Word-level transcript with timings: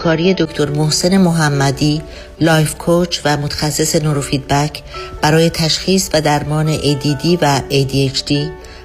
همکاری 0.00 0.34
دکتر 0.34 0.70
محسن 0.70 1.16
محمدی 1.16 2.02
life 2.40 2.74
coach 2.74 3.20
و 3.24 3.36
متخصص 3.36 3.96
نوروفیدبک 3.96 4.82
برای 5.22 5.50
تشخیص 5.50 6.08
و 6.12 6.20
درمان 6.20 6.76
ADD 6.76 7.38
و 7.42 7.60
ADHD 7.70 8.32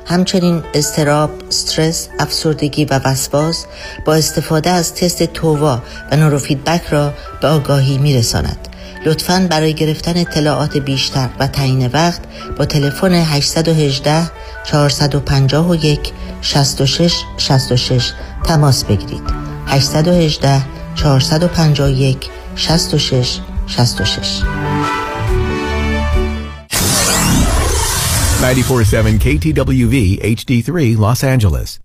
همچنین 0.05 0.63
اضطراب، 0.73 1.29
استرس، 1.47 2.07
افسردگی 2.20 2.86
و 2.86 2.99
وسواس 3.05 3.65
با 4.05 4.15
استفاده 4.15 4.70
از 4.70 4.96
تست 4.96 5.23
TOVA 5.23 5.81
و 6.12 6.15
نوروفیدبک 6.15 6.81
را 6.89 7.13
به 7.42 7.47
آگاهی 7.47 7.97
می 7.97 8.18
رساند. 8.18 8.68
لطفا 9.06 9.47
برای 9.50 9.74
گرفتن 9.74 10.18
اطلاعات 10.18 10.78
بیشتر 10.78 11.29
و 11.40 11.47
تعیین 11.47 11.88
وقت 11.88 12.22
با 12.58 12.66
تلفن 12.66 13.13
818 13.13 14.32
451 14.63 16.00
66 16.41 17.13
66 17.38 18.12
تماس 18.44 18.84
بگیرید 18.84 19.23
818 19.68 20.74
451 20.98 22.30
66 22.55 23.41
66 23.67 24.44
947 28.41 29.20
KTWV 29.20 30.20
HD3 30.22 30.98
Los 30.98 31.23
Angeles 31.23 31.80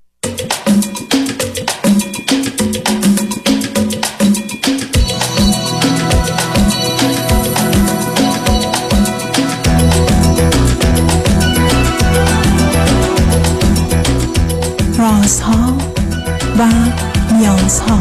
رازها 14.98 15.76
و 16.58 16.68
نیازها 17.34 18.00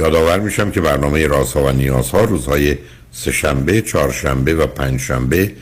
یادآور 0.00 0.40
میشم 0.40 0.70
که 0.70 0.80
برنامه 0.80 1.26
رازها 1.26 1.64
و 1.64 1.70
نیازها 1.72 2.24
روزهای 2.24 2.76
سهشنبه، 3.12 3.82
چهارشنبه 3.82 4.54
و 4.54 4.66
پنجشنبه 4.66 5.52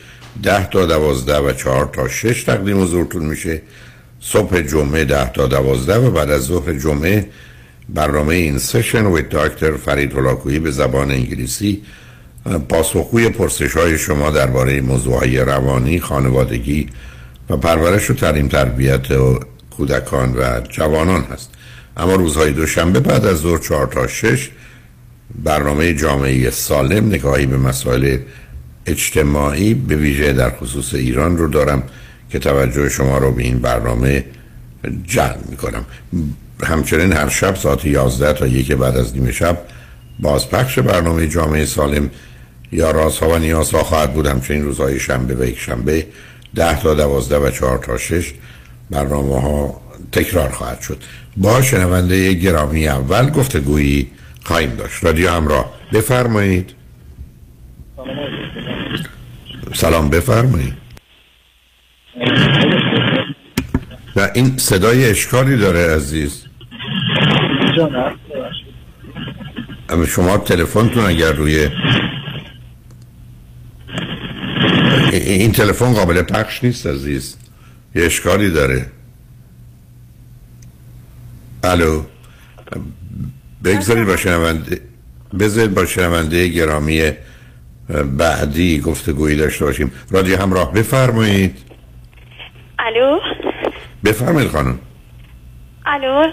ده 0.43 0.69
تا 0.69 0.85
دوازده 0.85 1.37
و 1.37 1.53
چهار 1.53 1.89
تا 1.93 2.07
شش 2.07 2.43
تقدیم 2.43 2.81
حضورتون 2.81 3.25
میشه. 3.25 3.61
صبح 4.21 4.61
جمعه 4.61 5.05
ده 5.05 5.31
تا 5.31 5.47
دوازده 5.47 5.97
و 5.97 6.11
بعد 6.11 6.29
از 6.29 6.41
ظهر 6.41 6.73
جمعه 6.73 7.25
برنامه 7.89 8.35
این 8.35 8.57
سشن 8.57 9.05
و 9.05 9.21
دکتر 9.21 9.71
فرید 9.77 10.13
هلاکویی 10.13 10.59
به 10.59 10.71
زبان 10.71 11.11
انگلیسی. 11.11 11.81
پاسخگوی 12.69 13.29
پرسش 13.29 13.77
های 13.77 13.97
شما 13.97 14.29
درباره 14.29 14.81
موضوع 14.81 15.43
روانی، 15.43 15.99
خانوادگی 15.99 16.89
و 17.49 17.57
پرورش 17.57 18.09
و 18.09 18.13
تعلیم 18.13 18.47
تربیت 18.47 19.11
و 19.11 19.39
کودکان 19.77 20.33
و 20.33 20.61
جوانان 20.61 21.23
هست. 21.23 21.49
اما 21.99 22.15
روزهای 22.15 22.51
دوشنبه 22.51 22.99
بعد 22.99 23.25
از 23.25 23.37
ظهر 23.37 23.57
چهار 23.57 23.87
تا 23.87 24.07
شش 24.07 24.49
برنامه 25.43 25.93
جامعه 25.93 26.49
سالم 26.49 27.07
نگاهی 27.07 27.45
به 27.45 27.57
مسائل 27.57 28.17
اجتماعی 28.85 29.73
به 29.73 29.95
ویژه 29.95 30.33
در 30.33 30.49
خصوص 30.49 30.93
ایران 30.93 31.37
رو 31.37 31.47
دارم 31.47 31.83
که 32.29 32.39
توجه 32.39 32.89
شما 32.89 33.17
رو 33.17 33.31
به 33.31 33.43
این 33.43 33.59
برنامه 33.59 34.25
جلب 35.03 35.39
می‌کنم. 35.49 35.85
همچنین 36.63 37.13
هر 37.13 37.29
شب 37.29 37.55
ساعت 37.55 37.85
11 37.85 38.33
تا 38.33 38.47
یک 38.47 38.71
بعد 38.71 38.97
از 38.97 39.13
نیمه 39.13 39.31
شب 39.31 39.57
بازپخش 40.19 40.79
برنامه 40.79 41.27
جامعه 41.27 41.65
سالم 41.65 42.09
یا 42.71 42.91
رازها 42.91 43.29
و 43.29 43.37
نیازها 43.37 43.83
خواهد 43.83 44.13
بود. 44.13 44.27
همچنین 44.27 44.63
روزهای 44.63 44.99
شنبه 44.99 45.35
و 45.35 45.43
یک 45.43 45.59
شنبه 45.59 46.05
10 46.55 46.81
تا 46.81 46.93
12 46.93 47.37
و 47.37 47.49
4 47.49 47.77
تا 47.77 47.97
6 47.97 48.33
برنامه 48.89 49.41
ها 49.41 49.81
تکرار 50.11 50.49
خواهد 50.49 50.81
شد. 50.81 51.03
با 51.37 51.61
شنونده 51.61 52.33
گرامی 52.33 52.87
اول 52.87 53.29
گفتگویی 53.29 54.11
خواهیم 54.43 54.75
داشت. 54.75 55.03
رادیو 55.03 55.31
همراه 55.31 55.73
بفرمایید. 55.93 56.73
سلام 59.73 60.09
بفرمایید. 60.09 60.73
و 64.15 64.29
این 64.33 64.57
صدای 64.57 65.09
اشکالی 65.09 65.57
داره 65.57 65.95
عزیز. 65.95 66.45
اما 69.89 70.05
شما 70.05 70.37
تلفنتون 70.37 71.05
اگر 71.05 71.31
روی 71.31 71.69
این 75.11 75.51
تلفن 75.51 75.93
قابل 75.93 76.21
پخش 76.21 76.63
نیست 76.63 76.87
عزیز. 76.87 77.37
یه 77.95 78.05
اشکالی 78.05 78.49
داره. 78.49 78.91
الو. 81.63 82.03
بگذارید 83.63 84.07
با 84.07 84.17
شنونده 84.17 84.81
بذارید 85.39 85.73
با 85.73 85.85
شنونده 85.85 86.47
گرامی 86.47 87.11
بعدی 88.17 88.79
گفتگویی 88.79 89.35
داشته 89.35 89.65
باشیم. 89.65 89.91
رادیو 90.11 90.41
همراه 90.41 90.73
بفرمایید. 90.73 91.57
الو. 92.79 93.19
بفرمایید 94.05 94.51
خانم. 94.51 94.79
الو. 95.85 96.31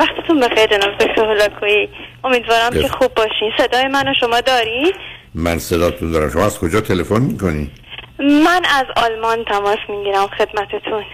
وقتتون 0.00 0.40
بخیر 0.40 0.66
جناب 0.66 0.98
دکتر 0.98 1.30
هلاکویی 1.30 1.88
امیدوارم 2.24 2.70
بف... 2.70 2.80
که 2.80 2.88
خوب 2.88 3.14
باشین. 3.14 3.52
صدای 3.58 3.88
منو 3.88 4.14
شما 4.20 4.40
داری؟ 4.40 4.92
من 5.34 5.58
صداتون 5.58 6.10
دارم. 6.10 6.30
شما 6.30 6.44
از 6.44 6.58
کجا 6.58 6.80
تلفن 6.80 7.20
می‌کنی؟ 7.20 7.70
من 8.18 8.62
از 8.78 8.86
آلمان 8.96 9.44
تماس 9.44 9.78
می‌گیرم 9.88 10.26
خدمتتون. 10.26 11.04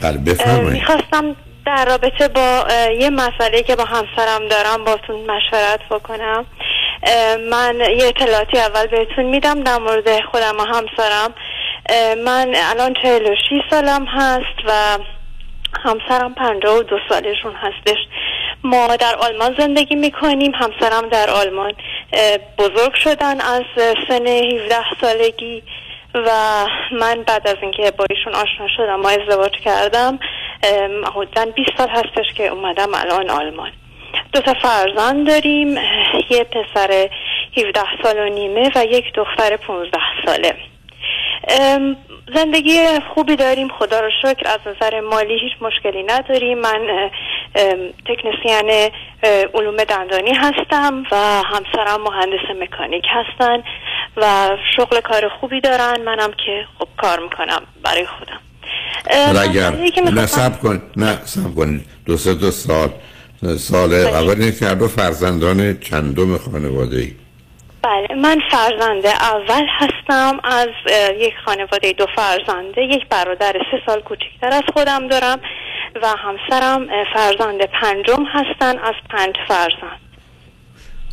بله 0.00 0.18
بفرمایید. 0.18 0.72
می‌خواستم 0.72 1.36
در 1.76 1.84
رابطه 1.84 2.28
با 2.28 2.64
یه 2.98 3.10
مسئله 3.10 3.62
که 3.62 3.76
با 3.76 3.84
همسرم 3.84 4.48
دارم 4.48 4.84
باتون 4.84 5.16
مشورت 5.16 5.80
بکنم. 5.90 6.46
من 7.50 7.80
یه 7.96 8.06
اطلاعاتی 8.06 8.58
اول 8.58 8.86
بهتون 8.86 9.24
میدم 9.24 9.62
در 9.62 9.78
مورد 9.78 10.20
خودم 10.24 10.56
و 10.58 10.62
همسرم. 10.62 11.34
من 12.24 12.54
الان 12.54 12.94
46 13.02 13.36
سالم 13.70 14.06
هست 14.06 14.58
و 14.66 14.98
همسرم 15.84 16.34
52 16.34 16.98
سالشون 17.08 17.54
هستش. 17.54 17.98
ما 18.64 18.96
در 18.96 19.14
آلمان 19.14 19.54
زندگی 19.58 19.94
می‌کنیم 19.94 20.52
همسرم 20.54 21.08
در 21.08 21.30
آلمان. 21.30 21.72
بزرگ 22.58 22.94
شدن 22.94 23.40
از 23.40 23.62
سن 24.08 24.26
17 24.26 24.76
سالگی 25.00 25.62
و 26.14 26.30
من 26.92 27.22
بعد 27.22 27.48
از 27.48 27.56
اینکه 27.62 27.90
با 27.90 28.04
ایشون 28.10 28.34
آشنا 28.34 28.68
شدم 28.76 29.00
ما 29.00 29.08
ازدواج 29.08 29.52
کردم 29.64 30.18
حدودا 31.14 31.44
20 31.44 31.70
سال 31.78 31.88
هستش 31.88 32.32
که 32.36 32.46
اومدم 32.46 32.94
الان 32.94 33.30
آلمان. 33.30 33.70
دو 34.32 34.40
تا 34.40 34.54
فرزند 34.54 35.26
داریم 35.26 35.68
یه 36.30 36.44
پسر 36.44 37.08
17 37.56 37.80
سال 38.02 38.18
و 38.18 38.28
نیمه 38.28 38.70
و 38.74 38.84
یک 38.84 39.12
دختر 39.14 39.56
15 39.56 39.98
ساله. 40.26 40.54
زندگی 42.34 42.78
خوبی 43.14 43.36
داریم 43.36 43.68
خدا 43.68 44.00
رو 44.00 44.10
شکر 44.22 44.48
از 44.48 44.58
نظر 44.66 45.00
مالی 45.00 45.38
هیچ 45.38 45.52
مشکلی 45.60 46.02
نداریم. 46.02 46.58
من 46.58 47.10
تکنسیان 48.06 48.90
علوم 49.54 49.76
دندانی 49.76 50.32
هستم 50.34 51.02
و 51.10 51.16
همسرم 51.42 52.02
مهندس 52.02 52.60
مکانیک 52.60 53.04
هستن 53.08 53.62
و 54.16 54.48
شغل 54.76 55.00
کار 55.00 55.28
خوبی 55.28 55.60
دارن. 55.60 56.00
منم 56.00 56.32
که 56.46 56.66
خب 56.78 56.88
کار 56.96 57.18
می‌کنم 57.18 57.62
برای 57.82 58.06
خودم. 58.06 58.40
اگر 59.40 59.70
نه 60.12 60.26
سب 60.26 60.60
کن. 60.60 60.82
نه 60.96 61.18
سب 61.24 61.54
کن. 61.54 61.80
دو 62.04 62.16
سه 62.16 62.34
دو 62.34 62.50
سال. 62.50 62.90
سال 63.58 63.88
بله. 63.88 63.96
اول 63.96 64.30
اینه 64.30 64.52
که 64.52 64.66
هر 64.66 64.74
دو 64.74 64.88
فرزندان 64.88 65.78
چندم 65.78 66.38
خانواده 66.38 66.96
ای 66.96 67.12
بله 67.82 68.20
من 68.22 68.38
فرزند 68.50 69.06
اول 69.06 69.66
هستم. 69.78 70.40
از 70.44 70.68
یک 71.18 71.32
خانواده 71.44 71.92
دو 71.92 72.06
فرزنده 72.16 72.82
یک 72.82 73.08
برادر 73.10 73.52
سه 73.52 73.82
سال 73.86 74.00
کوچکتر 74.00 74.48
از 74.52 74.62
خودم 74.72 75.08
دارم 75.08 75.40
و 76.02 76.06
همسرم 76.08 76.86
فرزند 77.14 77.60
پنجم 77.80 78.24
هستن 78.32 78.78
از 78.78 78.94
پنج 79.10 79.34
فرزند. 79.48 80.00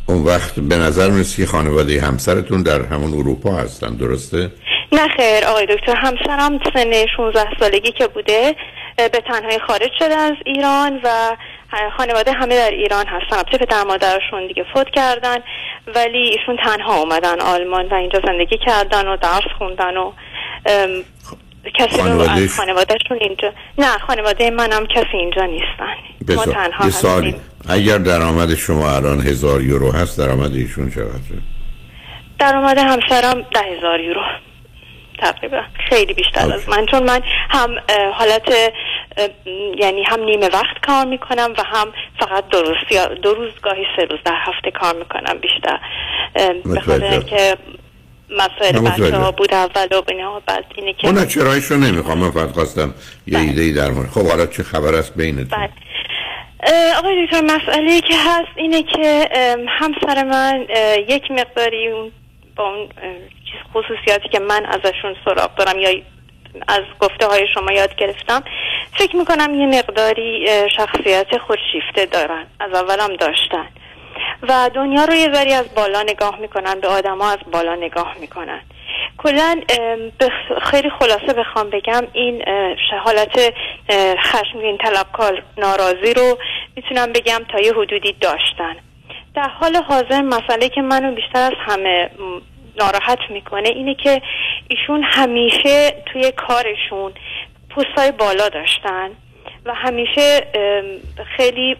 اون 0.06 0.24
وقت 0.24 0.60
به 0.60 0.76
نظر 0.76 1.10
می‌رسه 1.10 1.42
که 1.42 1.48
خانواده 1.48 2.00
همسرتون 2.00 2.62
در 2.62 2.82
همون 2.82 3.14
اروپا 3.14 3.54
هستن 3.54 3.96
درسته؟ 3.96 4.50
نه 4.92 5.08
خیر 5.08 5.44
آقای 5.44 5.66
دکتر. 5.66 5.96
همسرم 5.96 6.60
سن 6.74 7.06
16 7.16 7.46
سالگی 7.60 7.92
که 7.92 8.06
بوده 8.06 8.56
به 8.96 9.08
تنهایی 9.08 9.58
خارج 9.58 9.90
شده 9.98 10.16
از 10.16 10.34
ایران 10.46 11.00
و 11.04 11.36
خانواده 11.96 12.32
همه 12.32 12.56
در 12.56 12.70
ایران 12.70 13.06
هستن. 13.06 13.36
البته 13.36 13.58
پدر 13.58 13.84
مادرشون 13.84 14.46
دیگه 14.48 14.64
فوت 14.74 14.86
کردن 14.90 15.36
ولی 15.94 16.18
ایشون 16.18 16.56
تنها 16.64 17.00
اومدن 17.00 17.40
آلمان 17.40 17.86
و 17.86 17.94
اینجا 17.94 18.20
زندگی 18.26 18.58
کردن 18.66 19.08
و 19.08 19.16
درس 19.16 19.48
خوندن 19.58 19.96
و 19.96 20.12
کسی 21.74 22.00
از 22.00 22.56
خانوادهشون 22.56 23.18
اینجا 23.20 23.52
نه 23.78 23.98
خانواده 23.98 24.50
منم 24.50 24.86
کسی 24.86 25.16
اینجا 25.16 25.44
نیستن. 25.44 25.94
ما 26.28 26.42
بسیار. 26.42 26.54
تنها 26.54 26.84
هستیم. 26.84 27.40
اگر 27.68 27.98
درآمد 27.98 28.54
شما 28.54 28.96
الان 28.96 29.20
هزار 29.20 29.62
یورو 29.62 29.92
هست 29.92 30.18
درآمد 30.18 30.54
ایشون 30.54 30.90
چقدره؟ 30.90 31.42
درآمد 32.38 32.78
همسرم 32.78 33.42
ده 33.54 33.60
هزار 33.60 34.00
یورو. 34.00 34.20
تقریبا 35.20 35.62
خیلی 35.88 36.14
بیشتر. 36.14 36.52
از 36.52 36.68
من 36.68 36.86
چون 36.86 37.02
من 37.02 37.20
هم 37.50 37.76
حالت 38.12 38.52
یعنی 39.78 40.02
هم 40.02 40.24
نیمه 40.24 40.48
وقت 40.48 40.86
کار 40.86 41.04
می‌کنم 41.04 41.54
و 41.58 41.62
هم 41.66 41.92
فقط 42.18 42.48
دو 42.48 42.62
روز 42.62 42.76
یا 42.90 43.06
دو 43.06 43.34
روز 43.34 43.52
گاهی 43.62 43.84
سه 43.96 44.04
روز 44.04 44.18
در 44.24 44.36
هفته 44.36 44.70
کار 44.70 44.94
می‌کنم 44.94 45.38
بیشتر 45.38 45.78
به 46.74 46.80
خاطر 46.80 46.96
متوجه. 46.96 47.12
اینکه 47.12 47.56
مسائل. 48.30 48.78
بچه 48.78 49.16
ها 49.16 49.32
بود 49.32 49.54
اول 49.54 49.86
و 49.90 50.02
اینا 50.08 50.42
بعد 50.46 50.64
اینه 50.74 50.92
که 50.92 51.06
اون 51.08 51.26
چرایش 51.26 51.64
رو 51.64 51.76
نمی‌خوام 51.76 52.18
من 52.18 52.30
فقط 52.30 52.52
خواستم 52.52 52.94
یه 53.26 53.38
بله. 53.38 53.48
ایده 53.48 53.62
ای 53.62 53.72
در 53.72 53.90
مورد 53.90 54.08
خب 54.08 54.26
حالا 54.26 54.46
چه 54.46 54.62
خبر 54.62 54.94
است 54.94 55.14
بینتون 55.16 55.44
بله 55.44 55.70
آقای 56.98 57.26
دکتر 57.26 57.40
مسئله 57.40 58.00
که 58.00 58.14
هست 58.16 58.52
اینه 58.56 58.82
که 58.82 59.28
همسر 59.68 60.24
من 60.24 60.66
یک 61.08 61.30
مقداری 61.30 61.88
با 62.56 62.64
اون 62.64 62.88
چیز 63.50 63.60
خصوصیاتی 63.74 64.28
که 64.28 64.38
من 64.38 64.66
ازشون 64.66 65.16
سراغ 65.24 65.54
دارم 65.54 65.78
یا 65.78 65.90
از 66.68 66.82
گفته 67.00 67.26
های 67.26 67.46
شما 67.54 67.72
یاد 67.72 67.94
گرفتم 67.94 68.42
فکر 68.92 69.16
می‌کنم 69.16 69.54
یه 69.54 69.66
مقداری 69.78 70.46
شخصیت 70.76 71.38
خودشیفته 71.38 72.06
دارن 72.06 72.46
از 72.60 72.74
اولم 72.74 73.16
داشتن. 73.16 73.68
و 74.42 74.70
دنیا 74.74 75.04
رو 75.04 75.14
یه 75.14 75.32
ذری 75.32 75.52
از 75.52 75.74
بالا 75.74 76.02
نگاه 76.02 76.38
می‌کنن 76.40 76.80
به 76.80 76.88
آدما 76.88 77.30
از 77.30 77.38
بالا 77.52 77.74
نگاه 77.74 78.14
می‌کنن. 78.20 78.60
کلا 79.18 79.60
خیلی 80.62 80.90
خلاصه 80.90 81.32
بخوام 81.32 81.70
بگم 81.70 82.02
این 82.12 82.44
حالت 83.04 83.54
خشمگین 84.22 84.78
طلبکار 84.78 85.42
ناراضی 85.58 86.14
رو 86.14 86.38
می‌تونم 86.76 87.12
بگم 87.12 87.40
تا 87.52 87.60
یه 87.60 87.72
حدودی 87.72 88.12
داشتن. 88.12 88.76
در 89.34 89.48
حال 89.48 89.76
حاضر 89.76 90.20
مسئله 90.20 90.68
که 90.68 90.80
منو 90.80 91.14
بیشتر 91.14 91.42
از 91.42 91.52
همه 91.66 92.10
ناراحت 92.80 93.18
می‌کنه 93.30 93.68
اینه 93.68 93.94
که 93.94 94.22
ایشون 94.68 95.02
همیشه 95.02 96.02
توی 96.12 96.32
کارشون 96.32 97.12
پستای 97.76 98.12
بالا 98.12 98.48
داشتن 98.48 99.10
و 99.64 99.74
همیشه 99.74 100.40
خیلی 101.36 101.76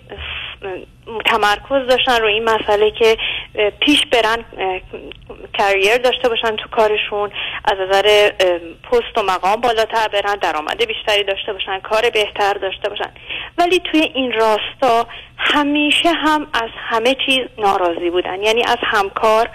تمرکز 1.26 1.88
داشتن 1.88 2.22
رو 2.22 2.28
این 2.28 2.44
مسئله 2.44 2.90
که 2.90 3.16
پیش 3.80 4.06
برن 4.06 4.44
کریر 5.58 5.96
داشته 5.96 6.28
باشن 6.28 6.56
تو 6.56 6.68
کارشون 6.68 7.30
از 7.64 7.78
نظر 7.78 8.30
پست 8.82 9.18
و 9.18 9.22
مقام 9.22 9.60
بالاتر 9.60 10.08
برن 10.08 10.34
درآمد 10.34 10.84
بیشتری 10.86 11.24
داشته 11.24 11.52
باشن 11.52 11.78
کار 11.78 12.10
بهتر 12.10 12.52
داشته 12.52 12.88
باشن. 12.88 13.10
ولی 13.58 13.80
توی 13.80 14.00
این 14.00 14.32
راستا 14.32 15.06
همیشه 15.36 16.12
هم 16.12 16.46
از 16.52 16.70
همه 16.76 17.16
چیز 17.26 17.46
ناراضی 17.58 18.10
بودن. 18.10 18.42
یعنی 18.42 18.62
از 18.64 18.78
همکار 18.82 19.48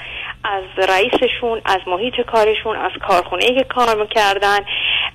از 0.44 0.64
رئیسشون 0.90 1.62
از 1.66 1.80
محیط 1.88 2.22
کارشون 2.22 2.78
از 2.78 2.92
کارخونه 3.08 3.46
که 3.46 3.64
کار 3.64 3.96
می‌کردن 3.96 4.60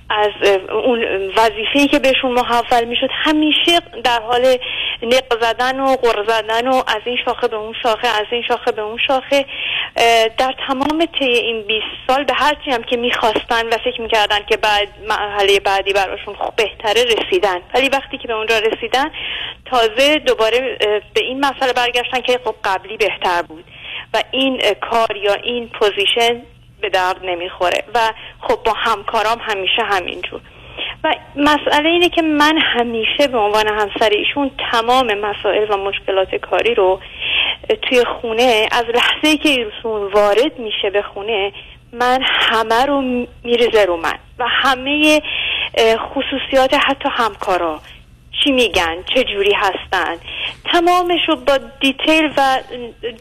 از 0.09 0.31
اون 0.69 1.03
وظیفه‌ای 1.37 1.87
که 1.87 1.99
بهشون 1.99 2.31
محول 2.31 2.83
می‌شد 2.83 3.09
همیشه 3.11 3.79
در 4.03 4.21
حال 4.21 4.57
نق 5.03 5.41
زدن 5.41 5.79
و 5.79 5.95
غر 5.95 6.23
زدن 6.27 6.67
و 6.67 6.73
از 6.73 7.01
این 7.05 7.17
شاخه 7.25 7.47
به 7.47 7.55
اون 7.55 7.73
شاخه 7.83 8.07
از 8.07 8.25
این 8.31 8.43
شاخه 8.47 8.71
به 8.71 8.81
اون 8.81 8.97
شاخه. 9.07 9.45
در 10.37 10.55
تمام 10.67 11.05
طی 11.19 11.25
این 11.25 11.61
20 11.61 11.85
سال 12.07 12.23
به 12.23 12.33
هرچی 12.33 12.71
هم 12.71 12.83
که 12.83 12.97
می‌خواستن 12.97 13.67
و 13.67 13.77
فکر 13.85 14.01
می‌کردن 14.01 14.39
که 14.49 14.57
بعد 14.57 14.87
مرحله 15.07 15.59
بعدی 15.59 15.93
براشون 15.93 16.35
خوب 16.35 16.55
بهتره 16.55 17.03
رسیدن. 17.03 17.61
ولی 17.73 17.89
وقتی 17.89 18.17
که 18.17 18.27
به 18.27 18.33
اونجا 18.33 18.59
رسیدن 18.59 19.11
تازه 19.65 20.19
دوباره 20.19 20.77
به 21.13 21.21
این 21.21 21.45
مسئله 21.45 21.73
برگشتن 21.73 22.21
که 22.21 22.39
خب 22.45 22.55
قبلی 22.63 22.97
بهتر 22.97 23.41
بود. 23.41 23.65
و 24.13 24.23
این 24.31 24.61
کار 24.91 25.17
یا 25.17 25.33
این 25.33 25.69
پوزیشن 25.69 26.41
به 26.81 26.89
درد 26.89 27.25
نمی‌خوره. 27.25 27.83
و 27.95 27.99
خب 28.39 28.63
با 28.65 28.73
همکارام 28.73 29.37
همیشه 29.41 29.81
همینجور. 29.83 30.41
و 31.03 31.15
مسئله 31.35 31.89
اینه 31.89 32.09
که 32.09 32.21
من 32.21 32.57
همیشه 32.57 33.27
به 33.27 33.37
عنوان 33.37 33.67
همسر 33.67 34.09
ایشون 34.09 34.51
تمام 34.71 35.13
مسائل 35.13 35.71
و 35.71 35.77
مشکلات 35.77 36.35
کاری 36.35 36.75
رو 36.75 36.99
توی 37.81 38.03
خونه 38.21 38.67
از 38.71 38.85
لحظه 38.95 39.27
ای 39.27 39.37
که 39.37 39.49
ایشون 39.49 40.11
وارد 40.13 40.59
میشه 40.59 40.89
به 40.89 41.01
خونه 41.01 41.51
من 41.93 42.19
همه 42.23 42.85
رو 42.85 43.01
میریزه 43.43 43.85
رو 43.85 43.97
من. 43.97 44.19
و 44.39 44.45
همه 44.47 45.21
خصوصیات 45.97 46.73
حتی 46.73 47.09
همکارا. 47.11 47.79
چی 48.43 48.51
میگن 48.51 48.95
چه 49.13 49.23
جوری 49.23 49.53
هستن. 49.53 50.15
تمامش 50.71 51.19
رو 51.27 51.35
با 51.35 51.59
دیتیل 51.81 52.29
و 52.37 52.59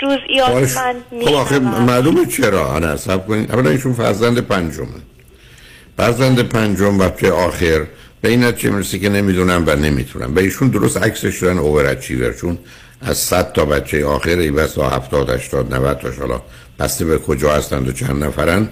جزئیات. 0.02 0.76
من 0.76 0.94
خب 1.24 1.34
آخه 1.34 1.58
معلومه 1.58 2.26
چرا 2.26 2.74
انا 2.76 2.96
سب 2.96 3.26
کنید. 3.26 3.52
اولا 3.52 3.70
ایشون 3.70 3.92
فرزند 3.92 4.38
پنجمه. 4.38 4.86
فرزند 5.96 6.48
پنجم 6.48 6.98
بچه 6.98 7.32
آخر 7.32 7.86
به 8.20 8.28
این 8.28 8.44
نتیجه 8.44 8.70
می‌رسه 8.70 8.98
که 8.98 9.08
نمی‌دونم 9.08 9.64
و 9.66 9.76
نمی‌تونم. 9.76 10.36
و 10.36 10.38
ایشون 10.38 10.68
درست 10.68 10.96
عکسش 10.96 11.42
دارن 11.42 11.58
اوور 11.58 11.86
اچیور 11.86 12.32
چون 12.32 12.58
از 13.02 13.18
100 13.18 13.52
تا 13.52 13.64
بچه 13.64 14.06
آخر 14.06 14.38
ای 14.38 14.50
بس 14.50 14.74
تا 14.74 14.88
70 14.88 15.30
80 15.30 15.74
90 15.74 15.98
تا 15.98 16.08
حالا 16.20 16.42
بسته 16.78 17.04
به 17.04 17.18
کجا 17.18 17.52
هستند 17.52 17.88
و 17.88 17.92
چند 17.92 18.24
نفرن. 18.24 18.68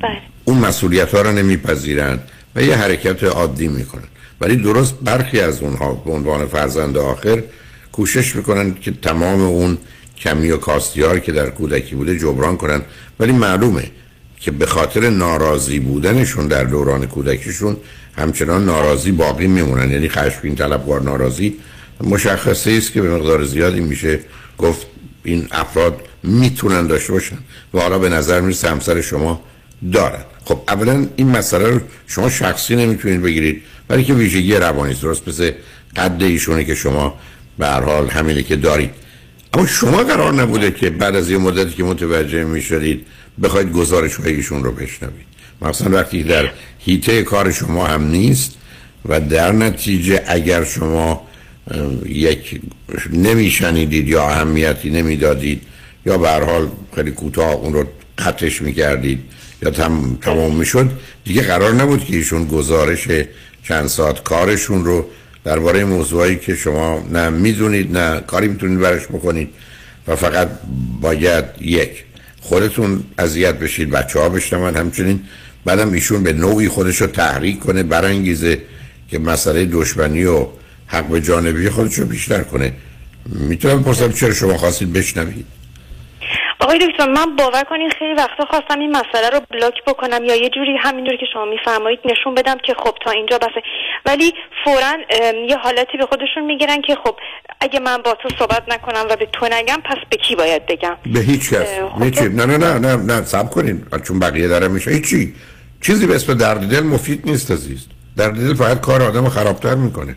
بله. 0.00 0.18
اون 0.44 0.58
مسئولیت 0.58 1.14
ها 1.14 1.20
رو 1.22 1.32
نمیپذیرن 1.32 2.18
و 2.54 2.62
یه 2.62 2.76
حرکت 2.76 3.24
عادی 3.24 3.68
می‌کنن. 3.68 4.02
ولی 4.40 4.56
درست 4.56 4.94
برخی 5.02 5.40
از 5.40 5.62
اونها 5.62 5.92
به 5.92 6.10
عنوان 6.10 6.46
فرزند 6.46 6.96
آخر 6.96 7.42
کوشش 7.92 8.36
می‌کنن 8.36 8.74
که 8.74 8.90
تمام 9.02 9.40
اون 9.40 9.78
کمی 10.18 10.50
و 10.50 10.56
کاستیار 10.56 11.18
که 11.18 11.32
در 11.32 11.50
کودکی 11.50 11.94
بوده 11.94 12.18
جبران 12.18 12.56
کنن. 12.56 12.82
ولی 13.20 13.32
معلومه 13.32 13.90
که 14.40 14.50
به 14.50 14.66
خاطر 14.66 15.10
ناراضی 15.10 15.78
بودنشون 15.78 16.46
در 16.46 16.64
دوران 16.64 17.06
کودکیشون 17.06 17.76
همچنان 18.16 18.64
ناراضی 18.64 19.12
باقی 19.12 19.46
میمونن. 19.46 19.90
یعنی 19.90 20.08
خشمگین 20.08 20.54
طلبکار 20.54 21.02
ناراضی. 21.02 21.56
مشخصه 22.04 22.70
است 22.70 22.92
که 22.92 23.02
به 23.02 23.10
مقدار 23.10 23.44
زیادی 23.44 23.80
میشه 23.80 24.20
گفت 24.58 24.86
این 25.24 25.48
افراد 25.50 26.00
می‌تونن 26.22 26.86
داشته 26.86 27.12
باشن 27.12 27.38
و 27.74 27.80
حالا 27.80 27.98
به 27.98 28.08
نظر 28.08 28.40
می‌رسه 28.40 28.70
همسر 28.70 29.00
شما 29.00 29.40
دارن. 29.92 30.24
خب 30.44 30.60
اولا 30.68 31.06
این 31.16 31.28
مسئله 31.28 31.70
رو 31.70 31.80
شما 32.06 32.30
شخصی 32.30 32.76
نمی‌تونید 32.76 33.22
بگیرید. 33.22 33.62
ولی 33.92 34.04
که 34.04 34.14
ویژگی 34.14 34.54
روانی 34.54 34.94
درست 34.94 35.28
مثل 35.28 35.50
قد 35.96 36.22
ایشونه 36.22 36.64
که 36.64 36.74
شما 36.74 37.14
به 37.58 37.66
هر 37.66 37.80
حال 37.80 38.08
همینه 38.08 38.42
که 38.42 38.56
دارید. 38.56 38.90
اما 39.54 39.66
شما 39.66 40.04
قرار 40.04 40.32
نبوده 40.34 40.70
که 40.70 40.90
بعد 40.90 41.16
از 41.16 41.30
یه 41.30 41.38
مدتی 41.38 41.76
که 41.76 41.84
متوجه 41.84 42.44
می‌شدید 42.44 43.06
بخواید 43.42 43.72
گزارش 43.72 44.14
های 44.14 44.34
ایشون 44.34 44.64
رو 44.64 44.72
بشنوید. 44.72 45.26
مثلا 45.62 45.90
وقتی 45.90 46.22
در 46.22 46.50
هیته 46.78 47.22
کار 47.22 47.52
شما 47.52 47.86
هم 47.86 48.06
نیست 48.06 48.52
و 49.08 49.20
در 49.20 49.52
نتیجه 49.52 50.22
اگر 50.26 50.64
شما 50.64 51.26
یک 52.06 52.60
نمیشنیدید 53.12 54.08
یا 54.08 54.22
اهمیتی 54.22 54.90
نمی‌دادید 54.90 55.62
یا 56.06 56.18
به 56.18 56.28
هر 56.28 56.44
حال 56.44 56.68
خیلی 56.94 57.10
کوتاه 57.10 57.52
اون 57.52 57.72
رو 57.72 57.86
قطعش 58.18 58.62
می‌کردید 58.62 59.20
یا 59.62 59.70
تم 59.70 60.18
تمام 60.22 60.56
می‌شد 60.56 60.90
دیگه 61.24 61.42
قرار 61.42 61.72
نبود 61.72 62.04
که 62.04 62.16
ایشون 62.16 62.44
گزارش 62.44 63.08
چند 63.64 63.86
ساعت 63.86 64.22
کارشون 64.22 64.84
رو 64.84 65.06
درباره 65.44 65.84
موضوعی 65.84 66.36
که 66.36 66.54
شما 66.54 67.06
نه 67.12 67.28
می‌دونید 67.30 67.98
نه 67.98 68.20
کاری 68.20 68.48
می‌تونید 68.48 68.80
برش 68.80 69.06
بکنید 69.06 69.48
و 70.06 70.16
فقط 70.16 70.48
باید 71.00 71.44
یک 71.60 72.04
خودتون 72.40 73.04
اذیت 73.18 73.54
بشید 73.54 73.90
بچه 73.90 74.20
ها 74.20 74.28
بشنون 74.28 74.76
همچنین. 74.76 75.20
بعدم 75.64 75.92
ایشون 75.92 76.22
به 76.22 76.32
نوعی 76.32 76.68
خودش 76.68 77.00
رو 77.00 77.06
تحریک 77.06 77.60
کنه 77.60 77.82
برانگیزه 77.82 78.58
که 79.08 79.18
مسئله 79.18 79.64
دشمنی 79.64 80.24
و 80.24 80.46
حق 80.86 81.06
به 81.06 81.20
جانبی 81.20 81.70
خودش 81.70 81.98
رو 81.98 82.06
بیشتر 82.06 82.42
کنه. 82.42 82.72
می‌تونم 83.26 83.82
بپرسم 83.82 84.12
چرا 84.12 84.34
شما 84.34 84.56
خواستید 84.56 84.92
بشنوید؟ 84.92 85.46
آقای 86.62 86.78
دکتر 86.78 87.08
من 87.08 87.36
باور 87.36 87.62
کنین 87.62 87.90
خیلی 87.90 88.14
وقتا 88.14 88.44
خواستم 88.50 88.78
این 88.80 88.90
مسئله 88.90 89.30
رو 89.32 89.40
بلاک 89.50 89.84
بکنم 89.86 90.24
یا 90.24 90.36
یه 90.36 90.48
جوری 90.48 90.76
همینجوری 90.76 91.18
که 91.18 91.26
شما 91.32 91.44
میفرمایید 91.44 92.00
نشون 92.04 92.34
بدم 92.34 92.58
که 92.58 92.74
خب 92.74 92.94
تا 93.04 93.10
اینجا 93.10 93.38
بسه. 93.38 93.62
ولی 94.06 94.34
فورا 94.64 94.92
یه 95.48 95.56
حالتی 95.56 95.98
به 95.98 96.06
خودشون 96.06 96.44
می‌گیرن 96.46 96.80
که 96.80 96.94
خب 97.04 97.16
اگه 97.60 97.80
من 97.80 97.96
با 97.96 98.14
تو 98.14 98.28
صحبت 98.38 98.62
نکنم 98.68 99.06
و 99.10 99.16
به 99.16 99.28
تو 99.32 99.48
نگم 99.52 99.80
پس 99.84 99.96
به 100.10 100.16
کی 100.16 100.36
باید 100.36 100.66
بگم؟ 100.66 100.96
به 101.14 101.20
هیچ 101.20 101.54
کس. 101.54 101.78
خب 101.78 102.22
نه 102.22 102.46
نه 102.46 102.56
نه 102.58 102.78
نه 102.78 102.96
نه 102.96 103.24
سب 103.24 103.50
کنین. 103.50 103.86
چون 104.06 104.18
بقیه 104.18 104.48
داره 104.48 104.68
میشه. 104.68 104.90
هیچی. 104.90 105.34
چیزی 105.82 106.06
به 106.06 106.14
اسم 106.14 106.34
درد 106.34 106.70
دل 106.70 106.82
مفید 106.82 107.22
نیست 107.24 107.50
عزیز. 107.50 107.86
درد 108.16 108.34
دل 108.34 108.54
فقط 108.54 108.80
کار 108.80 109.02
آدم 109.02 109.28
خرابتر 109.28 109.74
می‌کنه. 109.74 110.16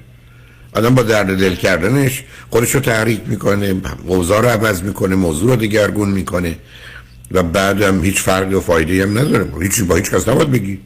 آدم 0.76 0.96
با 0.96 1.04
درد 1.04 1.40
دل 1.40 1.56
کردنش 1.56 2.24
خودش 2.50 2.76
رو 2.76 2.80
تحریک 2.80 3.22
می‌کنه 3.26 3.76
اوضاع 4.06 4.42
رو 4.42 4.48
عوض 4.48 4.84
می‌کنه 4.84 5.16
موضوع 5.16 5.50
رو 5.50 5.56
دگرگون 5.56 6.10
می‌کنه. 6.10 6.56
و 7.32 7.44
بعدم 7.44 8.04
هیچ 8.04 8.22
فرقی 8.22 8.54
و 8.54 8.60
فایده 8.60 9.04
هم 9.04 9.18
نداره. 9.18 9.48
هیچ 9.62 9.84
با 9.84 9.96
هیچ 9.96 10.12
کس 10.12 10.28
نباید 10.30 10.52
بگی. 10.52 10.80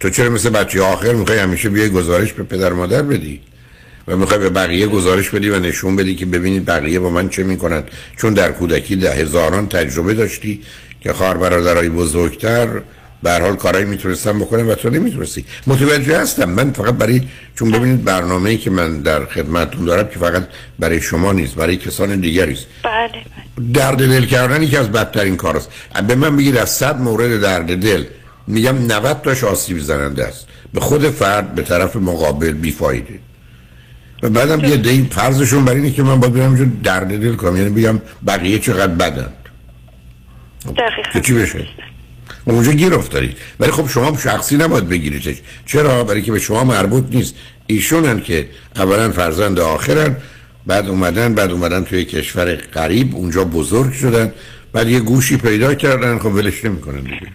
تو 0.00 0.10
چرا 0.10 0.30
مثل 0.30 0.50
بچه 0.50 0.82
آخر 0.82 1.12
می‌خوای 1.12 1.38
همیشه 1.38 1.68
بیای 1.68 1.88
گزارش 1.88 2.32
به 2.32 2.42
پدر 2.42 2.72
مادر 2.72 3.02
بدی؟ 3.02 3.40
و 4.08 4.16
می‌خوای 4.16 4.38
به 4.38 4.50
بقیه 4.50 4.86
گزارش 4.86 5.30
بدی 5.30 5.50
و 5.50 5.58
نشون 5.58 5.96
بدی 5.96 6.14
که 6.14 6.26
ببینید 6.26 6.64
بقیه 6.64 7.00
با 7.00 7.10
من 7.10 7.28
چه 7.28 7.42
می‌کنن. 7.42 7.82
چون 8.16 8.34
در 8.34 8.52
کودکی 8.52 8.96
ده 8.96 9.12
هزاران 9.12 9.68
تجربه 9.68 10.14
داشتی 10.14 10.62
که 11.00 11.12
خواهر 11.12 11.34
برادرای 11.36 11.88
بزرگتر 11.88 12.68
به 13.22 13.40
حال 13.40 13.56
کارایی 13.56 13.84
می‌تونستم 13.84 14.38
بکنم 14.38 14.68
و 14.68 14.74
تو 14.74 14.90
نمی‌تونستی. 14.90 15.44
متوجه 15.66 16.20
هستم. 16.20 16.50
من 16.50 16.70
فقط 16.72 16.94
برای 16.94 17.22
چون 17.54 17.70
ببینید 17.70 18.04
برنامه 18.04 18.50
ای 18.50 18.58
که 18.58 18.70
من 18.70 19.00
در 19.00 19.26
خدمتتون 19.26 19.84
دارم 19.84 20.08
که 20.08 20.18
فقط 20.18 20.48
برای 20.78 21.00
شما 21.00 21.32
نیست 21.32 21.54
برای 21.54 21.76
کسان 21.76 22.20
دیگری 22.20 22.52
است. 22.52 22.66
بله. 22.82 23.08
بله 23.08 23.72
درد 23.72 23.98
دل 23.98 24.24
کردن 24.24 24.62
یکی 24.62 24.76
از 24.76 24.92
بدترین 24.92 25.36
کار 25.36 25.56
است 25.56 25.70
به 26.08 26.14
من 26.14 26.36
بگید 26.36 26.56
از 26.56 26.70
صد 26.70 27.00
مورد 27.00 27.40
درد 27.40 27.82
دل 27.82 28.04
میگم 28.46 28.92
90 28.92 29.22
تاش 29.22 29.44
آسیب 29.44 29.78
زننده 29.78 30.24
است. 30.24 30.46
به 30.74 30.80
خود 30.80 31.10
فرد 31.10 31.54
به 31.54 31.62
طرف 31.62 31.96
مقابل 31.96 32.52
بیفایده. 32.52 33.18
و 34.22 34.30
بعدم 34.30 34.64
یه 34.64 34.76
دی 34.76 35.08
فرضشون 35.10 35.64
بر 35.64 35.74
اینه 35.74 35.90
که 35.90 36.02
من 36.02 36.20
باید 36.20 36.34
برم 36.34 36.80
درد 36.82 37.08
دل 37.08 37.34
کنم. 37.34 37.56
یعنی 37.56 37.70
بگم 37.70 38.00
بقیه 38.26 38.58
چقدر 38.58 38.94
بدن 38.94 39.32
دقیقا. 40.64 41.20
چی 41.20 41.34
بشه؟ 41.34 41.66
اونجا 42.52 42.72
گیر 42.72 42.94
افتادید 42.94 43.36
ولی 43.60 43.70
خب 43.70 43.88
شما 43.88 44.18
شخصی 44.18 44.56
نباید 44.56 44.88
بگیریدش. 44.88 45.36
چرا؟ 45.66 46.04
برای 46.04 46.22
که 46.22 46.32
به 46.32 46.38
شما 46.38 46.64
مربوط 46.64 47.04
نیست. 47.10 47.34
ایشونن 47.66 48.20
که 48.20 48.48
اولا 48.76 49.12
فرزند 49.12 49.60
آخرن 49.60 50.16
بعد 50.66 50.88
اومدن 50.88 51.34
بعد 51.34 51.50
اومدن 51.50 51.84
توی 51.84 52.04
کشور 52.04 52.54
غریب 52.54 53.16
اونجا 53.16 53.44
بزرگ 53.44 53.92
شدن 53.92 54.32
بعد 54.72 54.88
یه 54.88 55.00
گوشی 55.00 55.36
پیدا 55.36 55.74
کردن. 55.74 56.18
خب 56.18 56.34
ولش 56.34 56.64
نمی‌کنن 56.64 57.00
دیگه. 57.00 57.28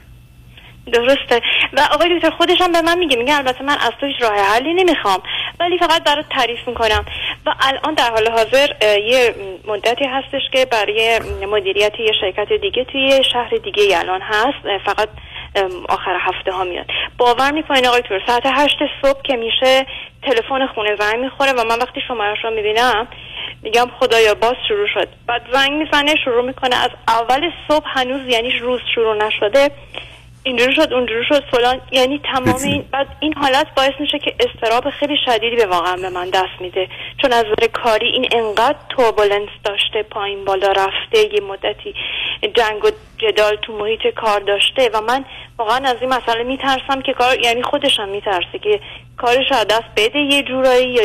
درسته. 0.94 1.42
و 1.74 1.82
آقای 1.94 2.16
دکتر 2.16 2.30
خودش 2.30 2.58
به 2.74 2.82
من 2.82 2.98
میگه 2.98 3.18
میگه 3.18 3.36
البته 3.36 3.64
من 3.64 3.78
از 3.82 3.92
تو 4.00 4.06
هیچ 4.06 4.16
راه 4.22 4.32
حلی 4.34 4.74
نمی‌خوام. 4.74 5.20
ولی 5.62 5.78
فقط 5.78 6.04
برات 6.04 6.26
تعریف 6.30 6.68
می‌کنم. 6.68 7.06
و 7.46 7.54
الان 7.60 7.94
در 7.94 8.10
حال 8.10 8.32
حاضر 8.32 8.68
یه 8.98 9.36
مدتی 9.68 10.06
هستش 10.06 10.42
که 10.52 10.66
برای 10.66 11.20
مدیریت 11.50 12.00
یه 12.00 12.12
شرکت 12.22 12.54
دیگه 12.54 12.84
توی 12.84 13.24
شهر 13.34 13.50
دیگه 13.64 14.00
الان 14.00 14.22
هست. 14.22 14.86
فقط 14.86 15.10
آخر 15.90 16.18
هفته 16.20 16.52
ها 16.52 16.64
میاد. 16.64 16.86
باور 17.18 17.52
می‌کنین 17.52 17.88
آقای 17.88 18.02
دکتر 18.02 18.22
ساعت 18.28 18.44
هشت 18.46 18.78
صبح 19.02 19.22
که 19.22 19.36
میشه 19.36 19.86
تلفن 20.24 20.68
خونه 20.68 20.96
زنگ 20.96 21.20
می‌خوره 21.20 21.52
و 21.52 21.64
من 21.64 21.80
وقتی 21.80 22.02
شمارش 22.08 22.38
رو 22.44 22.52
می‌بینم 22.52 23.08
میگم 23.62 23.88
خدایا 24.00 24.34
باز 24.34 24.56
شروع 24.68 24.88
شد. 24.94 25.08
بعد 25.28 25.42
زنگ 25.54 25.72
می‌زنه 25.72 26.16
شروع 26.24 26.46
می‌کنه 26.46 26.76
از 26.76 26.90
اول 27.08 27.52
صبح 27.68 27.86
هنوز 27.86 28.28
یعنی 28.28 28.60
روز 28.60 28.82
شروع 28.96 29.16
نشده. 29.16 29.72
اینجوری 30.44 30.76
شد 30.76 30.94
اونجوری 30.94 31.26
شد 31.30 31.44
فلان. 31.52 31.82
یعنی 31.92 32.22
تمام 32.34 32.64
این 32.64 32.86
بعد 32.92 33.08
این 33.20 33.34
حالت 33.34 33.68
باعث 33.78 33.94
میشه 34.00 34.20
که 34.20 34.36
استراب 34.40 34.90
خیلی 34.90 35.16
شدیدی 35.26 35.56
به 35.56 35.66
واقعا 35.66 35.96
به 35.96 36.10
من 36.10 36.30
دست 36.30 36.62
میده. 36.62 36.88
چون 37.22 37.34
از 37.34 37.46
نظر 37.46 37.68
کاری 37.68 38.08
این 38.08 38.26
انقدر 38.32 38.78
توربولنس 38.90 39.50
داشته 39.64 40.04
پایین 40.04 40.46
بالا 40.46 40.72
رفته 40.72 41.34
یه 41.34 41.42
مدتی 41.42 41.94
جنگ 42.56 42.86
و 42.86 42.90
جدال 43.18 43.58
تو 43.62 43.74
محیط 43.74 44.08
کار 44.16 44.40
داشته 44.40 44.90
و 44.94 45.02
من 45.02 45.26
واقعا 45.58 45.90
از 45.90 45.96
این 46.02 46.10
مسئله 46.14 46.44
میترسم 46.44 47.02
که 47.02 47.14
کار 47.14 47.40
یعنی 47.40 47.64
خودشم 47.64 48.10
میترسه 48.10 48.60
که 48.64 48.80
کارش 49.18 49.52
از 49.52 49.66
دست 49.68 49.90
بده 49.98 50.20
یه 50.20 50.44
جورایی 50.44 50.94
یا 50.94 51.04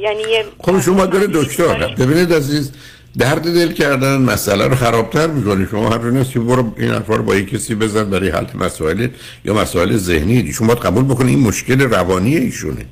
یعنی 0.00 0.22
یه 0.22 0.44
خب 0.58 0.80
شما 0.80 1.06
داره 1.06 1.26
دکتر 1.26 1.94
ببینید 1.98 2.32
عزیز 2.32 2.72
درد 3.18 3.42
دل 3.42 3.72
کردن 3.72 4.16
مسئله 4.16 4.66
رو 4.66 4.74
خرابتر 4.74 5.26
می‌کنه 5.26 5.68
شما 5.70 5.90
هر 5.90 6.10
نیست 6.10 6.30
که 6.30 6.40
برو 6.40 6.74
این 6.78 6.90
حرفا 6.90 7.16
رو 7.16 7.22
با 7.22 7.36
یک 7.36 7.50
کسی 7.50 7.74
بزن 7.74 8.10
برای 8.10 8.28
حل 8.28 8.46
مسائل 8.54 9.08
یا 9.44 9.54
مسائل 9.54 9.96
ذهنی. 9.96 10.52
شما 10.52 10.66
باید 10.66 10.78
قبول 10.78 11.04
بکنید 11.04 11.36
این 11.36 11.46
مشکل 11.46 11.80
روانی 11.80 12.36
ایشونه. 12.36 12.84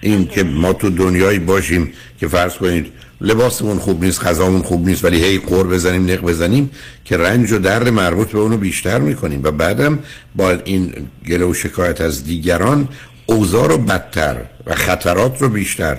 این 0.00 0.26
که 0.26 0.42
ما 0.42 0.72
تو 0.72 0.90
دنیایی 0.90 1.38
باشیم 1.38 1.92
که 2.20 2.28
فرض 2.28 2.54
کنید 2.54 2.86
لباسمون 3.20 3.78
خوب 3.78 4.04
نیست 4.04 4.26
غذامون 4.26 4.62
خوب 4.62 4.88
نیست 4.88 5.04
ولی 5.04 5.24
هی 5.24 5.38
قور 5.38 5.66
بزنیم 5.66 6.10
نق 6.10 6.20
بزنیم 6.20 6.70
که 7.04 7.16
رنج 7.16 7.52
و 7.52 7.58
درد 7.58 7.88
مربوط 7.88 8.32
به 8.32 8.38
اونو 8.38 8.56
بیشتر 8.56 8.98
می‌کنیم. 8.98 9.40
و 9.42 9.50
بعدم 9.50 9.98
با 10.34 10.50
این 10.50 10.92
گله 11.28 11.44
و 11.44 11.54
شکایت 11.54 12.00
از 12.00 12.24
دیگران 12.24 12.88
اوضاع 13.26 13.68
رو 13.68 13.78
بدتر 13.78 14.36
و 14.66 14.74
خطرات 14.74 15.42
رو 15.42 15.48
بیشتر 15.48 15.98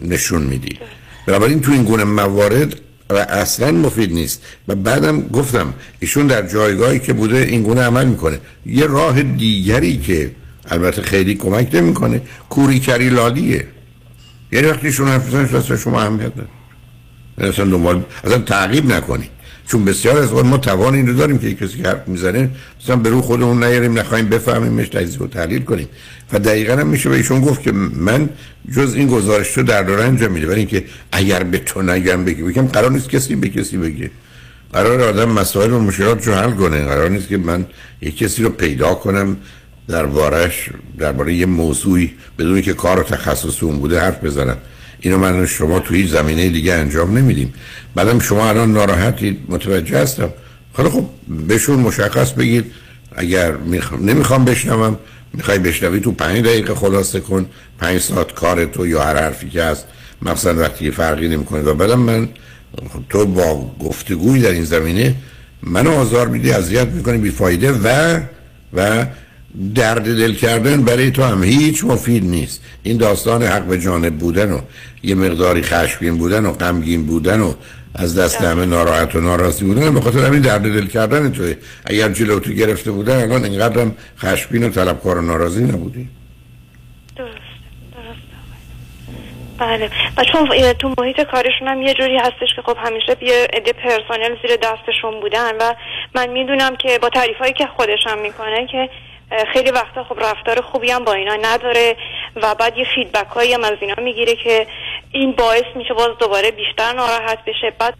نشون 0.00 0.42
میدی. 0.42 0.78
بنابراین 1.26 1.60
تو 1.60 1.72
این 1.72 1.84
گونه 1.84 2.04
موارد 2.04 2.80
و 3.10 3.16
اصلا 3.16 3.70
مفید 3.70 4.12
نیست. 4.12 4.42
و 4.68 4.74
بعدم 4.74 5.20
گفتم 5.20 5.74
ایشون 6.00 6.26
در 6.26 6.48
جایگاهی 6.48 6.98
که 6.98 7.12
بوده 7.12 7.36
این 7.36 7.62
گونه 7.62 7.82
عمل 7.82 8.04
می‌کنه. 8.04 8.38
یه 8.66 8.86
راه 8.86 9.22
دیگری 9.22 9.98
که 9.98 10.30
البته 10.68 11.02
خیلی 11.02 11.34
کمک 11.34 11.74
نمی‌کنه 11.74 12.22
کوری 12.50 12.80
کری 12.80 13.08
لالیه. 13.08 13.66
یعنی 14.52 14.66
وقتی 14.66 14.86
ایشون 14.86 15.08
حرف 15.08 15.76
شما 15.76 16.00
اهمیت 16.00 16.32
نداره. 16.32 16.48
اصلا 17.38 17.64
دنبال 17.64 18.04
اصلا 18.24 18.38
تعقیب 18.38 18.92
نکنید 18.92 19.30
چون 19.66 19.84
بسیار 19.84 20.18
از 20.18 20.32
ما 20.32 20.56
توان 20.56 20.94
این 20.94 21.06
رو 21.06 21.14
داریم 21.14 21.38
که 21.38 21.54
کسی 21.54 21.82
که 21.82 21.88
حرف 21.88 22.08
می‌زنه 22.08 22.50
مثلا 22.82 22.96
به 22.96 23.10
رو 23.10 23.22
خودمون 23.22 23.64
نیاریم 23.64 23.98
نخواهیم 23.98 24.28
بفهمیمش 24.28 24.88
تجزیه 24.88 25.22
و 25.22 25.26
تحلیل 25.26 25.62
کنیم. 25.62 25.88
و 26.32 26.38
دقیقا 26.38 26.72
هم 26.72 26.86
میشه 26.86 27.08
به 27.08 27.16
ایشون 27.16 27.40
گفت 27.40 27.62
که 27.62 27.72
من 27.72 28.28
جز 28.72 28.94
این 28.94 29.08
گزارش 29.08 29.56
رو 29.56 29.62
در 29.62 29.82
داره 29.82 30.04
انجام 30.04 30.32
میده 30.32 30.46
ولی 30.46 30.58
اینکه 30.58 30.84
اگر 31.12 31.42
به 31.42 31.58
تو 31.58 31.82
نگم 31.82 32.24
بگی 32.24 32.42
بگم 32.42 32.66
قرار 32.66 32.90
نیست 32.90 33.08
کسی 33.08 33.34
به 33.36 33.48
کسی 33.48 33.76
بگه. 33.76 34.10
قرار 34.72 35.00
آدم 35.00 35.28
مسائل 35.28 35.72
و 35.72 35.80
مشکلات 35.80 36.28
رو 36.28 36.34
حل 36.34 36.50
کنه. 36.50 36.84
قرار 36.84 37.10
نیست 37.10 37.28
که 37.28 37.36
من 37.36 37.66
یک 38.00 38.18
کسی 38.18 38.42
رو 38.42 38.48
پیدا 38.48 38.94
کنم 38.94 39.36
دربارش 39.88 40.70
درباره 40.98 41.34
یه 41.34 41.46
موضوعی 41.46 42.12
بدون 42.38 42.62
که 42.62 42.72
کار 42.72 43.00
و 43.00 43.02
تخصص 43.02 43.62
اون 43.62 43.78
بوده 43.78 44.00
حرف 44.00 44.24
بزنم. 44.24 44.56
اینو 45.02 45.18
من 45.18 45.46
شما 45.46 45.80
توی 45.80 46.02
هیچ 46.02 46.10
زمینه 46.10 46.48
دیگه 46.48 46.74
انجام 46.74 47.18
نمیدیم. 47.18 47.54
بعدم 47.94 48.18
شما 48.18 48.48
الان 48.48 48.72
ناراحتید 48.72 49.38
متوجه 49.48 49.98
هستم. 49.98 50.28
حالا 50.72 50.90
خب 50.90 51.04
بهشون 51.48 51.78
مشخص 51.78 52.32
بگید. 52.32 52.64
اگر 53.16 53.52
می‌خوام 53.52 54.04
نمی‌خوام 54.04 54.44
بشنوم. 54.44 54.98
می‌خوای 55.32 55.58
بشنوی 55.58 56.00
تو 56.00 56.12
پنج 56.12 56.44
دقیقه 56.44 56.74
خلاصه 56.74 57.20
کن. 57.20 57.46
پنج 57.78 58.00
ساعت 58.00 58.34
کار 58.34 58.64
تو 58.64 58.86
یا 58.86 59.02
هر 59.02 59.16
حرفی 59.16 59.48
که 59.48 59.62
هست. 59.62 59.86
مخصوصا 60.22 60.54
وقتی 60.54 60.90
فرقی 60.90 61.28
نمی‌کنه. 61.28 61.60
و 61.62 61.74
بعدم 61.74 62.00
من 62.00 62.28
تو 63.08 63.26
با 63.26 63.70
گفتگوی 63.80 64.40
در 64.40 64.50
این 64.50 64.64
زمینه 64.64 65.14
منو 65.62 65.90
آزار 65.90 66.28
میدی 66.28 66.52
اذیت 66.52 66.88
می‌کنی 66.88 67.18
بیفایده 67.18 67.72
و 67.72 68.20
و 68.74 69.06
درد 69.74 70.04
دل 70.04 70.34
کردن 70.34 70.82
برای 70.82 71.10
تو 71.10 71.22
هم 71.22 71.44
هیچ 71.44 71.84
مفید 71.84 72.24
نیست. 72.24 72.64
این 72.82 72.96
داستان 72.96 73.42
حق 73.42 73.62
به 73.62 73.78
جانب 73.78 74.18
بودن 74.18 74.52
و 74.52 74.58
یه 75.02 75.14
مقداری 75.14 75.62
خشمگین 75.62 76.18
بودن 76.18 76.46
و 76.46 76.52
غمگین 76.52 77.06
بودن 77.06 77.40
و 77.40 77.54
از 77.94 78.18
دست 78.18 78.40
همه 78.40 78.66
ناراحت 78.66 79.14
و 79.14 79.20
ناراضی 79.20 79.64
بودن. 79.64 79.94
به 79.94 80.00
خاطر 80.00 80.18
همین 80.18 80.40
درد 80.40 80.62
دل 80.62 80.86
کردن 80.86 81.32
توی 81.32 81.54
اگر 81.86 82.08
جلو 82.08 82.38
تو 82.38 82.52
گرفته 82.52 82.90
بودن 82.90 83.22
الان 83.22 83.44
اینقدرم 83.44 83.96
خشمگین 84.18 84.64
و 84.64 84.68
طلبکار 84.68 85.18
و 85.18 85.22
ناراضی 85.22 85.64
نبودی. 85.64 86.08
درست 87.16 87.32
درست 87.92 88.32
بله. 89.58 89.90
و 90.16 90.24
چون 90.32 90.72
تو 90.72 90.94
محیط 90.98 91.20
کارشون 91.20 91.68
هم 91.68 91.82
یه 91.82 91.94
جوری 91.94 92.16
هستش 92.18 92.48
که 92.56 92.62
خب 92.62 92.76
همیشه 92.84 93.16
یه 93.20 93.48
عده 93.52 93.72
پرسنل 93.72 94.36
زیر 94.42 94.56
دستشون 94.56 95.20
بودن 95.20 95.52
و 95.60 95.74
من 96.14 96.26
می‌دونم 96.26 96.76
که 96.76 96.98
با 97.02 97.08
تعریف 97.08 97.36
هایی 97.36 97.52
که 97.52 97.66
خودشم 97.76 98.18
می‌کنه 98.22 98.66
که 98.72 98.88
خیلی 99.52 99.70
وقتا 99.70 100.04
خب 100.04 100.20
رفتار 100.20 100.60
خوبی 100.60 100.90
هم 100.90 101.04
با 101.04 101.12
اینا 101.12 101.36
نداره 101.42 101.96
و 102.42 102.54
بعد 102.54 102.76
یه 102.76 102.84
فیدبک 102.94 103.26
هایی 103.26 103.52
هم 103.52 103.64
از 103.64 103.76
اینا 103.80 103.94
می‌گیره 104.02 104.36
که 104.44 104.66
این 105.12 105.32
باعث 105.32 105.64
میشه 105.76 105.94
باز 105.94 106.08
دوباره 106.20 106.50
بیشتر 106.50 106.92
ناراحت 106.92 107.38
بشه. 107.46 107.72
بعد 107.78 107.94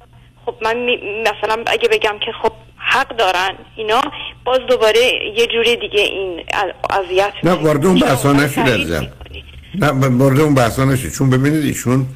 خب 0.47 0.55
من 0.63 0.77
می... 0.77 0.97
مثلا 1.21 1.65
اگه 1.67 1.89
بگم 1.89 2.19
که 2.27 2.33
خب 2.43 2.53
حق 2.77 3.17
دارن 3.17 3.51
اینا 3.77 4.01
باز 4.45 4.59
دوباره 4.69 5.01
یه 5.39 5.47
جوری 5.47 5.77
دیگه 5.77 6.01
این 6.01 6.45
اذیت 6.91 7.33
نه 7.45 7.53
وارد 7.53 7.87
اون 7.87 7.99
بحثا 7.99 8.33
نشید 8.33 8.65
نه 9.75 10.09
وارد 10.09 10.41
اون 10.41 10.55
بحثا 10.55 10.85
نشید. 10.85 11.13
چون 11.13 11.31
ببینید 11.31 11.65
ایشون 11.65 12.07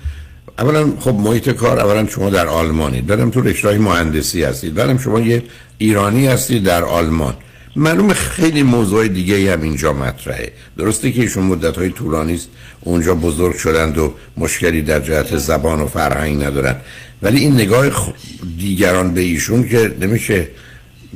اولا 0.59 0.93
خب 1.01 1.15
محیط 1.15 1.51
کار 1.51 1.81
اولا 1.81 2.07
شما 2.07 2.31
در 2.31 2.47
آلمانید 2.47 3.07
بعدم 3.07 3.31
تو 3.31 3.41
رشته 3.41 3.79
مهندسی 3.79 4.45
هستید. 4.45 4.75
بعدم 4.75 4.99
شما 4.99 5.21
یه 5.21 5.43
ایرانی 5.79 6.27
هستید 6.27 6.65
در 6.65 6.85
آلمان. 6.85 7.35
معلوم 7.77 8.13
خیلی 8.13 8.63
موضوع 8.63 9.09
دیگه 9.09 9.53
هم 9.53 9.63
اینجا 9.63 9.93
مطرحه. 9.93 10.53
درسته 10.79 11.13
که 11.13 11.21
ایشون 11.21 11.45
مدت 11.45 11.79
های 11.79 11.91
طولانی 11.91 12.35
است 12.35 12.49
اونجا 12.81 13.15
بزرگ 13.15 13.57
شدند 13.57 13.99
و 13.99 14.15
مشکلی 14.37 14.83
در 14.83 15.01
جهت 15.01 15.37
زبان 15.37 15.81
و 15.81 15.87
فرهنگ 15.87 16.45
ندارن 16.45 16.77
ولی 17.23 17.41
این 17.41 17.55
نگاه 17.55 18.15
دیگران 18.59 19.15
به 19.15 19.21
ایشون 19.21 19.69
که 19.69 19.97
نمیشه 20.01 20.49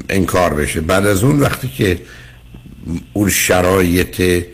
انکار 0.08 0.54
بشه. 0.54 0.80
بعد 0.80 1.06
از 1.06 1.24
اون 1.24 1.40
وقتی 1.40 1.68
که 1.68 1.98
اون 3.12 3.30
شرایط 3.30 4.44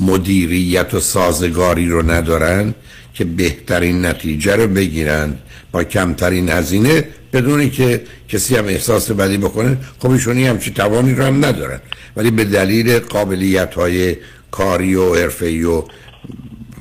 مدیریت 0.00 0.94
و 0.94 1.00
سازگاری 1.00 1.88
رو 1.88 2.10
ندارن 2.10 2.74
که 3.14 3.24
بهترین 3.24 4.06
نتیجه 4.06 4.56
رو 4.56 4.66
بگیرند 4.66 5.42
با 5.72 5.84
کمترین 5.84 6.48
هزینه 6.48 7.04
بدونی 7.32 7.70
که 7.70 8.02
کسی 8.28 8.56
هم 8.56 8.66
احساس 8.66 9.10
بدی 9.10 9.38
بکنه 9.38 9.76
خب 9.98 10.10
ایشونی 10.10 10.46
همچی 10.46 10.70
توانی 10.70 11.14
رو 11.14 11.24
هم 11.24 11.44
ندارن. 11.44 11.80
ولی 12.16 12.30
به 12.30 12.44
دلیل 12.44 12.98
قابلیت 12.98 13.74
های 13.74 14.16
کاری 14.50 14.94
و 14.94 15.14
حرفه‌ای 15.14 15.64
و 15.64 15.84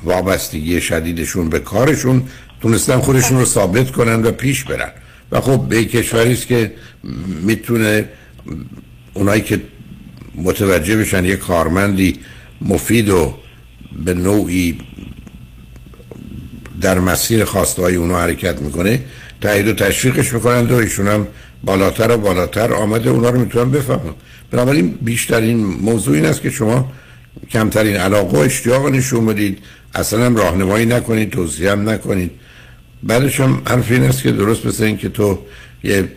وابستگی 0.03 0.81
شدیدشون 0.81 1.50
به 1.50 1.60
کارشون 1.60 2.24
تونستن 2.62 3.00
خودشون 3.00 3.38
رو 3.39 3.46
ثابت 3.46 3.91
کنن 3.91 4.24
و 4.24 4.31
پیش 4.31 4.63
برن. 4.63 4.91
و 5.31 5.41
خب 5.41 5.65
به 5.69 5.86
کشوری 5.86 6.34
است 6.34 6.48
که 6.48 6.72
می‌تونه 7.43 8.10
اونایی 9.13 9.41
که 9.41 9.62
متوجه 10.36 10.98
بشن 10.98 11.25
یه 11.25 11.36
کارمندی 11.36 12.19
مفید 12.62 13.10
و 13.10 13.34
به 14.05 14.13
نوعی 14.13 14.77
در 16.81 17.00
مسیر 17.00 17.43
خواسته 17.45 17.81
های 17.81 17.95
اونو 17.95 18.15
حرکت 18.15 18.62
می‌کنه 18.62 19.00
تایید 19.41 19.67
و 19.67 19.74
تشویقش 19.74 20.33
می‌کنند 20.33 20.71
و 20.71 20.75
ایشون 20.75 21.07
هم 21.07 21.27
بالاتر 21.63 22.12
و 22.12 22.17
بالاتر 22.17 22.74
آمده 22.74 23.09
اونا 23.09 23.29
رو 23.29 23.39
می‌تونن 23.39 23.71
بفهمن. 23.71 24.13
بنابراین 24.51 24.98
بیشترین 25.01 25.57
موضوع 25.65 26.15
این 26.15 26.25
است 26.25 26.41
که 26.41 26.50
شما 26.50 26.91
کمترین 27.51 27.95
علاقه 27.95 28.38
و 28.38 28.41
اشتیاق 28.41 28.88
نشون 28.88 29.25
بدید. 29.25 29.57
اصلا 29.95 30.25
هم 30.25 30.36
راهنمایی 30.36 30.86
نکنید 30.86 31.29
توصیه 31.29 31.71
هم 31.71 31.89
نکنید. 31.89 32.31
بعدش 33.03 33.39
هم 33.39 33.62
حرف 33.65 33.91
این 33.91 34.03
است 34.03 34.24
که 34.24 34.31
درست 34.31 34.65
مثل 34.65 34.83
این 34.83 34.98
که 34.98 35.09
تو 35.09 35.39
یه 35.83 36.09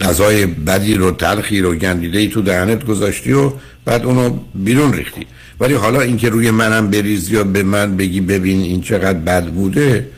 غذای 0.00 0.46
بدی 0.46 0.94
رو 0.94 1.10
تلخی 1.10 1.60
رو 1.60 1.74
گندیده 1.74 2.18
ای 2.18 2.28
تو 2.28 2.42
دهنت 2.42 2.84
گذاشتی 2.84 3.32
و 3.32 3.52
بعد 3.84 4.04
اونو 4.04 4.38
بیرون 4.54 4.92
ریختی. 4.92 5.26
ولی 5.60 5.74
حالا 5.74 6.00
اینکه 6.00 6.28
روی 6.28 6.50
منم 6.50 6.90
بریزی 6.90 7.34
یا 7.34 7.44
به 7.44 7.62
من 7.62 7.96
بگی 7.96 8.20
ببین 8.20 8.60
این 8.60 8.80
چقدر 8.80 9.18
بد 9.18 9.46
بوده 9.46 10.08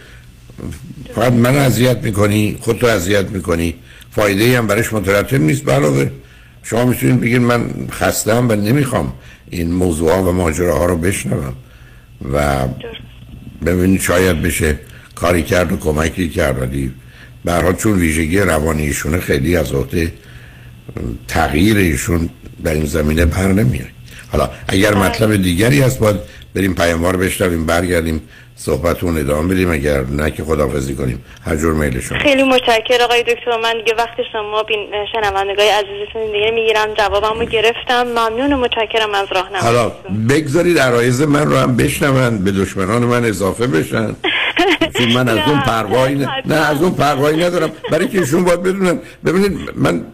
فقط 1.15 1.33
من 1.33 1.57
اذیت 1.57 1.99
می‌کنی 2.03 2.57
خودتو 2.61 2.87
اذیت 2.87 3.31
می‌کنی. 3.31 3.75
فایده 4.11 4.59
هم 4.59 4.67
برش 4.67 4.93
مترتب 4.93 5.41
نیست. 5.41 5.69
علاوه 5.69 6.11
شما 6.63 6.85
می‌تونید 6.85 7.21
بگید 7.21 7.41
من 7.41 7.71
خستم 7.91 8.49
و 8.49 8.55
نمی‌خوام 8.55 9.13
این 9.51 9.73
موضوع 9.73 10.13
ها 10.13 10.23
و 10.23 10.33
ماجره 10.33 10.73
ها 10.73 10.85
رو 10.87 10.97
بشنوم. 10.97 11.55
و 12.33 12.67
ببینید 13.67 14.01
شاید 14.01 14.43
بشه 14.43 14.79
کاری 15.15 15.43
کرد 15.43 15.73
و 15.73 15.77
کمکی 15.77 16.29
کرد 16.29 16.63
ولی 16.63 16.93
برها 17.45 17.73
چون 17.73 17.99
ویژگی 17.99 18.39
روانیشونه 18.39 19.21
خیلی 19.21 19.57
از 19.57 19.73
عهده 19.73 20.13
تغییر 21.29 21.77
ایشون 21.77 22.31
در 22.65 22.75
این 22.75 22.85
زمینه 22.85 23.25
بر 23.25 23.47
نمیاد 23.47 23.87
حالا 24.33 24.51
اگر 24.69 24.95
مطلب 24.95 25.37
دیگری 25.37 25.81
هست 25.81 25.99
باید 25.99 26.17
بریم 26.55 26.75
پیاموار 26.75 27.17
بشنویم 27.17 27.67
برگردیم 27.67 28.21
صحبتون 28.57 29.19
ادامه 29.19 29.55
بدیم 29.55 29.71
اگر 29.71 30.01
نه 30.05 30.31
که 30.31 30.45
خدافزی 30.45 30.95
کنیم. 30.95 31.25
هر 31.45 31.57
جور 31.57 31.75
میل 31.75 32.01
شما. 32.01 32.19
خیلی 32.19 32.43
متشکرم 32.43 33.05
آقای 33.05 33.23
دکتر. 33.23 33.61
من 33.63 33.73
دیگه 33.73 33.95
وقت 33.95 34.17
شما 34.33 34.63
بین 34.63 34.91
شنوندگای 35.13 35.69
عزیزتون 35.69 36.33
دیگه 36.33 36.51
می‌گیرم. 36.51 36.95
جوابمو 36.95 37.45
گرفتم. 37.45 38.03
ممنون 38.03 38.53
و 38.53 38.57
متشکرم 38.57 39.15
از 39.15 39.27
راهنمایی 39.33 39.65
حالا 39.65 39.93
بگذارید 40.29 40.79
عرایز 40.79 41.23
من 41.23 41.47
رو 41.47 41.57
هم 41.57 41.77
بشنوند 41.77 42.45
به 42.45 42.51
دشمنان 42.51 43.03
من 43.03 43.25
اضافه 43.25 43.67
بشن. 43.67 44.17
چون 45.01 45.13
من 45.13 45.29
از 45.29 45.49
اون 45.49 45.61
پروایی 45.61 46.27
نه 46.47 46.55
از 46.55 46.83
اون 46.83 46.95
پروایی 46.95 47.45
ندارم. 47.45 47.71
برای 47.91 48.09
که 48.09 48.19
ایشون 48.19 48.45
باید 48.45 48.63
بدونن 48.63 48.99
ببینید 49.25 49.59
من 49.77 50.05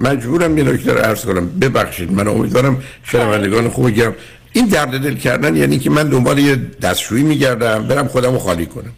مجبورم 0.00 0.58
یه 0.58 0.64
نکته 0.64 0.92
رو 0.92 0.98
عرض 0.98 1.24
کنم. 1.24 1.48
ببخشید 1.48 2.12
من 2.12 2.28
امیدوارم 2.28 2.82
شنوندگان 3.02 3.68
خوب 3.68 3.90
گرم. 3.90 4.14
این 4.52 4.66
درد 4.66 5.02
دل 5.02 5.14
کردن 5.14 5.56
یعنی 5.56 5.78
که 5.78 5.90
من 5.90 6.08
دنبال 6.08 6.38
یه 6.38 6.56
دستشویی 6.82 7.22
میگردم 7.22 7.88
برم 7.88 8.08
خودم 8.08 8.32
رو 8.32 8.38
خالی 8.38 8.66
کنم. 8.66 8.92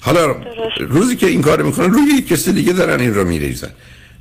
حالا 0.00 0.36
روزی 0.80 1.16
که 1.16 1.26
این 1.26 1.42
کار 1.42 1.62
می‌کنن 1.62 1.90
روی 1.90 2.22
کسی 2.22 2.52
دیگه 2.52 2.72
دارن 2.72 3.00
این 3.00 3.14
رو 3.14 3.24
میریزن. 3.24 3.70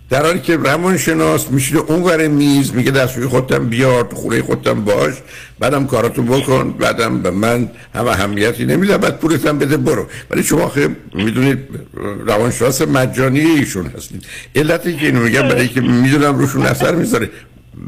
در 0.10 0.26
حالی 0.26 0.40
که 0.40 0.58
روانشناس 0.58 1.52
میشه 1.52 1.78
اون 1.78 2.28
میز 2.28 2.74
میگه 2.74 2.92
دستشوی 2.92 3.26
خودم 3.26 3.70
بیار 3.70 4.04
تو 4.04 4.16
خونه 4.16 4.42
خودم 4.42 4.84
باش 4.86 5.14
بعدم 5.60 5.88
کاراتو 5.88 6.24
بکن 6.24 6.72
بعدم 6.72 7.22
به 7.22 7.32
من 7.32 7.70
هم 7.96 8.08
اهمیتی 8.08 8.66
نمیده 8.66 8.98
بعد 8.98 9.20
پولتم 9.20 9.58
بده 9.58 9.78
برو. 9.78 10.06
ولی 10.32 10.44
شما 10.44 10.70
خیلی 10.70 10.96
می‌دونید 11.14 11.60
روانشناس 12.26 12.82
مجانی 12.82 13.40
ایشون 13.40 13.86
هستید. 13.86 14.26
علتی 14.56 14.98
که 14.98 15.06
اینو 15.06 15.20
میگم 15.20 15.42
برای 15.42 15.68
که 15.68 15.82
می‌دونم 15.82 16.38
روشون 16.38 16.66
اثر 16.66 16.96
می‌ذاره. 16.96 17.30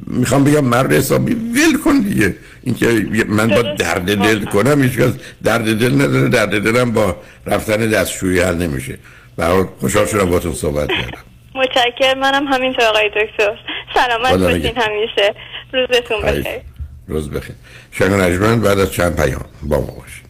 می‌خوام 0.08 0.44
بگم 0.44 0.66
مرد 0.66 0.94
حسابی 0.94 1.34
ول 1.34 1.78
کن 1.86 2.00
دیگه. 2.00 2.36
اینکه 2.64 3.08
من 3.30 3.48
با 3.48 3.62
درد 3.62 4.06
دل 4.06 4.46
کنم 4.46 4.84
هیچ 4.84 4.94
درد 5.44 5.80
دل 5.80 5.96
نداره 5.96 6.30
درد 6.30 6.64
دلم 6.64 6.92
با 6.92 7.16
رفتن 7.46 7.78
دستشویی 7.78 8.40
حل 8.40 8.56
نمیشه. 8.56 8.98
و 9.38 9.64
خوشحال 9.80 10.06
شدم 10.06 10.30
باتون 10.30 10.54
صحبت 10.54 10.88
کردم. 10.88 11.29
متشکر 11.60 12.16
منم 12.16 12.48
همینطور 12.48 12.86
آقای 12.86 13.10
دکتر. 13.10 13.60
سلامت 13.94 14.40
باشین 14.40 14.78
همیشه. 14.78 15.36
روزتون 15.74 16.22
بخیر. 16.22 16.62
روز 17.08 17.30
بخیر. 17.30 17.56
شنگ 17.92 18.12
نجمن 18.12 18.62
بعد 18.62 18.80
از 18.80 18.94
چند 18.94 19.16
پیام 19.16 19.46
با 19.64 19.78
ما 19.80 19.86
باشید. 19.86 20.30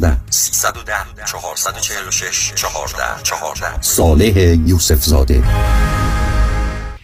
310 0.01 1.05
446 1.25 2.53
14 2.55 3.23
14 3.23 3.81
صالح 3.81 4.37
یوسف 4.67 5.03
زاده 5.03 5.43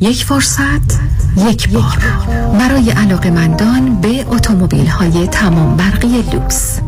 یک 0.00 0.24
فرصت 0.24 1.00
یک 1.36 1.68
بار. 1.68 1.98
برای 2.58 2.90
علاقمندان 2.90 4.00
به 4.00 4.26
اتومبیل 4.28 4.86
های 4.86 5.26
تمام 5.26 5.76
برقی 5.76 6.22
لوکس. 6.32 6.80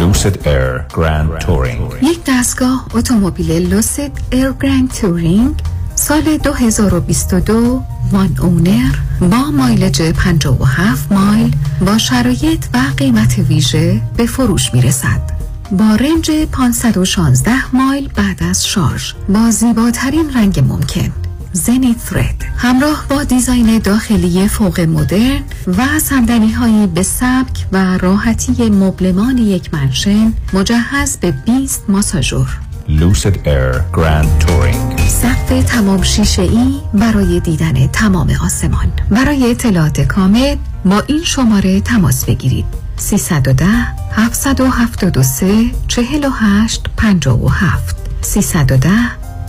لوسید 0.00 0.48
ایر 0.48 0.84
گراند 0.94 1.38
تورینگ 1.38 1.80
یک 2.02 2.20
دستگاه 2.28 2.86
اتومبیل 2.94 3.68
Lucid 3.74 4.12
Air 4.30 4.52
Grand 4.60 4.90
Touring 4.90 5.54
سال 5.94 6.36
2022 6.36 7.82
one 8.12 8.36
owner 8.42 8.94
با 9.20 9.50
mileage 9.50 10.02
57 10.02 11.12
مایل 11.12 11.56
با 11.86 11.98
شرایط 11.98 12.64
و 12.74 12.78
قیمت 12.96 13.38
ویژه 13.38 14.00
به 14.16 14.26
فروش 14.26 14.74
می 14.74 14.82
رسد. 14.82 15.39
با 15.72 15.94
range 15.94 16.30
516 16.52 17.76
مایل 17.76 18.08
بعد 18.16 18.42
از 18.42 18.66
شارژ. 18.66 19.12
با 19.28 19.50
زیباترین 19.50 20.34
رنگ 20.34 20.64
ممکن. 20.68 21.12
Zenith 21.52 21.96
Red 21.98 22.44
همراه 22.56 23.06
با 23.08 23.24
design 23.24 23.78
داخلی 23.78 24.48
فوق 24.48 24.80
مدرن 24.80 25.40
و 25.66 25.98
صندلی 25.98 26.52
هایی 26.52 26.86
به 26.86 27.02
سبک 27.02 27.66
و 27.72 27.98
راحتی 27.98 28.70
مبلمان 28.70 29.38
یک 29.38 29.74
mansion 29.74 30.32
مجهز 30.52 31.16
به 31.16 31.30
20 31.30 31.84
ماساژور. 31.88 32.58
Lucid 32.88 33.48
Air 33.48 33.72
Grand 33.94 34.38
Touring 34.38 34.98
سقف 34.98 35.64
تمام 35.64 36.02
شیشه 36.02 36.42
ای 36.42 36.80
برای 36.94 37.40
دیدن 37.40 37.86
تمام 37.86 38.32
آسمان. 38.44 38.92
برای 39.10 39.50
اطلاعات 39.50 40.00
کامل 40.00 40.56
با 40.84 41.02
این 41.06 41.24
شماره 41.24 41.80
تماس 41.80 42.24
بگیرید. 42.24 42.89
310 43.00 43.66
773 44.12 45.70
48 45.88 46.82
57 46.96 47.96
310 48.20 48.90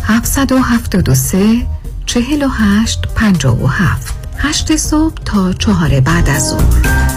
773 0.03 1.67
48 2.05 3.01
57 3.15 4.15
8 4.37 4.75
صبح 4.75 5.13
تا 5.25 5.53
چهار 5.53 5.99
بعد 5.99 6.29
از 6.29 6.49
ظهر. 6.49 7.11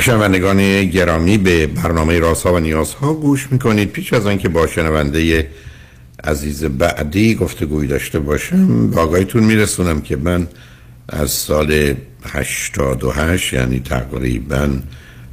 شنوندگان 0.00 0.84
گرامی 0.84 1.38
به 1.38 1.66
برنامه 1.66 2.18
راسا 2.18 2.54
و 2.54 2.58
نیازها 2.58 3.14
گوش 3.14 3.48
می‌کنید. 3.52 3.88
پیش 3.90 4.12
از 4.12 4.26
آنکه 4.26 4.48
با 4.48 4.66
شنونده 4.66 5.48
عزیز 6.24 6.64
بعدی 6.64 7.34
گفتگوی 7.34 7.86
داشته 7.86 8.18
باشم. 8.18 8.90
با 8.90 9.02
آقایتون 9.02 9.44
میرسونم 9.44 10.00
که 10.00 10.16
من 10.16 10.46
از 11.08 11.30
سال 11.30 11.94
88 12.24 13.52
یعنی 13.52 13.80
تقریبا 13.80 14.70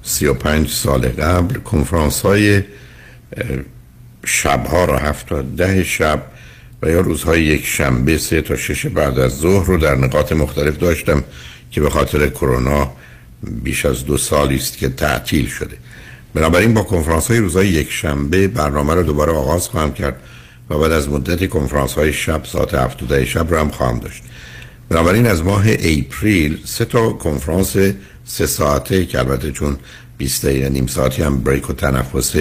35 0.04 0.69
سال 0.69 1.08
قبل 1.08 1.56
کنفرانس 1.60 2.21
های 2.21 2.63
شبها 4.25 4.86
را 4.86 4.97
هفت 4.97 5.27
تا 5.27 5.41
ده 5.41 5.84
شب 5.84 6.23
و 6.82 6.89
یا 6.89 7.01
روزهای 7.01 7.43
یک 7.43 7.65
شنبه 7.65 8.17
سه 8.17 8.41
تا 8.41 8.56
شش 8.56 8.86
بعد 8.86 9.19
از 9.19 9.38
ظهر 9.38 9.65
رو 9.65 9.77
در 9.77 9.95
نقاط 9.95 10.32
مختلف 10.32 10.77
داشتم 10.77 11.23
که 11.71 11.82
به 11.82 11.89
خاطر 11.89 12.30
کرونا 12.30 12.91
بیش 13.63 13.86
از 13.86 14.06
دو 14.06 14.17
سالی 14.17 14.56
است 14.56 14.77
که 14.77 14.89
تعطیل 14.89 15.47
شده. 15.47 15.77
بنابراین 16.34 16.73
با 16.73 16.84
کنفرانس 16.84 17.27
های 17.27 17.39
روزهای 17.39 17.67
یک 17.67 17.91
شنبه 17.91 18.47
برنامه 18.47 18.93
رو 18.93 19.04
دوباره 19.04 19.32
آغاز 19.32 19.67
خواهم 19.67 19.93
کرد. 19.93 20.15
و 20.72 20.80
بعد 20.80 20.92
از 20.92 21.10
مدت 21.10 21.50
کنفرانس 21.50 21.94
های 21.94 22.14
شب 22.14 22.42
ساعت 22.46 22.74
هفت 22.74 23.04
ده 23.08 23.26
شب 23.26 23.52
رو 23.52 23.60
هم 23.60 23.70
خواهم 23.70 24.00
داشت. 24.00 24.24
بنابراین 24.90 25.28
از 25.28 25.44
ماه 25.44 25.64
اپریل 25.68 26.60
سه 26.66 26.86
تا 26.86 27.10
کنفرانس 27.10 27.76
سه 28.26 28.46
ساعته 28.46 29.06
که 29.06 29.20
البته 29.20 29.52
چون 29.52 29.78
20 30.18 30.46
دقیقه 30.46 30.70
نیم 30.70 30.88
ساعتی 30.88 31.22
هم 31.22 31.44
بریک 31.44 31.70
و 31.70 31.74
تنفس 31.74 32.36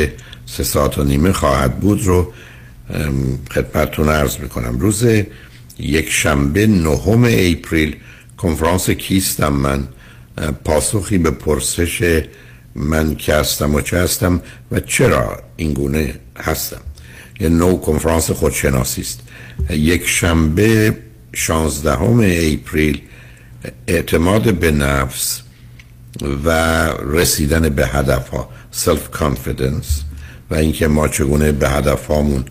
سه 0.47 0.65
ساعت 0.65 0.99
و 0.99 1.05
نیمه 1.05 1.33
خواهد 1.33 1.81
بود 1.81 2.05
رو 2.05 2.33
خدمتتون 3.51 4.09
عرض 4.09 4.39
می‌کنم. 4.39 4.79
روز 4.79 5.05
یک 5.79 6.11
شنبه 6.11 6.67
نهم 6.67 7.25
اپریل 7.25 7.97
کنفرانس 8.37 8.91
کیستم 8.91 9.53
من؟ 9.53 9.89
پاسخی 10.65 11.19
به 11.19 11.31
پرسش 11.31 12.23
من 12.75 13.15
که 13.15 13.35
هستم 13.35 13.75
و 13.75 13.81
چه 13.81 13.99
هستم 13.99 14.41
و 14.73 14.81
چرا 14.81 15.43
این 15.57 15.73
گونه 15.73 16.15
هستم؟ 16.39 16.81
یه 17.41 17.49
نو 17.49 17.77
کنفرانس 17.77 18.31
خودشناسی 18.31 19.01
است 19.01 19.21
یک 19.71 20.09
شنبه 20.09 20.97
شانزدهم 21.33 22.21
April 22.25 23.01
اعتماد 23.87 24.55
به 24.55 24.71
نفس 24.71 25.43
و 26.45 26.51
رسیدن 26.93 27.69
به 27.69 27.87
هدف 27.87 28.29
ها 28.29 28.49
self 28.71 29.11
confidence 29.11 30.03
و 30.51 30.55
اینکه 30.55 30.89
ما 30.89 31.09
چگونه 31.09 31.53
به 31.53 31.69
هدف 31.69 32.07
هامون 32.07 32.45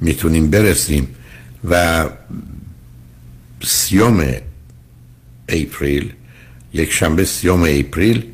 می‌تونیم 0.00 0.50
برسیم 0.50 1.08
و 1.70 2.04
سیوم 3.64 4.26
April 5.48 6.12
یک 6.74 6.92
شنبه 6.92 7.24
سیوم 7.24 7.62
April 7.62 8.24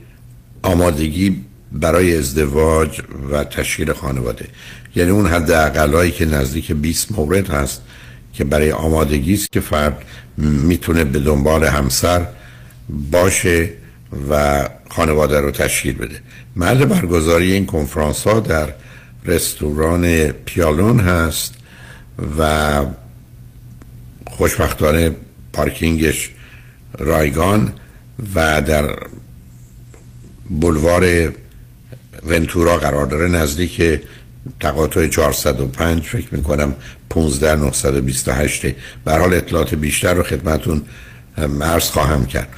آمادگی 0.62 1.44
برای 1.73 2.16
ازدواج 2.16 3.03
و 3.31 3.44
تشکیل 3.44 3.92
خانواده. 3.92 4.47
یعنی 4.96 5.11
اون 5.11 5.27
حد 5.27 5.51
اقلایی 5.51 6.11
که 6.11 6.24
نزدیک 6.24 6.72
20 6.72 7.12
مورد 7.12 7.51
هست 7.51 7.83
که 8.33 8.44
برای 8.44 8.72
آمادگی 8.72 9.35
است 9.35 9.53
که 9.53 9.61
فرد 9.61 10.05
می‌تونه 10.38 11.05
به 11.05 11.18
دنبال 11.18 11.64
همسر 11.64 12.27
باشه 13.11 13.70
و 14.31 14.64
خانواده 14.90 15.40
رو 15.40 15.51
تشکیل 15.51 15.94
بده. 15.94 16.20
محل 16.57 16.85
برگزاری 16.85 17.53
این 17.53 17.66
کنفرانس 17.66 18.27
ها 18.27 18.40
در 18.40 18.68
رستوران 19.24 20.29
پیالون 20.29 21.01
هست 21.01 21.55
و 22.38 22.85
خوشبختانه 24.27 25.11
پارکینگش 25.53 26.31
رایگان 26.98 27.72
و 28.35 28.62
در 28.62 28.96
بلوار 30.51 31.33
ونتورا 32.27 32.77
قرار 32.77 33.07
داره 33.07 33.29
نزدیک 33.29 34.01
تقاطع 34.61 35.09
405 35.09 36.03
فکر 36.03 36.35
می‌کنم 36.35 36.74
15 37.11 37.57
928 37.57 38.66
به 39.05 39.12
حال 39.12 39.35
اطلاعات 39.35 39.74
بیشتر 39.74 40.14
رو 40.14 40.22
خدمتون 40.22 40.83
عرض 41.49 41.85
خواهم 41.85 42.27
کرد. 42.27 42.48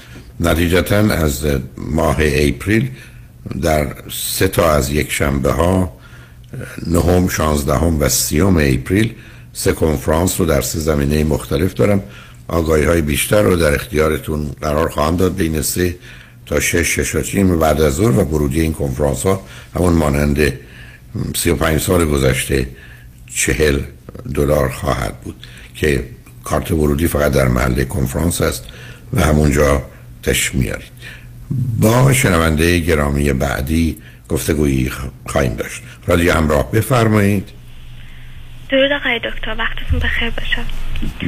نتیجتا 0.40 0.96
از 0.96 1.46
ماه 1.76 2.16
April 2.20 2.90
در 3.62 3.94
سه 4.12 4.48
تا 4.48 4.72
از 4.72 4.90
یک 4.90 5.12
شنبه 5.12 5.52
ها 5.52 5.92
نهم، 6.86 7.28
شانزدهم 7.28 8.00
و 8.00 8.08
سیوم 8.08 8.56
April 8.56 9.14
سه 9.52 9.72
کنفرانس 9.72 10.40
رو 10.40 10.46
در 10.46 10.60
سه 10.60 10.78
زمینه 10.78 11.24
مختلف 11.24 11.74
دارم. 11.74 12.02
آگاهی 12.48 12.84
های 12.84 13.00
بیشتر 13.00 13.42
رو 13.42 13.56
در 13.56 13.74
اختیارتون 13.74 14.50
قرار 14.60 14.88
خواهم 14.88 15.16
داد. 15.16 15.34
بین 15.34 15.62
سه 15.62 15.96
تا 16.46 16.60
شش 16.60 17.00
شش 17.00 17.34
و 17.34 17.58
بعد 17.58 17.80
از 17.80 17.94
ظهر 17.94 18.10
و 18.10 18.24
ورودی 18.24 18.60
این 18.60 18.72
کنفرانس 18.72 19.22
ها 19.22 19.42
همون 19.74 19.92
مانند 19.92 20.52
35 21.34 21.80
سال 21.80 22.04
گذشته 22.04 22.66
چهل 23.34 23.80
دلار 24.34 24.68
خواهد 24.68 25.20
بود 25.20 25.46
که 25.74 26.04
کارت 26.44 26.70
ورودی 26.70 27.06
فقط 27.06 27.32
در 27.32 27.48
محل 27.48 27.84
کنفرانس 27.84 28.40
است 28.40 28.64
و 29.12 29.20
همونجا 29.20 29.82
تش 30.22 30.54
میارید 30.54 30.92
با 31.80 32.12
شنونده 32.12 32.78
گرامی 32.78 33.32
بعدی 33.32 33.98
گفتگویی 34.28 34.90
خواهیم 35.26 35.54
داشت. 35.54 35.82
رادیو 36.06 36.32
همراه 36.32 36.70
بفرمایید. 36.72 37.48
درود 38.68 38.92
آقای 38.92 39.18
دکتر 39.18 39.56
وقتتون 39.58 39.98
بخیر 39.98 40.30
باشه 40.30 40.64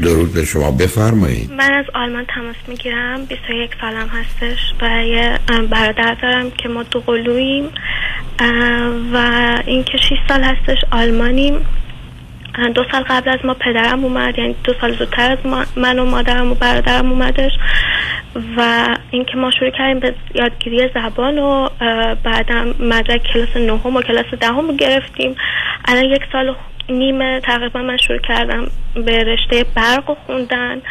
درود 0.02 0.34
به 0.34 0.44
شما. 0.44 0.70
بفرمایید. 0.70 1.52
من 1.52 1.72
از 1.72 1.84
آلمان 1.94 2.24
تماس 2.24 2.56
می‌گیرم. 2.68 3.24
21 3.24 3.70
سالم 3.80 4.08
هستش 4.08 4.58
و 4.80 5.04
یه 5.04 5.38
برادر 5.70 6.14
دارم 6.22 6.50
که 6.50 6.68
ما 6.68 6.82
دو 6.82 7.00
قلوییم. 7.00 7.64
و 9.12 9.16
این 9.66 9.84
که 9.84 9.98
6 9.98 10.10
سال 10.28 10.42
هستش 10.42 10.78
آلمانیم. 10.90 11.66
دو 12.74 12.84
سال 12.92 13.02
قبل 13.02 13.30
از 13.30 13.38
ما 13.44 13.54
پدرم 13.54 14.04
اومد 14.04 14.38
یعنی 14.38 14.56
دو 14.64 14.72
سال 14.80 14.96
زودتر 14.96 15.32
از 15.32 15.38
من 15.76 15.98
و 15.98 16.04
مادرم 16.04 16.52
و 16.52 16.54
برادرم 16.54 17.10
اومدش. 17.10 17.52
و 18.56 18.86
اینکه 19.10 19.36
ما 19.36 19.50
شروع 19.50 19.70
کردیم 19.70 20.00
به 20.00 20.14
یادگیری 20.34 20.88
زبان 20.94 21.38
و 21.38 21.68
بعدم 22.24 22.74
مدرک 22.80 23.22
کلاس 23.32 23.56
نهم 23.56 23.96
و 23.96 24.02
کلاس 24.02 24.26
دهم 24.40 24.68
رو 24.68 24.76
گرفتیم. 24.76 25.36
الان 25.84 26.04
یک 26.04 26.22
سال 26.32 26.54
نیمه 26.88 27.40
تقریبا 27.40 27.82
من 27.82 27.96
شروع 27.96 28.18
کردم 28.18 28.66
به 28.94 29.24
رشته 29.24 29.64
برق 29.76 30.16
خوندن. 30.26 30.82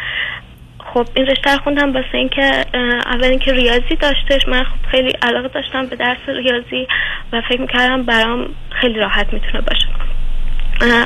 خب 0.78 1.06
این 1.14 1.26
رشته 1.26 1.52
رو 1.52 1.58
خوندم 1.58 1.92
واسه 1.92 2.14
اینکه 2.14 2.64
اول 3.06 3.24
اینکه 3.24 3.52
ریاضی 3.52 3.96
داشتش. 4.00 4.48
من 4.48 4.64
خب 4.64 4.90
خیلی 4.90 5.12
علاقه 5.22 5.48
داشتم 5.48 5.86
به 5.86 5.96
درس 5.96 6.18
ریاضی 6.28 6.86
و 7.32 7.40
فکر 7.48 7.60
می‌کردم 7.60 8.02
برام 8.02 8.48
خیلی 8.70 8.94
راحت 8.94 9.32
می‌تونه 9.32 9.60
باشه. 9.60 9.86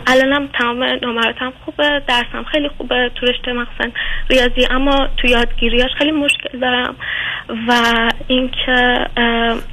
الانم 0.07 0.49
تمام 0.59 0.83
نمراتم 0.83 1.53
خوبه 1.65 2.03
درسم 2.09 2.45
خیلی 2.53 2.69
خوبه 2.69 3.11
تو 3.15 3.27
رشته 3.27 3.53
مخصوصا 3.53 3.91
ریاضی. 4.31 4.67
اما 4.71 5.09
تو 5.17 5.29
یادگیریاش 5.29 5.91
خیلی 5.99 6.11
مشکل 6.11 6.59
دارم 6.61 6.95
و 7.69 7.83
اینکه 8.29 9.07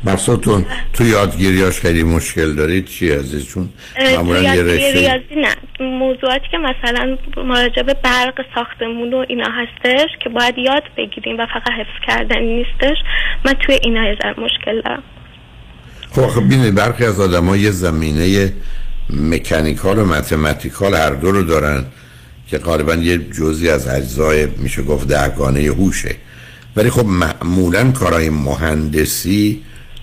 مقصودتون 0.03 0.65
تو 0.93 1.05
یادگیریاش 1.05 1.79
خیلی 1.79 2.03
مشکل 2.03 2.55
دارید 2.55 2.85
چی 2.85 3.11
عزیز 3.11 3.47
چون 3.47 3.69
معمولا 4.15 4.41
یه 4.41 4.63
رشته 4.63 4.93
ریاضی 4.93 5.35
نه. 5.35 5.55
موضوعاتی 5.79 6.45
که 6.51 6.57
مثلا 6.57 7.17
مراجع 7.37 7.81
به 7.81 7.93
برق 7.93 8.45
ساختمون 8.55 9.13
و 9.13 9.25
اینا 9.27 9.49
هستش 9.51 10.09
که 10.23 10.29
باید 10.29 10.57
یاد 10.57 10.83
بگیریم 10.97 11.39
و 11.39 11.45
فقط 11.45 11.71
حفظ 11.71 12.07
کردن 12.07 12.41
نیستش 12.41 12.97
من 13.45 13.53
توی 13.53 13.79
اینا 13.83 14.07
یه 14.07 14.17
مشکل 14.37 14.81
دارم. 14.81 15.03
خب 16.11 16.27
خب 16.27 16.49
بینید 16.49 16.75
برخی 16.75 17.05
از 17.05 17.19
آدم 17.19 17.45
ها 17.45 17.57
یه 17.57 17.71
زمینه 17.71 18.53
مکانیکال 19.09 19.99
و 19.99 20.05
متمتیکال 20.05 20.93
هر 20.95 21.09
دو 21.09 21.31
رو 21.31 21.43
دارن 21.43 21.85
که 22.47 22.57
غالبا 22.57 22.95
یه 22.95 23.17
جزی 23.17 23.69
از 23.69 23.87
اجزای 23.87 24.45
میشه 24.45 24.81
گفت 24.83 25.07
دهگانه 25.07 25.59
هوشه. 25.59 26.15
ولی 26.75 26.89
خب 26.89 27.05
معمولا 27.05 27.91
کارهای 27.91 28.29
مهندسی 28.29 29.61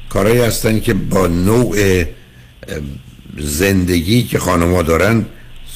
کارهایی 0.09 0.41
هستن 0.41 0.81
که 0.81 0.95
با 0.95 1.27
نوع 1.27 2.05
زندگی 3.39 4.23
که 4.23 4.39
خانمها 4.39 4.83
دارن 4.83 5.25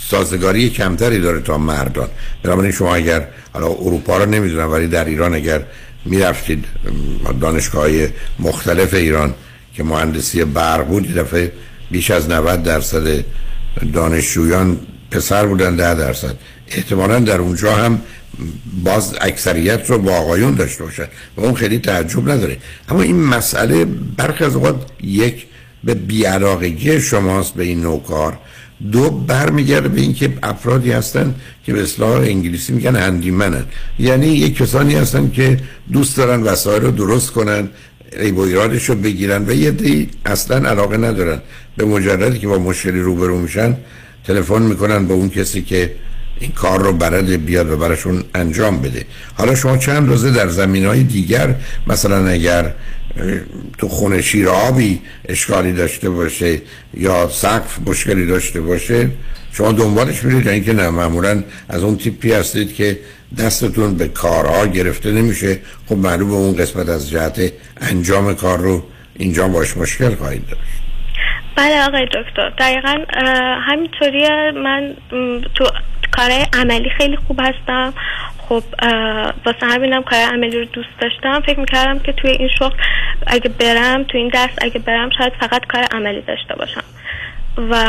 سازگاری 0.08 0.70
کمتری 0.70 1.20
داره 1.20 1.40
تا 1.40 1.58
مردان. 1.58 2.08
بنابراین 2.42 2.72
شما 2.72 2.94
اگر 2.94 3.28
حالا 3.52 3.66
اروپا 3.66 4.18
رو 4.18 4.30
نمی‌دونم 4.30 4.72
ولی 4.72 4.86
در 4.86 5.04
ایران 5.04 5.34
اگر 5.34 5.64
می‌رفتید 6.04 6.64
دانشگاه 7.40 7.88
مختلف 8.38 8.94
ایران 8.94 9.34
که 9.74 9.84
مهندسی 9.84 10.44
برق 10.44 10.86
بود 10.86 11.14
دفعه 11.14 11.52
بیش 11.94 12.10
از 12.10 12.30
90 12.30 12.62
درصد 12.62 13.24
دانشجویان 13.92 14.78
پسر 15.10 15.46
بودن 15.46 15.76
10 15.76 15.94
درصد. 15.94 16.34
احتمالا 16.68 17.18
در 17.20 17.38
اونجا 17.38 17.74
هم 17.74 18.00
باز 18.84 19.14
اکثریت 19.20 19.90
رو 19.90 19.98
با 19.98 20.12
آقایون 20.12 20.54
داشته 20.54 20.84
باشن 20.84 21.06
و 21.36 21.40
اون 21.40 21.54
خیلی 21.54 21.78
تعجب 21.78 22.30
نداره. 22.30 22.56
اما 22.88 23.02
این 23.02 23.22
مسئله 23.22 23.84
برخی 24.16 24.44
از 24.44 24.54
اوقات 24.54 24.76
یک 25.02 25.46
به 25.84 25.94
بیعلاقگی 25.94 27.00
شماست 27.00 27.54
به 27.54 27.64
این 27.64 27.80
نوع 27.80 28.02
کار 28.02 28.38
دو 28.92 29.10
برمیگرده 29.10 29.88
به 29.88 30.00
اینکه 30.00 30.32
افرادی 30.42 30.92
هستن 30.92 31.34
که 31.66 31.72
به 31.72 31.82
اصلاح 31.82 32.12
انگلیسی 32.12 32.72
میگن 32.72 32.96
هندیمنن. 32.96 33.64
یعنی 33.98 34.26
یک 34.26 34.56
کسانی 34.56 34.94
هستن 34.94 35.30
که 35.30 35.60
دوست 35.92 36.16
دارن 36.16 36.42
وسایل 36.42 36.82
رو 36.82 36.90
درست 36.90 37.30
کنن 37.30 37.68
عیب 38.18 38.38
و 38.38 38.40
ایرادش 38.40 38.88
رو 38.88 38.94
بگیرن 38.94 39.44
و 39.48 39.52
یه 39.52 39.70
دی 39.70 40.10
اصلا 40.26 40.70
علاقه 40.70 40.96
ندارن. 40.96 41.40
به 41.76 41.84
مجردی 41.84 42.38
که 42.38 42.48
با 42.48 42.58
مشکلی 42.58 43.00
روبرو 43.00 43.38
میشن 43.38 43.76
تلفن 44.26 44.62
می‌کنن 44.62 45.06
به 45.06 45.14
اون 45.14 45.30
کسی 45.30 45.62
که 45.62 45.94
این 46.40 46.52
کار 46.52 46.82
رو 46.82 46.92
برد 46.92 47.44
بیاد 47.44 47.70
و 47.70 47.76
براشون 47.76 48.24
انجام 48.34 48.80
بده. 48.80 49.04
حالا 49.34 49.54
شما 49.54 49.76
چند 49.76 50.08
روزه 50.08 50.30
در 50.30 50.48
زمین 50.48 50.86
های 50.86 51.02
دیگر 51.02 51.54
مثلا 51.86 52.28
اگر 52.28 52.74
تو 53.78 53.88
خونه 53.88 54.22
شیر 54.22 54.48
آبی 54.48 55.00
اشکالی 55.28 55.72
داشته 55.72 56.10
باشه 56.10 56.62
یا 56.94 57.28
سقف 57.28 57.78
مشکلی 57.86 58.26
داشته 58.26 58.60
باشه 58.60 59.10
شما 59.56 59.72
دنبالش 59.72 60.24
میرید 60.24 60.48
اینکه 60.48 60.72
نه 60.72 60.90
معمولا 60.90 61.42
از 61.68 61.84
اون 61.84 61.96
تیپی 61.96 62.32
هستید 62.32 62.74
که 62.74 62.98
دستتون 63.38 63.96
به 63.96 64.08
کارها 64.08 64.66
گرفته 64.66 65.12
نمیشه. 65.12 65.58
خب 65.88 65.96
معلوم 65.96 66.30
اون 66.30 66.56
قسمت 66.56 66.88
از 66.88 67.10
جهت 67.10 67.52
انجام 67.80 68.34
کار 68.34 68.58
رو 68.58 68.82
اینجا 69.16 69.48
باش 69.48 69.76
مشکل 69.76 70.14
خواهید 70.14 70.46
داشت. 70.46 70.62
بله 71.56 71.82
آقای 71.88 72.06
دکتر 72.06 72.50
دقیقا 72.58 72.96
همینطوری 73.68 74.28
من 74.50 74.94
تو 75.54 75.64
کارهای 76.12 76.46
عملی 76.52 76.90
خیلی 76.98 77.16
خوب 77.16 77.40
هستم. 77.40 77.94
خب 78.38 78.62
واسه 79.46 79.66
همینم 79.66 80.02
کار 80.02 80.18
عملی 80.18 80.58
رو 80.58 80.64
دوست 80.64 80.88
داشتم. 81.00 81.40
فکر 81.40 81.60
می‌کردم 81.60 81.98
که 81.98 82.12
توی 82.12 82.30
این 82.30 82.48
شغل 82.58 82.76
اگه 83.26 83.48
برم 83.48 84.04
توی 84.04 84.20
این 84.20 84.28
درس 84.28 84.50
اگه 84.58 84.78
برم 84.78 85.10
شاید 85.18 85.32
فقط 85.40 85.66
کار 85.66 85.82
عملی 85.82 86.22
داشته 86.22 86.54
باشم. 86.54 86.84
و 87.70 87.84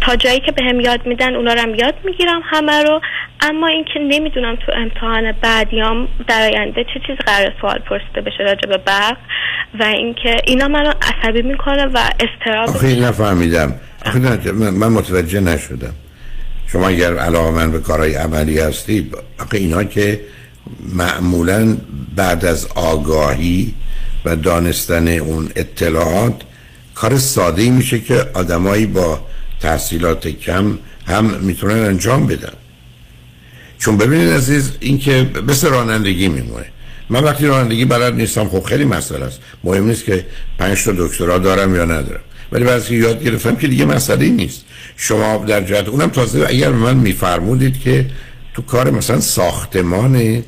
تا 0.00 0.16
جایی 0.18 0.40
که 0.40 0.52
بهم 0.52 0.80
یاد 0.80 1.06
میدن 1.06 1.34
اونا 1.34 1.52
رو 1.52 1.60
هم 1.60 1.74
یاد 1.74 1.94
می‌گیرم 2.04 2.40
همه 2.44 2.82
رو. 2.82 3.00
اما 3.40 3.66
اینکه 3.66 3.98
نمی‌دونم 4.08 4.56
تو 4.56 4.72
امتحان 4.76 5.32
بعدیام 5.32 6.08
در 6.28 6.42
آینده 6.42 6.84
چه 6.94 7.00
چیز 7.06 7.16
قرار 7.26 7.52
سوال 7.60 7.78
پرسیده 7.78 8.20
بشه 8.20 8.42
راجع 8.42 8.68
به 8.68 8.76
برق 8.76 9.16
و 9.80 9.82
اینکه 9.82 10.36
اینا 10.46 10.68
منو 10.68 10.92
عصبی 11.02 11.42
می‌کنه 11.42 11.86
و 11.86 11.98
استراب 12.20 12.68
آخه 12.68 13.00
نفهمیدم. 13.00 13.74
آخه 14.06 14.18
من 14.52 14.88
متوجه 14.88 15.40
نشدم. 15.40 15.94
شما 16.66 16.88
اگر 16.88 17.18
علاقه 17.18 17.50
من 17.50 17.72
به 17.72 17.80
کارهای 17.80 18.14
عملی 18.14 18.58
هستید 18.58 19.16
آخه 19.40 19.56
اینا 19.56 19.84
که 19.84 20.20
معمولا 20.94 21.76
بعد 22.16 22.44
از 22.44 22.68
آگاهی 22.74 23.74
و 24.24 24.36
دانستن 24.36 25.08
اون 25.08 25.48
اطلاعات 25.56 26.34
کار 26.94 27.16
ساده 27.16 27.70
میشه 27.70 28.00
که 28.00 28.14
آدمایی 28.34 28.86
با 28.86 29.20
تحصیلات 29.60 30.28
کم 30.28 30.78
هم 31.06 31.24
می‌تونن 31.24 31.84
انجام 31.84 32.26
بدن. 32.26 32.52
چون 33.78 33.96
ببینید 33.96 34.28
عزیز 34.28 34.72
این 34.80 34.98
که 34.98 35.30
مثل 35.48 35.68
رانندگی 35.68 36.28
میمونه. 36.28 36.66
من 37.10 37.24
وقتی 37.24 37.46
رانندگی 37.46 37.84
بلد 37.84 38.14
نیستم 38.14 38.48
خب 38.48 38.62
خیلی 38.64 38.84
مسئله 38.84 39.24
است. 39.24 39.40
مهم 39.64 39.86
نیست 39.86 40.04
که 40.04 40.26
پنج 40.58 40.84
تا 40.84 40.92
دکترا 40.92 41.38
دارم 41.38 41.74
یا 41.74 41.84
ندارم. 41.84 42.20
ولی 42.52 42.64
بعد 42.64 42.84
که 42.84 42.94
یاد 42.94 43.24
گرفتم 43.24 43.56
که 43.56 43.68
دیگه 43.68 43.84
مسئله 43.84 44.28
نیست. 44.28 44.64
شما 44.96 45.44
در 45.48 45.60
جهت 45.60 45.88
اونم 45.88 46.08
تازه 46.08 46.46
اگر 46.48 46.72
من 46.72 46.96
میفرمودید 46.96 47.80
که 47.80 48.06
تو 48.54 48.62
کار 48.62 48.90
مثلا 48.90 49.20
ساختمانه 49.20 50.44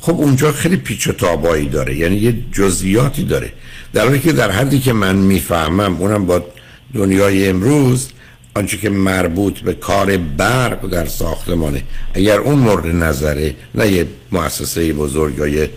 خب 0.00 0.12
اونجا 0.12 0.52
خیلی 0.52 0.76
پیچ 0.76 1.06
و 1.06 1.12
تابایی 1.12 1.68
داره. 1.68 1.96
یعنی 1.96 2.16
یه 2.16 2.34
جزئیاتی 2.52 3.24
داره. 3.24 3.52
در 3.92 4.04
حالی 4.04 4.18
که 4.18 4.32
در 4.32 4.50
حدی 4.50 4.78
که 4.78 4.92
من 4.92 5.16
می‌فهمم 5.16 5.96
اونم 5.96 6.26
با 6.26 6.46
دنیای 6.94 7.48
امروز 7.48 8.08
آنچه 8.54 8.76
که 8.76 8.90
مربوط 8.90 9.60
به 9.60 9.74
کار 9.74 10.16
برق 10.16 10.86
در 10.86 11.04
ساختمانه. 11.04 11.82
اگر 12.14 12.38
اون 12.38 12.58
مورد 12.58 12.86
نظره 12.86 13.54
نه 13.74 13.88
یه 13.88 14.06
مؤسسه 14.32 14.92
بزرگ 14.92 15.38
یا 15.38 15.46
یه 15.46 15.70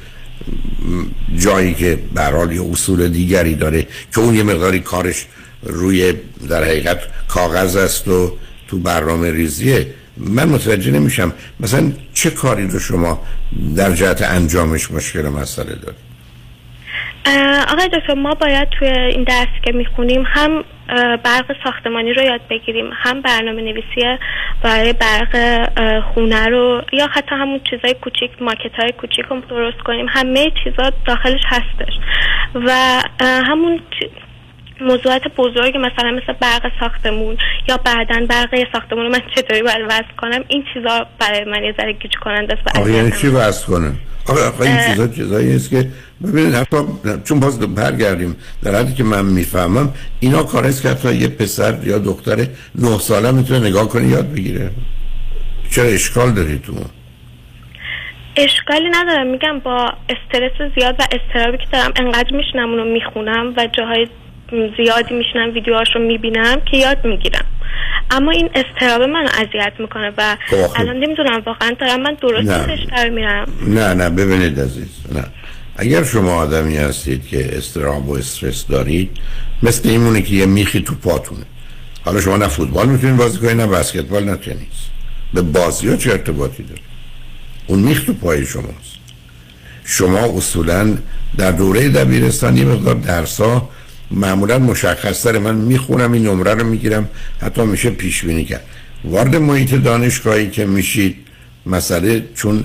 جایی 1.38 1.74
که 1.74 2.00
برحال 2.14 2.52
یه 2.52 2.72
اصول 2.72 3.08
دیگری 3.08 3.56
داره 3.56 3.82
که 3.82 4.20
اون 4.20 4.36
یه 4.36 4.44
مقداری 4.44 4.80
کارش 4.80 5.26
روی 5.64 6.14
در 6.50 6.64
حقیقت 6.64 7.00
کاغذ 7.28 7.76
است 7.76 8.08
و 8.08 8.38
تو 8.68 8.80
برنامه 8.80 9.32
ریزیه. 9.32 9.88
من 10.18 10.50
متوجه 10.50 10.92
نمیشم 10.92 11.34
مثلا 11.60 11.92
چه 12.14 12.30
کاری 12.30 12.68
رو 12.68 12.80
شما 12.80 13.22
در 13.76 13.92
جهت 13.92 14.22
انجامش 14.22 14.92
مشکل 14.92 15.28
مسئله 15.28 15.76
دارید؟ 15.76 16.06
آقای 17.68 17.88
دکتر 17.88 18.14
ما 18.14 18.34
باید 18.34 18.68
توی 18.80 18.88
این 18.88 19.24
درس 19.24 19.48
که 19.64 19.72
می‌خونیم 19.72 20.24
هم 20.26 20.64
برق 21.24 21.56
ساختمانی 21.64 22.14
رو 22.14 22.24
یاد 22.24 22.42
بگیریم. 22.50 22.90
هم 22.94 23.22
برنامه 23.22 23.62
نویسی 23.62 24.20
برای 24.64 24.94
برق 24.94 25.34
خونه 26.14 26.46
رو 26.46 26.82
یا 26.94 27.08
حتی 27.08 27.36
همون 27.36 27.60
چیزای 27.70 27.94
کوچیک 27.94 28.32
ماکت 28.42 28.76
های 28.80 28.92
کوچیک 28.92 29.26
رو 29.26 29.42
درست 29.50 29.78
کنیم. 29.78 30.06
همه 30.10 30.52
چیزا 30.64 30.92
داخلش 31.06 31.42
هستش. 31.48 31.94
و 32.56 33.02
همون 33.22 33.80
موضوعات 34.82 35.22
بزرگ 35.38 35.78
مثلا 35.78 36.12
مثل 36.12 36.34
برق 36.34 36.72
ساختمون 36.80 37.38
یا 37.70 37.78
بعدا 37.78 38.26
برق 38.30 38.50
ساختمون 38.74 39.06
رو 39.06 39.12
من 39.12 39.22
چطوری 39.36 39.62
باید 39.62 39.86
وصل 39.86 40.16
کنم؟ 40.18 40.44
این 40.48 40.64
چیزا 40.74 41.08
برای 41.20 41.44
من 41.44 41.64
یه 41.64 41.74
ذره 41.78 41.94
گیج 41.94 42.16
کننده 42.16 42.54
است 42.54 42.90
یعنی 42.90 43.12
چی 43.12 43.28
وصل 43.28 43.68
کنم؟ 43.68 44.00
آقا 44.28 44.64
این 44.64 44.78
چیزا 44.88 45.08
چیزایی 45.08 45.56
است 45.56 45.70
که 45.70 45.92
ببینید 46.24 46.54
حتی 46.54 46.78
چون 47.24 47.40
باز 47.40 47.60
برگردیم 47.60 48.36
در 48.64 48.76
حدی 48.76 48.94
که 48.94 49.04
من 49.04 49.26
می‌فهمم 49.26 49.94
اینا 50.20 50.44
کاریست 50.44 50.82
که 50.82 50.90
حتی 50.90 51.16
یه 51.16 51.28
پسر 51.28 51.78
یا 51.84 51.98
دختر 51.98 52.48
نه 52.76 53.00
ساله 53.00 53.32
می‌تونه 53.32 53.68
نگاه 53.68 53.90
کنه 53.90 54.08
یاد 54.08 54.34
بگیره. 54.34 54.72
چرا 55.72 55.86
اشکال 55.86 56.32
داری 56.32 56.60
تو؟ 56.60 56.74
اشکالی 58.36 58.90
ندارم. 58.92 59.28
میگم 59.28 59.60
با 59.60 59.94
استرس 60.10 60.72
زیاد 60.76 60.96
و 61.00 61.04
استرابی 61.12 61.58
که 61.58 61.66
دارم 61.72 61.94
انقدر 61.96 62.36
میشنم 62.36 62.70
اونو 62.70 62.86
می‌خونم 62.86 63.54
و 63.58 63.68
جاهای 63.78 64.08
زیادی 64.52 65.16
میشنم 65.16 65.54
ویدیوهاش 65.54 65.88
رو 65.96 66.02
می‌بینم 66.02 66.62
که 66.72 66.78
یاد 66.78 67.06
می‌گیرم. 67.06 67.46
اما 68.12 68.32
این 68.32 68.50
استراب 68.56 69.02
من 69.02 69.26
اذیت 69.28 69.74
می‌کنه 69.80 70.12
و 70.18 70.38
الان 70.76 70.96
نمی‌دونم 70.96 71.44
واقعا 71.46 71.72
دارم 71.80 72.02
من 72.02 72.18
درست 72.22 72.48
در 72.92 73.10
میرم. 73.10 73.48
نه 73.68 73.94
نه 73.94 74.10
ببینید 74.10 74.60
عزیز 74.60 74.90
نه. 75.16 75.24
اگر 75.78 76.04
شما 76.04 76.36
آدمی 76.36 76.78
هستید 76.78 77.28
که 77.28 77.58
استراب 77.58 78.10
و 78.10 78.18
استرس 78.18 78.68
دارید 78.68 79.18
مثل 79.64 79.90
ایمونه 79.90 80.22
که 80.22 80.34
یه 80.34 80.46
میخی 80.46 80.82
تو 80.82 80.96
پاتونه. 80.96 81.46
حالا 82.06 82.22
شما 82.22 82.38
نه 82.38 82.48
فوتبال 82.48 82.88
می‌تونید 82.88 83.18
بازی 83.18 83.38
کنید 83.38 83.62
نه 83.62 83.68
بسکتبال 83.68 84.24
نه 84.24 84.36
تنیس. 84.36 84.90
به 85.34 85.42
بازی 85.42 85.90
ها 85.90 85.96
چه 85.96 86.12
ارتباطی 86.12 86.64
داره؟ 86.64 86.82
اون 87.68 87.80
میخ 87.80 88.06
تو 88.06 88.14
پای 88.14 88.46
شماست. 88.46 88.96
شما 89.86 90.20
اصولا 90.20 90.98
در 91.38 91.52
دوره 91.52 91.90
دبیرستانی 91.90 92.66
مقدار 92.66 92.96
درسا 92.96 93.70
معمولا 94.12 94.60
مشخص 94.60 95.26
من 95.26 95.56
می‌خونم 95.56 96.12
این 96.12 96.28
نمره 96.28 96.54
رو 96.54 96.68
می‌گیرم 96.68 97.10
حتی 97.42 97.62
میشه 97.62 97.90
پیش 97.90 98.26
بینی 98.26 98.46
کرد. 98.46 98.64
وارد 99.06 99.36
محیط 99.36 99.74
دانشگاهی 99.74 100.50
که 100.50 100.66
میشید 100.66 101.16
مسئله 101.66 102.24
چون 102.36 102.64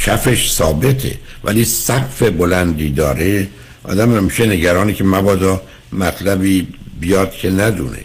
کفش 0.00 0.52
ثابته 0.52 1.18
ولی 1.44 1.64
سقف 1.64 2.22
بلندی 2.22 2.90
داره 2.90 3.48
آدم 3.84 4.16
همیشه 4.16 4.46
نگرانی 4.46 4.94
که 4.94 5.04
مبادا 5.04 5.62
مطلبی 5.92 6.66
بیاد 7.00 7.30
که 7.30 7.50
ندونه. 7.50 7.98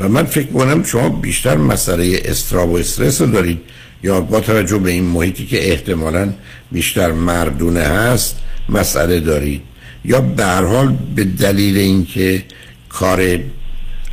و 0.00 0.08
من 0.08 0.24
فکر 0.24 0.46
کنم 0.46 0.84
شما 0.84 1.08
بیشتر 1.08 1.56
مسئله 1.56 2.22
استراب 2.24 2.70
و 2.70 2.76
استرس 2.76 3.20
رو 3.20 3.26
دارید 3.26 3.60
یا 4.02 4.20
با 4.20 4.40
توجه 4.40 4.78
به 4.78 4.90
این 4.90 5.04
محیطی 5.04 5.46
که 5.46 5.70
احتمالا 5.70 6.32
بیشتر 6.72 7.12
مردونه 7.12 7.80
هست 7.80 8.36
مسئله 8.68 9.20
دارید. 9.20 9.62
یا 10.04 10.20
به 10.20 10.44
حال 10.44 10.96
به 11.14 11.24
دلیل 11.24 11.78
اینکه 11.78 12.44
کار 12.88 13.38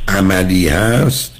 عملی 0.08 0.68
هست 0.68 1.32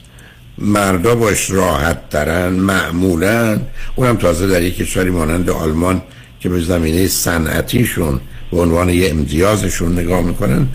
مردا 0.58 1.14
باش 1.14 1.50
راحت 1.50 2.10
ترن 2.10 2.52
معمولا. 2.52 3.60
اونم 3.96 4.16
تازه 4.16 4.46
در 4.46 4.62
یک 4.62 4.76
کشوری 4.76 5.10
مانند 5.10 5.50
آلمان 5.50 6.02
که 6.40 6.48
به 6.48 6.60
زمینه 6.60 7.06
صنعتیشون 7.08 8.20
به 8.50 8.60
عنوان 8.60 8.88
یه 8.88 9.10
امتیازشون 9.10 9.92
نگاه 9.92 10.22
می‌کنن 10.22 10.68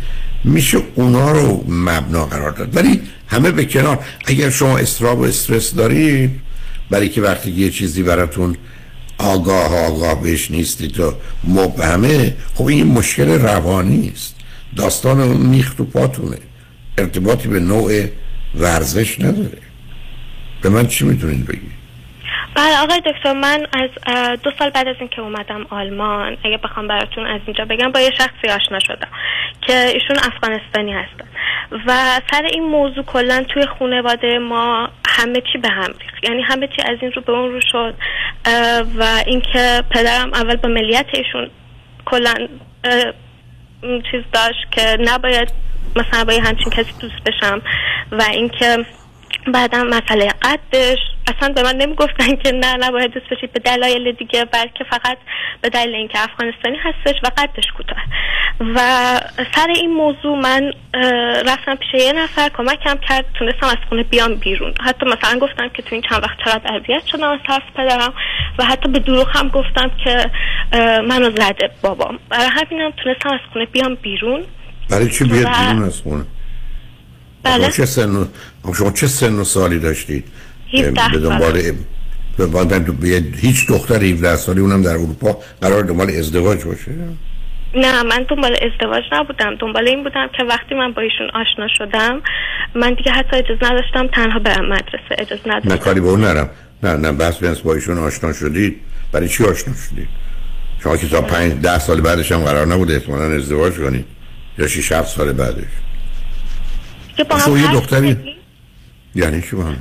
میشه 0.44 0.78
اونا 0.96 1.32
رو 1.32 1.64
مبنا 1.68 2.26
قرار 2.26 2.52
داد. 2.52 2.76
ولی 2.76 3.02
همه 3.28 3.52
به 3.52 3.66
کنار. 3.66 4.00
اگر 4.26 4.50
شما 4.50 4.78
استراب 4.78 5.20
و 5.20 5.24
استرس 5.24 5.74
دارید 5.76 6.32
برای 6.90 7.10
که 7.10 7.22
وقتی 7.22 7.52
یه 7.52 7.70
چیزی 7.70 8.04
براتون 8.04 8.56
آگاه 9.18 9.76
آگاه 9.76 10.22
بهش 10.22 10.52
نیستی 10.52 10.88
تو. 10.88 11.14
مبهمه 11.44 12.36
خب 12.56 12.66
این 12.66 12.88
مشکل 12.88 13.30
روانی 13.30 14.12
است. 14.16 14.36
داستان 14.76 15.22
اون 15.22 15.38
میخ 15.38 15.74
تو 15.74 15.86
پاتونه. 15.86 16.38
ارتباطی 16.98 17.48
به 17.48 17.60
نوع 17.60 18.06
ورزش 18.56 19.22
نداره. 19.22 19.58
به 20.62 20.70
من 20.70 20.88
چی 20.88 21.06
می‌تونید 21.06 21.46
بگید؟ 21.46 21.77
بله 22.58 22.78
آقای 22.84 23.02
دکتر 23.06 23.34
من 23.34 23.68
از 23.74 23.90
دو 24.44 24.52
سال 24.60 24.70
بعد 24.70 24.88
از 24.88 24.96
اینکه 25.00 25.22
اومدم 25.22 25.66
آلمان 25.70 26.38
اگه 26.44 26.58
بخوام 26.58 26.88
براتون 26.88 27.26
از 27.26 27.42
اینجا 27.46 27.66
بگم 27.66 27.92
با 27.92 28.00
یه 28.00 28.12
شخصی 28.12 28.48
آشنا 28.50 28.80
شدم 28.80 29.08
که 29.62 29.74
ایشون 29.74 30.18
افغانستانی 30.18 30.94
هستن. 30.94 31.28
و 31.88 32.22
سر 32.32 32.44
این 32.44 32.64
موضوع 32.64 33.04
کلا 33.04 33.46
توی 33.54 33.66
خانواده 33.80 34.40
ما 34.40 34.90
همه 35.08 35.42
چی 35.54 35.58
به 35.58 35.70
هم 35.70 35.88
ریخت. 36.02 36.24
یعنی 36.24 36.42
همه 36.42 36.68
چی 36.68 36.82
از 36.82 36.98
این 37.02 37.12
رو 37.12 37.22
به 37.22 37.32
اون 37.32 37.52
رو 37.52 37.60
شد. 37.72 37.94
و 38.98 39.24
اینکه 39.26 39.84
پدرم 39.90 40.34
اول 40.34 40.56
با 40.56 40.70
ملیت 40.70 41.06
ایشون 41.14 41.50
کلا 42.06 42.34
چیز 44.12 44.24
داشت 44.34 44.72
که 44.72 44.98
نباید 45.00 45.52
مثلا 45.96 46.24
با 46.24 46.34
یه 46.34 46.42
همچین 46.42 46.70
کسی 46.70 46.94
دوست 47.00 47.24
بشم 47.26 47.62
و 48.12 48.24
اینکه 48.32 48.78
بعدم 49.52 49.88
مسئله 49.88 50.28
قدش. 50.42 50.98
اصلا 51.28 51.54
به 51.54 51.64
من 51.64 51.76
نمی‌گفتن 51.76 52.36
که 52.36 52.52
نه 52.52 52.76
نباید 52.80 53.12
دوست 53.12 53.26
بشید 53.32 53.54
به 53.54 53.60
دلایل 53.60 54.12
دیگه 54.12 54.46
بلکه 54.46 54.84
فقط 54.90 55.18
به 55.62 55.70
دلیل 55.70 55.96
اینکه 55.96 56.20
افغانستانی 56.20 56.78
هستش 56.78 57.16
و 57.24 57.30
قدش 57.38 57.64
کوتاه. 57.78 58.00
و 58.76 58.80
سر 59.56 59.68
این 59.76 59.94
موضوع 59.94 60.40
من 60.40 60.72
رفتم 61.46 61.76
پیش 61.76 62.02
یه 62.02 62.14
نفر 62.14 62.50
کمکم 62.58 62.98
کرد 63.10 63.26
تونستم 63.34 63.68
از 63.68 63.78
خونه 63.90 64.04
بیام 64.04 64.36
بیرون. 64.36 64.74
حتی 64.82 65.06
مثلا 65.06 65.40
گفتم 65.40 65.70
که 65.70 65.82
تو 65.82 65.96
این 65.96 66.04
چند 66.10 66.24
وقت 66.24 66.38
چقدر 66.46 66.76
اذیت 66.76 67.06
شدم 67.12 67.30
از 67.30 67.40
طرف 67.48 67.64
پدرم 67.76 68.14
و 68.60 68.66
حتی 68.66 68.92
به 68.92 69.00
دروغ 69.00 69.28
هم 69.38 69.50
گفتم 69.50 69.92
که 70.04 70.32
منو 71.02 71.32
زده 71.32 71.72
بابام. 71.82 72.20
برای 72.30 72.50
همینم 72.50 72.92
تونستم 73.04 73.30
از 73.30 73.40
خونه 73.54 73.66
بیام 73.66 73.96
بیرون. 73.96 74.44
برای 74.90 75.10
چی 75.10 75.24
بیاد 75.24 75.48
بیرون 75.48 75.84
از 75.84 76.02
خونه؟ 76.02 76.26
بله. 77.44 77.72
چه 77.72 77.86
سن 77.86 78.28
شما 78.74 78.92
چه 78.92 79.08
سن 79.08 79.34
و 79.36 79.44
سالی 79.44 79.80
داشتید؟ 79.80 80.24
17 80.74 81.10
به 81.12 81.20
دنبال 81.20 81.62
به 82.38 82.48
به- 82.92 83.24
هیچ 83.38 83.68
دختر 83.68 84.04
17 84.04 84.36
سالی 84.36 84.60
اونم 84.60 84.82
در 84.82 84.92
اروپا 84.92 85.38
قرار 85.62 85.84
دنبال 85.84 86.10
ازدواج 86.10 86.64
باشه؟ 86.64 86.92
نه 87.76 88.04
من 88.04 88.26
دنبال 88.30 88.56
ازدواج 88.62 89.04
نبودم. 89.12 89.56
دنبال 89.56 89.88
این 89.88 90.04
بودم 90.04 90.28
که 90.38 90.44
وقتی 90.44 90.76
من 90.76 90.92
با 90.92 91.02
ایشون 91.02 91.28
آشنا 91.34 91.68
شدم 91.78 92.22
من 92.76 92.94
دیگه 92.94 93.12
حتی 93.12 93.36
اجازه 93.36 93.72
نداشتم 93.74 94.08
تنها 94.08 94.40
برم 94.40 94.66
مدرسه. 94.66 95.16
اجازه 95.18 95.42
نه 95.46 95.56
نداشتم. 95.56 95.78
کاری 95.78 96.00
به 96.00 96.08
اون 96.08 96.22
نرم. 96.22 96.50
نه 96.84 96.94
نه 96.94 97.12
بس 97.12 97.38
بینست 97.40 97.64
با 97.64 97.74
ایشون 97.74 97.98
آشنا 97.98 98.34
شدید. 98.34 98.76
برای 99.12 99.28
چی 99.30 99.44
آشنا 99.44 99.74
شدید؟ 99.90 100.08
شما 100.84 100.98
که 100.98 101.08
تا 101.08 101.22
پنج 101.22 101.54
ده 101.54 101.80
سال 101.80 102.02
بعدش 102.02 102.32
هم 102.32 102.40
قرار 102.44 102.68
نبوده 102.68 102.94
احتمالا 102.94 103.24
ازدواج 103.36 103.74
کنید. 103.74 104.06
یا 104.58 104.68
شیش 104.68 104.92
هفت 104.92 105.08
سال 105.18 105.34
بعدش. 105.34 105.64
که 107.18 107.24
با 107.24 107.36
هم 107.36 107.74
دختری. 107.74 108.18
یعنی 109.18 109.42
چی 109.42 109.56
با 109.56 109.64
هم 109.64 109.76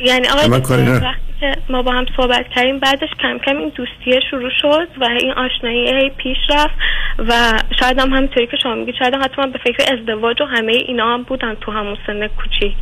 یعنی 0.00 0.28
آقای. 0.28 0.48
وقتی 0.48 1.32
که 1.40 1.56
ما 1.68 1.82
با 1.82 1.92
هم 1.92 2.06
صحبت 2.16 2.46
کردیم 2.54 2.78
بعدش 2.78 3.08
کم 3.22 3.38
کم 3.46 3.56
این 3.56 3.72
دوستیه 3.74 4.20
شروع 4.30 4.50
شد 4.60 4.88
و 5.00 5.04
این 5.04 5.32
آشنایی 5.32 6.10
پیش 6.10 6.36
رفت 6.50 6.74
و 7.18 7.62
شاید 7.80 7.98
هم 7.98 8.10
همینطوری 8.10 8.46
که 8.46 8.56
شما 8.62 8.74
میگید 8.74 8.94
شاید 8.98 9.14
هم 9.14 9.22
حتی 9.22 9.42
من 9.42 9.50
به 9.52 9.58
فکر 9.64 9.92
ازدواج 9.92 10.40
و 10.40 10.44
همه 10.44 10.72
اینا 10.72 11.14
هم 11.14 11.22
بودن 11.22 11.54
تو 11.60 11.72
همون 11.72 11.96
سن 12.06 12.26
کوچیک. 12.26 12.74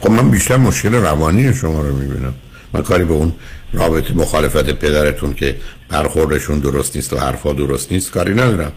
خب 0.00 0.10
من 0.10 0.30
بیشتر 0.30 0.56
مشکل 0.56 0.94
روانی 0.94 1.54
شما 1.54 1.80
رو 1.82 1.96
می‌بینم. 1.96 2.34
من 2.72 2.82
کاری 2.82 3.04
به 3.04 3.12
اون 3.12 3.32
رابطه 3.72 4.16
مخالفت 4.16 4.70
پدرتون 4.70 5.34
که 5.34 5.56
برخوردشون 5.88 6.58
درست 6.58 6.96
نیست 6.96 7.12
و 7.12 7.18
حرفا 7.18 7.52
درست 7.52 7.92
نیست 7.92 8.12
کاری 8.12 8.32
ندارم. 8.32 8.72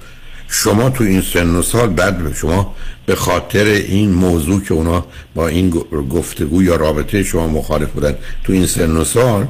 شما 0.49 0.89
تو 0.89 1.03
این 1.03 1.21
سن 1.21 1.55
و 1.55 1.61
سال 1.61 1.89
بعد 1.89 2.33
شما 2.33 2.75
به 3.05 3.15
خاطر 3.15 3.65
این 3.65 4.11
موضوع 4.11 4.61
که 4.61 4.73
اونا 4.73 5.05
با 5.35 5.47
این 5.47 5.69
گفتگو 6.09 6.63
یا 6.63 6.75
رابطه 6.75 7.23
شما 7.23 7.47
مخالف 7.47 7.89
بودن 7.89 8.15
تو 8.43 8.53
این 8.53 8.65
سن 8.65 8.97
و 8.97 9.03
سال 9.03 9.47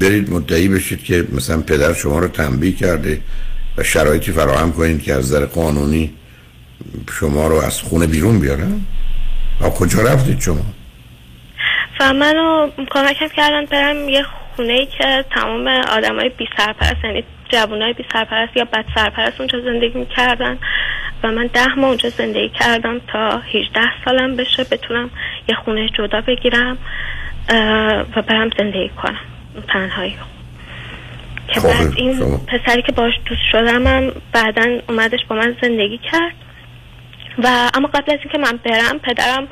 برید 0.00 0.30
مدعی 0.30 0.68
بشید 0.68 1.04
که 1.04 1.26
مثلا 1.32 1.60
پدر 1.60 1.92
شما 1.92 2.18
رو 2.18 2.28
تنبیه 2.28 2.72
کرده 2.72 3.20
و 3.76 3.82
شرایطی 3.82 4.32
فراهم 4.32 4.72
کنید 4.72 5.02
که 5.02 5.14
از 5.14 5.24
نظر 5.24 5.46
قانونی 5.46 6.12
شما 7.20 7.46
رو 7.46 7.56
از 7.56 7.80
خونه 7.80 8.06
بیرون 8.06 8.40
بیارن؟ 8.40 8.80
و 9.60 9.70
کجا 9.70 10.02
رفتید 10.02 10.40
شما؟ 10.40 10.64
و 12.00 12.12
منو 12.12 12.70
کمکم 12.90 13.28
کردن 13.36 13.64
برم 13.64 14.08
یه 14.08 14.24
خونه 14.56 14.72
ای 14.72 14.86
که 14.86 15.24
تمام 15.34 15.68
آدمای 15.68 16.28
بی 16.28 16.48
سرپرست 16.56 17.04
یعنی 17.04 17.24
جوانای 17.48 17.92
بی 17.92 18.04
سرپرست 18.12 18.56
یا 18.56 18.64
بد 18.64 18.84
سرپرست 18.94 19.40
اونجا 19.40 19.60
زندگی 19.60 19.98
می‌کردن 19.98 20.58
و 21.22 21.30
من 21.30 21.46
ده 21.46 21.74
ماه 21.74 21.88
اونجا 21.88 22.08
زندگی 22.08 22.48
کردم 22.48 23.00
تا 23.12 23.38
18 23.38 23.80
سالم 24.04 24.36
بشه 24.36 24.64
بتونم 24.64 25.10
یه 25.48 25.54
خونه 25.54 25.88
جدا 25.88 26.20
بگیرم 26.20 26.78
و 28.16 28.22
برم 28.22 28.50
زندگی 28.58 28.88
کنم. 28.88 29.18
تنهایی. 29.68 30.16
که 31.48 31.60
خب، 31.60 31.68
بعد 31.68 31.92
این 31.96 32.18
شما- 32.18 32.40
پسری 32.46 32.82
که 32.82 32.92
باش 32.92 33.12
دوست 33.26 33.42
شدم 33.52 33.86
هم 33.86 34.12
بعدا 34.32 34.78
اومدش 34.88 35.20
با 35.28 35.36
من 35.36 35.56
زندگی 35.62 35.98
کرد. 35.98 36.34
و 37.38 37.70
اما 37.74 37.88
قبل 37.88 38.12
از 38.12 38.18
اینکه 38.22 38.38
من 38.38 38.58
برم 38.64 38.98
پدرم 38.98 39.48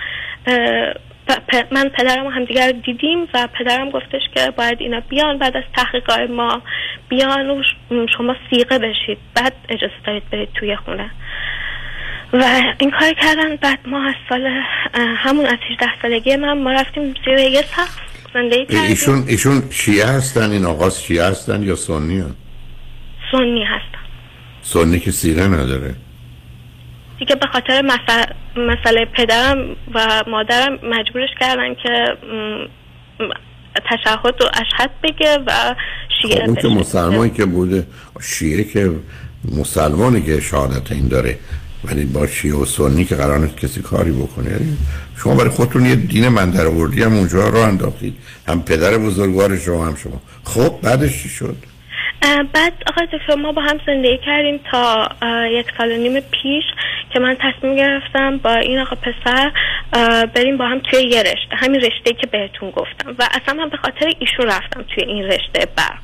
من 1.70 1.88
پدرم 1.88 2.26
و 2.26 2.30
همدیگر 2.30 2.66
رو 2.66 2.72
دیدیم 2.72 3.28
و 3.34 3.48
پدرم 3.58 3.90
گفتش 3.90 4.22
که 4.34 4.50
باید 4.50 4.80
اینا 4.80 5.00
بیان 5.00 5.38
بعد 5.38 5.56
از 5.56 5.62
تحقیقات 5.76 6.30
ما 6.30 6.62
بیان 7.08 7.50
و 7.50 7.62
شما 8.16 8.36
سیغه 8.50 8.78
بشید 8.78 9.18
بعد 9.34 9.52
اجازه 9.68 9.92
دارید 10.06 10.30
برید 10.30 10.48
توی 10.54 10.76
خونه. 10.76 11.10
و 12.32 12.44
این 12.78 12.90
کار 12.90 13.12
کردن 13.12 13.56
بعد 13.56 13.78
ما 13.86 14.08
از 14.08 14.14
سال 14.28 14.46
همون 14.94 15.46
از 15.46 15.58
18 15.70 15.86
سالگی 16.02 16.36
من 16.36 16.62
ما 16.62 16.72
رفتیم 16.72 17.14
زیر 17.24 17.38
یه 17.38 17.62
سقف 17.62 18.00
زندگی 18.34 18.66
کردیم. 18.66 18.80
ایشون 18.80 19.24
ایشون 19.28 19.62
شیعه 19.70 20.06
هستن؟ 20.06 20.50
این 20.50 20.64
آقا 20.64 20.90
شیعه 20.90 21.24
هستن 21.24 21.62
یا 21.62 21.76
سنی 21.76 22.18
هستن؟ 22.18 22.34
سنی 23.32 23.64
هستم 23.64 23.98
سنی 24.62 25.00
که 25.00 25.10
سیره 25.10 25.46
نداره. 25.46 25.94
دیگه 27.24 27.36
به 27.36 27.46
خاطر 27.46 27.82
مسئله, 28.56 29.04
پدرم 29.04 29.76
و 29.94 30.24
مادرم 30.26 30.72
مجبورش 30.72 31.28
کردن 31.40 31.74
که 31.74 32.16
تشهد 33.90 34.42
و 34.42 34.44
اشهد 34.44 34.90
بگه 35.02 35.38
و 35.46 35.52
خب 35.52 36.28
شیعه 36.28 36.46
اون 36.46 36.54
که. 36.54 36.68
مسلمانی 36.68 37.30
که 37.30 37.44
بوده 37.44 37.86
شیعه 38.20 38.64
که 38.64 38.90
مسلمانی 39.58 40.22
که 40.22 40.40
شهادت 40.40 40.92
این 40.92 41.08
داره 41.08 41.38
ولی 41.84 42.04
با 42.04 42.26
شیعه 42.26 42.54
و 42.54 42.64
سنی 42.64 43.04
که 43.04 43.14
قرار 43.14 43.38
نیست 43.38 43.56
کسی 43.56 43.82
کاری 43.82 44.12
بکنه. 44.12 44.50
یعنی 44.50 44.76
شما 45.16 45.34
برای 45.34 45.50
خودتون 45.50 45.86
یه 45.86 45.96
دین 45.96 46.28
من 46.28 46.50
در 46.50 46.66
آوردی 46.66 47.02
هم 47.02 47.14
اونجا 47.14 47.48
رو 47.48 47.58
انداختید. 47.58 48.14
هم 48.48 48.62
پدر 48.62 48.98
بزرگوار 48.98 49.58
شما 49.58 49.86
هم 49.86 49.96
شما. 49.96 50.20
خب 50.44 50.80
بعدش 50.82 51.22
چی 51.22 51.28
شد؟ 51.28 51.56
بعد 52.22 52.72
آقای 52.86 53.06
دکتر 53.12 53.34
ما 53.34 53.52
با 53.52 53.62
هم 53.62 53.80
زندگی 53.86 54.18
کردیم 54.18 54.60
تا 54.70 55.08
یک 55.50 55.66
سال 55.78 55.92
و 55.92 55.96
نیم 55.96 56.20
پیش 56.20 56.64
که 57.10 57.20
من 57.20 57.36
تصمیم 57.40 57.76
گرفتم 57.76 58.38
با 58.38 58.54
این 58.54 58.78
آقا 58.78 58.96
پسر 58.96 59.52
بریم 60.26 60.56
با 60.56 60.66
هم 60.66 60.78
توی 60.78 61.02
یه 61.02 61.22
رشته 61.22 61.56
همین 61.56 61.80
رشته 61.80 62.12
که 62.20 62.26
بهتون 62.26 62.70
گفتم. 62.70 63.14
و 63.18 63.28
اصلا 63.42 63.54
من 63.54 63.68
به 63.68 63.76
خاطر 63.76 64.12
ایشون 64.18 64.46
رفتم 64.46 64.82
توی 64.82 65.04
این 65.04 65.24
رشته 65.24 65.66
برق. 65.76 65.98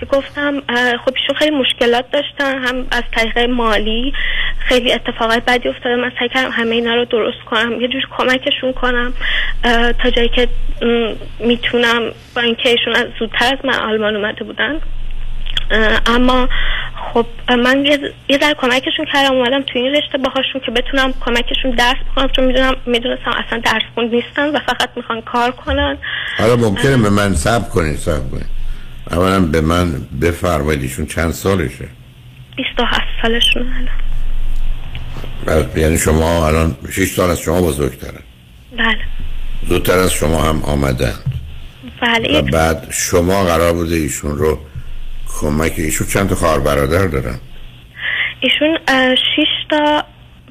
که 0.00 0.06
گفتم 0.06 0.60
خب 1.04 1.12
ایشون 1.16 1.36
خیلی 1.38 1.56
مشکلات 1.56 2.10
داشتن 2.10 2.64
هم 2.64 2.86
از 2.90 3.02
طریق 3.12 3.38
مالی 3.38 4.12
خیلی 4.58 4.92
اتفاقات 4.92 5.42
بدی 5.44 5.68
افتاده. 5.68 5.96
من 5.96 6.12
سعی 6.18 6.28
کردم 6.28 6.50
همه 6.50 6.74
اینا 6.74 6.94
رو 6.94 7.04
درست 7.04 7.44
کنم 7.50 7.80
یه 7.80 7.88
جور 7.88 8.02
کمکشون 8.18 8.72
کنم 8.72 9.14
تا 10.02 10.10
جایی 10.10 10.28
که 10.28 10.48
می‌تونم 11.40 12.12
با 12.36 12.42
اینکه 12.42 12.68
ایشون 12.68 12.94
زودتر 13.18 13.44
از 13.44 13.64
من 13.64 13.74
آلمان 13.74 14.16
اومده 14.16 14.44
بودن. 14.44 14.80
اما 16.06 16.48
خب 17.12 17.26
من 17.48 17.86
یه 18.28 18.38
ذره 18.40 18.54
کمکشون 18.54 19.06
کردم 19.12 19.34
اومدم 19.34 19.62
تو 19.62 19.78
این 19.78 19.94
رشته 19.94 20.18
باهاشون 20.18 20.60
که 20.66 20.70
بتونم 20.70 21.14
کمکشون 21.20 21.70
درس 21.70 21.96
بخونم 22.10 22.28
چون 22.36 22.44
می‌دونم 22.44 22.74
می‌دونستم 22.86 23.30
اصلا 23.30 23.58
درس 23.64 23.82
خون 23.94 24.04
نیستن 24.04 24.56
و 24.56 24.58
فقط 24.66 24.88
می‌خوان 24.96 25.20
کار 25.20 25.50
کنن. 25.50 25.98
حالا 26.38 26.56
ممکنه 26.56 26.96
به 26.96 27.10
من 27.10 27.34
صبر 27.34 27.68
کنید 27.68 27.98
صبر 27.98 28.28
کنید. 28.30 28.56
اولا 29.10 29.40
به 29.40 29.60
من 29.60 29.92
بفرمایید 30.22 30.82
ایشون 30.82 31.06
چند 31.06 31.32
سالشه؟ 31.32 31.88
27 32.56 33.02
سالشون 33.22 33.62
الان. 33.62 33.88
بعد 35.46 35.78
یعنی 35.78 35.98
شما 35.98 36.46
الان 36.46 36.76
6 36.90 37.08
سال 37.08 37.30
از 37.30 37.40
شما 37.40 37.62
بزرگترن 37.62 38.20
بله. 38.78 38.98
زودتر 39.68 39.98
از 39.98 40.12
شما 40.12 40.42
هم 40.42 40.62
آمدن. 40.62 41.14
بله 42.02 42.38
و 42.38 42.42
بعد 42.42 42.88
شما 42.90 43.44
قرار 43.44 43.72
بوده 43.72 43.94
ایشون 43.94 44.38
رو 44.38 44.58
کمک 45.40 45.72
ایشون 45.76 46.06
چند 46.06 46.28
تا 46.28 46.34
خواهر 46.34 46.58
برادر 46.58 47.06
دارن 47.06 47.38
ایشون 48.40 48.78
شش 49.14 49.66
تا 49.70 50.04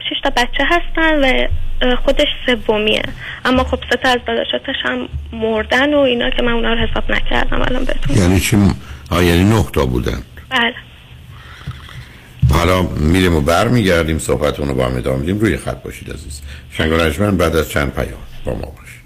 شش 0.10 0.22
تا 0.24 0.30
بچه 0.30 0.64
هستن 0.70 1.48
و 1.82 1.96
خودش 1.96 2.28
سومیه. 2.68 3.02
اما 3.46 3.64
خب 3.64 3.80
سه 3.90 3.98
تا 4.04 4.10
از 4.10 4.20
داداشاتش 4.28 4.76
هم 4.84 5.10
مردن 5.34 5.94
و 5.94 6.00
اینا 6.00 6.30
که 6.30 6.44
من 6.44 6.52
اونا 6.52 6.74
رو 6.74 6.80
حساب 6.88 7.12
نکردم 7.12 7.62
الان 7.62 7.86
بهتون 7.86 8.18
یعنی 8.18 8.40
چی؟ 8.40 8.58
ها 9.12 9.24
یعنی 9.24 9.44
نه 9.44 9.66
تا 9.74 9.86
بودن. 9.86 10.22
بله. 10.50 10.74
حالا 12.52 12.82
میریم 12.82 13.36
و 13.36 13.42
برمیگردیم 13.42 14.20
صحبتون 14.20 14.68
رو 14.68 14.76
با 14.76 14.86
هم 14.86 14.98
ادامه 14.98 15.20
میدیم. 15.20 15.40
روی 15.40 15.58
خط 15.58 15.84
باشید 15.84 16.12
عزیز. 16.14 16.42
شنگ 16.72 16.92
بعد 17.38 17.56
از 17.56 17.70
چند 17.70 17.94
پیام 17.94 18.20
با 18.46 18.54
ما 18.54 18.74
باشید 18.78 19.06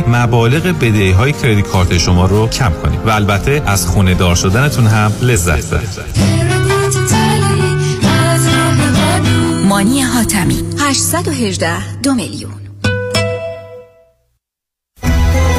مبالغ 0.00 0.62
بدهی 0.62 1.10
های 1.10 1.32
کردیت 1.32 1.66
کارت 1.66 1.98
شما 1.98 2.26
رو 2.26 2.48
کم 2.48 2.72
کنیم 2.82 3.00
و 3.06 3.10
البته 3.10 3.62
از 3.66 3.86
خونه 3.86 4.14
دار 4.14 4.34
شدنتون 4.34 4.86
هم 4.86 5.12
لذت 5.22 5.74
ببرید 5.74 6.34
مانی 9.68 10.00
حاتمی 10.00 10.64
818 10.78 12.00
دو 12.02 12.14
میلیون 12.14 12.52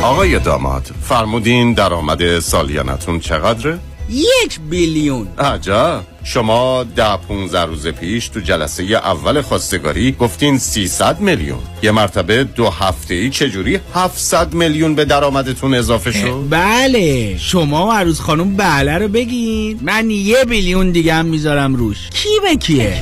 آقای 0.03 0.39
داماد 0.39 0.91
فرمودین 1.01 1.73
درآمد 1.73 2.39
سالیانتون 2.39 3.19
چقدره؟ 3.19 3.79
یک 4.09 4.59
بیلیون. 4.69 5.27
عجب 5.37 6.01
شما 6.23 6.83
ده 6.83 7.17
15 7.17 7.61
روز 7.61 7.87
پیش 7.87 8.27
تو 8.27 8.39
جلسه 8.39 8.83
اول 8.83 9.41
خواستگاری 9.41 10.11
گفتین 10.11 10.57
300 10.57 11.19
میلیون. 11.19 11.59
یه 11.83 11.91
مرتبه 11.91 12.43
دو 12.43 12.69
هفته 12.69 13.13
ای 13.13 13.29
چجوری 13.29 13.79
700 13.93 14.53
میلیون 14.53 14.95
به 14.95 15.05
درآمدتون 15.05 15.73
اضافه 15.73 16.11
شد؟ 16.11 16.43
بله. 16.49 17.37
شما 17.37 17.87
و 17.87 17.91
عروس 17.91 18.19
خانم 18.19 18.55
بله 18.55 18.97
رو 18.97 19.07
بگین. 19.07 19.79
من 19.81 20.09
یه 20.09 20.45
بیلیون 20.45 20.91
دیگه 20.91 21.13
هم 21.13 21.25
می‌ذارم 21.25 21.75
روش. 21.75 22.09
کی 22.13 22.29
به 22.43 22.55
کیه؟ 22.55 23.01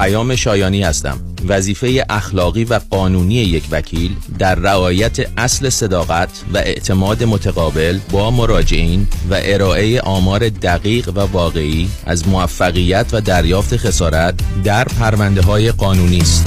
پیام 0.00 0.36
شایانی 0.36 0.82
هستم. 0.82 1.20
وظیفه 1.48 2.06
اخلاقی 2.10 2.64
و 2.64 2.80
قانونی 2.90 3.34
یک 3.34 3.64
وکیل 3.70 4.16
در 4.38 4.54
رعایت 4.54 5.16
اصل 5.38 5.68
صداقت 5.68 6.28
و 6.54 6.58
اعتماد 6.58 7.24
متقابل 7.24 7.98
با 8.10 8.30
مراجعین 8.30 9.06
و 9.30 9.40
ارائه 9.42 10.00
آمار 10.00 10.48
دقیق 10.48 11.08
و 11.08 11.20
واقعی 11.20 11.88
از 12.06 12.28
موفقیت 12.28 13.06
و 13.12 13.20
دریافت 13.20 13.76
خسارت 13.76 14.34
در 14.64 14.84
پرونده 14.84 15.42
های 15.42 15.72
قانونی 15.72 16.18
است. 16.18 16.46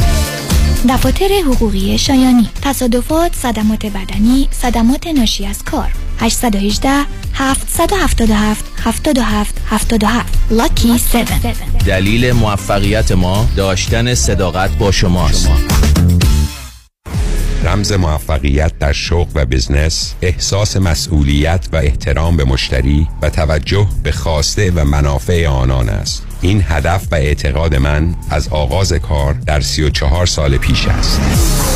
دفاتر 0.89 1.30
حقوقی 1.45 1.97
شایانی. 1.97 2.49
تصادفات 2.62 3.36
صدمات 3.36 3.86
بدنی 3.86 4.47
صدمات 4.51 5.08
ناشی 5.08 5.45
از 5.45 5.64
کار. 5.64 5.91
818 6.20 6.89
777 7.34 8.66
77 8.84 9.55
77 9.70 10.34
لاکی 10.51 10.93
7 10.93 11.86
دلیل 11.86 12.32
موفقیت 12.32 13.11
ما 13.11 13.49
داشتن 13.55 14.14
صداقت 14.14 14.78
با 14.78 14.91
شماست. 14.91 15.49
رمز 17.64 17.91
موفقیت 17.91 18.72
در 18.80 18.93
شغل 18.93 19.32
و 19.36 19.45
بزنس 19.45 20.14
احساس 20.22 20.78
مسئولیت 20.78 21.68
و 21.74 21.76
احترام 21.76 22.38
به 22.38 22.43
مشتری 22.43 23.07
و 23.22 23.30
توجه 23.30 23.88
به 24.03 24.11
خواسته 24.11 24.72
و 24.72 24.86
منافع 24.86 25.47
آنان 25.47 25.89
است. 25.89 26.26
این 26.41 26.66
هدف 26.68 27.07
و 27.11 27.16
اعتقاد 27.16 27.76
من 27.76 28.16
از 28.30 28.47
آغاز 28.47 28.93
کار 28.93 29.34
در 29.34 29.61
34 29.61 30.26
سال 30.26 30.57
پیش 30.57 30.88
است. 30.88 31.22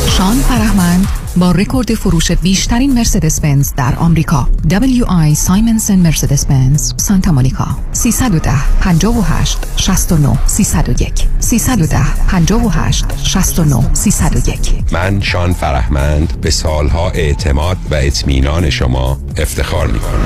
شان 0.08 0.36
فرهمند 0.40 1.06
با 1.38 1.50
رکورد 1.50 1.94
فروش 1.94 2.32
بیشترین 2.32 2.94
مرسدس 2.94 3.40
بنز 3.40 3.72
در 3.76 3.94
آمریکا. 3.94 4.48
WI 4.68 5.34
سایمنسن 5.34 5.98
مرسدس 5.98 6.46
بنز 6.46 6.92
سانتا 6.96 7.32
مونیکا. 7.32 7.66
310 7.92 8.50
58 8.80 9.58
69 9.76 10.38
301 10.46 11.28
310 11.38 11.98
58 12.28 13.04
69 13.24 13.94
301 13.94 14.58
من 14.92 15.20
شان 15.20 15.52
فرهمند 15.52 16.40
به 16.40 16.50
سالها 16.50 17.10
اعتماد 17.10 17.76
و 17.90 17.94
اطمینان 17.94 18.70
شما 18.70 19.18
افتخار 19.36 19.86
می 19.86 19.98
کنم 19.98 20.24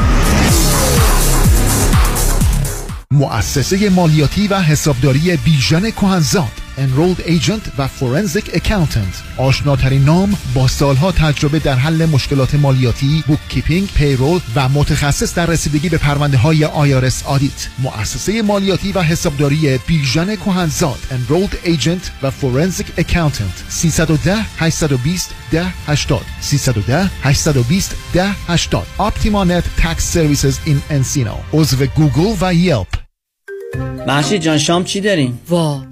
مؤسسه 3.10 3.90
مالیاتی 3.90 4.48
و 4.48 4.60
حسابداری 4.60 5.36
بیژن 5.36 5.90
کهنزاد 5.90 6.61
Enrolled 6.82 7.20
Agent 7.20 7.68
و 7.78 7.88
Forensic 7.88 8.44
Accountant. 8.44 9.36
آشناترین 9.36 10.04
نام 10.04 10.36
با 10.54 10.68
سالها 10.68 11.12
تجربه 11.12 11.58
در 11.58 11.74
حل 11.74 12.06
مشکلات 12.06 12.54
مالیاتی 12.54 13.24
بوک 13.26 13.38
کیپینگ، 13.48 13.88
پیرول 13.94 14.40
و 14.54 14.68
متخصص 14.68 15.34
در 15.34 15.46
رسیدگی 15.46 15.88
به 15.88 15.98
پرونده 15.98 16.36
های 16.36 16.66
IRS 16.66 17.26
آدیت 17.26 17.68
مؤسسه 17.78 18.42
مالیاتی 18.42 18.92
و 18.92 19.02
حسابداری 19.02 19.78
بیژن 19.86 20.36
کهنزاد 20.36 20.98
Enrolled 21.10 21.66
Agent 21.66 22.10
و 22.22 22.30
Forensic 22.30 23.00
Accountant. 23.00 23.68
310 23.68 24.36
820 24.58 25.30
1080 25.52 26.20
310 26.40 27.10
820 27.22 27.96
1080 28.14 28.86
Optimanet 28.98 29.64
Tax 29.82 30.04
Services 30.14 30.68
in 30.68 30.92
Encino. 30.92 31.36
عضو 31.52 31.86
گوگل 31.86 32.36
و 32.40 32.54
یلپ. 32.54 32.86
محشید 34.06 34.42
جان 34.42 34.58
شام 34.58 34.84
چی 34.84 35.00
داریم؟ 35.00 35.40
وا. 35.48 35.91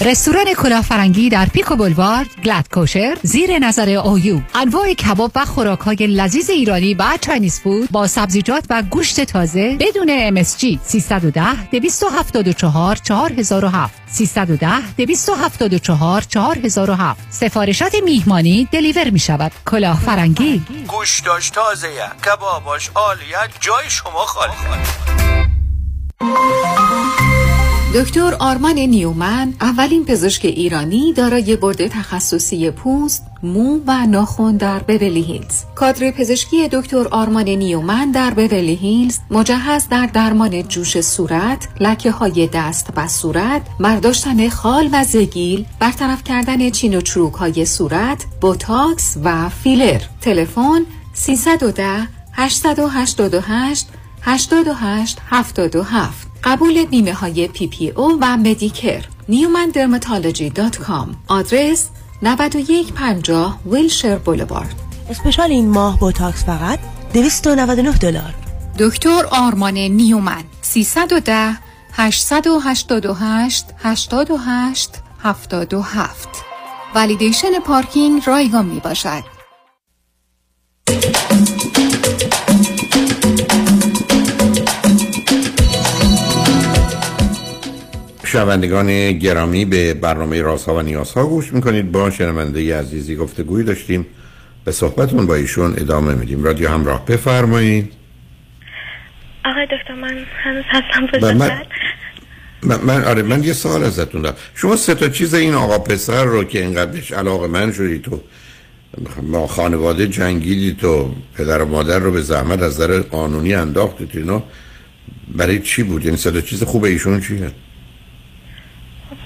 رستوران 0.00 0.54
کلافرنگی 0.54 1.28
در 1.28 1.46
Pico 1.46 1.76
Boulevard 1.76 2.26
glatt 2.44 2.68
kosher 2.72 3.16
زیر 3.22 3.58
نظر 3.58 3.88
اویو 3.88 4.40
انواع 4.54 4.92
کباب 4.92 5.30
و 5.34 5.44
خوراک 5.44 5.78
های 5.78 5.96
لذیذ 5.96 6.50
ایرانی 6.50 6.94
و 6.94 7.18
Chinese 7.20 7.60
food 7.60 7.90
با 7.90 8.06
سبزیجات 8.06 8.64
و 8.70 8.82
گوشت 8.82 9.20
تازه 9.20 9.76
بدون 9.80 10.42
MSG 10.42 10.78
310 10.82 11.70
274 11.70 12.96
4007 12.96 14.02
310 14.06 14.94
274 14.96 16.22
4007 16.22 17.26
سفارشات 17.30 17.94
میهمانی 18.04 18.68
deliver 18.72 19.10
می 19.10 19.18
شود 19.18 19.52
کلافرنگی. 19.66 20.62
گوشتاش 20.88 21.50
تازه 21.50 21.88
کباباش 22.26 22.90
عالیه 22.94 23.38
جای 23.60 23.90
شما 23.90 24.24
خالی. 24.26 24.52
دکتر 27.94 28.34
آرمان 28.38 28.78
نیومن 28.78 29.54
اولین 29.60 30.04
پزشک 30.04 30.44
ایرانی 30.44 31.12
دارای 31.12 31.56
بورد 31.56 31.88
تخصصی 31.88 32.70
پوست، 32.70 33.26
مو 33.42 33.80
و 33.86 34.06
ناخن 34.06 34.56
در 34.56 34.78
بورلی 34.78 35.22
هیلز. 35.22 35.62
کادر 35.74 36.10
پزشکی 36.10 36.68
دکتر 36.68 37.08
آرمان 37.08 37.48
نیومن 37.48 38.10
در 38.10 38.30
بورلی 38.30 38.74
هیلز 38.74 39.18
مجهز 39.30 39.88
در 39.88 40.06
درمان 40.06 40.62
جوش 40.62 41.00
صورت، 41.00 41.68
لکه 41.80 42.10
های 42.10 42.48
دست 42.52 42.90
و 42.96 43.08
صورت، 43.08 43.62
برداشتن 43.80 44.48
خال 44.48 44.88
و 44.92 45.04
زگیل، 45.04 45.64
برطرف 45.80 46.24
کردن 46.24 46.70
چین 46.70 46.96
و 46.96 47.00
چروک 47.00 47.34
های 47.34 47.66
صورت، 47.66 48.24
بوتاکس 48.40 49.16
و 49.24 49.48
فیلر. 49.48 50.00
تلفن 50.20 50.82
310 51.12 52.08
888 52.32 53.88
88 54.22 55.18
77 55.30 56.33
قبول 56.44 56.84
بیمه 56.84 57.12
های 57.12 57.48
PPO 57.48 58.18
و 58.20 58.36
Medicare 58.36 59.04
newmandermatology.com 59.30 61.08
آدرس 61.28 61.88
9150 62.22 63.60
Wilshire 63.66 64.18
Boulevard. 64.18 64.74
special 65.10 65.50
این 65.50 65.68
ماه 65.68 65.98
بوتاکس 65.98 66.44
فقط 66.44 66.78
299 67.12 67.92
دلار. 67.92 68.34
دکتر 68.78 69.22
آرمان 69.30 69.78
نیومن 69.78 70.44
310 70.62 71.58
888 71.92 73.66
88 73.82 74.90
77 75.22 76.28
ولیدیشن 76.94 77.58
پارکینگ 77.66 78.22
رایگان 78.26 78.66
می 78.66 78.80
باشد 78.80 79.33
شنوندگان 88.34 89.12
گرامی 89.12 89.64
به 89.64 89.94
برنامه 89.94 90.42
رازها 90.42 90.74
و 90.74 90.82
نیازها 90.82 91.26
گوش 91.26 91.52
می‌کنید. 91.52 91.92
با 91.92 92.10
شنونده 92.10 92.78
عزیزی 92.78 93.16
گفتگوی 93.16 93.64
داشتیم. 93.64 94.06
به 94.64 94.72
صحبتون 94.72 95.26
با 95.26 95.34
ایشون 95.34 95.74
ادامه 95.78 96.14
میدیم. 96.14 96.44
رادیو 96.44 96.68
همراه 96.68 97.06
بفرمایید. 97.06 97.92
آقای 99.44 99.66
دکتر 99.66 99.94
من 99.94 100.18
هنوز 100.42 100.64
هستم. 100.68 101.34
من. 101.36 101.62
من, 102.62 102.80
من 102.80 103.04
آره 103.04 103.22
من 103.22 103.44
یه 103.44 103.52
سوال 103.52 103.84
ازتون 103.84 104.22
دارم. 104.22 104.36
شما 104.54 104.76
سه 104.76 104.94
تا 104.94 105.08
چیز 105.08 105.34
این 105.34 105.54
آقا 105.54 105.78
پسر 105.78 106.24
رو 106.24 106.44
که 106.44 106.62
اینقدر 106.62 106.90
بهش 106.90 107.12
علاقه 107.12 107.48
من 107.48 107.72
شدی 107.72 107.98
تو 107.98 108.20
ما 109.22 109.46
خانواده 109.46 110.06
جنگیدی 110.06 110.76
تو 110.80 111.14
پدر 111.34 111.62
و 111.62 111.68
مادر 111.68 111.98
رو 111.98 112.10
به 112.10 112.20
زحمت 112.20 112.62
از 112.62 112.74
نظر 112.74 113.00
قانونی 113.00 113.54
انداختید 113.54 114.10
اینا 114.14 114.42
برای 115.36 115.58
چی 115.58 115.82
بود؟ 115.82 116.06
این 116.06 116.16
سه 116.16 116.30
تا 116.30 116.40
چیز 116.40 116.62
خوب 116.62 116.84
ایشون 116.84 117.20
چیه؟ 117.20 117.50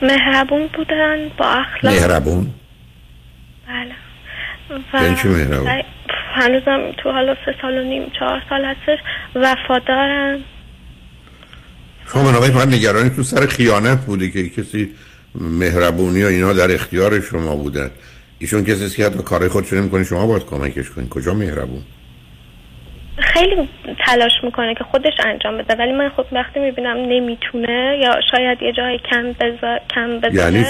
مهربون 0.03 0.67
بودن 0.77 1.29
با 1.39 1.45
اخلاق. 1.45 1.95
مهربون؟ 1.95 2.55
بله. 3.69 5.15
چی 5.23 5.29
مهربون؟ 5.29 5.67
و 5.67 5.83
هنوزم 6.35 6.93
تو 7.03 7.13
حالا 7.13 7.35
سه 7.35 7.55
سال 7.63 7.79
و 7.79 7.83
نیم 7.83 8.03
چهار 8.19 8.43
سال 8.49 8.65
هستش 8.65 8.99
وفادارن 9.35 10.39
شما 12.13 12.23
بنابراین 12.23 12.55
فقط 12.55 12.69
نگرانی 12.69 13.11
تو 13.11 13.23
سر 13.23 13.47
خیانت 13.47 13.99
بوده 13.99 14.31
که 14.31 14.49
کسی 14.49 14.95
مهربونی 15.35 16.25
و 16.25 16.27
اینا 16.27 16.53
در 16.53 16.75
اختیار 16.75 17.21
شما 17.21 17.57
بودن 17.57 17.91
ایشون 18.39 18.65
کسی 18.65 18.85
است 18.85 18.97
که 18.97 19.07
حتی 19.07 19.23
کارهای 19.23 19.49
خودش 19.49 19.73
نمی‌کنه 19.73 20.05
شما 20.05 20.27
باید 20.27 20.45
کمکش 20.45 20.91
کنید 20.91 21.09
کجا 21.09 21.35
مهربون؟ 21.35 21.83
خیلی 23.21 23.69
تلاش 24.07 24.33
می‌کنه 24.43 24.75
که 24.75 24.85
خودش 24.85 25.13
انجام 25.25 25.59
بده. 25.59 25.75
ولی 25.75 25.93
من 25.93 26.09
خب 26.09 26.25
وقتی 26.33 26.61
می‌بینم 26.61 26.97
نمی‌تونه 26.97 27.99
یا 28.03 28.21
شاید 28.31 28.63
یه 28.63 28.73
جایی 28.73 29.01
کم 29.11 29.33
بذار 29.33 29.81
کم 29.95 30.19
بذاره 30.21 30.35
یعنی؟ 30.35 30.65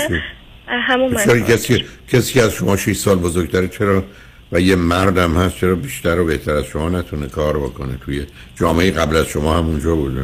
همون 0.68 1.14
من 1.14 1.24
کسی 1.24 1.84
کسی 2.12 2.40
از 2.40 2.52
شما 2.52 2.76
6 2.76 2.92
سال 2.92 3.16
بزرگتره 3.16 3.68
چرا 3.68 4.04
و 4.52 4.60
یه 4.60 4.76
مردم 4.76 5.34
هست 5.34 5.56
چرا 5.56 5.74
بیشتر 5.74 6.20
و 6.20 6.26
بهتر 6.26 6.52
از 6.52 6.64
شما 6.64 6.88
نتونه 6.88 7.28
کار 7.28 7.58
بکنه 7.58 7.96
توی 8.04 8.26
جامعه 8.60 8.90
قبل 8.90 9.16
از 9.16 9.26
شما 9.26 9.58
همونجا 9.58 9.94
بوده؟ 9.94 10.22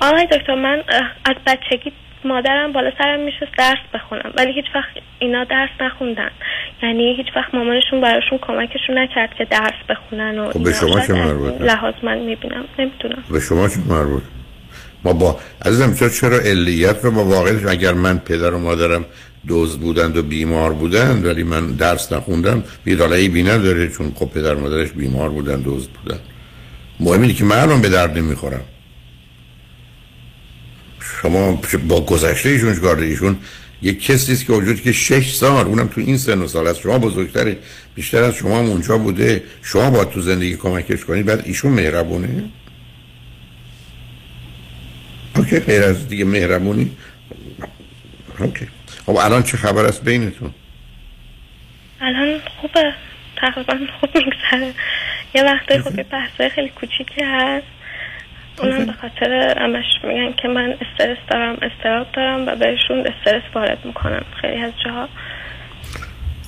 آقای 0.00 0.26
دکتر 0.26 0.54
من 0.54 0.82
از 1.24 1.36
بچگی 1.46 1.92
مادرم 2.24 2.72
بالا 2.72 2.90
سرم 2.98 3.20
میشه 3.20 3.48
درس 3.58 3.78
بخونم 3.94 4.32
ولی 4.36 4.52
هیچ 4.52 4.64
وقت 4.74 5.02
اینا 5.18 5.44
درس 5.44 5.70
نخوندن. 5.80 6.30
یعنی 6.82 7.16
هیچ 7.16 7.26
وقت 7.36 7.54
مامانشون 7.54 8.00
براشون 8.00 8.38
کمکشون 8.42 8.98
نکرد 8.98 9.30
که 9.38 9.44
درس 9.44 9.80
بخونن 9.88 10.38
و 10.38 10.50
خب 10.50 10.64
به. 10.64 10.72
شما 10.72 11.00
چه؟ 11.00 11.14
این 11.14 11.62
لحاظ 11.62 11.94
من 12.02 12.18
می‌بینم 12.18 12.64
نمی‌دونم. 12.78 13.24
به 13.30 13.40
شما 13.40 13.68
چه 13.68 13.76
مربوط 13.88 14.22
ما 15.04 15.12
با 15.12 15.40
عزیزم 15.64 15.94
چرا 15.94 16.08
چرا 16.08 16.38
علیت 16.38 17.04
رو 17.04 17.10
با 17.10 17.24
واقعیتش 17.24 17.66
اگر 17.66 17.92
من 17.92 18.18
پدر 18.18 18.54
و 18.54 18.58
مادرم 18.58 19.04
دوز 19.46 19.78
بودند 19.78 20.16
و 20.16 20.22
بیمار 20.22 20.72
بودند 20.72 21.26
ولی 21.26 21.42
من 21.42 21.66
درس 21.66 22.12
نخوندم 22.12 22.64
بیدالایی 22.84 23.28
بی 23.28 23.42
نداره 23.42 23.88
چون 23.88 24.12
خب 24.14 24.26
پدر 24.26 24.54
و 24.54 24.60
مادرش 24.60 24.92
بیمار 24.92 25.28
بودن 25.28 25.60
دوز 25.60 25.88
بودن 25.88 26.18
مهم 27.00 27.22
اینه 27.22 27.34
که 27.34 27.44
من 27.44 27.56
الان 27.56 27.82
به 27.82 27.88
درد 27.88 28.18
نمی‌خورم. 28.18 28.64
شما 31.22 31.62
با 31.88 32.00
گذشته 32.00 32.48
ایشون 32.48 32.72
دارید؟ 32.72 33.10
ایشون 33.10 33.36
یک 33.82 34.04
کسی 34.06 34.32
است 34.32 34.46
که 34.46 34.52
وجود 34.52 34.82
که 34.82 34.92
شش 34.92 35.34
سال 35.34 35.66
اونم 35.66 35.86
تو 35.88 36.00
این 36.00 36.18
سن 36.18 36.38
و 36.38 36.48
سال 36.48 36.66
از 36.66 36.78
شما 36.78 36.98
بزرگتره 36.98 37.56
بیشتر 37.94 38.22
از 38.22 38.34
شما 38.34 38.60
اونجا 38.60 38.98
بوده. 38.98 39.42
شما 39.62 39.90
باید 39.90 40.10
تو 40.10 40.20
زندگی 40.20 40.56
کمکش 40.56 41.04
کنید 41.04 41.26
بعد 41.26 41.42
ایشون 41.46 41.72
مهربونه؟ 41.72 42.44
OK 45.36 45.60
غیر 45.60 45.82
از 45.82 46.08
دیگه 46.08 46.24
مهربونی؟ 46.24 46.96
OK. 48.38 48.68
خب 49.06 49.16
الان 49.16 49.42
چه 49.42 49.56
خبر 49.56 49.84
است 49.84 50.04
بینتون؟ 50.04 50.54
الان 52.00 52.40
خوبه. 52.60 52.94
تقریبا 53.36 53.78
خوب 54.00 54.10
میگذره. 54.14 54.74
یه 55.34 55.44
وقتی 55.44 55.78
خب 55.78 55.98
یه 55.98 56.04
بحثای 56.04 56.48
خیلی 56.48 56.68
کوچیکی 56.68 57.24
هست. 57.24 57.79
اونم 58.62 58.86
به 58.86 58.92
خاطر 58.92 59.58
همش 59.58 59.84
میگن 60.04 60.32
که 60.42 60.48
من 60.48 60.74
استرس 60.80 61.18
دارم 61.30 61.56
اضطراب 61.62 62.06
دارم 62.12 62.46
و 62.46 62.56
بهشون 62.56 62.98
استرس 63.06 63.42
وارد 63.54 63.78
می‌کنم 63.84 64.24
خیلی 64.40 64.62
از 64.62 64.72
جاها. 64.84 65.08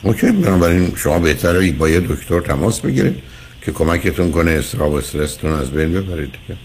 OK 0.03 0.33
بنابراین 0.33 0.93
شما 0.97 1.19
بهتره 1.19 1.73
با 1.73 1.89
یه 1.89 2.01
دکتر 2.01 2.41
تماس 2.41 2.81
بگیرید 2.81 3.23
که 3.65 3.73
کمکتون 3.73 4.31
کنه 4.31 4.51
اضطراب 4.51 4.93
و 4.93 4.97
استرستون 4.97 5.53
از 5.53 5.73
بین 5.73 5.93
ببرید. 5.93 6.33
دیگه 6.33 6.61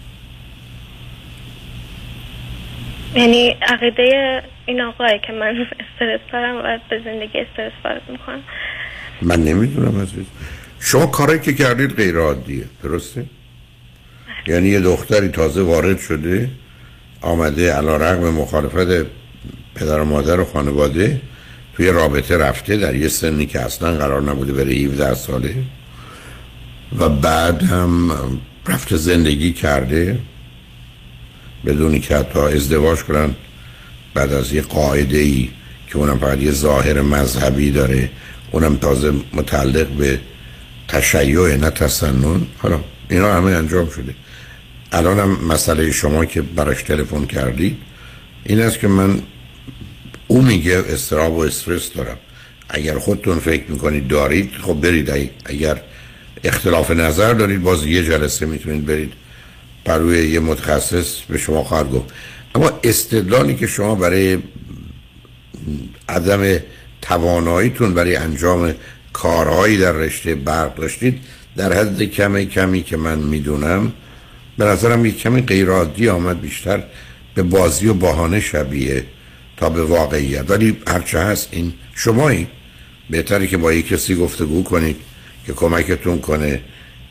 یعنی 3.14 3.56
عقیده 3.62 4.42
این 4.66 4.80
آقای 4.80 5.20
که 5.26 5.32
من 5.32 5.66
استرس 5.80 6.20
دارم 6.32 6.56
و 6.56 6.78
به 6.90 7.00
زندگی 7.04 7.38
استرس 7.38 7.72
وارد 7.84 8.02
می‌کنم. 8.08 8.42
من 9.22 9.44
نمی‌دونم 9.44 10.02
عزیز. 10.02 10.26
شما 10.80 11.06
کاری 11.06 11.38
که 11.38 11.54
کردید 11.54 11.96
غیر 11.96 12.16
عادیه 12.16 12.64
درسته؟ 12.82 13.24
یعنی 14.48 14.68
یه 14.68 14.80
دختری 14.80 15.28
تازه 15.28 15.62
وارد 15.62 15.98
شده 15.98 16.50
آمده 17.20 17.72
علا 17.72 17.96
رقم 17.96 18.30
مخالفت 18.30 19.06
پدر 19.74 20.00
و 20.00 20.04
مادر 20.04 20.40
و 20.40 20.44
خانواده 20.44 21.20
توی 21.76 21.86
رابطه 21.90 22.36
رفته 22.36 22.76
در 22.76 22.94
یه 22.94 23.08
سنی 23.08 23.46
که 23.46 23.60
اصلا 23.60 23.92
قرار 23.92 24.22
نبوده 24.22 24.52
بره 24.52 24.74
17 24.74 25.14
ساله. 25.14 25.54
و 26.98 27.08
بعد 27.08 27.62
هم 27.62 28.10
رفته 28.66 28.96
زندگی 28.96 29.52
کرده 29.52 30.18
بدونی 31.66 32.00
که 32.00 32.16
حتی 32.16 32.38
ازدواج 32.38 32.98
کنن. 32.98 33.34
بعد 34.14 34.32
از 34.32 34.52
یه 34.52 34.62
قاعده 34.62 35.18
ای 35.18 35.48
که 35.88 35.96
اونم 35.96 36.18
فقط 36.18 36.38
یه 36.38 36.50
ظاهر 36.52 37.00
مذهبی 37.00 37.70
داره 37.70 38.10
اونم 38.50 38.76
تازه 38.76 39.12
متعلق 39.32 39.86
به 39.86 40.18
تشیع 40.88 41.56
نه 41.56 41.70
تسنن. 41.70 42.40
حالا 42.58 42.80
اینا 43.10 43.34
همه 43.34 43.50
انجام 43.50 43.90
شده. 43.90 44.14
الان 44.92 45.18
هم 45.18 45.44
مسئله 45.48 45.92
شما 45.92 46.24
که 46.24 46.42
براش 46.42 46.82
تلفن 46.82 47.26
کردید 47.26 47.76
این 48.44 48.60
است 48.60 48.78
که 48.78 48.88
من 48.88 49.22
او 50.26 50.42
میگه 50.42 50.84
استراب 50.88 51.36
و 51.36 51.40
استرس 51.40 51.92
دارم. 51.92 52.16
اگر 52.68 52.98
خودتون 52.98 53.38
فکر 53.38 53.64
می‌کنید 53.68 54.08
دارید 54.08 54.50
خب 54.62 54.74
برید. 54.74 55.30
اگر 55.44 55.80
اختلاف 56.44 56.90
نظر 56.90 57.32
دارید 57.32 57.62
باز 57.62 57.86
یه 57.86 58.04
جلسه 58.04 58.46
می‌تونید 58.46 58.86
برید 58.86 59.12
پروی 59.84 60.28
یه 60.28 60.40
متخصص 60.40 61.20
به 61.28 61.38
شما 61.38 61.64
خواهد 61.64 61.90
گفت. 61.90 62.14
اما 62.54 62.70
استدلالی 62.84 63.54
که 63.54 63.66
شما 63.66 63.94
برای 63.94 64.38
عدم 66.08 66.58
تواناییتون 67.02 67.94
برای 67.94 68.16
انجام 68.16 68.74
کارهایی 69.12 69.78
در 69.78 69.92
رشته 69.92 70.34
برق 70.34 70.74
داشتید 70.74 71.20
در 71.56 71.72
حد 71.72 72.02
کم 72.02 72.44
کمی 72.44 72.82
که 72.82 72.96
من 72.96 73.18
می‌دونم 73.18 73.92
به 74.58 74.64
نظرم 74.64 75.06
یک 75.06 75.18
کمی 75.18 75.42
غیرعادی 75.42 76.08
آمد 76.08 76.40
بیشتر 76.40 76.82
به 77.34 77.42
بازی 77.42 77.86
و 77.86 77.94
بهانه 77.94 78.40
شبیه 78.40 79.04
تا 79.56 79.70
به 79.70 79.84
واقعیت. 79.84 80.50
ولی 80.50 80.76
هرچه 80.86 81.18
هست 81.18 81.48
این 81.50 81.72
شمایی. 81.94 82.46
بهتره 83.10 83.46
که 83.46 83.56
با 83.56 83.72
یک 83.72 83.88
کسی 83.88 84.14
گفتگو 84.14 84.62
کنید 84.62 84.96
که 85.46 85.52
کمکتون 85.52 86.18
کنه 86.18 86.60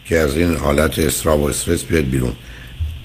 که 0.05 0.17
از 0.17 0.37
این 0.37 0.55
حالت 0.55 0.99
استراب 0.99 1.41
و 1.41 1.45
استرس 1.45 1.83
بیاد 1.83 2.03
بیرون. 2.03 2.33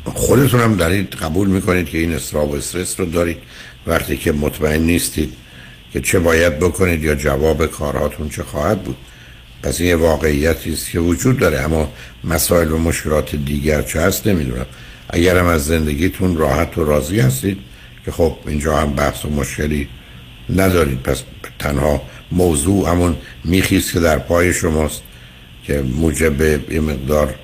خودتون 0.05 0.61
هم 0.61 0.77
دارید 0.77 1.15
قبول 1.15 1.49
می‌کنید 1.49 1.87
که 1.87 1.99
این 1.99 2.13
استراب 2.13 2.51
و 2.51 2.55
استرس 2.55 3.01
رو 3.01 3.07
دارید. 3.07 3.39
وقتی 3.87 4.17
که 4.17 4.33
مطمئن 4.33 4.83
نیستید 4.83 5.33
که 5.93 6.01
چه 6.01 6.19
باید 6.19 6.59
بکنید 6.59 7.05
یا 7.05 7.15
جواب 7.15 7.67
کارهاتون 7.67 8.29
چه 8.29 8.43
خواهد 8.43 8.83
بود. 8.83 8.97
پس 9.63 9.81
این 9.81 9.95
واقعیتی 9.95 10.73
است 10.73 10.91
که 10.91 11.01
وجود 11.01 11.39
داره 11.39 11.61
اما 11.61 11.93
مسائل 12.25 12.73
و 12.73 12.79
مشکلات 12.79 13.37
دیگر 13.37 13.83
چه 13.83 14.01
هست 14.01 14.27
نمی‌دونم. 14.27 14.67
اگر 15.11 15.39
هم 15.39 15.47
از 15.47 15.67
زندگیتون 15.67 16.37
راحت 16.37 16.79
و 16.79 16.85
راضی 16.85 17.21
هستید 17.21 17.59
که 18.05 18.11
خب 18.11 18.37
اینجا 18.47 18.77
هم 18.77 18.93
بحث 18.93 19.25
و 19.25 19.31
مشکلی 19.31 19.89
ندارید 20.51 21.03
پس 21.03 21.23
تنها 21.59 22.03
موضوع 22.33 22.89
همون 22.89 23.17
میخیست 23.45 23.93
که 23.93 24.01
در 24.01 24.19
پای 24.19 24.53
شماست 24.53 25.03
که 25.65 25.83
موجب 25.83 26.41
یه 26.73 26.81
مقدار 26.81 27.35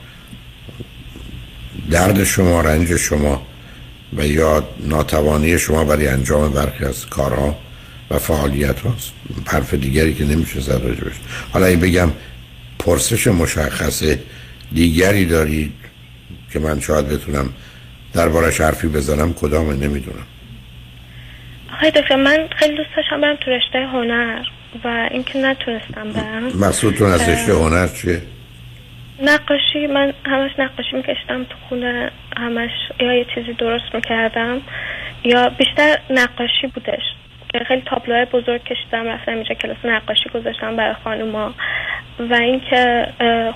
درد 1.91 2.25
شما 2.25 2.61
رنج 2.61 2.97
شما 2.97 3.43
و 4.17 4.27
یا 4.27 4.69
ناتوانی 4.81 5.59
شما 5.59 5.85
برای 5.85 6.09
انجام 6.09 6.53
برخی 6.53 6.85
از 6.85 7.07
کارها 7.07 7.57
و 8.11 8.19
فعالیت 8.19 8.81
هاست. 8.81 9.13
حرف 9.47 9.75
دیگری 9.75 10.15
که 10.15 10.25
نمیشه 10.25 10.61
زد 10.61 10.83
راجبش 10.85 11.15
حالا 11.53 11.67
اگه 11.67 11.77
بگم 11.77 12.11
پرسش 12.79 13.27
مشخص 13.27 14.03
دیگری 14.73 15.27
دارید 15.27 15.73
که 16.53 16.59
من 16.59 16.81
شاید 16.81 17.09
بتونم 17.09 17.53
دربارش 18.13 18.61
حرفی 18.61 18.89
بزنم 18.89 19.35
کدام 19.35 19.71
نمی‌دونم. 19.71 20.27
آقای 21.77 21.91
دکتر 21.91 22.17
من 22.17 22.49
خیلی 22.57 22.77
دوست 22.77 22.91
داشتم 22.97 23.21
برم 23.21 23.37
تو 23.37 23.51
رشته 23.51 23.79
هنر 23.79 24.43
و 24.85 25.09
اینکه 25.11 25.39
نتونستم 25.39 26.13
برم. 26.13 26.45
مقصودتون 26.45 27.13
از 27.13 27.29
رشته 27.29 27.53
هنر 27.53 27.89
چیه؟ 27.89 28.23
نقاشی 29.23 29.87
من 29.87 30.13
همش 30.27 30.51
نقاشی 30.59 30.97
میکشتم 30.97 31.45
تو 31.45 31.55
خونه 31.69 32.11
همش 32.37 32.71
یا 33.01 33.13
یه 33.19 33.27
چیزی 33.35 33.53
درست 33.53 33.95
می‌کردم 33.95 34.61
یا 35.25 35.49
بیشتر 35.49 35.99
نقاشی 36.11 36.67
بودش. 36.75 37.03
خیلی 37.69 37.83
تابلوهای 37.91 38.25
بزرگ 38.25 38.65
کشیدم 38.65 39.07
رفتم 39.07 39.33
اینجا 39.33 39.55
کلاس 39.55 39.77
نقاشی 39.85 40.31
گذاشتم 40.35 40.77
برای 40.77 40.95
خانوما. 41.05 41.55
و 42.31 42.35
اینکه 42.35 43.07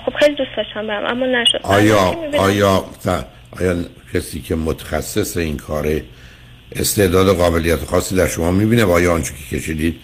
خب 0.05 0.13
خیلی 0.19 0.35
دوست 0.35 0.51
داشتم 0.57 0.87
برم 0.87 1.05
اما 1.05 1.25
نشد. 1.25 1.59
آیا 1.63 2.15
آیا. 2.37 2.83
آیا 3.59 3.75
کسی 4.13 4.41
که 4.41 4.55
متخصص 4.55 5.37
این 5.37 5.57
کاره 5.57 6.03
استعداد 6.75 7.27
و 7.27 7.33
قابلیت 7.33 7.85
خاصی 7.85 8.15
در 8.15 8.27
شما 8.27 8.51
می‌بینه 8.51 8.83
و 8.83 8.91
آیا 8.91 9.13
آنچه 9.13 9.33
که 9.33 9.57
کشیدید 9.57 9.99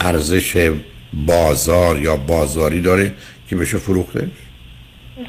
ارزش 0.00 0.70
بازار 1.12 1.98
یا 1.98 2.16
بازاری 2.16 2.80
داره 2.82 3.12
که 3.48 3.56
بشه 3.56 3.78
فروخته؟ 3.78 4.28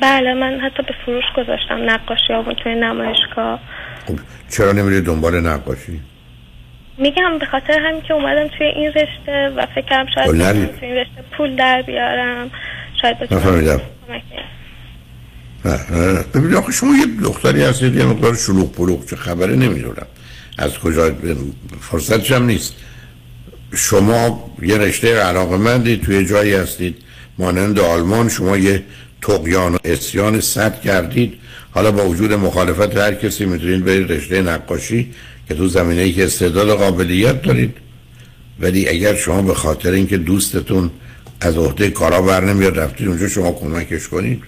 بله 0.02 0.34
من 0.34 0.60
حتی 0.60 0.84
به 0.84 0.94
فروش 1.06 1.24
گذاشتم 1.38 1.90
نقاشی 1.90 2.34
ها 2.34 2.54
توی 2.64 2.76
نمایشگاه. 2.76 3.60
خب 4.08 4.20
چرا 4.50 4.72
نمیره 4.72 5.02
دنبال 5.02 5.40
نقاشی؟ 5.40 6.00
میگم 6.98 7.38
به 7.40 7.46
خاطر 7.46 7.80
همین 7.80 8.02
که 8.02 8.14
اومدم 8.14 8.48
توی 8.58 8.68
این 8.68 8.88
رشته 8.88 9.54
و 9.58 9.66
فکرم 9.76 10.06
شاید 10.16 10.28
خب 10.28 10.80
توی 10.80 10.88
این 10.88 10.96
رشته 10.96 11.24
پول 11.38 11.56
در 11.56 11.82
بیارم. 11.82 12.52
شاید 13.02 13.20
بتونم. 13.20 13.82
ببینید 16.34 16.56
آخه 16.56 16.72
شما 16.72 16.90
یه 16.98 17.06
دختری 17.24 17.64
هستید 17.64 17.96
یه 17.96 18.06
مقدار 18.06 18.36
شلوغ 18.36 18.72
پلوغ 18.72 19.10
چه 19.10 19.16
خبره 19.16 19.56
نمی‌دونم. 19.56 20.06
از 20.58 20.80
کجا؟ 20.80 21.12
فرصتش 21.82 22.32
هم 22.32 22.46
نیست. 22.46 22.76
شما 23.76 24.52
یه 24.62 24.78
رشته 24.78 25.22
علاقه 25.22 25.58
مندی 25.58 25.98
توی 25.98 26.26
جایی 26.26 26.54
هستید 26.54 26.98
مانند 27.38 27.80
آلمان 27.80 28.30
شما 28.30 28.58
یه 28.58 28.84
تقیان 29.22 29.74
و 29.74 29.78
اسیان 29.84 30.40
صد 30.40 30.82
کردید. 30.82 31.38
حالا 31.72 31.92
با 31.92 32.06
وجود 32.06 32.34
مخالفت 32.34 32.98
هر 32.98 33.14
کسی 33.14 33.46
می‌تونید 33.46 33.86
برید 33.86 34.12
رشته 34.12 34.42
نقاشی 34.42 35.14
که 35.52 35.58
تو 35.58 35.68
زمینه 35.68 36.02
ای 36.02 36.14
که 36.14 36.24
استعداد 36.24 36.70
و 36.70 36.76
قابلیت 36.76 37.42
دارید. 37.42 37.74
ولی 38.60 38.90
اگر 38.90 39.16
شما 39.16 39.42
به 39.42 39.54
خاطر 39.54 39.92
اینکه 39.92 40.18
دوستتون 40.18 40.92
از 41.42 41.58
عهده 41.58 41.90
کارا 41.90 42.22
بر 42.22 42.44
نمیاد 42.46 42.80
رفتید 42.80 43.08
اونجا 43.08 43.28
شما 43.28 43.52
کمکش 43.52 44.08
کنید. 44.08 44.44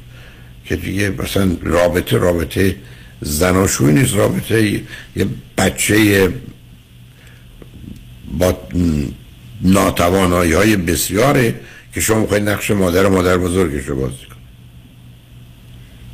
که 0.65 0.75
دیگه 0.75 1.09
مثلا 1.09 1.57
رابطه 1.63 2.17
رابطه 2.17 2.75
زناشویی 3.21 3.93
نیست 3.93 4.15
رابطه. 4.15 4.81
یه 5.15 5.27
بچه 5.57 6.29
با 8.37 8.57
ناتوانایی 9.61 10.53
های 10.53 10.75
بسیاره 10.75 11.55
که 11.93 12.01
شما 12.01 12.19
می‌خواید 12.19 12.49
نقش 12.49 12.71
مادر 12.71 13.05
و 13.05 13.09
مادر 13.09 13.37
بزرگش 13.37 13.85
رو 13.85 13.95
بازی 13.95 14.32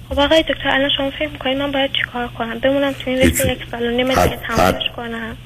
خب 0.09 0.19
آقای 0.19 0.41
دکتر 0.41 0.69
الان 0.69 0.89
شما 0.97 1.09
فکر 1.09 1.29
می‌کنید 1.29 1.57
من 1.57 1.71
باید 1.71 1.91
چیکار 2.05 2.27
کنم؟ 2.27 2.59
بمونم 2.59 2.91
توی 2.91 3.13
این 3.13 3.21
رشته 3.21 3.51
یک 3.51 3.59
سال 3.71 3.83
و 3.83 3.91
نیم 3.91 4.13
تمامش 4.47 4.83
کنم. 4.95 5.37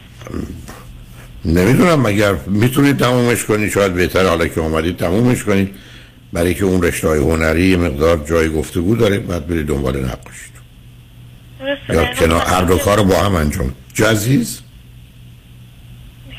نمی‌دونم 1.46 2.02
مگر 2.02 2.34
می‌تونید 2.34 2.98
تمومش 2.98 3.44
کنید؟ 3.44 3.72
شاید 3.72 3.94
بهتر 3.94 4.26
حالا 4.26 4.48
که 4.48 4.60
اومدید 4.60 4.98
تمومش 4.98 5.44
کنید. 5.44 5.76
برای 6.34 6.54
که 6.54 6.66
اون 6.66 6.82
رشته 6.82 7.08
های 7.08 7.20
هنری 7.20 7.66
یه 7.66 7.78
مقدار 7.78 8.26
جای 8.30 8.50
گفتگو 8.50 8.96
داره 8.96 9.20
بعد 9.20 9.48
برید 9.48 9.68
دنبال 9.68 9.98
نقاشی 9.98 10.50
یا 11.90 12.06
کنار 12.06 12.40
به 12.40 12.52
هر 12.52 12.62
دو 12.62 12.78
کار 12.78 12.98
رو 12.98 13.04
با 13.04 13.16
هم 13.16 13.36
انجام. 13.36 13.74
جزیز؟ 13.94 14.60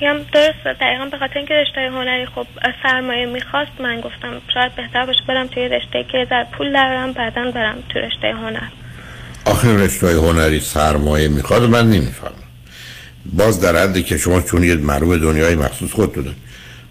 میگم 0.04 0.24
درسته. 0.32 0.72
دقیقا 0.80 1.04
به 1.04 1.18
خاطر 1.18 1.38
اینکه 1.38 1.54
رشته 1.54 1.80
هنری 1.80 2.26
خب 2.26 2.46
سرمایه 2.82 3.26
می‌خواست 3.26 3.70
من 3.80 4.00
گفتم 4.00 4.40
شاید 4.54 4.74
بهتر 4.74 5.06
باشه 5.06 5.20
برم 5.28 5.46
توی 5.46 5.68
رشته 5.68 6.04
که 6.12 6.26
در 6.30 6.46
پول 6.58 6.72
درارم 6.72 7.12
بعدا 7.12 7.50
برم 7.50 7.76
توی 7.88 8.02
رشته 8.02 8.32
هنر. 8.32 8.68
آخر 9.44 9.68
رشته 9.68 10.06
هنری 10.06 10.60
سرمایه 10.60 11.28
می‌خواد 11.28 11.62
من 11.62 11.90
نمی‌فهمم. 11.90 12.32
باز 13.32 13.60
در 13.60 13.76
حدی 13.76 14.02
که 14.02 14.18
شما 14.18 14.40
چون 14.40 14.64
یه 14.64 14.74
معروف 14.74 15.22
دنیای 15.22 15.54
مخصوص 15.54 15.90
خود 15.92 16.36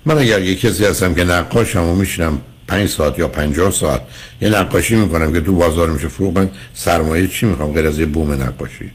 من 0.06 0.18
اگر 0.18 0.42
یه 0.42 0.56
کسی 0.56 0.86
هستم 0.86 1.16
که 1.16 1.24
نقاشم 1.24 1.84
و 1.84 1.96
میشینم 1.96 2.42
پنج 2.68 2.90
ساعت 2.90 3.20
یا 3.20 3.28
پنجاه 3.28 3.72
ساعت 3.72 4.02
یه 4.42 4.50
نقاشی 4.50 4.96
می‌کنم 4.96 5.34
که 5.34 5.42
تو 5.42 5.56
بازار 5.56 5.90
میشه 5.90 6.08
فروخت 6.08 6.38
من 6.38 6.50
سرمایه 6.74 7.28
چی 7.28 7.46
می‌خوام 7.46 7.74
غیر 7.74 7.88
از 7.88 8.00
یه 8.00 8.06
بوم 8.06 8.32
نقاشی؟ 8.32 8.92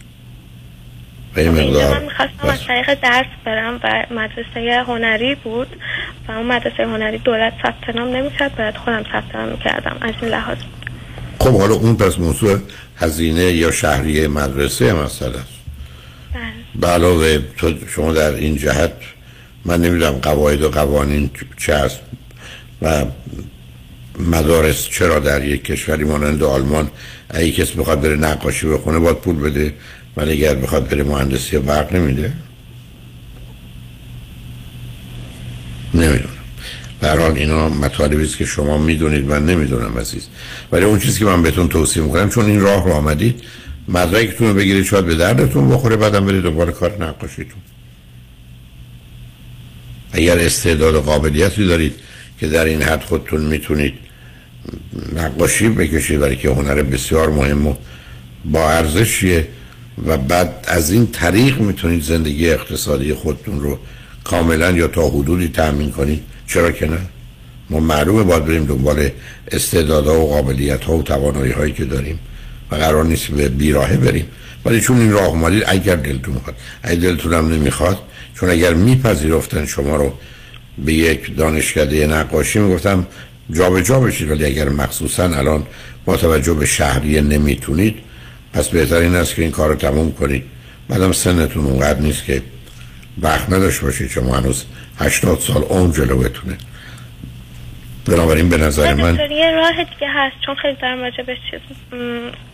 و 1.39 1.41
یه 1.41 1.53
اینجا 1.53 1.81
من 1.81 1.87
مقدار 1.87 2.01
می‌خواستم 2.01 2.49
از 2.49 2.67
طریق 2.67 2.95
درس 2.95 3.27
برم 3.45 3.81
و 3.85 4.07
مدرسه 4.11 4.85
هنری 4.87 5.35
بود 5.35 5.69
و 6.29 6.33
اون 6.33 6.47
مدرسه 6.47 6.83
هنری 6.85 7.19
دولت 7.19 7.53
ثبت 7.63 7.97
نام 7.97 8.17
نمی‌کرد 8.17 8.57
باید 8.57 8.77
خودم 8.77 9.03
ثبت 9.13 9.35
نام 9.35 9.49
می‌کردم 9.49 9.97
از 10.01 10.15
این 10.23 10.31
لحاظ. 10.31 10.59
بود 10.59 10.91
خب 11.39 11.59
حالا 11.61 11.75
اون 11.75 11.97
پس 11.97 12.19
موضوع 12.19 12.59
هزینه 12.97 13.43
یا 13.43 13.71
شهریه 13.71 14.29
مدرسه 14.29 14.93
مسئله 14.93 15.39
است 15.39 15.59
به 16.75 16.87
علاوه 16.87 17.39
تو 17.57 17.75
شما 17.89 18.13
در 18.13 18.35
این 18.35 18.57
جهت 18.57 18.93
من 19.65 19.81
نمی‌دونم 19.81 20.13
قواعد 20.13 20.63
و 20.63 20.69
قوانین 20.69 21.31
چه 21.57 21.77
هست 21.77 22.01
و 22.83 23.05
مدارس 24.19 24.89
چرا 24.89 25.19
در 25.19 25.45
یک 25.45 25.65
کشوری 25.65 26.05
مانند 26.05 26.43
آلمان 26.43 26.91
اگه 27.31 27.51
کسی 27.51 27.75
بخواد 27.79 28.01
بره 28.01 28.17
نقاشی 28.17 28.67
بخونه 28.67 28.99
باید 28.99 29.17
پول 29.17 29.37
بده. 29.37 29.75
ولی 30.19 30.33
اگر 30.33 30.55
بخواد 30.55 30.89
بره 30.89 31.03
مهندسی 31.03 31.59
برق 31.59 31.97
نمیده؟ 31.97 32.33
نمی‌دونم. 35.95 36.29
به 37.01 37.09
هر 37.09 37.19
حال 37.19 37.33
اینا 37.33 37.69
مطالبی 37.69 38.25
است 38.25 38.37
که 38.37 38.45
شما 38.45 38.79
می‌دونید 38.79 39.25
من 39.25 39.47
نمی‌دونم 39.47 39.99
عزیز. 39.99 40.27
ولی 40.73 40.85
اون 40.85 40.99
چیزی 40.99 41.19
که 41.19 41.25
من 41.25 41.43
بهتون 41.43 41.69
توصیه 41.69 42.03
می‌کنم 42.03 42.31
چون 42.31 42.45
این 42.45 42.61
راه 42.61 42.85
رو 42.85 42.93
آمدید 42.93 43.43
مدرکتون 43.89 44.49
رو 44.49 44.55
بگیرید 44.55 44.85
شاید 44.85 45.07
به 45.07 45.15
دردتون 45.15 45.71
بخوره 45.71 45.97
بعدم 45.97 46.27
برید 46.27 46.43
دوباره 46.43 46.73
کار 46.73 47.05
نقاشیتون. 47.05 47.61
اگر 50.13 50.39
استعداد 50.39 50.95
و 50.95 51.01
قابلیتی 51.01 51.67
دارید 51.67 51.95
که 52.41 52.49
در 52.49 52.65
این 52.65 52.83
حد 52.83 53.03
خودتون 53.03 53.41
می‌تونید 53.41 53.95
نقاشی 55.17 55.69
بکشید 55.69 56.21
برای 56.21 56.37
که 56.37 56.51
هنر 56.51 56.83
بسیار 56.83 57.31
مهم 57.31 57.67
و 57.67 57.75
با 58.45 58.71
ارزشیه 58.71 59.49
و 60.07 60.17
بعد 60.17 60.65
از 60.69 60.91
این 60.91 61.07
طریق 61.07 61.61
می‌تونید 61.61 62.03
زندگی 62.03 62.51
اقتصادی 62.51 63.15
خودتون 63.15 63.61
رو 63.61 63.79
کاملا 64.25 64.71
یا 64.71 64.89
تا 64.89 65.09
حدودی 65.09 65.49
تأمین 65.49 65.91
کنید. 65.91 66.23
چرا 66.47 66.71
که 66.71 66.87
نه؟ 66.87 66.99
ما 67.71 67.81
معلومه 67.81 68.23
باید 68.23 68.45
بریم 68.45 68.65
دنبال 68.65 69.11
استعدادها 69.53 70.21
و 70.21 70.29
قابلیت 70.29 70.85
ها 70.85 70.97
و 70.97 71.03
توانایی 71.03 71.53
هایی 71.53 71.73
که 71.73 71.85
داریم 71.85 72.19
و 72.71 72.77
قرار 72.77 73.05
نیست 73.05 73.27
به 73.27 73.49
بیراهه 73.49 73.97
بریم. 73.97 74.27
ولی 74.65 74.81
چون 74.81 75.01
این 75.01 75.13
راه 75.13 75.27
اومدید 75.27 75.63
اگر 75.67 75.97
دلتون 75.97 76.35
می‌خواد. 76.35 76.57
اگر 76.83 77.01
دلتون 77.01 77.35
هم 77.35 77.53
نمی‌خواد 77.53 77.99
چون 78.35 78.51
اگر 78.51 78.75
میپذیرفتن 78.75 79.67
شما 79.67 79.97
رو 79.97 80.13
به 80.85 80.95
یک 80.95 81.37
دانشکده 81.37 82.07
نقاشی 82.07 82.59
می‌گفتم 82.59 83.07
جا 83.53 83.71
به 83.71 83.83
جا 83.83 84.01
بشید. 84.01 84.31
ولی 84.31 84.45
اگر 84.45 84.69
مخصوصا 84.69 85.25
الان 85.25 85.67
با 86.05 86.17
توجه 86.17 86.55
به 86.55 86.67
شهریه 86.67 87.21
نمی‌تونید 87.21 87.95
پس 88.53 88.69
بهتر 88.69 88.97
این 88.97 89.15
است 89.15 89.35
که 89.35 89.43
این 89.43 89.51
کار 89.51 89.69
رو 89.69 89.75
تموم 89.75 90.13
کنید 90.13 90.45
بعدم 90.89 91.13
سنتون 91.13 91.65
اونقدر 91.65 92.01
نیست 92.01 92.25
که 92.25 92.43
وقت 93.23 93.51
نداشت 93.51 93.81
باشید 93.81 94.11
شما 94.11 94.37
هنوز 94.37 94.65
80 94.99 95.39
سال 95.39 95.63
عمر 95.63 95.95
جلوتونه 95.95 96.59
بنابراین 98.07 98.49
به 98.49 98.57
نظر 98.57 98.95
من 98.95 99.19
یه 99.31 99.51
راه 99.51 99.85
دیگه 99.85 100.09
هست 100.09 100.37
چون 100.47 100.55
خیلی 100.55 100.77
دارم 100.83 101.01
راجع 101.01 101.23
به 101.23 101.37
چیز 101.51 101.61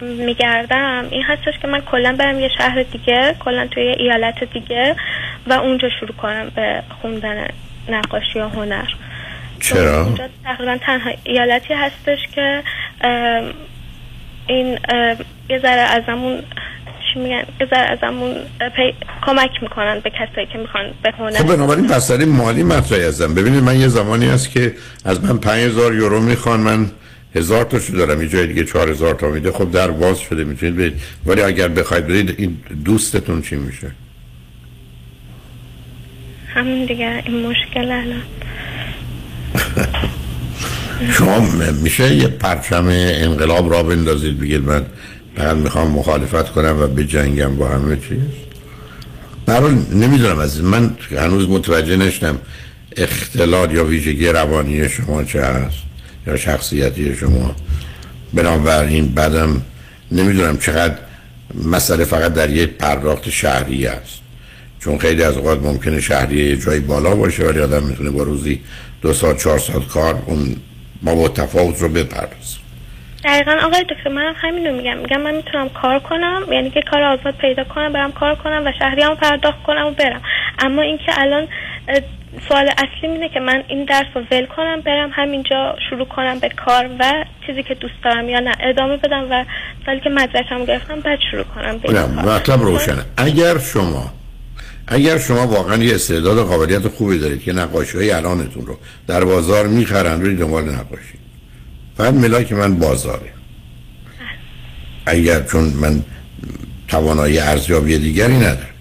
میگردم. 0.01 1.07
این 1.11 1.23
هستش 1.23 1.55
که 1.63 1.69
من 1.69 1.81
کلا 1.81 2.17
برم 2.19 2.41
یه 2.41 2.51
شهر 2.59 2.83
دیگه 2.83 3.37
کلا 3.41 3.67
توی 3.67 3.85
یه 3.85 3.97
ایالت 3.99 4.45
دیگه 4.53 4.97
و 5.47 5.53
اونجا 5.53 5.89
شروع 6.01 6.13
کنم 6.13 6.53
به 6.55 6.83
خوندن 7.03 7.47
نقاشی 7.89 8.39
و 8.39 8.49
هنر. 8.49 8.87
چرا؟ 9.61 10.05
اونجا 10.05 10.29
تقریبا 10.45 10.79
تنها 10.87 11.11
ایالتی 11.25 11.75
هستش 11.75 12.19
که 12.35 12.63
این 14.47 14.79
یه 15.51 15.59
ذره 15.59 15.81
ازمون 15.81 16.43
چی 17.15 17.21
میگن؟ 17.21 17.43
یه 17.61 17.67
ذره 17.71 17.99
ازمون 17.99 18.35
پی... 18.77 18.95
کمک 19.23 19.63
می‌کنن 19.63 20.01
به 20.01 20.11
کسایی 20.11 20.47
که 20.53 20.59
می‌خوان 20.59 20.85
به 21.03 21.11
هنر 21.19 21.39
خب 21.39 21.57
بنابراین 21.57 21.87
مسئله 21.87 22.25
مالی 22.25 22.63
مطرح 22.63 22.99
هستم 22.99 23.35
ببینید 23.35 23.63
من 23.63 23.81
یه 23.81 23.89
زمانی 23.89 24.27
هست 24.27 24.51
که 24.51 24.75
از 25.05 25.25
من 25.25 25.39
5000 25.39 25.95
یورو 25.95 26.21
می‌خوان 26.21 26.61
من 26.61 26.91
هزار 27.35 27.65
تاشو 27.65 27.97
دارم. 27.97 28.23
یه 28.23 28.29
جای 28.29 28.47
دیگه 28.47 28.65
4000 28.65 29.15
تا 29.15 29.29
میده. 29.29 29.53
خب 29.53 29.71
در 29.71 29.91
باز 29.91 30.19
شده 30.19 30.45
می‌تونید 30.45 30.77
برید. 30.77 31.01
ولی 31.27 31.43
اگر 31.43 31.69
بخواید 31.69 32.07
برید 32.07 32.35
این 32.39 32.57
دوستتون 32.85 33.43
چی 33.43 33.57
میشه؟ 33.57 33.91
همون 36.55 36.85
دیگه 36.85 37.23
این 37.27 37.47
مشکل 37.47 37.93
الان. 37.93 38.23
شما 41.19 41.41
میشه 41.83 42.15
یه 42.15 42.29
پرچم 42.29 42.87
انقلاب 42.89 43.73
را 43.73 43.83
بندازید 43.83 44.41
بگید 44.41 44.65
من 44.65 44.87
فقط 45.37 45.57
می‌خوام 45.57 45.91
مخالفت 45.91 46.53
کنم 46.53 46.77
و 46.81 46.87
بجنگم 46.87 47.57
با 47.57 47.69
همه 47.69 47.97
چیز. 47.97 48.19
برای 49.47 49.75
نمی‌دونم 49.93 50.39
از 50.39 50.63
من 50.63 50.97
هنوز 51.11 51.49
متوجه 51.49 51.97
نشدم 51.97 52.39
اختلال 52.97 53.73
یا 53.73 53.85
ویژگی 53.85 54.29
روانی 54.29 54.89
شما 54.89 55.25
چه 55.25 55.43
هست 55.45 55.77
یا 56.27 56.37
شخصیتی 56.37 57.17
شما. 57.17 57.57
بنابراین 58.35 59.09
بعدم 59.09 59.63
نمی‌دونم 60.13 60.59
چقدر 60.59 60.95
مسئله 61.65 62.05
فقط 62.05 62.35
در 62.35 62.51
یک 62.51 62.71
پرداخت 62.71 63.31
شهری 63.31 63.87
است. 63.87 64.19
چون 64.81 64.99
خیلی 64.99 65.23
از 65.23 65.37
اوقات 65.37 65.63
ممکنه 65.63 66.01
شهری 66.01 66.57
جایی 66.57 66.81
بالا 66.81 67.15
باشه 67.15 67.45
ولی 67.45 67.61
آدم 67.61 67.83
می‌تونه 67.83 68.11
با 68.11 68.23
روزی 68.23 68.61
دو 69.03 69.13
ساعت 69.13 69.43
چهار 69.43 69.59
ساعت 69.59 69.89
کار 69.89 70.23
اون 70.27 70.57
ما 71.03 71.15
با 71.15 71.29
تفاوت 71.29 71.83
رو 71.83 71.89
بپردازه. 71.89 72.64
دقیقا 73.25 73.57
آقای 73.63 73.83
دکتر 73.83 74.11
منم 74.11 74.35
همین 74.37 74.67
رو 74.67 74.77
میگم. 74.77 74.97
میگم 74.97 75.21
من 75.21 75.35
می‌تونم 75.35 75.69
کار 75.69 75.99
کنم 75.99 76.43
یعنی 76.53 76.71
که 76.71 76.83
کار 76.91 77.03
آزاد 77.03 77.35
پیدا 77.35 77.65
کنم 77.65 77.93
برم 77.93 78.13
کار 78.13 78.35
کنم 78.35 78.63
و 78.67 78.73
شهریامو 78.79 79.15
پرداخت 79.15 79.63
کنم 79.63 79.87
و 79.87 79.91
برم. 79.91 80.23
اما 80.59 80.83
اینکه 80.83 81.13
الان 81.17 81.49
سوال 82.49 82.69
اصلی 82.69 83.11
اینه 83.11 83.29
که 83.29 83.41
من 83.41 83.63
این 83.69 83.85
درس 83.85 84.07
رو 84.15 84.23
ول 84.31 84.47
کنم 84.47 84.81
برم 84.81 85.11
همینجا 85.13 85.77
شروع 85.91 86.05
کنم 86.05 86.39
به 86.39 86.49
کار 86.67 86.91
و 87.01 87.25
چیزی 87.47 87.63
که 87.63 87.75
دوست 87.75 87.95
دارم 88.05 88.29
یا 88.29 88.41
نه 88.41 88.53
ادامه 88.61 88.97
بدم 88.97 89.27
و 89.31 89.45
سالی 89.87 90.01
که 90.01 90.11
مدرکم 90.11 90.65
گرفتم 90.65 91.01
بعد 91.01 91.19
شروع 91.31 91.45
کنم 91.45 91.79
به. 91.79 92.07
مطلب 92.07 92.63
روشنه. 92.63 93.05
اگر 93.17 93.59
شما 93.59 94.13
اگر 94.89 95.19
شما 95.19 95.47
واقعا 95.47 95.77
یه 95.77 95.95
استعداد 95.95 96.39
و 96.39 96.45
قابلیت 96.45 96.89
خوبی 96.89 97.19
دارید 97.19 97.43
که 97.43 97.53
نقاشی 97.53 97.99
های 97.99 98.11
الانتون 98.11 98.67
رو 98.67 98.79
در 99.07 99.25
بازار 99.25 99.67
می‌خرن 99.67 100.21
روی 100.21 100.37
دنبال 100.37 100.65
نقاشی. 100.65 101.24
فقط 101.97 102.15
ملاک 102.15 102.53
من 102.53 102.75
بازاره. 102.75 103.33
اگر 105.07 105.43
چون 105.43 105.65
من 105.65 106.03
توانایی 106.89 107.39
ارزیابی 107.39 107.99
دیگری 107.99 108.37
ندارم. 108.37 108.75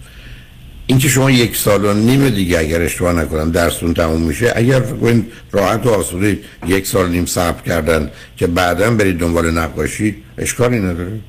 اینکه 0.87 1.09
شما 1.09 1.31
یک 1.31 1.57
سال 1.57 1.85
و 1.85 1.93
نیم 1.93 2.29
دیگه 2.29 2.59
اگر 2.59 2.81
اشتباه 2.81 3.13
نکنم 3.13 3.51
درستون 3.51 3.93
تموم 3.93 4.21
میشه 4.21 4.53
اگر 4.55 4.79
فکر 4.79 5.21
راحت 5.51 5.85
و 5.85 5.89
آسوده 5.89 6.39
یک 6.67 6.87
سال 6.87 7.05
و 7.05 7.07
نیم 7.07 7.25
صبر 7.25 7.61
کردن 7.61 8.11
که 8.37 8.47
بعدا 8.47 8.91
برید 8.91 9.17
دنبال 9.17 9.51
نقاشی 9.51 10.15
اشکالی 10.37 10.79
نداره. 10.79 11.19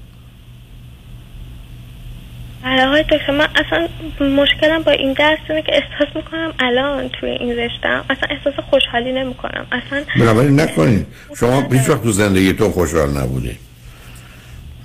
آره 2.65 2.87
آقای 2.87 3.03
دکتر 3.03 3.31
من 3.31 3.49
اصلا 3.57 3.89
مشکلم 4.29 4.83
با 4.83 4.93
این 4.93 5.12
درس 5.12 5.39
اینه 5.49 5.62
که 5.62 5.73
احساس 5.75 6.17
می‌کنم 6.17 6.53
الان 6.59 7.09
توی 7.09 7.31
این 7.31 7.57
رشتم 7.57 8.05
اصلا 8.11 8.29
احساس 8.31 8.55
خوشحالی 8.71 9.12
نمی‌کنم. 9.12 9.67
اصلا 9.73 10.05
بنابراین 10.21 10.61
نکنید 10.61 11.07
شما 11.37 11.69
هیچ 11.73 11.89
وقت 11.89 12.03
تو 12.03 12.12
زندگی 12.12 12.53
تو 12.53 12.71
خوشحال 12.71 13.11
نبودی. 13.11 13.57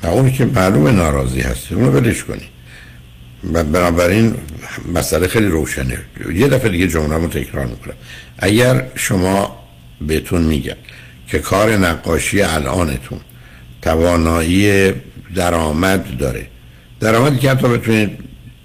و 0.04 0.08
اونی 0.08 0.32
که 0.32 0.46
معلوم 0.46 0.88
ناراضی 0.88 1.42
هستی 1.42 1.76
اونو 1.76 1.92
ولش 1.92 2.24
کنی. 2.24 2.48
و 3.54 3.64
بنابراین 3.64 4.36
مسئله 4.94 5.28
خیلی 5.28 5.48
روشنه. 5.48 5.98
یه 6.34 6.48
دفعه 6.48 6.70
دیگه 6.70 6.88
جمله 6.88 7.16
رو 7.16 7.28
تکرار 7.28 7.66
می‌کنم. 7.66 7.94
اگر 8.40 8.86
شما 8.96 9.60
بهتون 10.02 10.42
میگن 10.42 10.76
که 11.28 11.40
کار 11.40 11.72
نقاشی 11.72 12.42
الانتون 12.42 13.20
توانایی 13.82 14.94
درآمد 15.36 16.18
داره 16.18 16.46
درآمدی 17.00 17.38
که 17.38 17.52
حتی 17.52 17.68
بتونید 17.68 18.20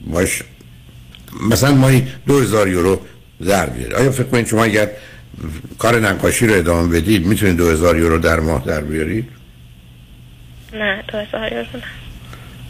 باش 0.07 0.43
مثلا 1.51 1.75
ماهی 1.75 2.07
دو 2.27 2.41
هزار 2.41 2.69
یورو 2.69 3.01
در 3.47 3.67
بیارید. 3.67 3.95
آیا 3.95 4.11
فکر 4.11 4.27
کنید 4.27 4.47
شما 4.47 4.65
اگر 4.65 4.89
کار 5.79 6.01
نقاشی 6.01 6.47
رو 6.47 6.55
ادامه 6.55 7.01
بدید 7.01 7.27
می‌تونید 7.27 7.57
دو 7.57 7.71
هزار 7.71 7.99
یورو 7.99 8.19
در 8.19 8.41
ماه 8.41 8.65
در 8.67 8.81
بیارید؟ 8.81 9.29
نه 10.73 11.05
تو 11.09 11.19
هزار 11.19 11.53
یورو 11.53 11.67
نه. 11.75 11.83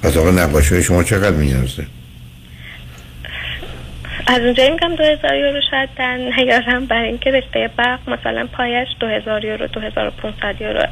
پس 0.02 0.16
آقا 0.16 0.30
نقاشی 0.30 0.82
شما 0.82 1.02
چقدر 1.02 1.36
میارزه؟ 1.36 1.86
از 4.26 4.40
اونجایی 4.40 4.70
میگم 4.70 4.94
دو 4.94 5.04
هزار 5.04 5.34
یورو 5.34 5.60
شاید 5.70 5.88
در 5.98 6.16
نیارم 6.16 6.86
برای 6.86 7.08
اینکه 7.08 7.30
رشته 7.30 7.70
برق 7.76 8.10
مثلا 8.10 8.46
پایش 8.46 8.88
دو 9.00 9.06
هزار 9.06 9.44
یورو 9.44 9.66
دو 9.66 9.80
هزار 9.80 10.06
و 10.06 10.10
پونصد 10.10 10.60
یورو. 10.60 10.86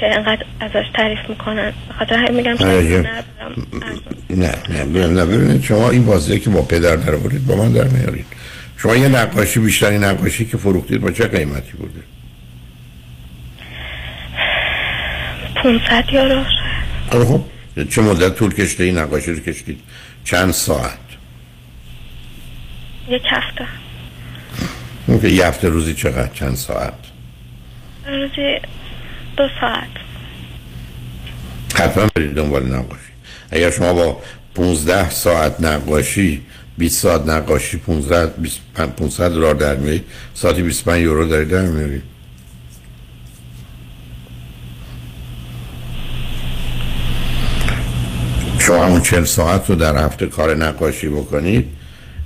که 0.00 0.14
انقدر 0.14 0.44
ازش 0.60 0.86
تعریف 0.94 1.18
می‌کنن. 1.28 1.72
خاطر 1.98 2.14
همین 2.14 2.34
میگم 2.34 2.56
شاید 2.56 2.86
عجب. 2.86 3.06
ندارم. 3.06 3.66
نه 4.30 4.84
نه 4.84 5.06
نه 5.06 5.26
ببینید 5.26 5.62
شما 5.62 5.90
این 5.90 6.04
بازی 6.04 6.40
که 6.40 6.50
با 6.50 6.62
پدر 6.62 6.96
در 6.96 7.14
آورید 7.14 7.46
با 7.46 7.56
من 7.56 7.72
در 7.72 7.88
میارید 7.88 8.26
شما 8.76 8.96
یه 8.96 9.08
نقاشی 9.08 9.60
بیشتری 9.60 9.98
نقاشی 9.98 10.44
که 10.44 10.56
فروختید 10.56 11.00
با 11.00 11.10
چه 11.10 11.26
قیمتی 11.26 11.72
بوده؟ 11.72 12.00
500 15.54 16.04
یورو. 16.12 16.44
آره 17.12 17.24
خب. 17.24 17.44
چه 17.90 18.02
مدت 18.02 18.34
طول 18.34 18.54
کشته 18.54 18.84
این 18.84 18.98
نقاشی 18.98 19.32
رو 19.32 19.40
کشید 19.40 19.80
چند 20.24 20.50
ساعت؟ 20.50 20.98
یک 23.08 23.22
هفته. 23.30 23.64
اون 25.06 25.20
که 25.20 25.28
یه 25.28 25.46
هفته 25.46 25.68
روزی 25.68 25.94
چقدر؟ 25.94 26.32
چند 26.34 26.54
ساعت؟ 26.54 26.94
روزی 28.06 28.60
دو 29.40 29.48
ساعت. 29.60 29.88
حتما 31.74 32.06
برید 32.14 32.34
دنبال 32.34 32.66
نقاشی. 32.66 33.12
اگر 33.50 33.70
شما 33.70 33.92
با 33.94 34.22
15 34.54 35.10
ساعت 35.10 35.60
نقاشی 35.60 36.42
20 36.78 37.02
ساعت 37.02 37.28
نقاشی 37.28 37.76
15 37.76 38.26
20 38.26 38.60
500 38.96 39.30
دلار 39.30 39.54
در 39.54 39.76
میارید 39.76 40.04
ساعتی 40.34 40.62
25 40.62 41.02
یورو 41.02 41.28
دارید 41.28 41.48
در 41.48 41.62
میارید 41.62 42.02
شما 48.58 48.84
همون 48.84 49.00
40 49.00 49.24
ساعت 49.24 49.70
رو 49.70 49.76
در 49.76 50.04
هفته 50.04 50.26
کار 50.26 50.54
نقاشی 50.54 51.08
بکنید. 51.08 51.68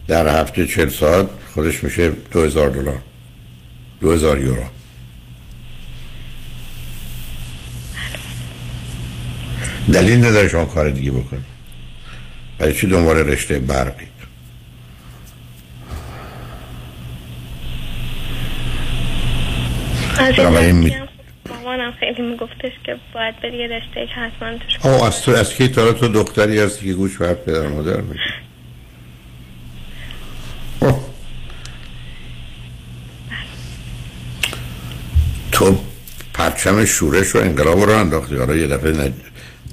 در 0.09 0.41
هفته 0.41 0.67
40 0.67 0.89
ساعت 0.89 1.27
خودش 1.55 1.85
میشه 1.85 2.11
2000 2.31 2.71
دلار. 2.71 2.99
2000 4.01 4.41
یورو. 4.41 4.84
دلیل 9.93 10.25
نداره 10.25 10.49
شما 10.49 10.65
کار 10.65 10.91
دیگه 10.91 11.11
بکنید. 11.11 11.45
برای 12.59 12.75
چی 12.75 12.87
دنبال 12.87 13.17
رشته 13.17 13.59
بنابراین 20.37 20.77
می- 20.77 20.91
این 20.95 21.09
مامانم 21.51 21.93
خیلی 22.01 22.23
میگفتش 22.23 22.73
که 22.85 22.97
باید 23.15 23.41
بری 23.41 23.57
یه 23.59 23.67
رشته 23.67 24.07
که 24.07 24.15
حتما 24.21 24.59
توش 24.59 24.77
آه 24.87 25.07
از 25.07 25.23
تو 25.23 25.31
از 25.33 25.55
کی؟ 25.55 25.69
تا 25.69 25.93
تو 25.93 26.09
دختری 26.09 26.61
هستی 26.61 26.87
که 26.87 26.93
گوش 26.93 27.17
به 27.19 27.27
حرف 27.27 27.37
پدر 27.39 27.61
و 27.61 27.69
مادر 27.75 28.01
میدی 28.01 28.19
خب. 30.81 30.97
تو 35.53 35.79
پرچم 36.35 36.85
شورش 36.85 37.37
و 37.37 37.39
انقلاب 37.39 37.79
رو 37.83 37.93
انداختی. 37.99 38.37
حالا 38.37 38.57
یه 38.57 38.67
دفعه 38.67 38.93
نج... 38.93 39.13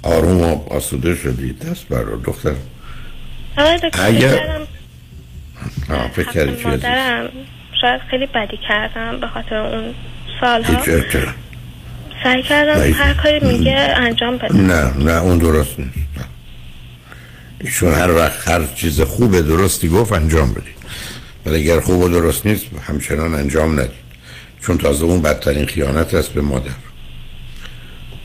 آروم 0.04 0.41
و 0.41 0.70
آسوده 0.70 1.16
شدی. 1.16 1.54
دست 1.54 1.88
بر 1.88 2.02
رو 2.02 2.22
دختر. 2.22 2.54
دکتر 3.84 4.06
اگر- 4.08 4.60
آه 5.89 6.12
فکر 6.16 6.32
کردی 6.32 6.56
چی 6.64 6.64
شاید 7.82 8.02
خیلی 8.10 8.26
بدی 8.26 8.60
کردم 8.70 9.20
به 9.20 9.28
خاطر 9.28 9.56
اون 9.56 9.93
سالها. 10.41 10.84
سعی 12.24 12.43
کردم. 12.43 12.93
هر 12.93 13.14
کاری 13.14 13.39
میگه 13.39 13.93
انجام 13.97 14.38
بدم. 14.38 14.72
نه 14.72 14.97
نه 14.97 15.12
اون 15.22 15.38
درست 15.38 15.80
نیست. 15.80 15.91
ایشون 17.60 17.93
هر 17.93 18.12
وقت 18.12 18.47
هر 18.47 18.66
چیز 18.76 19.02
خوب 19.02 19.41
درستی 19.41 19.89
گفت 19.89 20.12
انجام 20.12 20.54
بدید 20.54 20.82
ولی 21.45 21.56
اگر 21.56 21.80
خوب 21.80 21.99
و 21.99 22.10
درست 22.10 22.45
نیست 22.45 22.66
همچنان 22.88 23.34
انجام 23.34 23.80
ندید 23.80 23.91
چون 24.62 24.78
تازه 24.78 25.04
اون 25.06 25.22
بدترین 25.22 25.66
خیانت 25.66 26.14
است 26.14 26.30
به 26.30 26.41
مادر. 26.41 26.72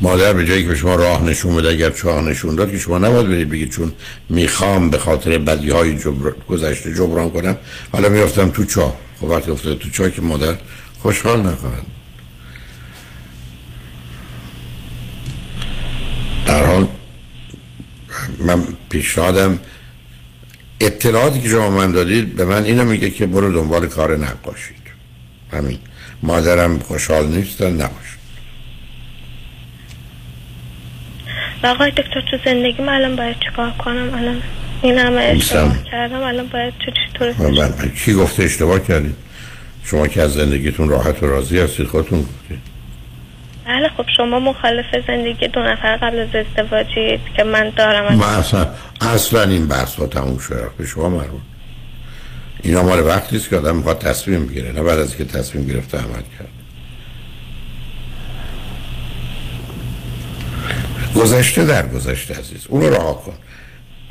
مادر 0.00 0.32
به 0.32 0.46
جایی 0.46 0.66
که 0.66 0.74
شما 0.74 0.94
راه 0.94 1.22
نشون 1.22 1.56
بده 1.56 1.68
اگر 1.68 1.90
چاه 1.90 2.20
نشون 2.20 2.54
داد 2.54 2.70
که 2.70 2.78
شما 2.78 2.98
نباید 2.98 3.26
برید 3.26 3.50
بگید 3.50 3.70
چون 3.70 3.92
می‌خوام 4.28 4.90
به 4.90 4.98
خاطر 4.98 5.38
بدی 5.38 5.70
های 5.70 5.98
جبر... 5.98 6.30
گذشته 6.48 6.94
جبران 6.94 7.30
کنم. 7.30 7.56
حالا 7.92 8.08
میافتم 8.08 8.50
تو 8.50 8.64
چاه 8.64 8.96
خب 9.20 9.24
وقتی 9.24 9.50
افتاده 9.50 9.74
تو 9.74 9.90
چاه 9.90 10.10
که 10.10 10.22
مادر 10.22 10.54
خوشحال 10.98 11.40
نخواهد. 11.42 11.82
در 16.46 16.66
حال 16.66 16.88
من 18.38 18.62
پیشنهادم 18.88 19.58
اطلاعاتی 20.80 21.40
که 21.40 21.48
شما 21.48 21.70
من 21.70 21.92
دادید 21.92 22.36
به 22.36 22.44
من 22.44 22.64
اینو 22.64 22.84
میگه 22.84 23.10
که 23.10 23.26
برو 23.26 23.52
دنبال 23.52 23.86
کار 23.86 24.16
نقاشید 24.16 24.76
همین. 25.52 25.78
مادرم 26.22 26.78
خوشحال 26.78 27.26
نیستن 27.26 27.72
نباش. 27.72 28.15
و 31.62 31.66
آقای 31.66 31.90
دکتر 31.90 32.20
تو 32.30 32.38
زندگیم 32.44 32.88
الان 32.88 33.16
باید 33.16 33.36
چیکار 33.40 33.70
کنم؟ 33.70 34.14
الان 34.14 34.42
این 34.82 34.98
همه 34.98 35.20
اشتباه. 35.20 35.84
کردم 35.90 36.22
الان 36.22 36.46
باید 36.46 36.74
چه 36.86 36.92
چطور 36.92 37.34
من, 37.38 37.50
من, 37.50 37.68
من 37.68 37.92
کی 38.04 38.14
گفته 38.14 38.42
اشتباه 38.42 38.80
کردید 38.80 39.14
شما 39.84 40.06
که 40.06 40.22
از 40.22 40.32
زندگیتون 40.32 40.88
راحت 40.88 41.22
و 41.22 41.26
راضی 41.26 41.58
هستید 41.58 41.86
خودتون 41.86 42.20
گفتید 42.20 42.76
بله 43.66 43.88
خب 43.88 44.04
شما 44.16 44.40
مخالف 44.40 44.86
زندگی 45.06 45.48
دو 45.48 45.60
نفر 45.60 45.96
قبل 45.96 46.18
از 46.18 46.28
ازدواجید 46.34 47.20
که 47.36 47.44
من 47.44 47.72
دارم. 47.76 48.14
ما 48.14 48.26
اصلا 48.26 48.66
اصلا 49.00 49.42
این 49.42 49.68
بحث 49.68 49.94
ها 49.94 50.06
تموم 50.06 50.38
شده 50.38 50.68
به 50.78 50.86
شما 50.86 51.08
مربوط. 51.08 51.40
اینا 52.62 52.82
مال 52.82 53.06
وقتی 53.06 53.36
است 53.36 53.48
که 53.48 53.56
آدم 53.56 53.76
می‌خواد 53.76 53.98
تصمیم 53.98 54.46
بگیره. 54.46 54.72
نه 54.72 54.82
بعد 54.82 54.98
از 54.98 55.16
که 55.16 55.24
تصمیم 55.24 55.66
گرفته 55.66 55.98
عمل 55.98 56.22
کرد. 56.38 56.55
گذشته 61.16 61.64
در 61.64 61.88
گذشته 61.88 62.34
عزیز. 62.34 62.66
اون 62.68 62.82
رو 62.82 62.94
رها 62.94 63.14
کن. 63.14 63.34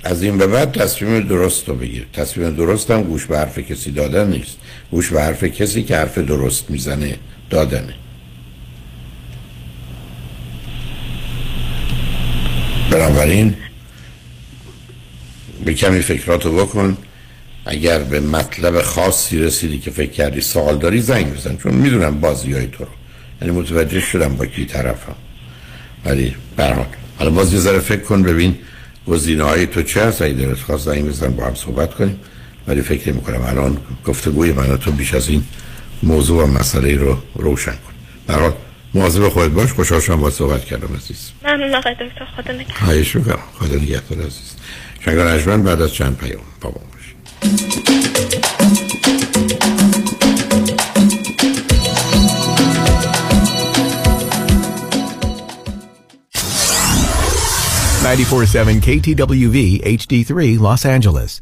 از 0.04 0.24
این 0.24 0.38
به 0.38 0.48
بعد 0.48 0.72
تصمیم 0.72 1.20
درست 1.20 1.70
رو 1.70 1.76
بگیر. 1.76 2.08
تصمیم 2.14 2.56
درست 2.56 2.92
هم 2.92 3.04
گوش 3.04 3.26
به 3.26 3.38
حرف 3.38 3.60
کسی 3.60 3.92
دادن 3.92 4.30
نیست. 4.30 4.58
گوش 4.92 5.10
به 5.10 5.22
حرف 5.22 5.44
کسی 5.44 5.84
که 5.84 5.98
حرف 5.98 6.18
درست 6.18 6.72
می‌زنه 6.72 7.18
دادنه. 7.50 7.94
بنابراین 12.92 13.56
به 15.66 15.74
کمی 15.74 16.00
فکراتو 16.00 16.52
بکن. 16.56 16.98
اگر 17.66 18.00
به 18.00 18.20
مطلب 18.20 18.82
خاصی 18.82 19.40
رسیدی 19.40 19.80
که 19.80 19.92
فکر 19.92 20.12
کردی 20.12 20.42
سوال 20.42 20.78
داری 20.78 21.02
زنگ 21.02 21.34
بزن 21.34 21.58
چون 21.58 21.74
می‌دونم 21.74 22.20
بازی 22.20 22.54
های 22.54 22.68
تو 22.68 22.84
رو. 22.84 22.92
یعنی 23.42 23.60
متوجه 23.60 24.00
شدم 24.00 24.36
با 24.36 24.46
کی 24.46 24.66
طرفم. 24.66 25.16
ولی 26.06 26.36
برحال 26.56 26.86
حالا 27.20 27.32
باز 27.32 27.54
یه 27.54 27.60
ذره 27.60 27.80
فکر 27.80 28.02
کن 28.02 28.24
ببین 28.24 28.58
گزینه 29.08 29.44
های 29.44 29.68
تو 29.68 29.84
چه 29.84 30.06
هست 30.06 30.22
اگه 30.22 30.34
دلت 30.34 30.60
خواست 30.60 30.86
زنگ 30.86 31.06
بزن 31.06 31.30
با 31.30 31.46
هم 31.46 31.56
صحبت 31.56 31.94
کنیم 31.94 32.20
ولی 32.68 32.82
فکر 32.82 33.12
نمی 33.12 33.22
کنم 33.22 33.42
الان 33.42 33.78
گفتگوی 34.06 34.52
من 34.52 34.78
تو 34.78 34.92
بیش 34.92 35.14
از 35.14 35.30
این 35.30 35.44
موضوع 36.04 36.44
و 36.44 36.48
مسئله 36.48 36.96
رو 36.96 37.18
روشن 37.36 37.72
کن. 37.72 37.94
برحال 38.28 38.54
مواظب 38.94 39.30
خودت 39.30 39.52
باش. 39.52 39.72
خوشحال 39.72 40.00
شدم 40.00 40.22
با 40.22 40.30
صحبت 40.30 40.66
کردم 40.66 40.96
عزیز. 40.96 41.32
ممنون 41.44 41.76
آقای 41.76 41.94
دکتر. 41.94 42.26
خدا 42.26 42.54
نگهدار. 42.54 42.78
خواهش 42.78 43.16
می‌کنم 43.16 43.40
خدا 43.60 43.76
نگهدار 43.76 44.20
عزیز. 44.20 44.56
شنگار 45.06 45.28
اجمن 45.28 45.64
بعد 45.64 45.82
از 45.82 45.94
چند 45.94 46.18
پیام 46.18 46.42
بابا 46.62 46.82
باش. 46.92 47.16
947 58.06 58.82
KTWV 58.82 59.58
HD3 60.00 60.60
Los 60.60 60.86
Angeles. 60.86 61.42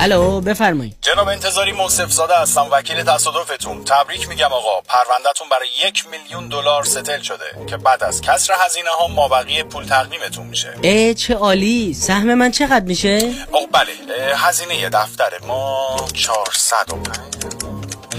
الو 0.00 0.40
بفرمایید. 0.40 0.94
جناب 1.00 1.28
انتظاری 1.28 1.72
منصف 1.72 2.12
زاده 2.12 2.34
هستم 2.38 2.66
وکیل 2.72 3.02
تصادفتون. 3.02 3.84
تبریک 3.84 4.28
میگم 4.28 4.46
آقا. 4.52 4.80
پروندهتون 4.80 5.48
برای 5.50 5.68
یک 5.86 6.04
میلیون 6.10 6.48
دلار 6.48 6.84
ستل 6.84 7.22
شده 7.22 7.66
که 7.66 7.76
بعد 7.76 8.02
از 8.02 8.20
کسر 8.20 8.54
هزینه 8.66 8.90
ها 9.00 9.08
مابقی 9.08 9.62
پول 9.62 9.84
تقدیمتون 9.84 10.46
میشه. 10.46 10.74
ای 10.82 11.14
چه 11.14 11.34
عالی. 11.34 11.94
سهم 11.94 12.34
من 12.34 12.50
چقدر 12.50 12.84
میشه؟ 12.84 13.34
آقا 13.52 13.66
بله. 13.72 14.36
هزینه 14.36 14.88
دفتر 14.88 15.32
ما 15.48 15.96
405 16.14 17.57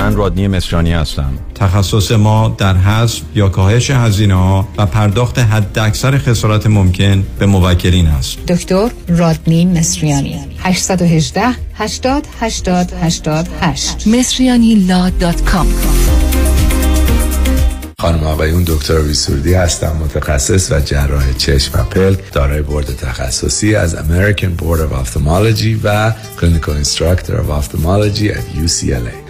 من 0.00 0.16
رادنی 0.16 0.48
مصریانی 0.48 0.92
هستم. 0.92 1.32
تخصص 1.54 2.12
ما 2.12 2.54
در 2.58 2.76
حذف 2.76 3.20
یا 3.34 3.48
کاهش 3.48 3.90
هزینه 3.90 4.34
ها 4.34 4.68
و 4.78 4.86
پرداخت 4.86 5.38
حداکثر 5.38 6.18
خسارت 6.18 6.66
ممکن 6.66 7.24
به 7.38 7.46
موکلین 7.46 8.06
است. 8.06 8.46
دکتر 8.46 8.90
رادنی 9.08 9.64
مصریانی. 9.64 10.40
818 10.58 11.42
80 11.74 12.26
80 12.40 12.92
88 13.02 14.06
مصریانی 14.06 14.88
خانم 17.98 18.24
آقایون 18.24 18.64
دکتر 18.64 18.98
سرودی 18.98 19.54
هستم. 19.54 19.96
متخصص 19.96 20.72
و 20.72 20.80
جراح 20.80 21.32
چشم 21.32 21.80
و 21.80 21.84
پلک. 21.84 22.32
دارای 22.32 22.62
بورد 22.62 22.96
تخصصی 22.96 23.74
از 23.74 23.96
American 23.96 24.62
Board 24.62 24.78
of 24.78 25.06
Ophthalmology 25.06 25.80
و 25.84 26.12
Clinical 26.38 26.84
Instructor 26.84 27.32
of 27.32 27.50
Ophthalmology 27.50 28.28
at 28.28 28.64
UCLA 28.64 29.29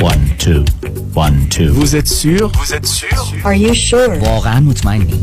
One, 0.00 0.24
two, 0.38 0.64
one, 1.14 1.48
two. 1.50 1.68
Vous 1.72 1.96
êtes 1.96 2.08
sûr 2.08 2.50
Vous 2.58 2.72
êtes 2.74 2.86
sûr 2.86 3.18
Are 3.44 3.54
you 3.54 3.74
sure? 3.74 4.22
واقعا 4.22 4.60
مطمئنی 4.60 5.22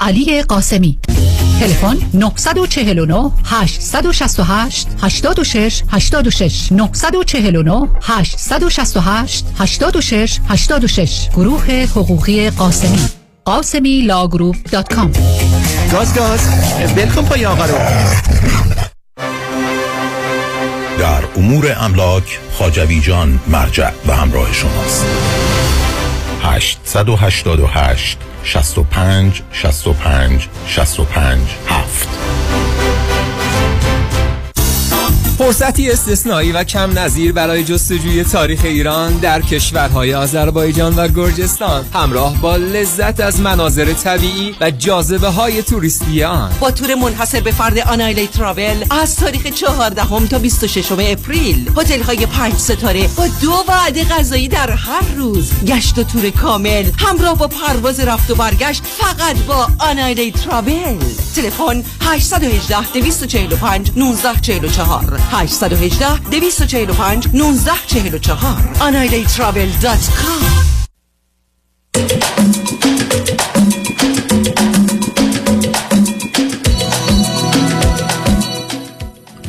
علی 0.00 0.42
قاسمی. 0.42 0.98
تلفن 1.60 1.96
949 2.14 3.30
868 3.44 4.86
86 5.02 5.82
86 5.90 6.72
949 6.72 7.88
868 8.02 9.44
86 9.58 10.40
86 10.48 11.28
گروه 11.28 11.86
حقوقی 11.90 12.50
قاسمی. 12.50 13.08
قاسمی 13.44 14.00
law 14.00 14.21
group 14.21 14.56
dot 14.72 14.94
com. 14.94 15.12
گاز 15.92 16.14
گاز 16.14 16.40
ول 16.96 17.06
کن 17.06 17.22
پای 17.22 17.46
آقا 17.46 17.64
رو. 17.64 17.78
در 20.98 21.24
امور 21.36 21.76
املاک 21.80 22.38
خاجوی 22.52 23.00
جان 23.00 23.40
مرجع 23.46 23.90
و 24.06 24.16
همراه 24.16 24.52
شماست. 24.52 25.06
888 26.42 28.18
65 28.44 29.42
65 29.52 30.48
65 30.66 31.56
7 31.68 32.27
فرصتی 35.38 35.90
استثنایی 35.90 36.52
و 36.52 36.64
کم 36.64 36.98
نظیر 36.98 37.32
برای 37.32 37.64
جستجوی 37.64 38.24
تاریخ 38.24 38.60
ایران 38.64 39.16
در 39.16 39.42
کشورهای 39.42 40.14
آذربایجان 40.14 40.96
و 40.96 41.08
گرجستان. 41.08 41.86
همراه 41.94 42.40
با 42.40 42.56
لذت 42.56 43.20
از 43.20 43.40
مناظر 43.40 43.92
طبیعی 43.92 44.54
و 44.60 44.70
جاذبه 44.70 45.28
های 45.28 45.62
توریستی 45.62 46.24
آن. 46.24 46.50
با 46.60 46.70
تور 46.70 46.94
منحصر 46.94 47.40
به 47.40 47.50
فرد 47.50 47.78
آنایلی 47.78 48.26
تراول 48.26 48.84
از 48.90 49.16
تاریخ 49.16 49.46
14 49.46 50.02
هم 50.02 50.26
تا 50.26 50.38
26 50.38 50.92
اپریل. 50.92 51.70
هتل 51.76 52.02
های 52.02 52.26
5 52.26 52.54
ستاره 52.54 53.08
با 53.16 53.26
دو 53.40 53.64
وعده 53.68 54.04
غذایی 54.04 54.48
در 54.48 54.70
هر 54.70 55.14
روز. 55.16 55.52
گشت 55.66 55.98
و 55.98 56.02
تور 56.02 56.30
کامل. 56.30 56.90
همراه 56.98 57.38
با 57.38 57.48
پرواز 57.48 58.00
رفت 58.00 58.30
و 58.30 58.34
برگشت 58.34 58.82
فقط 58.84 59.36
با 59.36 59.68
آنایلی 59.78 60.32
تراول. 60.32 60.98
تلفن 61.34 61.84
818 62.00 62.92
245 62.92 63.90
1944 63.90 65.27
818 65.32 66.30
245 66.30 67.26
1944 67.26 68.56
anailetravel.com 68.78 70.68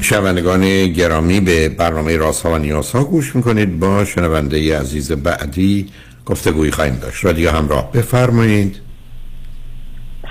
شنوندگان 0.01 0.87
گرامی 0.87 1.39
به 1.39 1.69
برنامه 1.69 2.17
راست 2.17 2.45
ها 2.45 2.51
و 2.51 2.57
نیاز 2.57 2.91
ها 2.91 3.03
گوش 3.03 3.35
می‌کنید. 3.35 3.79
با 3.79 4.05
شنونده 4.05 4.79
عزیز 4.79 5.11
بعدی 5.11 5.89
گفتگوی 6.25 6.71
خواهیم 6.71 6.95
داشت. 6.95 7.25
رادیو 7.25 7.51
همراه 7.51 7.91
بفرمایید. 7.91 8.79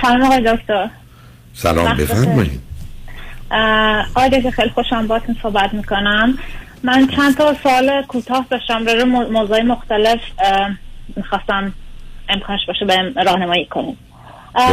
سلام 0.02 0.22
آقای 0.22 0.56
دکتر. 0.56 0.90
سلام 1.54 1.96
بفرمایید. 1.96 2.67
آقای 4.16 4.50
خیلی 4.50 4.70
خوشم 4.70 5.06
باتون 5.06 5.36
صحبت 5.42 5.74
می‌کنم. 5.74 6.38
من 6.82 7.06
چند 7.06 7.36
تا 7.36 7.54
سوال 7.54 8.02
کوتاه 8.02 8.46
داشتم 8.50 8.86
روی 8.86 9.04
موضوع 9.04 9.62
مختلف 9.62 10.20
می‌خواستم 11.16 11.72
امکانش 12.28 12.60
باشه 12.66 12.84
به 12.84 13.22
راهنمایی 13.22 13.66
کنیم. 13.66 13.98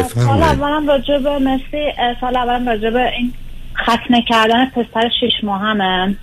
سال 0.07 0.43
اولم 0.43 0.88
راجع 0.88 1.17
به 1.17 1.39
مرسی 1.39 1.93
سال 2.21 2.38
اولم 2.38 2.69
راجع 2.69 2.89
به 2.89 3.11
این 3.11 3.34
ختنه 3.78 4.21
کردن 4.21 4.65
پسر 4.65 5.09
شش 5.21 5.43
ماه 5.43 5.61
همه 5.61 6.15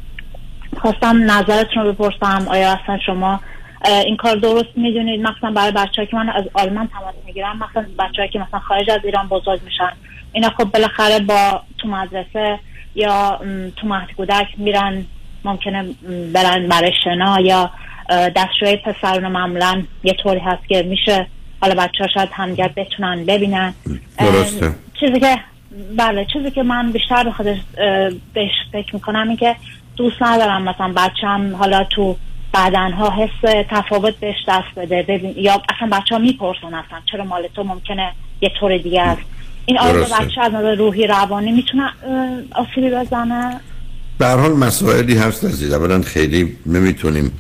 خواستم 0.80 1.30
نظرتون 1.30 1.84
رو 1.84 1.92
بپرسم 1.92 2.46
آیا 2.48 2.72
اصلا 2.72 2.98
شما 3.06 3.40
این 3.84 4.16
کار 4.16 4.36
درست 4.36 4.68
می‌دونید؟ 4.76 5.20
مثلا 5.20 5.50
برای 5.50 5.72
بچه 5.72 6.06
که 6.06 6.16
من 6.16 6.28
از 6.28 6.44
آلمان 6.54 6.88
تماس 6.88 7.14
می‌گیرم 7.26 7.56
مثلا 7.56 7.86
بچه 7.98 8.28
که 8.32 8.38
مثلا 8.38 8.60
خارج 8.60 8.90
از 8.90 9.00
ایران 9.04 9.28
بزرگ 9.28 9.60
میشن. 9.64 9.92
اینا 10.32 10.50
خب 10.50 10.64
بالاخره 10.64 11.18
با 11.18 11.62
تو 11.82 11.88
مدرسه 11.88 12.58
یا 12.94 13.40
تو 13.76 13.86
مهد 13.86 14.12
کودک 14.16 14.46
میرن 14.56 15.04
ممکنه 15.44 15.84
برن 16.34 16.68
برای 16.68 16.92
شنا 17.04 17.40
یا 17.40 17.70
دستشوی 18.08 18.76
پسرون 18.76 19.28
معمولا 19.28 19.82
یه 20.04 20.12
طوری 20.12 20.40
هست 20.40 20.68
که 20.68 20.82
میشه 20.82 21.26
حالا 21.60 21.74
بچه 21.74 22.04
ها 22.04 22.08
شاید 22.14 22.28
همگر 22.32 22.68
بتونن 22.68 23.24
ببینن. 23.24 23.74
درسته. 24.18 24.74
چیزی 25.00 25.20
که 25.20 25.38
بله 25.96 26.26
چیزی 26.32 26.50
که 26.50 26.62
من 26.62 26.92
بیشتر 26.92 27.24
به 27.24 27.30
خودش 27.30 27.58
بهش 28.34 28.50
فکر 28.72 28.94
می‌کنم 28.94 29.28
این 29.28 29.36
که 29.36 29.56
دوست 29.96 30.22
ندارم 30.22 30.62
مثلا 30.62 30.92
بچم 30.96 31.56
حالا 31.56 31.84
تو 31.84 32.16
بعدنها 32.52 33.10
حس 33.10 33.64
تفاوت 33.70 34.16
بهش 34.16 34.36
دست 34.48 34.74
بده 34.76 35.02
ببین 35.02 35.34
یا 35.36 35.62
اصلا 35.76 35.88
بچه 35.98 36.14
ها 36.14 36.20
می‌پرسن 36.20 36.74
اصلا 36.74 36.98
چرا 37.12 37.24
مال 37.24 37.48
تو 37.54 37.64
ممکنه 37.64 38.12
یه 38.40 38.52
طور 38.60 38.78
دیگه 38.78 39.02
است. 39.02 39.22
این 39.66 39.78
آیا 39.78 40.04
بچه 40.04 40.40
از 40.40 40.52
نظر 40.52 40.74
روحی 40.74 41.06
روانی 41.06 41.52
می‌تونه 41.52 41.82
آسیبی 42.50 42.90
بزنه؟ 42.90 43.60
به 44.18 44.26
حال 44.26 44.52
مسائلی 44.52 45.18
هست 45.18 45.44
عزیز. 45.44 45.72
اولا 45.72 46.02
خیلی 46.02 46.56
نمی‌تونیم 46.66 47.32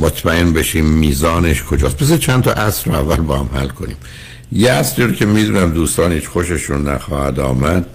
مطمئن 0.00 0.52
بشیم 0.52 0.84
میزانش 0.84 1.62
کجاست. 1.62 1.96
پس 1.96 2.12
چند 2.12 2.42
تا 2.42 2.52
اصل 2.52 2.90
رو 2.90 2.96
اول 2.96 3.16
با 3.16 3.38
هم 3.38 3.58
حل 3.58 3.68
کنیم. 3.68 3.96
یه 4.52 4.70
اصلی 4.70 5.04
رو 5.04 5.12
که 5.12 5.26
می‌دونم 5.26 5.70
دوستان 5.70 6.12
هیچ 6.12 6.26
خوششون 6.26 6.88
نخواهد 6.88 7.40
آمد 7.40 7.86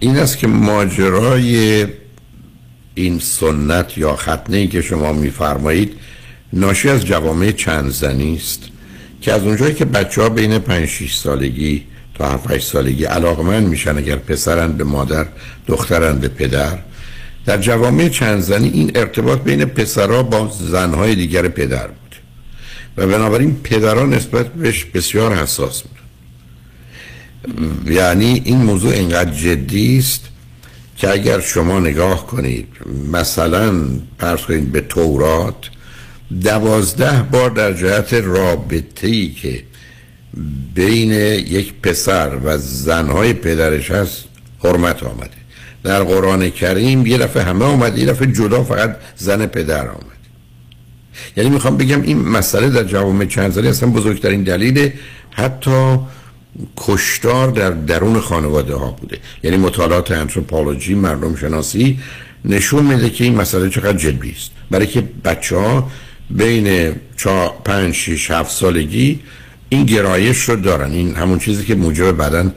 این 0.00 0.16
است 0.16 0.38
که 0.38 0.46
ماجرای 0.46 1.86
این 2.94 3.18
سنت 3.18 3.98
یا 3.98 4.16
ختنه 4.16 4.56
ای 4.56 4.68
که 4.68 4.82
شما 4.82 5.12
میفرمایید 5.12 5.92
ناشی 6.52 6.88
از 6.88 7.06
جوامع 7.06 7.50
چند 7.50 7.90
زنی 7.90 8.36
است 8.36 8.68
که 9.20 9.32
از 9.32 9.42
اونجایی 9.42 9.74
که 9.74 9.84
بچه 9.84 10.22
ها 10.22 10.28
بین 10.28 10.58
5 10.58 10.86
6 10.86 11.16
سالگی 11.16 11.82
تا 12.18 12.28
7 12.28 12.58
سالگی 12.58 13.04
علاقمند 13.04 13.68
میشن 13.68 13.98
اگر 13.98 14.16
پسرن 14.16 14.72
به 14.72 14.84
مادر 14.84 15.26
دخترن 15.66 16.18
به 16.18 16.28
پدر. 16.28 16.78
در 17.46 17.58
جوامع 17.58 18.08
چند 18.08 18.40
زنی 18.40 18.68
این 18.68 18.92
ارتباط 18.94 19.40
بین 19.40 19.64
پسرها 19.64 20.22
با 20.22 20.52
زنهای 20.60 21.14
دیگر 21.14 21.48
پدر 21.48 21.86
بود. 21.86 22.16
و 22.96 23.06
بنابراین 23.06 23.56
پدران 23.62 24.14
نسبت 24.14 24.46
بهش 24.46 24.84
بسیار 24.84 25.34
حساس 25.34 25.82
بود. 25.82 25.96
یعنی 27.86 28.42
این 28.44 28.56
موضوع 28.56 28.92
اینقدر 28.92 29.30
جدی 29.30 29.98
است 29.98 30.20
که 30.96 31.10
اگر 31.10 31.40
شما 31.40 31.80
نگاه 31.80 32.26
کنید 32.26 32.68
مثلا 33.12 33.84
پرس 34.18 34.40
کنید 34.40 34.72
به 34.72 34.80
تورات 34.80 35.70
دوازده 36.42 37.22
بار 37.22 37.50
در 37.50 37.72
جهت 37.72 38.14
رابطه 38.14 39.06
ای 39.06 39.28
که 39.28 39.62
بین 40.74 41.12
یک 41.12 41.72
پسر 41.82 42.38
و 42.44 42.58
زنهای 42.58 43.32
پدرش 43.32 43.90
هست 43.90 44.24
حرمت 44.64 45.02
آمده. 45.02 45.30
در 45.82 46.02
قرآن 46.02 46.50
کریم 46.50 47.06
یه 47.06 47.18
دفعه 47.18 47.42
همه 47.42 47.64
آمده 47.64 48.00
یه 48.00 48.06
دفعه 48.06 48.32
جدا 48.32 48.64
فقط 48.64 48.96
زن 49.16 49.46
پدر 49.46 49.88
آمده. 49.88 50.16
یعنی 51.36 51.50
می‌خوام 51.50 51.76
بگم 51.76 52.02
این 52.02 52.18
مسئله 52.18 52.70
در 52.70 52.84
جوامع 52.84 53.24
چند 53.24 53.52
زنی 53.52 53.68
اصلا 53.68 53.88
بزرگترین 53.88 54.42
دلیل 54.42 54.90
حتی 55.30 55.98
کشتار 56.76 57.50
در 57.50 57.70
درون 57.70 58.20
خانواده 58.20 58.74
ها 58.74 58.90
بوده. 58.90 59.18
یعنی 59.42 59.56
مطالعات 59.56 60.10
انتروپولوژی 60.10 60.94
مردم 60.94 61.36
شناسی 61.36 61.98
نشون 62.44 62.84
میده 62.84 63.10
که 63.10 63.24
این 63.24 63.34
مسئله 63.34 63.70
چقدر 63.70 63.98
جدی 63.98 64.30
است. 64.30 64.50
برای 64.70 64.86
که 64.86 65.02
بچه 65.24 65.56
ها 65.56 65.90
بین 66.30 66.94
5 67.64 67.94
6 67.94 68.30
7 68.30 68.50
سالگی 68.50 69.20
این 69.68 69.84
گرایش 69.84 70.38
رو 70.38 70.56
دارن. 70.56 70.92
این 70.92 71.14
همون 71.14 71.38
چیزی 71.38 71.64
که 71.64 71.74
موجب 71.74 72.12
بعدا 72.12 72.50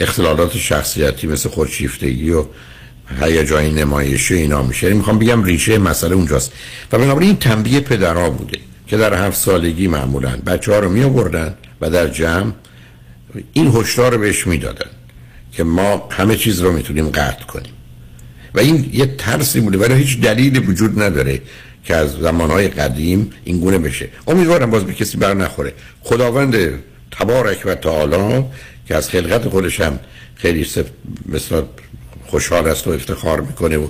اختلالات 0.00 0.56
شخصیتی 0.56 1.26
مثل 1.26 1.48
خودشیفتگی 1.48 2.30
و 2.30 2.44
هیجانی 3.20 3.70
نمایشی 3.70 4.34
اینا 4.34 4.62
میشه. 4.62 4.94
می‌خوام 4.94 5.18
بگم 5.18 5.44
ریشه 5.44 5.78
مسئله 5.78 6.14
اونجاست. 6.14 6.52
و 6.92 6.98
بنابراین 6.98 7.28
این 7.28 7.38
تنبیه 7.38 7.80
پدرها 7.80 8.30
بوده 8.30 8.58
که 8.86 8.96
در 8.96 9.26
هفت 9.26 9.38
سالگی 9.38 9.88
معمولا 9.88 10.36
بچه 10.46 10.72
ها 10.72 10.78
رو 10.78 10.90
می 10.90 11.04
آوردن 11.04 11.54
و 11.80 11.90
در 11.90 12.08
جمع 12.08 12.52
این 13.52 13.66
هشدار 13.76 14.12
رو 14.12 14.18
بهش 14.18 14.46
می‌دادن 14.46 14.90
که 15.52 15.64
ما 15.64 16.08
همه 16.10 16.36
چیز 16.36 16.60
رو 16.60 16.72
می‌تونیم 16.72 17.08
قطع 17.08 17.44
کنیم. 17.44 17.72
و 18.54 18.60
این 18.60 18.90
یه 18.92 19.06
ترسی 19.18 19.60
بوده 19.60 19.78
ولی 19.78 19.94
هیچ 19.94 20.20
دلیلی 20.20 20.58
وجود 20.58 21.02
نداره. 21.02 21.40
که 21.84 21.94
از 21.94 22.12
زمانهای 22.12 22.68
قدیم 22.68 23.30
این 23.44 23.60
گونه 23.60 23.78
بشه. 23.78 24.08
امیدوارم 24.26 24.70
باز 24.70 24.84
به 24.84 24.94
کسی 24.94 25.18
بر 25.18 25.34
نخوره. 25.34 25.72
خداوند 26.00 26.56
تبارک 27.10 27.62
و 27.64 27.74
تعالی 27.74 28.44
که 28.88 28.94
از 28.96 29.08
خلقت 29.08 29.48
خودش 29.48 29.80
هم 29.80 29.98
خیلی 30.36 30.66
مثلا 31.28 31.64
خوشحال 32.26 32.68
است 32.68 32.86
و 32.86 32.90
افتخار 32.90 33.40
می‌کنه 33.40 33.76
و 33.76 33.86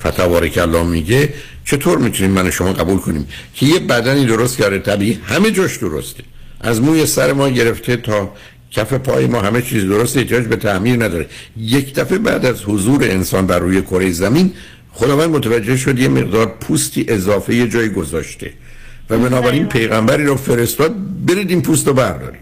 فتوارک 0.00 0.58
الله 0.58 0.82
میگه 0.82 1.34
چطور 1.64 1.98
می‌تونیم 1.98 2.32
من 2.32 2.50
شما 2.50 2.72
قبول 2.72 2.98
کنیم؟ 2.98 3.28
که 3.54 3.66
یه 3.66 3.78
بدنی 3.78 4.26
درست 4.26 4.56
کرده 4.56 4.78
طبیعی 4.78 5.20
همه 5.24 5.50
جاش 5.50 5.76
درسته. 5.76 6.22
از 6.60 6.80
موی 6.80 7.06
سر 7.06 7.32
ما 7.32 7.48
گرفته 7.48 7.96
تا 7.96 8.32
کف 8.70 8.92
پای 8.92 9.26
ما 9.26 9.40
همه 9.40 9.62
چیز 9.62 9.84
درست 9.84 10.16
احتیاج 10.16 10.44
به 10.44 10.56
تعمیر 10.56 11.04
نداره. 11.04 11.26
یک 11.56 11.94
دفعه 11.94 12.18
بعد 12.18 12.46
از 12.46 12.62
حضور 12.64 13.04
انسان 13.04 13.46
بر 13.46 13.58
روی 13.58 13.82
کره 13.82 14.10
زمین 14.10 14.52
خداوند 14.94 15.30
متوجه 15.30 15.76
شد 15.76 15.98
یه 15.98 16.08
مقدار 16.08 16.46
پوستی 16.46 17.04
اضافه 17.08 17.54
یه 17.54 17.68
جای 17.68 17.88
گذاشته 17.88 18.52
و 19.10 19.18
بنابراین 19.18 19.66
پیغمبری 19.66 20.24
رو 20.24 20.36
فرستاد 20.36 20.94
برید 21.26 21.50
این 21.50 21.62
پوست 21.62 21.86
رو 21.86 21.94
بردارید. 21.94 22.40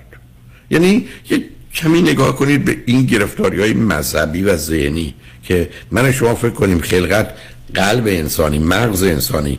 یعنی 0.70 1.08
یه 1.30 1.44
کمی 1.74 2.02
نگاه 2.02 2.36
کنید 2.36 2.64
به 2.64 2.76
این 2.86 3.06
گرفتاری 3.06 3.60
های 3.60 3.72
مذهبی 3.72 4.42
و 4.42 4.56
ذهنی 4.56 5.14
که 5.44 5.68
من 5.90 6.12
شما 6.12 6.34
فکر 6.34 6.50
کنیم 6.50 6.80
خلقت 6.80 7.34
قلب 7.74 8.06
انسانی 8.06 8.58
مغز 8.58 9.02
انسانی 9.02 9.58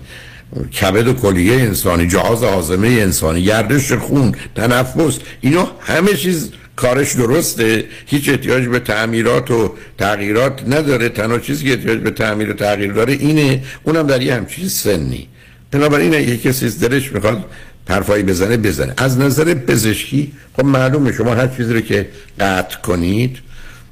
کبد 0.81 1.07
و 1.07 1.13
کلیه 1.13 1.53
انسانی 1.53 2.07
جهاز 2.07 2.43
آزمه 2.43 2.87
انسانی 2.87 3.43
گردش 3.43 3.91
خون 3.91 4.35
تنفس 4.55 5.19
اینا 5.41 5.71
همه 5.79 6.13
چیز 6.13 6.51
کارش 6.75 7.13
درسته. 7.13 7.85
هیچ 8.05 8.29
احتیاج 8.29 8.67
به 8.67 8.79
تعمیرات 8.79 9.51
و 9.51 9.73
تغییرات 9.97 10.63
نداره. 10.67 11.09
تنها 11.09 11.39
چیزی 11.39 11.65
که 11.65 11.71
احتیاج 11.71 11.99
به 11.99 12.11
تعمیر 12.11 12.49
و 12.49 12.53
تغییر 12.53 12.93
داره 12.93 13.13
اینه 13.13 13.63
اونم 13.83 14.07
در 14.07 14.21
یه 14.21 14.35
همچین 14.35 14.67
سنی. 14.67 15.27
بنابراین 15.71 16.15
اگه 16.15 16.37
کسی 16.37 16.69
دلش 16.69 17.11
می‌خواد 17.11 17.45
حرفایی 17.89 18.23
بزنه 18.23 18.57
بزنه. 18.57 18.93
از 18.97 19.19
نظر 19.19 19.53
پزشکی 19.53 20.31
خب 20.57 20.65
معلومه 20.65 21.11
شما 21.11 21.35
هر 21.35 21.47
چیزی 21.47 21.73
رو 21.73 21.81
که 21.81 22.07
قطع 22.39 22.77
کنید 22.77 23.37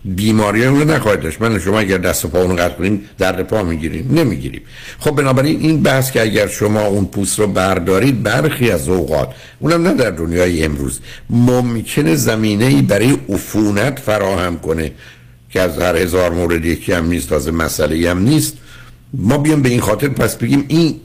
بیماری 0.06 0.66
رو 0.66 0.84
نخواهید 0.84 1.22
داشت. 1.22 1.42
من 1.42 1.60
شما 1.60 1.80
اگر 1.80 1.98
دست 1.98 2.26
و 2.26 2.28
پا 2.28 2.42
اون 2.42 2.56
قطع 2.56 2.74
کنیم 2.74 3.02
در 3.18 3.44
پا 3.44 3.64
می‌گیریم. 3.64 4.10
نمی‌گیریم. 4.14 4.62
خب 5.00 5.12
بنابراین 5.12 5.60
این 5.60 5.84
بحث 5.84 6.12
که 6.12 6.22
اگر 6.22 6.48
شما 6.48 6.82
اون 6.82 7.06
پوست 7.06 7.40
رو 7.40 7.48
بردارید 7.48 8.24
برخی 8.24 8.72
از 8.72 8.90
اوقات 8.90 9.30
اونم 9.60 9.88
نه 9.88 9.94
در 9.94 10.10
دنیای 10.10 10.64
امروز 10.64 11.00
ممکنه 11.30 12.16
زمینه 12.16 12.66
ای 12.66 12.82
برای 12.82 13.18
عفونت 13.30 14.00
فراهم 14.00 14.60
کنه 14.60 14.92
که 15.50 15.62
از 15.62 15.78
هر 15.78 15.96
هزار 15.96 16.32
مورد 16.32 16.66
یکی 16.66 16.92
هم 16.94 17.08
نیست 17.08 17.30
تازه 17.30 17.52
مسئله 17.52 18.10
هم 18.10 18.20
نیست. 18.20 18.58
ما 19.14 19.38
بیام 19.38 19.62
به 19.62 19.70
این 19.70 19.82
خاطر 19.82 20.08
پس 20.08 20.36
بگیم 20.36 20.66
این 20.68 21.00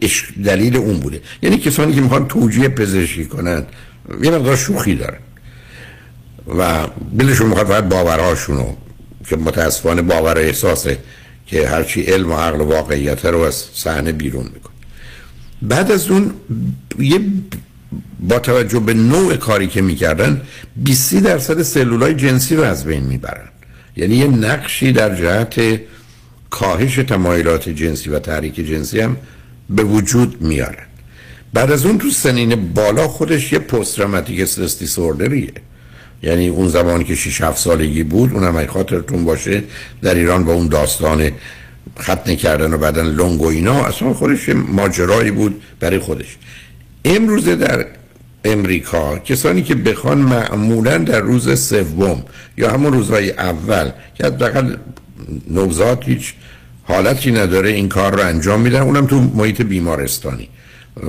دلیل 0.45 0.77
اون 0.77 0.97
بوده. 1.01 1.21
یعنی 1.43 1.59
کسانی 1.59 1.95
که 1.95 2.01
می‌خوان 2.01 2.29
توجیه 2.29 2.69
پزشکی 2.69 3.25
کنند 3.25 3.67
یه 4.23 4.31
مقدار 4.31 4.57
شوخی 4.57 4.95
دارن. 4.95 5.19
و 6.59 6.87
دلشون 7.19 7.47
می‌خواد 7.47 7.67
فقط 7.67 7.85
باورهاشونو 7.85 8.73
که 9.29 9.37
متاسفانه 9.37 10.03
باور 10.03 10.39
احساسه 10.39 10.99
که 11.47 11.69
هرچی 11.69 12.03
علم 12.03 12.33
و 12.33 12.37
عقل 12.37 12.61
و 12.61 12.65
واقعیت 12.65 13.25
رو 13.25 13.41
از 13.41 13.55
صحنه 13.75 14.13
بیرون 14.13 14.45
میکن 14.55 14.71
بعد 15.63 15.91
از 15.91 16.11
اون 16.11 16.35
یه 16.99 17.21
با 18.21 18.39
توجه 18.39 18.81
به 18.81 18.95
نوع 18.95 19.37
کاری 19.37 19.67
که 19.67 19.83
می‌کردن 19.83 20.43
20 20.77 21.15
درصد 21.15 21.63
سلولای 21.63 22.15
جنسی 22.15 22.57
رو 22.57 22.63
از 22.63 22.85
بین 22.85 23.05
می‌برن. 23.05 23.49
یعنی 23.97 24.17
یه 24.17 24.27
نقشی 24.27 24.93
در 24.93 25.17
جهت 25.17 25.81
کاهش 26.51 26.97
تمایلات 26.97 27.69
جنسی 27.69 28.11
و 28.11 28.19
تحریک 28.19 28.55
جنسی 28.55 29.01
هم 29.01 29.17
به 29.71 29.83
وجود 29.83 30.43
میارن. 30.43 30.87
بعد 31.53 31.71
از 31.71 31.87
اون 31.87 31.99
تو 31.99 32.11
سنین 32.11 32.73
بالا 32.73 33.09
خودش 33.09 33.53
یه 33.53 33.59
پست 33.59 34.01
استرس 34.01 34.79
دیسوردریه. 34.79 35.53
یعنی 36.23 36.49
اون 36.49 36.69
زمانی 36.69 37.05
که 37.05 37.15
6 37.15 37.41
7 37.41 37.59
سالگی 37.59 38.03
بود 38.03 38.33
اونم 38.33 38.57
اگه 38.57 38.67
خاطرتون 38.67 39.25
باشه 39.25 39.63
در 40.03 40.15
ایران 40.15 40.45
با 40.45 40.53
اون 40.53 40.69
داستان 40.69 41.31
ختنه 42.01 42.37
کردن 42.37 42.75
و 42.75 42.79
بعدن 42.79 43.07
لنگ 43.07 43.43
و 43.43 43.47
اینا 43.47 43.85
اصلا 43.85 44.15
خودش 44.15 44.49
ماجرایی 44.49 45.31
بود 45.31 45.63
برای 45.81 45.99
خودش. 45.99 46.37
امروزه 47.05 47.57
در 47.57 47.87
امریکا 48.45 49.19
کسانی 49.19 49.63
که 49.63 49.75
بخوان 49.75 50.19
معمولا 50.19 50.99
در 50.99 51.21
روز 51.21 51.61
سوم 51.61 52.25
یا 52.57 52.71
همون 52.71 52.93
روزهای 52.93 53.31
اول 53.31 53.91
که 54.15 54.27
حداقل 54.27 54.77
نوزاد 55.51 56.05
هیچ 56.05 56.35
حالتی 56.85 57.33
نداره 57.33 57.71
این 57.71 57.89
کار 57.89 58.15
رو 58.15 58.21
انجام 58.21 58.61
میدن 58.61 58.81
اونم 58.81 59.07
تو 59.07 59.21
محیط 59.21 59.63
بیمارستانی. 59.63 60.49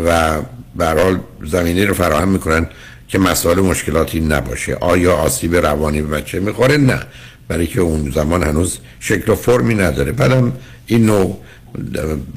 و 0.06 0.40
برحال 0.76 1.20
زمینه 1.46 1.86
رو 1.86 1.94
فراهم 1.94 2.28
می‌کنن. 2.28 2.68
که 3.08 3.20
مسائل 3.20 3.60
مشکلاتی 3.60 4.20
نباشه. 4.20 4.76
آیا 4.76 5.14
آسیب 5.14 5.56
روانی 5.56 6.02
به 6.02 6.08
بچه 6.08 6.40
می‌خوره؟ 6.40 6.78
نه. 6.78 7.00
برای 7.48 7.68
که 7.68 7.82
اون 7.82 8.12
زمان 8.12 8.44
هنوز 8.44 8.78
شکل 9.00 9.32
و 9.32 9.36
فرمی 9.36 9.76
نداره. 9.76 10.12
بعدم 10.12 10.54
این 10.86 11.06
نوع 11.06 11.38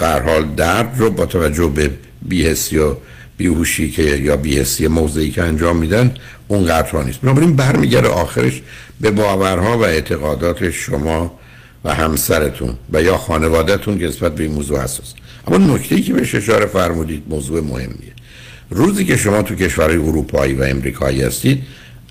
حال 0.00 0.54
درد 0.56 0.94
رو 0.98 1.10
با 1.10 1.26
توجه 1.26 1.68
به 1.68 1.90
بیهسی 2.22 2.78
و 2.78 2.94
بیهوشی 3.36 3.90
که 3.90 4.02
یا 4.02 4.36
بیهسی 4.36 4.88
موضعی 4.88 5.30
که 5.30 5.42
انجام 5.42 5.76
میدن 5.76 6.14
اون 6.48 6.66
قطعا 6.66 7.02
نیست. 7.02 7.20
بنابراین 7.20 7.56
برمیگرده 7.56 8.08
آخرش 8.08 8.62
به 9.00 9.10
باورها 9.10 9.78
و 9.78 9.84
اعتقادات 9.84 10.70
شما 10.70 11.38
و 11.84 11.94
همسرتون 11.94 12.74
و 12.92 13.02
یا 13.02 13.16
خانوادهتون 13.16 13.98
که 13.98 14.06
نسبت 14.06 14.34
به 14.34 14.42
این 14.42 14.52
موضوع 14.52 14.82
حساس. 14.82 15.14
اما 15.46 15.74
نکته 15.74 16.02
که 16.02 16.12
به 16.12 16.20
اشاره 16.20 16.66
فرمودید 16.66 17.22
موضوع 17.28 17.60
مهمیه. 17.60 18.12
روزی 18.70 19.04
که 19.04 19.16
شما 19.16 19.42
تو 19.42 19.54
کشورهای 19.54 19.96
اروپایی 19.96 20.54
و 20.54 20.62
امریکایی 20.62 21.22
هستید 21.22 21.62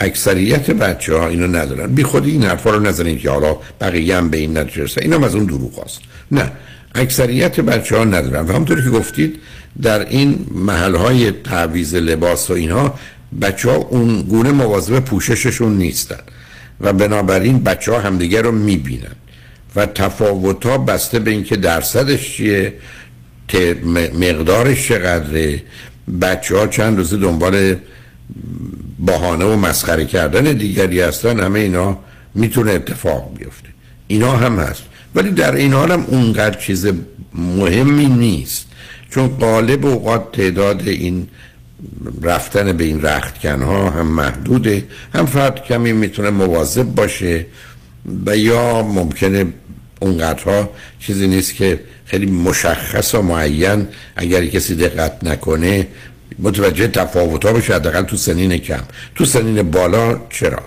اکثریت 0.02 0.72
بچه 0.72 1.16
ها 1.16 1.28
اینو 1.28 1.48
ندارن. 1.48 1.96
بی 1.96 2.04
خودی 2.04 2.32
این 2.32 2.44
حرفا 2.44 2.70
رو 2.70 2.80
نزنید 2.80 3.20
که 3.20 3.30
حالا 3.30 3.58
بقیه 3.82 4.18
هم 4.18 4.30
به 4.30 4.38
این 4.38 4.58
نتیجه 4.58 5.02
اینم 5.02 5.24
از 5.24 5.36
اون 5.36 5.46
دروغ 5.46 5.86
هست 5.86 6.00
نه. 6.32 6.52
اکثریت 6.96 7.60
بچه 7.60 7.98
ها 7.98 8.04
ندارن. 8.04 8.46
و 8.46 8.54
همطوری 8.54 8.84
که 8.84 8.90
گفتید 8.90 9.40
در 9.82 10.10
این 10.10 10.46
محل 10.52 10.96
های 10.96 11.32
تعویز 11.32 11.96
لباس 11.96 12.50
و 12.50 12.54
اینها 12.54 13.00
بچه 13.42 13.70
ها 13.70 13.76
اون 13.76 14.22
گونه 14.22 14.52
مواظب 14.52 15.00
پوشششون 15.00 15.78
نیستن. 15.78 16.20
و 16.82 16.94
بنابراین 16.94 17.64
بچه 17.64 17.92
ها 17.92 18.00
همدیگه 18.00 18.42
رو 18.42 18.52
می‌بینن. 18.52 19.16
و 19.76 19.86
تفاوت 19.86 20.66
ها 20.66 20.78
بسته 20.78 21.20
به 21.20 21.32
اینکه 21.32 21.56
درصدش 21.56 22.36
چیه 22.36 22.74
مقدارش 24.14 24.88
چقدره 24.88 25.62
بچه 26.22 26.58
ها 26.58 26.68
چند 26.68 26.98
روزه 26.98 27.18
دنبال 27.18 27.76
بهانه 29.00 29.46
و 29.46 29.56
مسخره 29.56 30.06
کردن 30.06 30.44
دیگری 30.44 31.02
هستن 31.02 31.40
همه 31.40 31.60
اینا 31.60 31.98
می‌تونه 32.36 32.72
اتفاق 32.72 33.32
بیفته. 33.38 33.70
اینا 34.08 34.32
هم 34.32 34.60
هست. 34.60 34.84
ولی 35.16 35.32
در 35.32 35.56
این 35.56 35.74
حال 35.74 35.92
هم 35.92 36.06
اونقدر 36.08 36.60
چیز 36.60 36.88
مهمی 37.34 38.06
نیست. 38.06 38.66
چون 39.10 39.28
قالب 39.28 39.86
اوقات 39.86 40.32
تعداد 40.32 40.88
این 40.88 41.28
رفتن 42.22 42.74
به 42.74 42.84
این 42.84 43.02
رختکن 43.02 43.62
ها 43.62 43.90
هم 43.90 44.08
محدوده. 44.08 44.84
هم 45.14 45.26
فرد 45.26 45.64
کمی 45.64 45.94
می‌تونه 45.94 46.30
مواظب 46.30 46.84
باشه 46.84 47.46
و 48.26 48.38
یا 48.38 48.84
ممکنه 48.84 49.46
اونقدرها 50.00 50.70
چیزی 51.00 51.28
نیست 51.28 51.56
که 51.56 51.80
خیلی 52.10 52.26
مشخص 52.26 53.16
و 53.16 53.22
معین 53.22 53.88
اگر 54.16 54.46
کسی 54.46 54.76
دقت 54.76 55.24
نکنه 55.24 55.88
متوجه 56.40 56.88
تفاوت 56.88 57.46
ها 57.46 57.54
بشه 57.54 57.76
حداقل 57.76 58.02
تو 58.02 58.18
سنین 58.18 58.58
کم. 58.58 58.84
تو 59.16 59.26
سنین 59.26 59.72
بالا 59.72 60.22
چرا؟ 60.30 60.64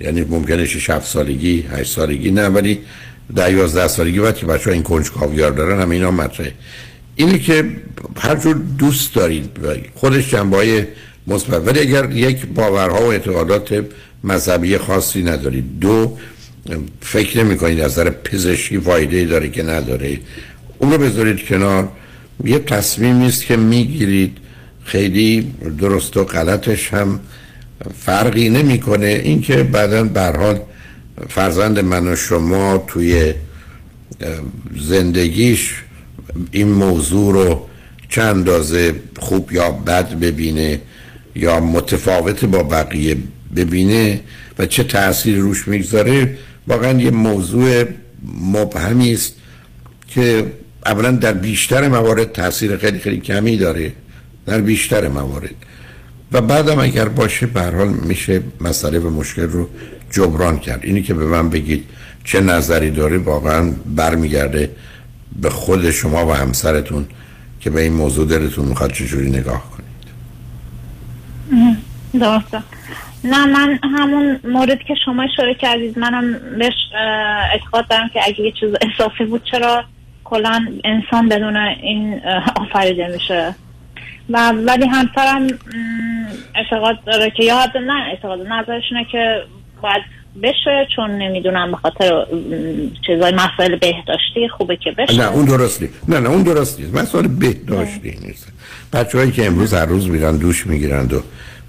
یعنی 0.00 0.24
ممکنه 0.24 0.66
6 0.66 0.90
7 0.90 1.06
سالگی 1.06 1.64
8 1.70 1.92
سالگی 1.92 2.30
نه 2.30 2.48
ولی 2.48 2.78
در 3.36 3.52
11 3.52 3.88
سالگی 3.88 4.18
وقتی 4.18 4.46
بچه 4.46 4.64
ها 4.64 4.70
این 4.70 4.82
کنج 4.82 5.10
کاویار 5.10 5.50
دارن 5.50 5.80
همه 5.80 5.94
اینا 5.94 6.10
مطرحه. 6.10 6.52
اینی 7.16 7.38
که 7.38 7.64
هر 8.16 8.36
جور 8.36 8.54
دوست 8.78 9.14
دارید 9.14 9.58
خودش 9.94 10.30
جنبه 10.30 10.56
های 10.56 10.84
مثبت. 11.26 11.66
ولی 11.66 11.80
اگر 11.80 12.10
یک 12.10 12.46
باورها 12.46 13.02
و 13.02 13.12
اعتقادات 13.12 13.84
مذهبی 14.24 14.78
خاصی 14.78 15.22
ندارید. 15.22 15.78
دو 15.80 16.18
فکر 17.00 17.44
نمی 17.44 17.56
کنید 17.56 17.80
از 17.80 17.92
نظر 17.92 18.10
پزشکی 18.10 18.80
فایده 18.80 19.24
داره 19.24 19.48
که 19.50 19.62
نداره. 19.62 20.18
اون 20.78 20.92
رو 20.92 20.98
بذارید 20.98 21.46
کنار. 21.46 21.88
یه 22.44 22.58
تصمیم 22.58 23.16
نیست 23.16 23.44
که 23.44 23.56
می‌گیرید. 23.56 24.38
خیلی 24.84 25.52
درست 25.78 26.16
و 26.16 26.24
غلطش 26.24 26.94
هم 26.94 27.20
فرقی 27.98 28.48
نمی‌کنه. 28.48 29.06
اینکه 29.06 29.62
بعدا 29.62 30.04
به 30.04 30.20
حال 30.20 30.60
فرزند 31.28 31.78
من 31.78 32.12
و 32.12 32.16
شما 32.16 32.84
توی 32.86 33.34
زندگیش 34.80 35.74
این 36.50 36.68
موضوع 36.68 37.32
رو 37.32 37.66
چند 38.08 38.36
اندازه 38.36 38.94
خوب 39.18 39.52
یا 39.52 39.70
بد 39.70 40.14
ببینه 40.18 40.80
یا 41.34 41.60
متفاوت 41.60 42.44
با 42.44 42.62
بقیه 42.62 43.16
ببینه 43.56 44.20
و 44.58 44.66
چه 44.66 44.84
تأثیر 44.84 45.38
روش 45.38 45.68
می‌گذاره 45.68 46.38
واقعا 46.66 47.00
یه 47.00 47.10
موضوع 47.10 47.84
مبهمی 48.52 49.12
است 49.12 49.34
که 50.08 50.46
اولا 50.86 51.10
در 51.10 51.32
بیشتر 51.32 51.88
موارد 51.88 52.32
تاثیر 52.32 52.76
خیلی 52.76 52.98
خیلی 52.98 53.20
کمی 53.20 53.56
داره 53.56 53.92
در 54.46 54.60
بیشتر 54.60 55.08
موارد. 55.08 55.54
و 56.32 56.40
بعدم 56.40 56.78
اگر 56.78 57.08
باشه 57.08 57.46
به 57.46 57.62
حال 57.62 57.88
میشه 57.88 58.42
مسئله 58.60 58.98
و 58.98 59.10
مشکل 59.10 59.42
رو 59.42 59.68
جبران 60.10 60.58
کرد. 60.58 60.80
اینی 60.82 61.02
که 61.02 61.14
به 61.14 61.24
من 61.24 61.50
بگید 61.50 61.84
چه 62.24 62.40
نظری 62.40 62.90
داره 62.90 63.18
واقعا 63.18 63.72
برمیگرده 63.86 64.70
به 65.42 65.50
خود 65.50 65.90
شما 65.90 66.26
و 66.26 66.32
همسرتون 66.32 67.06
که 67.60 67.70
به 67.70 67.82
این 67.82 67.92
موضوع 67.92 68.26
دلتون 68.26 68.64
می‌خواد 68.64 68.92
چجوری 68.92 69.30
نگاه 69.30 69.70
کنید. 69.70 69.84
درسته. 72.20 72.62
نه 73.24 73.46
من 73.46 73.78
همون 73.82 74.40
موردی 74.44 74.84
که 74.88 74.94
شما 75.04 75.22
اشاره 75.22 75.54
کردید 75.54 75.98
منم 75.98 76.32
بهش 76.58 76.74
اعتقاد 77.52 77.88
دارم 77.88 78.08
که 78.12 78.20
اگه 78.24 78.40
یه 78.40 78.52
چیز 78.60 78.70
احساسی 78.80 79.24
بود 79.24 79.42
چرا 79.50 79.84
کلا 80.24 80.66
انسان 80.84 81.28
بدون 81.28 81.56
این 81.56 82.20
آفریده 82.56 83.08
میشه. 83.08 83.54
و 84.30 84.52
ولی 84.66 84.86
همسرم 84.86 85.46
اعتقاد 86.54 86.96
داره 87.06 87.30
که 87.30 87.44
یا 87.44 87.58
حتی 87.58 87.78
نه 87.78 88.08
اعتقاد 88.10 88.40
نظرشونه 88.40 89.06
که 89.12 89.42
باید 89.82 90.02
بشه 90.42 90.86
چون 90.96 91.10
نمی‌دونم 91.10 91.70
به 91.70 91.76
خاطر 91.76 92.26
چیزای 93.06 93.32
مسائل 93.32 93.76
بهداشتی 93.76 94.48
خوبه 94.58 94.76
که 94.76 94.90
بشه. 94.90 95.16
نه 95.18 95.32
اون 95.32 95.44
درست 95.44 95.82
نیست 95.82 95.94
نه 96.08 96.20
نه 96.20 96.28
اون 96.28 96.42
درست 96.42 96.80
نیست 96.80 96.94
مسئله 96.94 97.28
بهداشتی 97.28 98.18
نیست. 98.26 98.52
بچه 98.92 99.18
هایی 99.18 99.32
که 99.32 99.46
امروز 99.46 99.74
هر 99.74 99.86
روز 99.86 100.10
میرن 100.10 100.36
دوش 100.36 100.66
می‌گیرند 100.66 101.12
و 101.12 101.22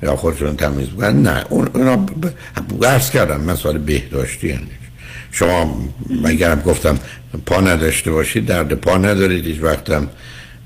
یا 0.04 0.16
خودشون 0.16 0.56
تمیز 0.56 0.90
بکنن 0.90 1.22
نه 1.22 1.44
اون 1.50 1.68
اونا 1.74 1.96
ب- 1.98 2.86
عرض 2.86 3.12
کردم 3.12 3.42
مسئله 3.42 3.80
بهداشتی 3.80 4.48
نیست 4.48 4.85
شما 5.36 5.90
اگرم 6.26 6.62
گفتم 6.62 7.00
پا 7.46 7.62
نداشته 7.62 8.12
باشید 8.12 8.46
درد 8.46 8.74
پا 8.74 8.98
ندارید 8.98 9.46
هیچ 9.46 9.62
وقتم 9.62 10.10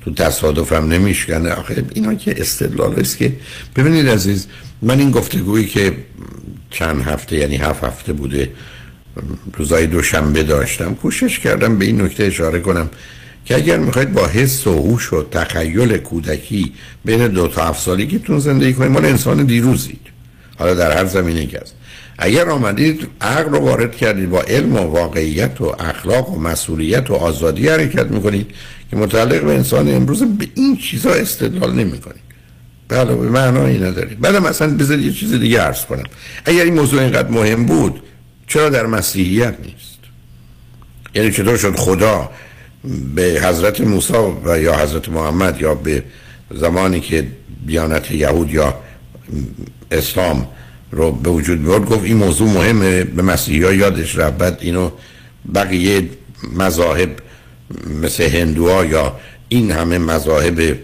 تو 0.01 0.13
تصادفم 0.13 0.87
نمیشکنه. 0.87 1.49
آخه 1.51 1.83
اینا 1.93 2.13
که 2.13 2.41
استدلال 2.41 2.99
است 2.99 3.17
که 3.17 3.33
ببینید 3.75 4.09
عزیز 4.09 4.47
من 4.81 4.99
این 4.99 5.11
گفتگویی 5.11 5.65
که 5.65 5.97
چند 6.71 7.01
هفته 7.01 7.35
یعنی 7.35 7.55
هفت 7.55 7.83
هفته 7.83 8.13
بوده 8.13 8.51
روزای 9.57 9.87
دوشنبه 9.87 10.43
داشتم 10.43 10.95
کوشش 10.95 11.39
کردم 11.39 11.77
به 11.77 11.85
این 11.85 12.01
نکته 12.01 12.23
اشاره 12.23 12.59
کنم 12.59 12.89
که 13.45 13.55
اگر 13.55 13.77
می‌خواید 13.77 14.13
با 14.13 14.27
حس 14.27 14.67
و 14.67 14.73
هوش 14.73 15.13
و 15.13 15.23
تخیل 15.31 15.97
کودکی 15.97 16.73
بین 17.05 17.27
دو 17.27 17.47
تا 17.47 17.67
هفت 17.67 17.81
سالگیتون 17.81 18.39
زندگی 18.39 18.73
کنید 18.73 18.91
مال 18.91 19.05
انسان 19.05 19.45
دیروزید. 19.45 20.18
حالا 20.59 20.73
در 20.73 20.97
هر 20.97 21.05
زمینه 21.05 21.45
که 21.45 21.59
است 21.59 21.75
اگر 22.17 22.49
آمدید 22.49 23.07
عقل 23.21 23.51
رو 23.51 23.57
وارد 23.57 23.95
کردید 23.95 24.29
با 24.29 24.41
علم 24.41 24.75
و 24.75 24.79
واقعیت 24.79 25.61
و 25.61 25.75
اخلاق 25.79 26.29
و 26.29 26.39
مسئولیت 26.39 27.11
و 27.11 27.13
آزادی 27.13 27.69
حرکت 27.69 28.05
می‌کنید 28.05 28.51
که 28.89 28.95
متعلق 28.95 29.43
به 29.43 29.53
انسان 29.53 29.95
امروز 29.95 30.23
به 30.23 30.47
این 30.55 30.77
چیزا 30.77 31.09
استدلال 31.09 31.73
نمی‌کنید. 31.73 32.29
بله 32.87 33.15
به 33.15 33.29
معنایی 33.29 33.77
ندارید 33.77 34.19
بعدم 34.19 34.45
اصلا 34.45 34.77
بذارید 34.77 35.05
یه 35.05 35.13
چیز 35.13 35.33
دیگه 35.33 35.61
عرض 35.61 35.85
کنم. 35.85 36.03
اگر 36.45 36.63
این 36.63 36.73
موضوع 36.73 37.01
اینقدر 37.01 37.29
مهم 37.29 37.65
بود 37.65 38.01
چرا 38.47 38.69
در 38.69 38.85
مسیحیت 38.85 39.55
نیست؟ 39.65 39.99
یعنی 41.15 41.31
چطور 41.31 41.57
شد 41.57 41.75
خدا 41.75 42.29
به 43.15 43.41
حضرت 43.43 43.81
موسی 43.81 44.13
و 44.45 44.59
یا 44.59 44.75
حضرت 44.75 45.09
محمد 45.09 45.61
یا 45.61 45.75
به 45.75 46.03
زمانی 46.55 46.99
که 46.99 47.27
دیانت 47.65 48.11
یهود 48.11 48.53
یا 48.53 48.79
اسلام 49.91 50.47
رو 50.91 51.11
به 51.11 51.29
وجود 51.29 51.59
میاد 51.59 51.85
گفت 51.85 52.03
این 52.03 52.17
موضوع 52.17 52.49
مهمه 52.49 53.03
به 53.03 53.21
مسیحی 53.21 53.63
ها 53.63 53.73
یادش 53.73 54.17
رفت. 54.17 54.37
بعد 54.37 54.57
اینو 54.61 54.91
بقیه 55.55 56.09
مذاهب 56.53 57.09
مثل 58.01 58.23
هندوها 58.23 58.85
یا 58.85 59.19
این 59.49 59.71
همه 59.71 59.97
مذاهب 59.97 60.77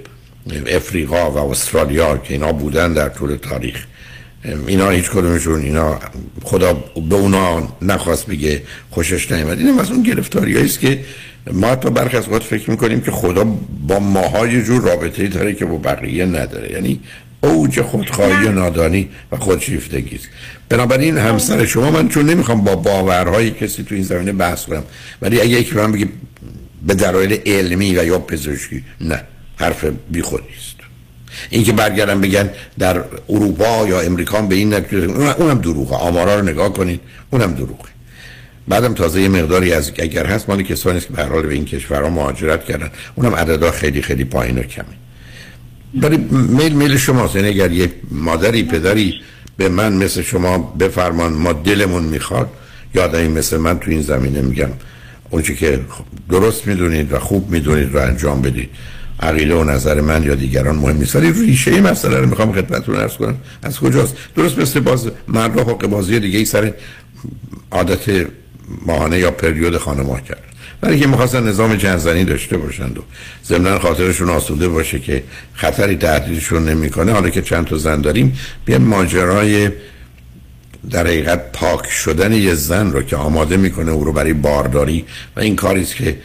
افریقا 0.67 1.31
و 1.31 1.37
استرالیا 1.37 2.17
که 2.17 2.33
اینا 2.33 2.51
بودن 2.51 2.93
در 2.93 3.09
طول 3.09 3.35
تاریخ 3.35 3.85
اینا 4.67 4.89
هیچ 4.89 5.09
کدومشون 5.09 5.61
اینا 5.61 5.99
خدا 6.43 6.73
به 7.09 7.15
اونا 7.15 7.67
نخواست 7.81 8.25
بگه 8.25 8.61
خوشش 8.91 9.31
نیامد 9.31 9.59
این 9.59 9.79
از 9.79 9.91
اون 9.91 10.03
گرفتاری 10.03 10.57
است 10.57 10.79
که 10.79 10.99
ما 11.53 11.67
حتی 11.67 11.89
برخی 11.89 12.17
از 12.17 12.25
فکر 12.25 12.71
می‌کنیم 12.71 13.01
که 13.01 13.11
خدا 13.11 13.43
با 13.87 13.99
ماها 13.99 14.47
یه 14.47 14.63
جور 14.63 14.81
رابطه 14.81 15.27
داره 15.27 15.53
که 15.53 15.65
با 15.65 15.77
بقیه 15.77 16.25
نداره. 16.25 16.71
یعنی 16.71 16.99
اوج 17.45 17.81
خودخواهی 17.81 18.47
و 18.47 18.51
نادانی 18.51 19.09
و 19.31 19.37
خودشیفتگی 19.37 20.15
است. 20.15 20.27
بنابراین 20.69 21.17
همسر 21.17 21.65
شما 21.65 21.91
من 21.91 22.09
چون 22.09 22.25
نمی‌خوام 22.25 22.61
با 22.63 22.75
باورهای 22.75 23.51
کسی 23.51 23.83
تو 23.83 23.95
این 23.95 24.03
زمینه 24.03 24.31
بحث 24.31 24.65
کنم 24.65 24.83
ولی 25.21 25.41
اگه 25.41 25.49
یکی 25.49 25.75
من 25.75 25.91
بگه 25.91 26.07
به 26.87 26.93
دلایل 26.93 27.39
علمی 27.45 27.97
و 27.97 28.05
یا 28.05 28.19
پزشکی 28.19 28.83
نه 29.01 29.21
حرف 29.55 29.85
بیخودی 30.11 30.43
است. 30.57 30.75
این 31.49 31.63
که 31.63 31.71
برگردن 31.71 32.21
بگن 32.21 32.49
در 32.79 33.03
اروپا 33.29 33.87
یا 33.87 33.99
امریکا 33.99 34.41
به 34.41 34.55
این 34.55 34.73
نتیجه 34.73 35.03
اون- 35.03 35.27
اونم 35.27 35.59
دروغه. 35.61 35.95
آمارا 35.95 36.39
رو 36.39 36.45
نگاه 36.45 36.73
کنید 36.73 36.99
اونم 37.31 37.53
دروغه. 37.53 37.89
بعدم 38.67 38.93
تازه 38.93 39.21
یه 39.21 39.29
مقداری 39.29 39.73
از 39.73 39.91
اگر 39.99 40.25
هست 40.25 40.49
مال 40.49 40.63
کسانی 40.63 40.97
است 40.97 41.07
که 41.07 41.13
به 41.13 41.23
هر 41.23 41.29
حال 41.29 41.41
به 41.47 41.53
این 41.53 41.65
کشورها 41.65 42.09
مهاجرت 42.09 42.65
کردن. 42.65 42.89
اونم 43.15 43.35
عددا 43.35 43.71
خیلی 43.71 44.01
خیلی 44.01 44.23
پایین 44.23 44.57
و 44.57 44.63
کمه. 44.63 44.85
ولی 46.01 46.17
میل 46.31 46.73
میل 46.73 46.97
شماست. 46.97 47.35
یعنی 47.35 47.47
اگر 47.47 47.71
یه 47.71 47.91
مادری 48.11 48.63
پدری 48.63 49.13
به 49.57 49.69
من 49.69 49.93
مثل 49.93 50.21
شما 50.21 50.57
بفرمان 50.57 51.33
ما 51.33 51.53
دلمون 51.53 52.03
می‌خواد 52.03 52.49
یادمی 52.95 53.27
مثل 53.27 53.57
من 53.57 53.79
تو 53.79 53.91
این 53.91 54.01
زمینه 54.01 54.41
میگم. 54.41 54.69
اونچه 55.29 55.55
که 55.55 55.79
درست 56.29 56.67
می‌دونید 56.67 57.13
و 57.13 57.19
خوب 57.19 57.51
می‌دونید 57.51 57.93
رو 57.93 57.99
انجام 57.99 58.41
بدید. 58.41 58.69
عقیده 59.19 59.55
و 59.55 59.63
نظر 59.63 60.01
من 60.01 60.23
یا 60.23 60.35
دیگران 60.35 60.75
مهم 60.75 60.97
نیست. 60.97 61.15
ولی 61.15 61.31
ریشه 61.31 61.71
این 61.71 61.83
مسئله 61.87 62.17
رو 62.17 62.25
می‌خوام 62.25 62.53
خدمتتون 62.53 62.95
عرض 62.95 63.13
کنم. 63.13 63.35
از 63.63 63.79
کجاست؟ 63.79 64.15
درست 64.35 64.59
مثل 64.59 64.79
باز 64.79 65.11
مرد 65.27 65.59
حق 65.59 65.87
بازی 65.87 66.19
دیگه 66.19 66.39
ای 66.39 66.45
سر 66.45 66.73
عادت 67.71 68.27
ماهانه 68.85 69.19
یا 69.19 69.31
پریود 69.31 69.77
خانم‌ها 69.77 70.19
کرد. 70.19 70.43
برای 70.81 70.99
که 70.99 71.07
می‌خواستن 71.07 71.43
نظام 71.43 71.75
جنزنی 71.75 72.25
داشته 72.25 72.57
باشند 72.57 72.97
و 72.97 73.01
ضمنا 73.45 73.79
خاطرشون 73.79 74.29
آسوده 74.29 74.67
باشه 74.67 74.99
که 74.99 75.23
خطری 75.53 75.95
تهدیدشون 75.95 76.69
نمی‌کنه. 76.69 77.11
حالا 77.11 77.29
که 77.29 77.41
چند 77.41 77.65
تا 77.65 77.77
زن 77.77 78.01
داریم 78.01 78.37
بیا 78.65 78.79
ماجرای 78.79 79.69
در 80.91 81.07
حقیقت 81.07 81.51
پاک 81.51 81.89
شدن 81.89 82.33
یه 82.33 82.53
زن 82.53 82.91
رو 82.91 83.01
که 83.01 83.15
آماده 83.15 83.57
می‌کنه 83.57 83.91
او 83.91 84.03
رو 84.03 84.13
برای 84.13 84.33
بارداری 84.33 85.05
و 85.35 85.39
این 85.39 85.55
کاری 85.55 85.81
است 85.81 85.95
که 85.95 86.17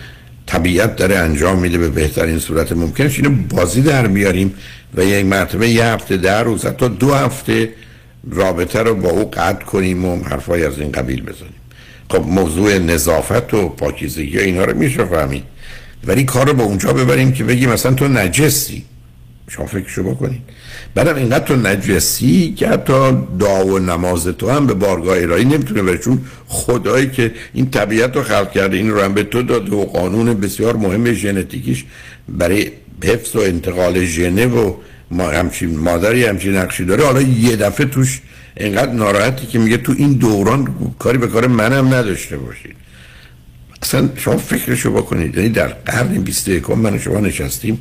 طبیعت 0.47 0.97
داره 0.97 1.17
انجام 1.17 1.59
میده 1.59 1.79
به 1.79 1.89
بهترین 1.89 2.39
صورت 2.39 2.73
ممکنش 2.73 3.19
اینو 3.19 3.31
بازی 3.31 3.83
در 3.83 4.07
بیاریم 4.07 4.55
و 4.95 5.05
یک 5.05 5.27
مرتبه 5.27 5.69
یه 5.69 5.85
هفته 5.85 6.17
در 6.17 6.45
روز 6.45 6.67
حتی 6.67 6.89
دو 6.89 7.15
هفته 7.15 7.69
رابطه 8.31 8.83
رو 8.83 8.95
با 8.95 9.09
او 9.09 9.31
قطع 9.31 9.65
کنیم 9.65 10.05
و 10.05 10.25
حرفای 10.25 10.65
از 10.65 10.79
این 10.79 10.93
قبیل 10.93 11.23
بزنیم. 11.23 11.60
خب 12.11 12.27
موضوع 12.27 12.79
نظافت 12.79 13.55
و 13.55 13.69
پاکیزگی 13.69 14.53
و 14.53 14.67
رو 14.67 14.79
میشه 14.79 15.05
فهمید 15.05 15.43
ولی 16.05 16.25
کار 16.25 16.47
رو 16.47 16.55
به 16.55 16.63
اونجا 16.63 16.93
ببریم 16.93 17.33
که 17.33 17.45
بگیم 17.45 17.71
مثلا 17.71 17.93
تو 17.95 18.09
نجسی. 18.09 18.85
شما 19.49 19.67
فکرشو 19.67 20.03
بکنید 20.03 20.41
بعدم 20.95 21.15
اینقدر 21.15 21.45
تو 21.45 21.57
نجسی 21.57 22.55
که 22.57 22.69
حتی 22.69 23.13
دعا 23.39 23.67
و 23.67 23.79
نماز 23.79 24.27
تو 24.27 24.51
هم 24.51 24.67
به 24.67 24.75
بارگاه 24.75 25.17
الهی 25.17 25.45
نمی‌تونه 25.45 25.83
بره. 25.83 25.99
چون 25.99 26.21
خدایی 26.47 27.11
که 27.11 27.33
این 27.55 27.71
طبیعت 27.71 28.17
رو 28.17 28.23
خلق 28.23 28.53
کرده 28.53 28.77
این 28.77 28.91
رو 28.91 29.01
هم 29.01 29.15
به 29.15 29.23
تو 29.23 29.43
داده 29.43 29.77
و 29.77 29.85
قانون 29.85 30.35
بسیار 30.35 30.77
مهم 30.77 31.13
ژنتیکیش 31.13 31.85
برای 32.29 32.71
حفظ 33.05 33.37
و 33.37 33.41
انتقال 33.41 34.05
ژنه 34.05 34.47
و 34.47 34.75
ما 35.11 35.31
همچین 35.31 35.77
مادری 35.77 36.25
همچین 36.25 36.57
نقشی 36.57 36.85
داره. 36.85 37.05
حالا 37.05 37.21
یه 37.21 37.57
دفعه 37.57 37.87
توش 37.87 38.21
اینقدر 38.57 38.93
ناراحتی 38.93 39.47
که 39.47 39.59
میگه 39.59 39.77
تو 39.77 39.95
این 39.99 40.13
دوران 40.13 40.75
کاری 40.99 41.19
به 41.19 41.27
کار 41.27 41.47
منم 41.47 41.95
نداشته 41.95 42.37
باشید. 42.37 42.77
اصلا 43.83 44.09
شما 44.17 44.37
فکرشو 44.37 44.93
بکنید. 44.93 45.37
یعنی 45.37 45.49
در 45.49 45.69
قرن 45.69 46.09
21 46.09 46.71
من 46.71 46.95
و 46.95 46.99
شما 46.99 47.21
نشستیم 47.21 47.81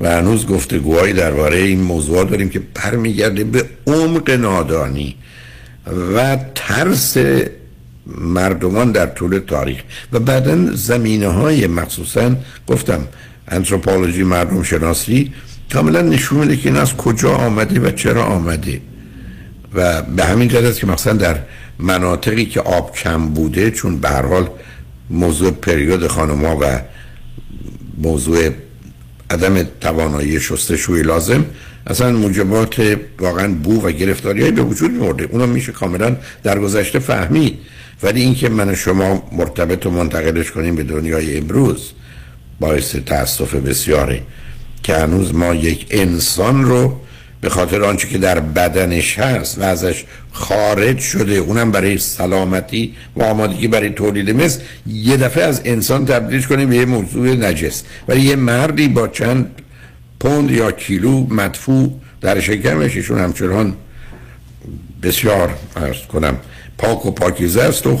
و 0.00 0.10
هنوز 0.10 0.46
گفتگوهایی 0.46 1.12
درباره 1.12 1.56
این 1.56 1.80
موضوع 1.80 2.24
داریم 2.24 2.48
که 2.48 2.60
برمیگرده 2.74 3.44
به 3.44 3.64
عمق 3.86 4.30
نادانی 4.30 5.16
و 6.14 6.38
ترس 6.54 7.16
مردمان 8.06 8.92
در 8.92 9.06
طول 9.06 9.38
تاریخ. 9.38 9.80
و 10.12 10.20
بعدا 10.20 10.74
زمینه 10.74 11.28
های 11.28 11.66
مخصوصا 11.66 12.36
گفتم 12.66 13.08
انتروپولوژی 13.48 14.22
مردم 14.22 14.62
شناسی 14.62 15.32
کاملا 15.72 16.00
نشون 16.00 16.38
میده 16.38 16.56
که 16.56 16.68
این 16.68 16.78
از 16.78 16.96
کجا 16.96 17.34
آمده 17.34 17.80
و 17.80 17.90
چرا 17.90 18.24
آمده. 18.24 18.80
و 19.76 20.02
به 20.02 20.24
همین 20.24 20.48
جهت 20.48 20.64
است 20.64 20.80
که 20.80 20.86
مثلا 20.86 21.12
در 21.12 21.38
مناطقی 21.78 22.46
که 22.46 22.60
آب 22.60 22.96
کم 22.96 23.28
بوده 23.28 23.70
چون 23.70 23.98
به 23.98 24.08
هر 24.08 24.26
حال 24.26 24.50
موضوع 25.10 25.50
پریود 25.50 26.06
خانم‌ها 26.06 26.58
و 26.60 26.80
موضوع 27.98 28.50
عدم 29.30 29.62
توانایی 29.80 30.40
شستشوی 30.40 31.02
لازم 31.02 31.44
اصلا 31.86 32.12
موجبات 32.12 32.98
واقعا 33.18 33.48
بو 33.52 33.86
و 33.86 33.90
گرفتاری 33.90 34.50
به 34.50 34.62
وجود 34.62 34.90
میورده 34.90 35.28
اونم 35.30 35.48
میشه 35.48 35.72
کاملا 35.72 36.16
در 36.42 36.58
گذشته 36.58 36.98
فهمید. 36.98 37.58
ولی 38.02 38.20
اینکه 38.20 38.48
من 38.48 38.74
شما 38.74 39.28
مرتبط 39.32 39.86
و 39.86 39.90
منتقلش 39.90 40.50
کنیم 40.50 40.74
به 40.74 40.82
دنیای 40.82 41.38
امروز 41.38 41.92
باعث 42.60 42.96
تاسف 42.96 43.54
بسیاره 43.54 44.22
که 44.82 44.94
هنوز 44.94 45.34
ما 45.34 45.54
یک 45.54 45.86
انسان 45.90 46.64
رو 46.64 47.00
به 47.40 47.48
خاطر 47.48 47.84
آنچه 47.84 48.08
که 48.08 48.18
در 48.18 48.40
بدنش 48.40 49.18
هست 49.18 49.58
و 49.58 49.62
ازش 49.62 50.04
خارج 50.32 50.98
شده 50.98 51.32
اونم 51.32 51.70
برای 51.70 51.98
سلامتی 51.98 52.94
و 53.16 53.22
آمادگی 53.22 53.68
برای 53.68 53.90
تولید 53.90 54.30
مثل 54.30 54.60
یه 54.86 55.16
دفعه 55.16 55.44
از 55.44 55.62
انسان 55.64 56.06
تبدیلش 56.06 56.46
کنیم 56.46 56.68
به 56.68 56.76
یه 56.76 56.84
موضوع 56.84 57.28
نجس. 57.28 57.82
ولی 58.08 58.20
یه 58.20 58.36
مردی 58.36 58.88
با 58.88 59.08
چند 59.08 59.62
پوند 60.20 60.50
یا 60.50 60.72
کیلو 60.72 61.26
مدفوع 61.34 62.00
در 62.20 62.40
شکمش 62.40 62.96
ایشون 62.96 63.18
همچنان 63.18 63.76
بسیار 65.02 65.54
ارز 65.76 66.02
کنم 66.12 66.36
پاک 66.78 67.06
و 67.06 67.10
پاکیزه 67.10 67.62
است 67.62 67.86
و 67.86 67.98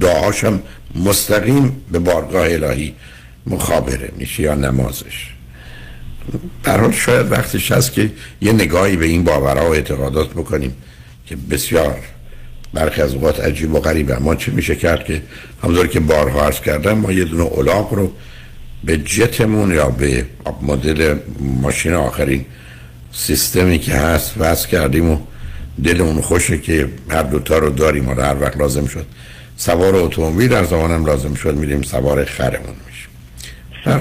دعاشم 0.00 0.62
مستقیم 0.94 1.82
به 1.92 1.98
بارگاه 1.98 2.52
الهی 2.52 2.94
مخابره 3.46 4.12
میشه 4.16 4.42
یا 4.42 4.54
نمازش. 4.54 5.35
در 6.64 6.90
شاید 6.90 7.32
وقتش 7.32 7.72
هست 7.72 7.92
که 7.92 8.10
یه 8.40 8.52
نگاهی 8.52 8.96
به 8.96 9.06
این 9.06 9.24
باورها 9.24 9.70
و 9.70 9.74
اعتقادات 9.74 10.30
بکنیم 10.30 10.76
که 11.26 11.36
بسیار 11.50 11.98
برخی 12.74 13.02
از 13.02 13.14
اوقات 13.14 13.40
عجیب 13.40 13.74
و 13.74 13.80
غریبه 13.80 14.16
اما 14.16 14.34
چه 14.34 14.52
میشه 14.52 14.74
کرد 14.74 15.04
که 15.04 15.22
همونطور 15.62 15.86
که 15.86 16.00
بارها 16.00 16.46
عرض 16.46 16.60
کردم 16.60 16.92
ما 16.92 17.12
یه 17.12 17.24
دونه 17.24 17.42
اولاق 17.42 17.94
رو 17.94 18.12
به 18.84 18.98
جتمون 18.98 19.74
یا 19.74 19.88
به 19.88 20.24
مدل 20.62 21.18
ماشین 21.40 21.94
آخرین 21.94 22.44
سیستمی 23.12 23.78
که 23.78 23.92
هست 23.94 24.34
وصل 24.38 24.68
کردیم 24.68 25.10
و 25.10 25.18
دلمون 25.84 26.20
خوشه 26.20 26.58
که 26.58 26.88
هر 27.10 27.22
دوتا 27.22 27.58
رو 27.58 27.70
داریم 27.70 28.08
و 28.08 28.14
هر 28.14 28.36
وقت 28.40 28.56
لازم 28.56 28.86
شد 28.86 29.06
سوار 29.56 29.96
اتومبیل 29.96 30.48
در 30.48 30.64
زمانم 30.64 31.06
لازم 31.06 31.34
شد 31.34 31.54
میریم 31.54 31.82
سوار 31.82 32.24
خرمون 32.24 32.74
میشیم. 32.86 33.08
در 33.84 34.00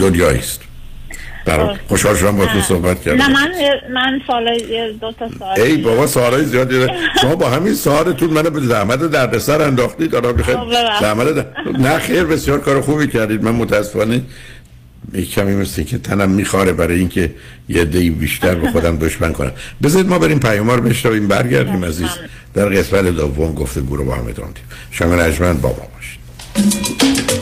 دنیایی 0.00 0.38
است 0.38 0.60
برای 1.44 1.76
خوشحال 1.88 2.16
شدم 2.16 2.36
با 2.36 2.46
تو 2.46 2.60
صحبت 2.60 3.02
کردم. 3.02 3.22
نه 3.22 3.28
من 3.28 3.50
من 3.94 4.20
سوال 4.26 4.58
دو 5.00 5.12
تا 5.12 5.28
سوال 5.38 5.60
ای 5.60 5.76
بابا 5.76 6.06
سوالای 6.06 6.44
زیادی 6.44 6.86
شما 7.20 7.36
با 7.36 7.50
همین 7.50 7.74
سوالتون 7.74 8.30
منو 8.30 8.50
به 8.50 8.60
زحمت 8.60 9.10
دردسر 9.10 9.62
انداختید 9.62 10.14
حالا 10.14 10.32
بخیر 10.32 10.56
زحمت 11.00 11.34
در... 11.34 11.46
نه 11.78 11.98
خیر 11.98 12.24
بسیار 12.24 12.60
کار 12.60 12.80
خوبی 12.80 13.06
کردید. 13.06 13.42
من 13.42 13.50
متاسفانه 13.50 14.22
یک 15.14 15.30
کمی 15.30 15.54
مثل 15.54 15.82
که 15.82 15.98
تنم 15.98 16.30
میخواره 16.30 16.72
برای 16.72 16.98
اینکه 16.98 17.34
یه 17.68 17.84
دی 17.84 18.10
بیشتر 18.10 18.54
به 18.54 18.70
خودم 18.70 18.96
دشمن 18.96 19.32
کنم. 19.32 19.52
بذارید 19.82 20.08
ما 20.08 20.18
بریم 20.18 20.38
پیامار 20.38 20.80
بشنویم 20.80 21.28
برگردیم 21.28 21.84
عزیز. 21.84 22.10
در 22.54 22.68
قسمت 22.68 23.04
دوم 23.04 23.54
گفته 23.54 23.82
رو 23.90 24.04
با 24.04 24.14
هم 24.14 24.26
ادامه 24.26 24.50
شما 24.90 25.14
نجمن 25.14 25.52
بابا 25.52 25.86
باشید. 25.94 27.41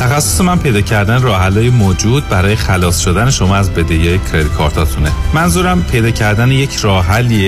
تخصص 0.00 0.40
من 0.40 0.58
پیدا 0.58 0.80
کردن 0.80 1.22
راه 1.22 1.42
موجود 1.70 2.28
برای 2.28 2.56
خلاص 2.56 2.98
شدن 2.98 3.30
شما 3.30 3.56
از 3.56 3.70
بدهی 3.70 4.18
credit 4.18 4.48
card 4.48 4.76
اتونه. 4.76 5.12
منظورم 5.34 5.82
پیدا 5.82 6.10
کردن 6.10 6.52
یک 6.52 6.74
راه 6.74 7.06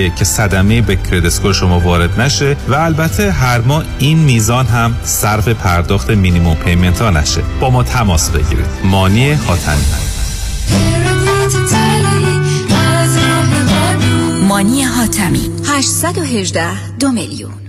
که 0.09 0.25
صدمه 0.25 0.81
به 0.81 0.95
credit 0.95 1.25
score 1.25 1.53
شما 1.53 1.79
وارد 1.79 2.21
نشه 2.21 2.57
و 2.67 2.75
البته 2.75 3.31
هر 3.31 3.61
ماه 3.61 3.83
این 3.99 4.19
میزان 4.19 4.65
هم 4.65 4.95
صرف 5.03 5.47
پرداخت 5.47 6.09
minimum 6.09 6.55
payment 6.55 7.01
ها 7.01 7.09
نشه. 7.09 7.41
با 7.59 7.69
ما 7.69 7.83
تماس 7.83 8.29
بگیرید. 8.29 8.65
مانی 8.83 9.31
حاتمی. 9.31 9.83
مانی 14.47 14.83
حاتمی. 14.83 15.49
818 15.65 16.95
دو 16.99 17.11
میلیون. 17.11 17.68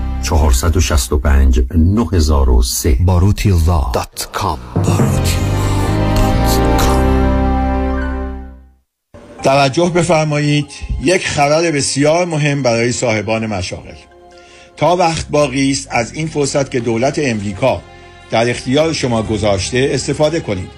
465 0.21 1.61
9003 1.75 2.97
barutilva.com 3.07 4.57
توجه 9.43 9.89
بفرمایید 9.89 10.65
یک 11.03 11.27
خبر 11.27 11.71
بسیار 11.71 12.25
مهم 12.25 12.63
برای 12.63 12.91
صاحبان 12.91 13.45
مشاغل. 13.45 13.95
تا 14.77 14.95
وقت 14.95 15.27
باقی 15.29 15.71
است 15.71 15.87
از 15.91 16.13
این 16.13 16.27
فرصت 16.27 16.71
که 16.71 16.79
دولت 16.79 17.19
امریکا 17.23 17.81
در 18.31 18.49
اختیار 18.49 18.93
شما 18.93 19.23
گذاشته 19.23 19.89
استفاده 19.93 20.39
کنید. 20.39 20.69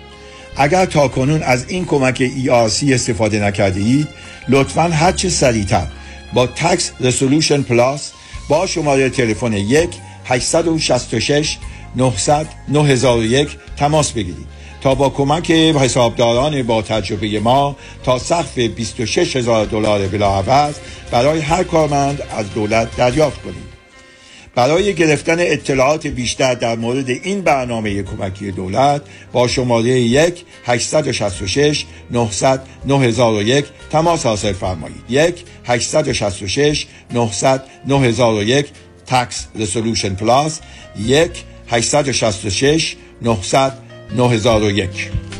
اگر 0.58 0.86
تا 0.86 1.08
کنون 1.08 1.44
از 1.44 1.66
این 1.68 1.86
کمک 1.86 2.18
ERC 2.18 2.92
استفاده 2.92 3.40
نکرده 3.40 3.80
اید 3.80 4.08
لطفا 4.50 4.84
هرچه 4.84 5.30
سریعتر 5.30 5.88
با 6.34 6.48
تکس 6.48 6.92
رسولوشن 7.00 7.62
پلاس 7.62 8.12
با 8.50 8.68
شماره 8.68 9.10
تلفن 9.10 9.54
1 9.54 9.90
866 10.26 11.58
900 11.96 12.48
9001 12.70 13.58
تماس 13.78 14.12
بگیرید. 14.12 14.48
تا 14.82 14.96
با 14.96 15.10
کمک 15.10 15.52
حسابداران 15.52 16.64
با 16.64 16.82
تجربه 16.82 17.40
ما 17.40 17.76
تا 18.04 18.20
سقف 18.20 18.60
26 18.60 19.36
هزار 19.36 19.66
دلار 19.66 20.08
بلاعوض 20.08 20.76
برای 21.12 21.40
هر 21.40 21.64
کارمند 21.64 22.22
از 22.38 22.54
دولت 22.54 22.96
دریافت 22.96 23.42
کنید. 23.42 23.73
برای 24.56 24.94
گرفتن 24.94 25.36
اطلاعات 25.40 26.08
بیشتر 26.08 26.54
در 26.54 26.76
مورد 26.76 27.10
این 27.10 27.42
برنامه 27.42 28.04
کمکی 28.04 28.52
دولت 28.52 29.02
با 29.32 29.48
شماره 29.48 29.90
1 29.90 30.46
866 30.66 31.86
900 32.12 32.62
9001 32.86 33.66
تماس 33.92 34.26
حاصل 34.26 34.54
فرمایید. 34.54 35.04
1 35.10 35.44
866 35.66 36.88
900 37.14 37.64
9001 37.88 38.66
تکس 39.08 39.48
رسولوشن 39.56 40.16
پلاس. 40.16 40.60
1 41.00 41.32
866 41.68 42.96
900 43.22 43.74
9001 44.16 45.33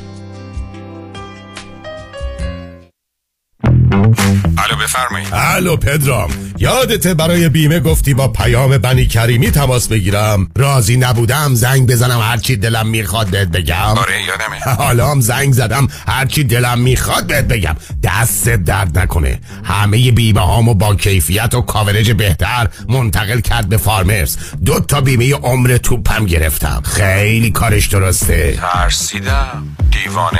بفرمایید. 4.84 5.28
الو 5.34 5.78
پدرام 5.78 6.30
یادته 6.58 7.14
برای 7.14 7.50
بیمه 7.50 7.80
گفتی 7.80 8.14
با 8.14 8.28
پیام 8.28 8.78
بنی 8.78 9.06
کریمی 9.06 9.52
تماس 9.52 9.88
بگیرم؟ 9.88 10.50
راضی 10.58 10.98
نبودم 10.98 11.56
زنگ 11.56 11.88
بزنم 11.88 12.20
هرچی 12.20 12.56
دلم 12.56 12.88
می‌خواد 12.88 13.28
بهت 13.28 13.48
بگم. 13.48 13.76
آره 13.76 14.24
یادمه. 14.24 14.76
حالا 14.84 15.12
هم 15.12 15.22
زنگ 15.22 15.54
زدم 15.54 15.88
هرچی 16.08 16.44
دلم 16.44 16.80
می‌خواد 16.80 17.28
بهت 17.28 17.46
بگم. 17.46 17.76
دست 18.04 18.50
درد 18.50 19.00
نکنه. 19.00 19.40
همه 19.64 20.12
بیمه 20.12 20.42
هامو 20.42 20.74
با 20.74 20.96
کیفیت 20.96 21.54
و 21.54 21.62
coverage 21.62 22.12
بهتر 22.12 22.68
منتقل 22.90 23.40
کرد 23.40 23.70
به 23.70 23.78
Farmers. 23.78 24.38
دو 24.66 24.80
تا 24.80 25.02
بیمه 25.02 25.34
عمر 25.34 25.78
توپم 25.78 26.26
گرفتم. 26.26 26.82
خیلی 26.86 27.52
کارش 27.52 27.88
درسته. 27.88 28.60
ترسیدم. 28.74 29.76
دیوانه. 29.92 30.40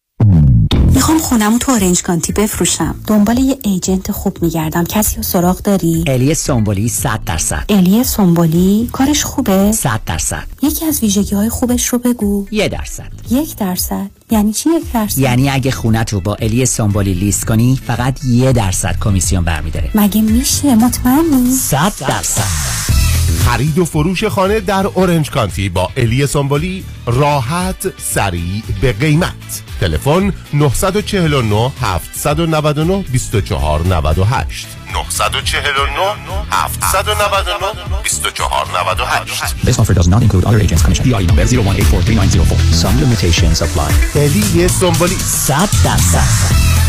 می‌خوام 1.01 1.19
خونمو 1.19 1.57
تو 1.57 1.71
اورنج 1.71 2.01
کانتی 2.01 2.33
بفروشم. 2.33 2.95
دنبال 3.07 3.37
یه 3.37 3.57
ایجنت 3.63 4.11
خوب 4.11 4.37
میگردم. 4.41 4.83
کسی 4.83 5.15
رو 5.15 5.23
سراغ 5.23 5.61
داری؟ 5.61 6.03
الی 6.07 6.33
سومبولی 6.33 6.89
100 6.89 7.19
درصد. 7.25 7.65
الی 7.69 8.03
سومبولی 8.03 8.89
کارش 8.91 9.23
خوبه؟ 9.23 9.71
100 9.71 10.01
درصد. 10.05 10.43
یکی 10.61 10.85
از 10.85 10.99
ویژگی 10.99 11.35
های 11.35 11.49
خوبش 11.49 11.87
رو 11.87 11.99
بگو. 11.99 12.47
یه 12.51 12.67
درصد. 12.67 13.11
یک 13.31 13.55
درصد. 13.55 14.09
یعنی 14.31 14.53
چی 14.53 14.69
یک 14.69 14.91
درصد؟ 14.93 15.19
یعنی 15.19 15.49
اگه 15.49 15.71
خونه 15.71 16.03
تو 16.03 16.19
با 16.19 16.35
الی 16.35 16.65
سومبولی 16.65 17.13
لیست 17.13 17.45
کنی 17.45 17.79
فقط 17.87 18.25
یه 18.25 18.53
درصد 18.53 18.95
کمیسیون 19.01 19.43
برمیداره. 19.43 19.89
مگه 19.95 20.21
میشه؟ 20.21 20.75
مطمئنی؟ 20.75 21.51
100 21.51 21.93
درصد. 21.99 23.00
خرید 23.45 23.77
و 23.79 23.85
فروش 23.85 24.23
خانه 24.23 24.59
در 24.59 24.87
اورنج 24.87 25.29
کانتی 25.29 25.69
با 25.69 25.89
الی 25.97 26.27
سامبولی 26.27 26.83
راحت 27.05 27.99
سریع 28.01 28.63
به 28.81 28.93
قیمت 28.93 29.61
تلفن 29.81 30.33
949 30.53 31.71
799 31.81 33.03
2498 33.03 34.67
949 34.93 36.45
799 36.51 38.01
2498 38.03 39.65
This 39.65 39.79
offer 39.79 39.93
does 39.93 40.07
not 40.07 40.21
include 40.23 40.45
other 40.45 40.59
agents 40.59 40.83
commission. 40.83 41.03
PI 41.05 41.25
number 41.25 41.45
0184390. 41.45 42.55
Some 42.83 42.95
limitations 42.99 43.61
apply. 43.61 43.91
الی 44.15 44.67
سامبولی 44.67 45.15
100 45.15 45.69
درصد 45.83 46.80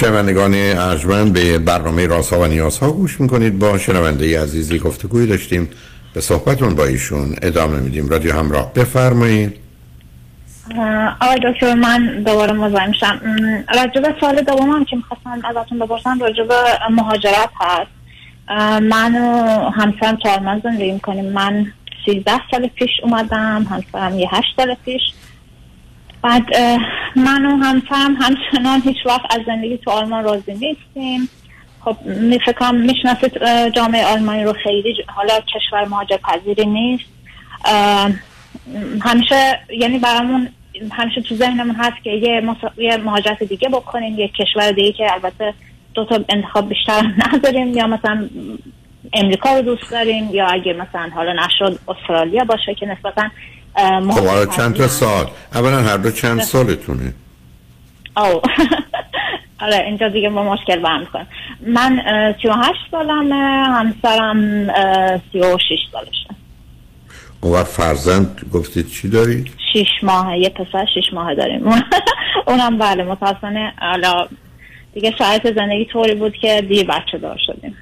شنوندگان 0.00 0.54
ارجمند 0.54 1.32
به 1.32 1.58
برنامه 1.58 2.06
راسا 2.06 2.40
و 2.40 2.46
نیازها 2.46 2.92
گوش 2.92 3.20
می‌کنید. 3.20 3.58
با 3.58 3.78
شنونده 3.78 4.42
عزیزی 4.42 4.78
گفتگوی 4.78 5.26
داشتیم. 5.26 5.70
به 6.14 6.20
صحبتون 6.20 6.74
با 6.74 6.84
ایشون 6.84 7.36
ادامه 7.42 7.78
میدیم. 7.78 8.08
رادیو 8.08 8.32
همراه 8.32 8.72
بفرمایید. 8.74 9.56
آقای 11.20 11.38
دکتر 11.52 11.74
من 11.74 12.22
دوباره 12.22 12.52
مزاحم 12.52 12.92
شم. 12.92 13.20
راجع 13.76 14.00
به 14.00 14.14
سال 14.20 14.42
دومم 14.42 14.84
که 14.84 14.96
می‌خواستم 14.96 15.40
ازتون 15.44 15.78
بپرسم 15.78 16.18
راجع 16.20 16.44
به 16.44 16.54
مهاجرت 16.90 17.50
هست. 17.60 17.90
من 18.82 19.14
و 19.14 19.70
همسرم 19.70 20.18
آلمان 20.24 20.60
زندگی 20.64 20.92
می‌کنیم. 20.92 21.32
من 21.32 21.66
13 22.06 22.32
سال 22.50 22.66
پیش 22.66 22.90
اومدم 23.02 23.66
همسرم 23.70 24.18
یه 24.18 24.28
8 24.30 24.46
سال 24.56 24.76
پیش. 24.84 25.02
بعد 26.22 26.56
من 27.16 27.46
و 27.46 27.56
همسرم 27.56 28.16
همچنان 28.20 28.82
هیچ 28.84 28.96
وقت 29.06 29.38
از 29.38 29.40
زندگی 29.46 29.78
تو 29.78 29.90
آلمان 29.90 30.24
راضی 30.24 30.52
نیستیم. 30.52 31.28
خب 31.80 31.96
فکرم 32.46 32.74
می‌شناسید 32.74 33.32
جامعه 33.74 34.06
آلمانی 34.06 34.44
رو 34.44 34.52
خیلی 34.52 34.94
حالا 35.06 35.34
کشور 35.40 35.84
مهاجر 35.88 36.16
پذیری 36.16 36.66
نیست. 36.66 37.04
همیشه 39.02 39.60
یعنی 39.70 39.98
برامون 39.98 40.48
همیشه 40.92 41.20
تو 41.20 41.34
ذهنمون 41.34 41.74
هست 41.74 42.04
که 42.04 42.10
یه, 42.10 42.42
یه 42.78 42.96
مهاجرت 42.96 43.42
دیگه 43.42 43.68
بکنیم 43.68 44.18
یه 44.18 44.28
کشور 44.28 44.72
دیگه 44.72 44.92
که 44.92 45.12
البته 45.12 45.54
دو 45.94 46.04
تا 46.04 46.20
انتخاب 46.28 46.68
بیشتر 46.68 47.02
نداریم. 47.26 47.74
یا 47.74 47.86
مثلا 47.86 48.28
امریکا 49.12 49.56
رو 49.56 49.62
دوست 49.62 49.90
داریم 49.90 50.34
یا 50.34 50.46
اگه 50.46 50.72
مثلا 50.72 51.10
حالا 51.14 51.32
نشد 51.32 51.78
استرالیا 51.88 52.44
باشه 52.44 52.74
که 52.74 52.86
نسبتا 52.86 53.30
خب 53.76 54.26
حالا 54.26 54.46
چند 54.46 54.74
تا 54.74 54.88
سال. 54.88 55.26
اولا 55.54 55.82
هر 55.82 55.96
دو 55.96 56.10
چند 56.10 56.40
سالتونه؟ 56.40 57.14
او 58.16 58.22
آره 59.60 59.76
اینجا 59.86 60.08
دیگه 60.08 60.28
ما 60.28 60.54
مشکل 60.54 60.78
برم 60.78 61.06
کنم 61.12 61.26
من 61.66 62.02
سی 62.42 62.48
و 62.48 62.52
هشت 62.52 62.90
سالمه 62.90 63.64
همسرم 63.68 64.66
سی 65.32 65.38
و 65.38 65.58
شیش 65.68 65.80
سالشه. 65.92 66.28
اون 67.40 67.62
فرزند 67.62 68.50
گفتید 68.52 68.88
چی 68.88 69.08
دارید؟ 69.08 69.48
شیش 69.72 69.88
ماه 70.02 70.38
یه 70.38 70.48
پسر 70.48 70.86
شیش 70.94 71.12
ماه 71.12 71.34
داریم. 71.34 71.62
اونم 72.48 72.78
بله 72.78 73.04
متاسفانه 73.04 73.72
حالا 73.80 74.28
دیگه 74.94 75.14
شرایط 75.18 75.54
زندگی 75.54 75.84
طوری 75.84 76.14
بود 76.14 76.34
که 76.34 76.62
دیر 76.68 76.86
بچه 76.86 77.18
دار 77.18 77.38
شدیم. 77.46 77.76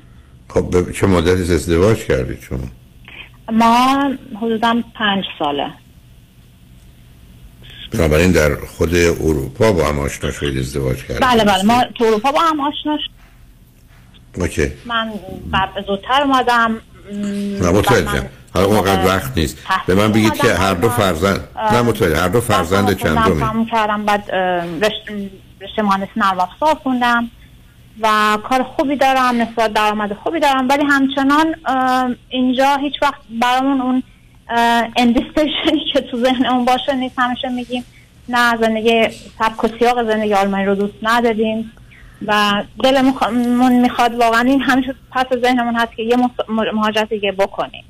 خب 0.48 0.92
چه 0.92 1.06
مدتی 1.06 1.54
ازدواج 1.54 2.04
کردید 2.04 2.40
شما؟ 2.40 2.58
ما 3.52 4.10
حدودا 4.40 4.82
پنج 4.94 5.24
ساله. 5.38 5.70
بنابراین 7.92 8.32
در 8.32 8.56
خود 8.56 8.94
اروپا 8.94 9.72
با 9.72 9.88
هم 9.88 9.98
آشنا 9.98 10.30
شدید 10.30 10.58
ازدواج 10.58 11.04
کردید. 11.04 11.20
بله 11.20 11.44
بله. 11.44 11.62
ما 11.62 11.84
تو 11.94 12.04
اروپا 12.04 12.32
با 12.32 12.40
هم 12.40 12.60
آشنا 12.60 12.98
شدیم 12.98 14.42
اوکی. 14.42 14.72
من 14.84 15.12
بعد 15.50 15.86
زودتر 15.86 16.22
اومدم. 16.22 16.80
نه 17.60 17.70
متوجه. 17.70 18.28
حالا 18.54 18.66
اونقدر 18.66 19.06
وقت 19.06 19.38
نیست. 19.38 19.58
به 19.86 19.94
من 19.94 20.12
بگید 20.12 20.34
که 20.34 20.54
هر 20.54 20.74
دو 20.74 20.88
فرزند 20.88 21.48
نه 21.72 21.82
متوجه. 21.82 22.20
هر 22.20 22.28
دو 22.28 22.40
فرزند 22.40 22.96
چند 22.96 23.24
دومی 23.24 23.66
کردم. 23.66 24.04
بعد 24.04 24.30
رشته 25.60 25.82
مهندسی 25.82 26.10
نرم 26.16 26.40
افزار 26.40 26.74
خوندم. 26.74 27.30
و 28.00 28.38
کار 28.48 28.62
خوبی 28.62 28.96
دارم 28.96 29.42
نسبت 29.42 29.72
درآمد 29.72 30.12
خوبی 30.12 30.40
دارم. 30.40 30.68
ولی 30.68 30.84
همچنان 30.84 31.54
اینجا 32.28 32.76
هیچ 32.76 32.94
وقت 33.02 33.20
برامون 33.42 33.80
اون 33.80 34.02
اندیستیشنی 34.96 35.92
که 35.92 36.00
تو 36.00 36.16
ذهن 36.16 36.46
اون 36.46 36.64
باشه 36.64 36.94
نیست. 36.94 37.18
همیشه 37.18 37.48
میگیم 37.48 37.84
نه 38.28 38.56
زندگی 38.60 39.08
سبک 39.38 39.64
و 39.64 39.68
سیاق 39.78 40.10
زندگی 40.10 40.34
آلمانی 40.34 40.64
رو 40.64 40.74
دوست 40.74 40.94
نداریم. 41.02 41.72
و 42.26 42.62
دلمون 42.84 43.80
می‌خواد 43.80 44.14
واقعا 44.14 44.40
این 44.40 44.60
همیشه 44.60 44.94
پس 45.12 45.26
ذهنمون 45.42 45.74
هست 45.74 45.96
که 45.96 46.02
یه 46.02 46.16
مهاجرت 46.48 47.08
دیگه 47.08 47.32
بکنیم. 47.32 47.84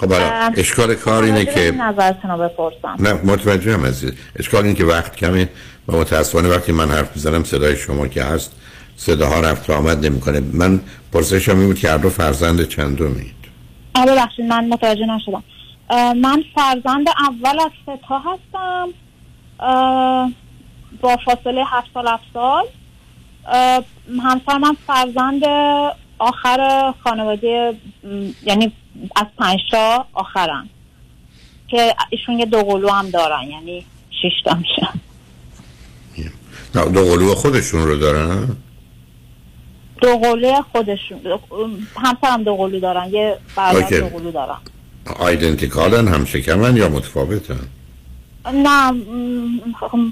خب 0.00 0.12
حالا 0.12 0.52
اشکال 0.56 0.94
کار 0.94 1.22
اینه 1.22 1.44
که 1.44 1.70
نظرتون 1.70 2.30
رو 2.30 2.38
بپرسم. 2.38 2.96
نه 2.98 3.12
متوجه 3.12 3.74
هم 3.74 3.86
عزیز. 3.86 4.12
اشکال 4.38 4.62
اینه 4.62 4.74
که 4.74 4.84
وقت 4.84 5.16
کمه. 5.16 5.48
و 5.88 5.96
متاسفانه 5.96 6.48
وقتی 6.48 6.72
من 6.72 6.90
حرف 6.90 7.16
می‌زنم 7.16 7.44
صدای 7.44 7.76
شما 7.76 8.08
که 8.08 8.24
هست 8.24 8.52
صداها 8.96 9.40
رفت 9.40 9.70
و 9.70 9.72
آمد 9.72 10.06
نمی‌کنه. 10.06 10.40
من 10.52 10.80
پرسشم 11.12 11.58
این 11.58 11.66
بود 11.66 11.78
که 11.78 11.90
هر 11.90 11.98
دو 11.98 12.10
فرزند 12.10 12.68
چندمید 12.68 13.36
آره 13.94 14.12
ببخشید 14.12 14.44
من 14.44 14.68
متوجه 14.68 15.06
نشدم. 15.06 15.44
من 16.20 16.44
فرزند 16.54 17.06
اول 17.08 17.60
از 17.60 17.70
ستا 17.82 18.18
هستم. 18.18 18.88
با 21.00 21.16
فاصله 21.24 21.64
هفت 21.66 21.90
سال 21.94 22.08
هفت 22.08 22.24
سال. 22.34 22.64
همسر 24.22 24.58
من 24.58 24.76
فرزند 24.86 25.42
آخر 26.18 26.92
خانواده 27.04 27.76
یعنی 28.42 28.72
از 29.16 29.26
پنج 29.38 29.60
تا 29.70 30.06
آخرن. 30.12 30.68
که 31.68 31.94
ایشون 32.10 32.38
یه 32.38 32.46
دوقلو 32.46 32.88
هم 32.88 33.10
دارن 33.10 33.42
یعنی 33.50 33.84
شش 34.10 34.42
تا 34.44 34.54
میشن. 34.54 35.00
دو 36.74 37.04
قلو 37.04 37.34
خودشون 37.34 37.82
رو 37.82 37.96
دارن؟ 37.96 38.56
دوقلو 40.02 40.52
خودشون 40.72 41.20
همسرم 41.96 42.42
دوقلو 42.42 42.80
دارن 42.80 43.08
یه 43.14 43.36
برادر 43.56 43.76
اوکی. 43.84 44.00
دوقلو 44.00 44.30
دارن. 44.30 44.56
آیدنتیکالن 45.18 46.08
هم 46.08 46.24
شکمن 46.24 46.76
یا 46.76 46.88
متفاوتن؟ 46.88 47.60
نه 48.54 48.92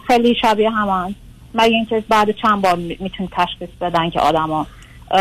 خیلی 0.06 0.34
شبیه 0.42 0.70
همن 0.70 1.14
مگه 1.54 1.74
اینکه 1.74 2.04
بعد 2.08 2.30
چند 2.42 2.62
بار 2.62 2.76
می- 2.76 2.96
می‌تونی 3.00 3.28
تشخیص 3.32 3.68
بدن 3.80 4.10
که 4.10 4.20
آدما 4.20 4.66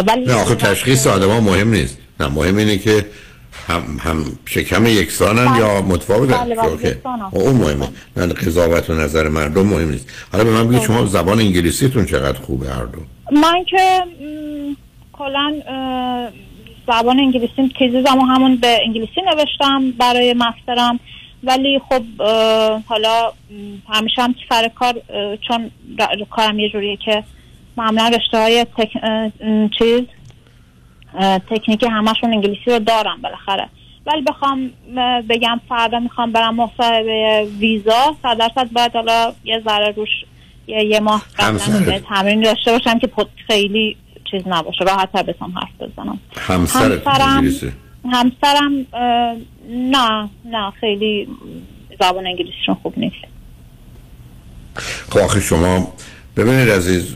ولی 0.07 0.25
نه 0.25 0.33
آخه 0.41 0.55
تشخیص 0.55 1.07
آدم 1.07 1.29
ها 1.29 1.39
مهم 1.39 1.69
نیست. 1.69 1.97
نه 2.19 2.27
مهم 2.27 2.57
اینه 2.57 2.77
که 2.77 3.05
هم, 3.67 3.83
هم 3.99 4.25
شکم 4.45 4.85
یکسانن 4.85 5.59
یا 5.59 5.81
متفاوتن 5.81 6.37
بله، 6.37 6.55
بله،. 6.55 6.73
یکسانن. 6.73 7.23
اون 7.31 7.55
مهمه. 7.55 7.87
نه 8.17 8.33
قضاوت 8.33 8.89
و 8.89 8.93
نظر 8.93 9.29
مردم 9.29 9.65
مهم 9.65 9.89
نیست. 9.89 10.09
حالا 10.31 10.43
به 10.43 10.51
من 10.51 10.67
بگید 10.67 10.81
شما 10.81 11.05
زبان 11.05 11.39
انگلیسیتون 11.39 12.05
چقدر 12.05 12.39
خوبه 12.39 12.69
هر 12.69 12.83
دو؟ 12.83 12.99
من 13.31 13.63
که 13.63 14.03
کلا 15.13 15.53
زبان 16.87 17.19
انگلیسی 17.19 17.71
تیزیزم 17.79 18.17
و 18.17 18.25
همون 18.25 18.55
به 18.55 18.79
انگلیسی 18.85 19.21
نوشتم 19.21 19.91
برای 19.91 20.33
مسترم. 20.33 20.99
ولی 21.43 21.81
خب 21.89 22.03
حالا 22.85 23.31
همیشه 23.89 24.21
هم 24.21 24.35
سر 24.49 24.71
کار 24.75 24.93
چون 25.47 25.71
کارم 26.29 26.59
یه 26.59 26.69
جوریه 26.69 26.97
که 27.05 27.23
معمولا 27.77 28.07
رشته 28.07 28.37
های 28.37 28.65
تک... 28.77 28.89
چیز 29.79 30.01
تکنیکی 31.49 31.85
همشون 31.85 32.33
انگلیسی 32.33 32.71
رو 32.71 32.79
دارم 32.79 33.21
بالاخره. 33.21 33.69
ولی 34.05 34.21
بخوام 34.21 34.71
بگم 35.29 35.61
فردا 35.69 35.99
می‌خوام 35.99 36.31
برم 36.31 36.55
مصاحبه 36.55 37.47
ویزا. 37.59 38.15
صد 38.23 38.37
درصد 38.37 38.71
باید 38.71 38.91
حالا 38.93 39.33
یه 39.43 39.61
ذره 39.65 39.91
روش 39.91 40.09
یه, 40.67 40.83
یه 40.85 40.99
ماه 40.99 41.25
قبلا؟ 41.39 41.99
تمرین 41.99 42.41
داشته 42.41 42.71
باشم 42.71 42.99
که 42.99 43.07
پد- 43.07 43.27
خیلی 43.47 43.97
چیز 44.31 44.41
نباشه. 44.45 44.85
راحت 44.85 45.11
تر 45.11 45.23
بتونم 45.23 45.53
حرف 45.57 45.89
بزنم. 45.91 46.19
همسرم 46.37 47.01
همسرم 48.11 48.85
نه 49.69 50.29
نه 50.45 50.71
خیلی 50.79 51.27
زبان 51.99 52.27
انگلیسیشون 52.27 52.75
خوب 52.83 52.93
نیست. 52.97 53.15
خب 55.09 55.19
آخه 55.19 55.39
شما 55.41 55.93
ببینید 56.37 56.69
عزیز 56.69 57.15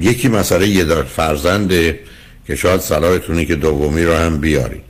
یکی 0.00 0.28
مسئله 0.28 0.68
یه 0.68 0.84
دار 0.84 1.02
فرزنده 1.02 2.00
که 2.46 2.56
شاید 2.56 2.80
صلاحتونه 2.80 3.44
که 3.44 3.56
دومی 3.56 4.04
رو 4.04 4.14
هم 4.14 4.38
بیارید. 4.38 4.84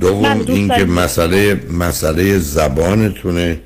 دوم 0.00 0.44
این 0.46 0.68
که. 0.68 0.84
مسئله 0.84 1.60
مسئله 1.70 2.38
زبانتونه 2.38 3.60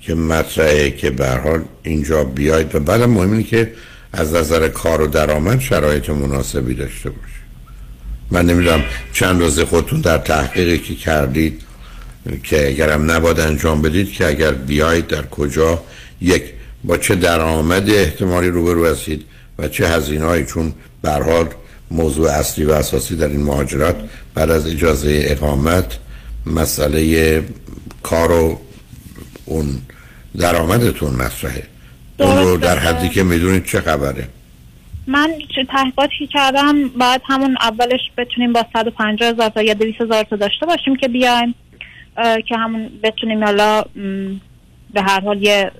که 0.00 0.14
مطرحه 0.14 0.90
که 0.90 1.10
به 1.10 1.26
هر 1.26 1.38
حال 1.38 1.62
اینجا 1.82 2.24
بیاید 2.24 2.74
و 2.74 2.80
بعدم 2.80 3.10
مهم 3.10 3.32
اینه 3.32 3.42
که 3.42 3.72
از 4.12 4.34
نظر 4.34 4.68
کار 4.68 5.00
و 5.00 5.06
درآمد 5.06 5.60
شرایط 5.60 6.10
مناسبی 6.10 6.74
داشته 6.74 7.10
باشه. 7.10 7.40
من 8.30 8.46
نمی‌دونم 8.46 8.84
چند 9.12 9.40
روز 9.40 9.60
خودتون 9.60 10.00
در 10.00 10.18
تحقیقی 10.18 10.78
که 10.78 10.94
کردید 10.94 11.60
که 12.42 12.68
اگرم 12.68 13.10
نباید 13.10 13.40
انجام 13.40 13.82
بدید 13.82 14.12
که 14.12 14.26
اگر 14.26 14.52
بیایید 14.52 15.06
در 15.06 15.26
کجا 15.26 15.82
یک 16.20 16.42
با 16.84 16.96
چه 16.96 17.14
درآمد 17.14 17.90
احتمالی 17.90 18.48
روبرو 18.48 18.86
هستید 18.86 19.24
و 19.58 19.68
چه 19.68 19.88
هزینه‌ای 19.88 20.46
چون 20.46 20.72
به 21.02 21.10
هر 21.10 21.22
حال 21.22 21.46
موضوع 21.90 22.30
اصلی 22.30 22.64
و 22.64 22.72
اساسی 22.72 23.16
در 23.16 23.28
این 23.28 23.42
مهاجرت 23.42 23.96
بعد 24.34 24.50
از 24.50 24.66
اجازه 24.66 25.22
اقامت 25.24 25.98
مسئله 26.46 27.42
کار 28.02 28.32
و 28.32 28.60
اون 29.44 29.66
درآمدتون 30.36 31.14
مطرحه. 31.14 31.62
اون 32.18 32.36
رو 32.36 32.56
در 32.56 32.78
حدی 32.78 33.08
که 33.08 33.22
می‌دونید 33.22 33.64
چه 33.64 33.80
خبره؟ 33.80 34.28
من 35.06 35.30
چه 35.54 35.64
تحقیقاتی 35.64 36.26
کردم 36.32 36.88
باید 36.88 37.20
همون 37.24 37.56
اولش 37.60 38.00
بتونیم 38.18 38.52
با 38.52 38.66
150 38.72 39.28
هزار 39.28 39.48
تا 39.48 39.62
یا 39.62 39.74
200 39.74 40.00
هزار 40.00 40.22
تا 40.22 40.36
داشته 40.36 40.66
باشیم 40.66 40.96
که 40.96 41.08
بیایم 41.08 41.54
که 42.48 42.56
همون 42.56 42.90
بتونیم 43.02 43.44
حالا 43.44 43.84
به 44.94 45.02
هر 45.02 45.20
حال 45.20 45.42
یه 45.42 45.70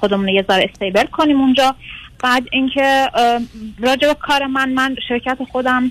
خودمون 0.00 0.28
یه 0.28 0.44
ذره 0.48 0.70
استیبل 0.72 1.04
کنیم 1.04 1.40
اونجا. 1.40 1.74
بعد 2.22 2.42
اینکه 2.52 3.10
راجع 3.78 4.08
به 4.08 4.14
کار 4.14 4.46
من 4.46 4.68
من 4.68 4.96
شرکت 5.08 5.38
خودم 5.52 5.90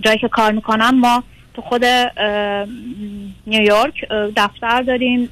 جایی 0.00 0.18
که 0.18 0.28
کار 0.28 0.52
می‌کنم 0.52 1.00
ما 1.00 1.24
تو 1.54 1.62
خود 1.62 1.84
نیویورک 3.46 3.94
دفتر 4.36 4.82
داریم 4.82 5.28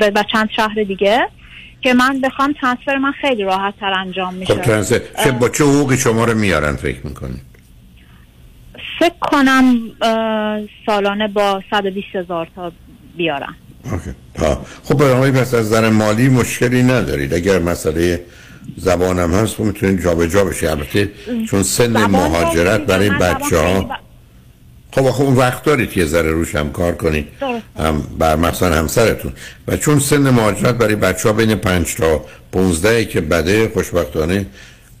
و 0.00 0.24
چند 0.32 0.48
شهر 0.56 0.82
دیگه 0.82 1.28
که 1.80 1.94
من 1.94 2.20
بخوام 2.20 2.54
ترانسفر 2.60 2.96
من 2.96 3.12
خیلی 3.12 3.44
راحت 3.44 3.74
تر 3.80 3.92
انجام 3.92 4.34
میشه. 4.34 4.54
خب 4.54 4.62
ترنسه 4.62 5.02
چه 5.24 5.32
با 5.32 5.48
چه 5.48 5.64
حقوقی 5.64 5.96
شما 5.96 6.24
رو 6.24 6.34
میارن 6.34 6.76
فکر 6.76 7.06
می‌کنید 7.06 7.40
فکر 8.98 9.18
کنم 9.20 9.78
سالانه 10.86 11.28
با 11.28 11.62
120 11.70 12.06
هزار 12.14 12.48
تا 12.56 12.72
بیارم 13.16 13.56
اوکی. 13.84 14.10
ها. 14.38 14.64
خب 14.84 14.94
برای 14.94 15.30
پس 15.30 15.54
از 15.54 15.72
نظر 15.72 15.90
مالی 15.90 16.28
مشکلی 16.28 16.82
ندارید. 16.82 17.34
اگر 17.34 17.58
مسئله 17.58 18.20
زبانم 18.76 19.34
هست 19.34 19.54
خب 19.54 19.64
می‌تونید 19.64 20.02
جابجا 20.02 20.44
بشه 20.44 20.70
البته 20.70 21.10
چون 21.50 21.62
سن 21.62 22.06
مهاجرت 22.06 22.80
برای 22.80 23.10
بچه 23.10 23.58
ها 23.58 23.98
خب 24.92 25.06
آخه 25.06 25.20
اون 25.20 25.34
وقت 25.34 25.64
دارید 25.64 25.96
یه 25.96 26.04
ذره 26.04 26.30
روش 26.30 26.54
هم 26.54 26.72
کار 26.72 26.94
کنید. 26.94 27.26
هم 27.78 28.02
بر 28.18 28.36
مثلا 28.36 28.74
همسرتون. 28.74 29.32
و 29.68 29.76
چون 29.76 29.98
سن 29.98 30.30
مهاجرت 30.30 30.74
برای 30.74 30.94
بچه 30.94 31.28
ها 31.28 31.32
بین 31.32 31.54
5 31.54 31.94
تا 31.94 32.24
15 32.52 33.04
که 33.04 33.20
بده 33.20 33.68
خوشبختانه 33.68 34.46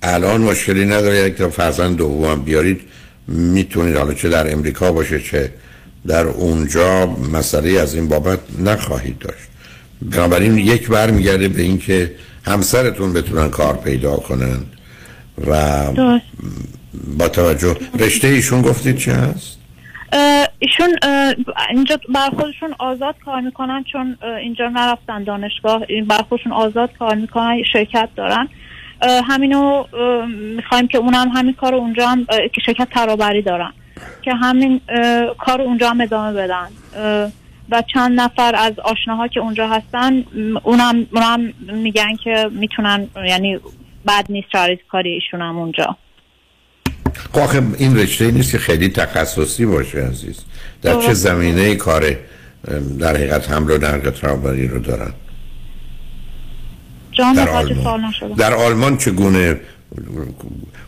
الان 0.02 0.40
مشکلی 0.40 0.84
نداره. 0.84 1.16
یک 1.16 1.36
تا 1.36 1.50
فرزند 1.50 1.96
دوم 1.96 2.42
بیارید 2.42 2.80
می‌تونید 3.28 3.96
حالا 3.96 4.14
چه 4.14 4.28
در 4.28 4.52
امریکا 4.52 4.92
باشه 4.92 5.20
چه 5.20 5.52
در 6.06 6.26
اونجا 6.26 7.06
مسئله 7.06 7.80
از 7.80 7.94
این 7.94 8.08
بابت 8.08 8.38
نخواهید 8.58 9.18
داشت. 9.18 9.46
بنابراین 10.02 10.58
یک 10.58 10.88
بر 10.88 11.10
میگرده 11.10 11.48
به 11.48 11.62
اینکه 11.62 12.12
همسرتون 12.46 13.12
بتونن 13.12 13.50
کار 13.50 13.76
پیدا 13.76 14.16
کنن 14.16 14.58
و. 15.46 15.82
با 17.18 17.28
توجه 17.28 17.76
رشته 17.98 18.28
ایشون 18.28 18.62
گفتید 18.62 18.98
چه 18.98 19.12
هست؟ 19.12 19.58
ایشون 20.58 20.96
اینجا 21.70 21.98
بر 22.14 22.30
خودشون 22.30 22.74
آزاد 22.78 23.14
کار 23.24 23.40
می‌کنن 23.40 23.84
چون 23.92 24.18
اینجا 24.42 24.68
نرفتن 24.68 25.24
دانشگاه. 25.24 25.82
این 25.88 26.04
بر 26.04 26.22
خودشون 26.28 26.52
آزاد 26.52 26.90
کار 26.98 27.14
می‌کنن 27.14 27.62
شرکت 27.72 28.08
دارن. 28.16 28.48
همینو 29.02 29.84
می‌خوایم 30.56 30.88
که 30.88 30.98
اونم 30.98 31.28
همین 31.28 31.54
کار 31.54 31.74
اونجا 31.74 32.08
هم 32.08 32.26
شرکت 32.66 32.88
ترابری 32.90 33.42
دارن. 33.42 33.72
که 34.22 34.34
همین 34.34 34.80
کار 35.38 35.60
اونجا 35.62 35.90
هم 35.90 36.00
ادامه 36.00 36.32
بدن. 36.32 36.68
و 37.70 37.82
چند 37.94 38.20
نفر 38.20 38.54
از 38.54 38.78
آشناها 38.78 39.28
که 39.28 39.40
اونجا 39.40 39.68
هستن 39.68 40.24
اونم 40.62 41.06
اونم 41.12 41.52
میگن 41.58 42.16
که 42.24 42.50
می‌تونن 42.52 43.08
یعنی 43.28 43.58
بد 44.06 44.26
نیست 44.28 44.48
شرایط 44.52 44.80
کاری 44.88 45.10
ایشون 45.10 45.42
هم 45.42 45.58
اونجا. 45.58 45.96
خب 47.32 47.64
این 47.78 47.96
رشته 47.96 48.30
نیست 48.30 48.52
که 48.52 48.58
خیلی 48.58 48.88
تخصصی 48.88 49.66
باشه 49.66 49.98
عزیز. 49.98 50.44
در 50.82 51.00
چه. 51.00 51.14
زمینه 51.14 51.74
کار 51.74 52.16
در 53.00 53.16
حقیقت 53.16 53.50
حمل 53.50 53.70
و 53.70 53.78
نقل 53.78 54.10
ترابری 54.10 54.68
رو 54.68 54.78
دارن؟ 54.78 55.12
در 57.36 57.48
آلمان. 57.48 58.12
در 58.38 58.54
آلمان 58.54 58.96
چگونه؟ 58.96 59.60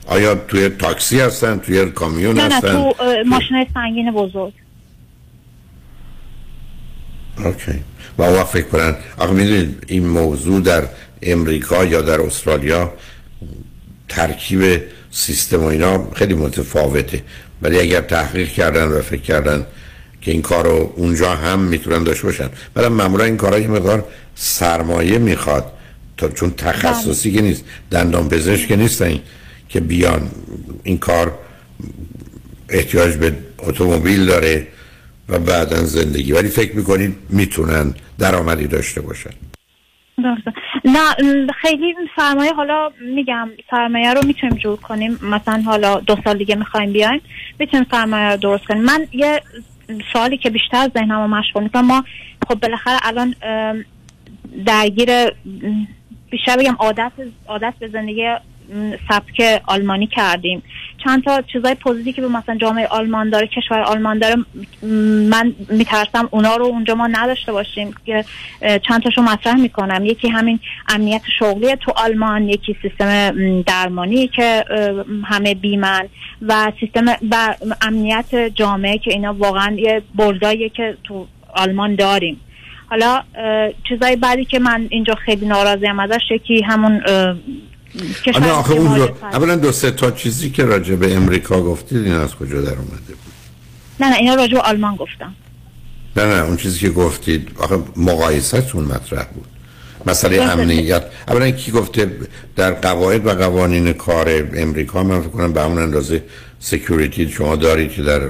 آیا 0.07 0.35
توی 0.35 0.69
تاکسی 0.69 1.21
هستن 1.21 1.59
توی 1.59 1.91
کامیون 1.91 2.37
نه 2.37 2.49
نه 2.49 2.55
هستن؟ 2.55 2.73
تو 2.73 2.95
ماشین 3.27 3.67
سنگین 3.75 4.11
بزرگ. 4.11 4.53
اوکی. 7.44 7.81
و 8.19 8.23
اون 8.23 8.44
فکر 8.44 8.66
کنن. 8.66 8.97
آخه 9.16 9.32
می‌دونید 9.32 9.85
این 9.86 10.06
موضوع 10.06 10.60
در 10.60 10.82
امریکا 11.23 11.85
یا 11.85 12.02
در 12.02 12.20
استرالیا 12.20 12.93
ترکیب 14.09 14.82
سیستم 15.10 15.60
و 15.62 15.66
اینا 15.66 16.10
خیلی 16.15 16.35
متفاوته. 16.35 17.23
ولی 17.62 17.78
اگر 17.81 18.01
تحقیق 18.01 18.48
کردن 18.48 18.89
و 18.89 19.02
فکر 19.02 19.20
کردن 19.23 19.66
که 20.20 20.31
این 20.31 20.43
کار 20.43 20.65
رو 20.65 20.93
اونجا 20.97 21.35
هم 21.35 21.59
می‌تونن 21.59 22.05
داشته 22.05 22.23
باشن. 22.23 22.48
بعدم 22.74 22.93
معمولا 22.93 23.24
این 23.24 23.36
کارها 23.36 23.59
یه 23.59 23.69
مقدار 23.69 24.05
سرمایه 24.35 25.19
می‌خواد. 25.19 25.73
تا 26.16 26.28
چون 26.28 26.51
تخصصی 26.51 27.32
که 27.32 27.43
نیست 27.43 27.65
دندان 27.90 28.28
پزشک 28.28 28.69
که 28.69 28.77
نیستن 28.77 29.19
که 29.69 29.81
بیان. 29.81 30.31
این 30.82 30.98
کار 30.98 31.39
احتیاج 32.69 33.15
به 33.15 33.32
اتومبیل 33.59 34.27
داره. 34.27 34.66
و 35.29 35.39
بعدا 35.39 35.77
زندگی. 35.77 36.33
ولی 36.33 36.49
فکر 36.49 36.77
می‌کنید 36.77 37.17
می‌تونن 37.31 37.95
درآمدی 38.19 38.67
داشته 38.67 39.01
باشن. 39.01 39.31
درسته. 40.19 40.53
نه 40.85 41.01
خیلی 41.61 41.95
سرمایه 42.17 42.53
حالا 42.53 42.91
میگم 43.15 43.49
سرمایه 43.71 44.15
رو 44.15 44.27
می‌تونیم 44.27 44.57
جور 44.57 44.77
کنیم. 44.77 45.19
مثلا 45.23 45.63
حالا 45.63 46.01
دو 46.01 46.17
سال 46.25 46.39
دیگه 46.39 46.55
می‌خوایم 46.55 46.93
بیایم 46.93 47.21
می‌تونیم 47.59 47.87
سرمایه 47.91 48.31
رو 48.31 48.37
درست 48.37 48.65
کنیم. 48.65 48.83
من 48.83 49.07
یه 49.13 49.43
سوالی 50.13 50.39
که 50.39 50.51
بیشتر 50.51 50.89
ذهنم 50.95 51.21
رو 51.21 51.27
مشغول 51.27 51.63
می‌کنم 51.63 51.87
ما 51.87 52.05
خب 52.49 52.55
بالاخره 52.61 52.99
الان 53.03 53.35
درگیر 54.67 55.11
بیشتر 56.31 56.57
بگم 56.57 56.77
عادت 56.79 57.13
عادت 57.47 57.75
به 57.81 57.89
زندگی 57.89 58.35
سبک 59.09 59.62
آلمانی 59.66 60.07
کردیم. 60.07 60.62
چند 61.05 61.24
تا 61.24 61.43
چیزای 61.43 61.74
پوزیتیوی 61.74 62.12
که 62.12 62.23
به 62.23 62.28
مثلا 62.28 62.57
جامعه 62.57 62.86
آلمان 62.86 63.31
داره 63.31 63.47
کشور 63.47 63.81
آلمان 63.81 64.19
داره 64.19 64.36
من 65.28 65.55
میترسم 65.70 66.28
اونا 66.31 66.57
رو 66.57 66.65
اونجا 66.65 66.95
ما 66.95 67.07
نداشته 67.07 67.53
باشیم 67.53 67.95
که 68.07 68.24
چند 68.89 69.03
تاشو 69.03 69.23
مطرح 69.23 69.57
می‌کنم. 69.57 70.05
یکی 70.05 70.28
همین 70.28 70.61
امنیت 70.89 71.23
شغلی 71.39 71.77
تو 71.77 71.93
آلمان 71.97 72.49
یکی 72.49 72.77
سیستم 72.82 73.32
درمانی 73.62 74.28
که 74.28 74.65
همه 75.24 75.55
بیمن 75.55 76.09
و 76.49 76.73
سیستم 76.81 77.05
و 77.31 77.55
امنیت 77.82 78.35
جامعه 78.55 78.99
که 78.99 79.11
اینا 79.12 79.35
واقعا 79.35 79.77
یه 79.78 80.03
برداییه 80.15 80.69
که 80.69 80.97
تو 81.05 81.27
آلمان 81.55 81.95
داریم. 81.95 82.40
حالا 82.90 83.23
چیزای 83.89 84.16
بعدی 84.16 84.45
که 84.45 84.59
من 84.59 84.86
اینجا 84.90 85.15
خیلی 85.15 85.47
ناراضیم 85.47 86.01
ازش 86.01 86.20
یکی 86.31 86.62
همون 86.62 87.03
آره 88.35 88.51
آخه 88.51 88.73
اون 88.74 88.97
رو 88.97 89.06
فرد. 89.06 89.35
اولا 89.35 89.56
دو 89.56 89.73
سه 89.73 89.90
تا 89.90 90.10
چیزی 90.10 90.51
که 90.51 90.65
راجع 90.65 90.94
به 90.94 91.16
امریکا 91.16 91.62
گفتید 91.62 92.05
این 92.05 92.15
از 92.15 92.35
کجا 92.35 92.60
در 92.62 92.70
اومده 92.70 92.93
بود 93.09 93.32
نه 94.01 94.09
نه 94.10 94.16
اینا 94.16 94.35
راجع 94.35 94.52
به 94.55 94.60
آلمان 94.60 94.97
گفتم 94.97 95.35
نه 96.16 96.24
نه 96.24 96.44
اون 96.44 96.56
چیزی 96.56 96.78
که 96.78 96.90
گفتید 96.90 97.51
آخه 97.59 97.78
مقایستون 97.97 98.85
مطرح 98.85 99.24
بود 99.24 99.47
مسئله. 100.06 100.43
امنیت 100.43 101.02
اولا 101.28 101.51
کی 101.51 101.70
گفته 101.70 102.10
در 102.56 102.73
قواعد 102.73 103.27
و 103.27 103.31
قوانین 103.31 103.93
کار 103.93 104.48
امریکا 104.56 105.02
من 105.02 105.20
فکر 105.20 105.28
کنم 105.31 105.52
به 105.52 105.62
همون 105.62 105.78
اندازه 105.78 106.24
سکیوریتی 106.60 107.28
شما 107.31 107.56
دارید 107.56 107.93
که 107.93 108.02
در 108.02 108.20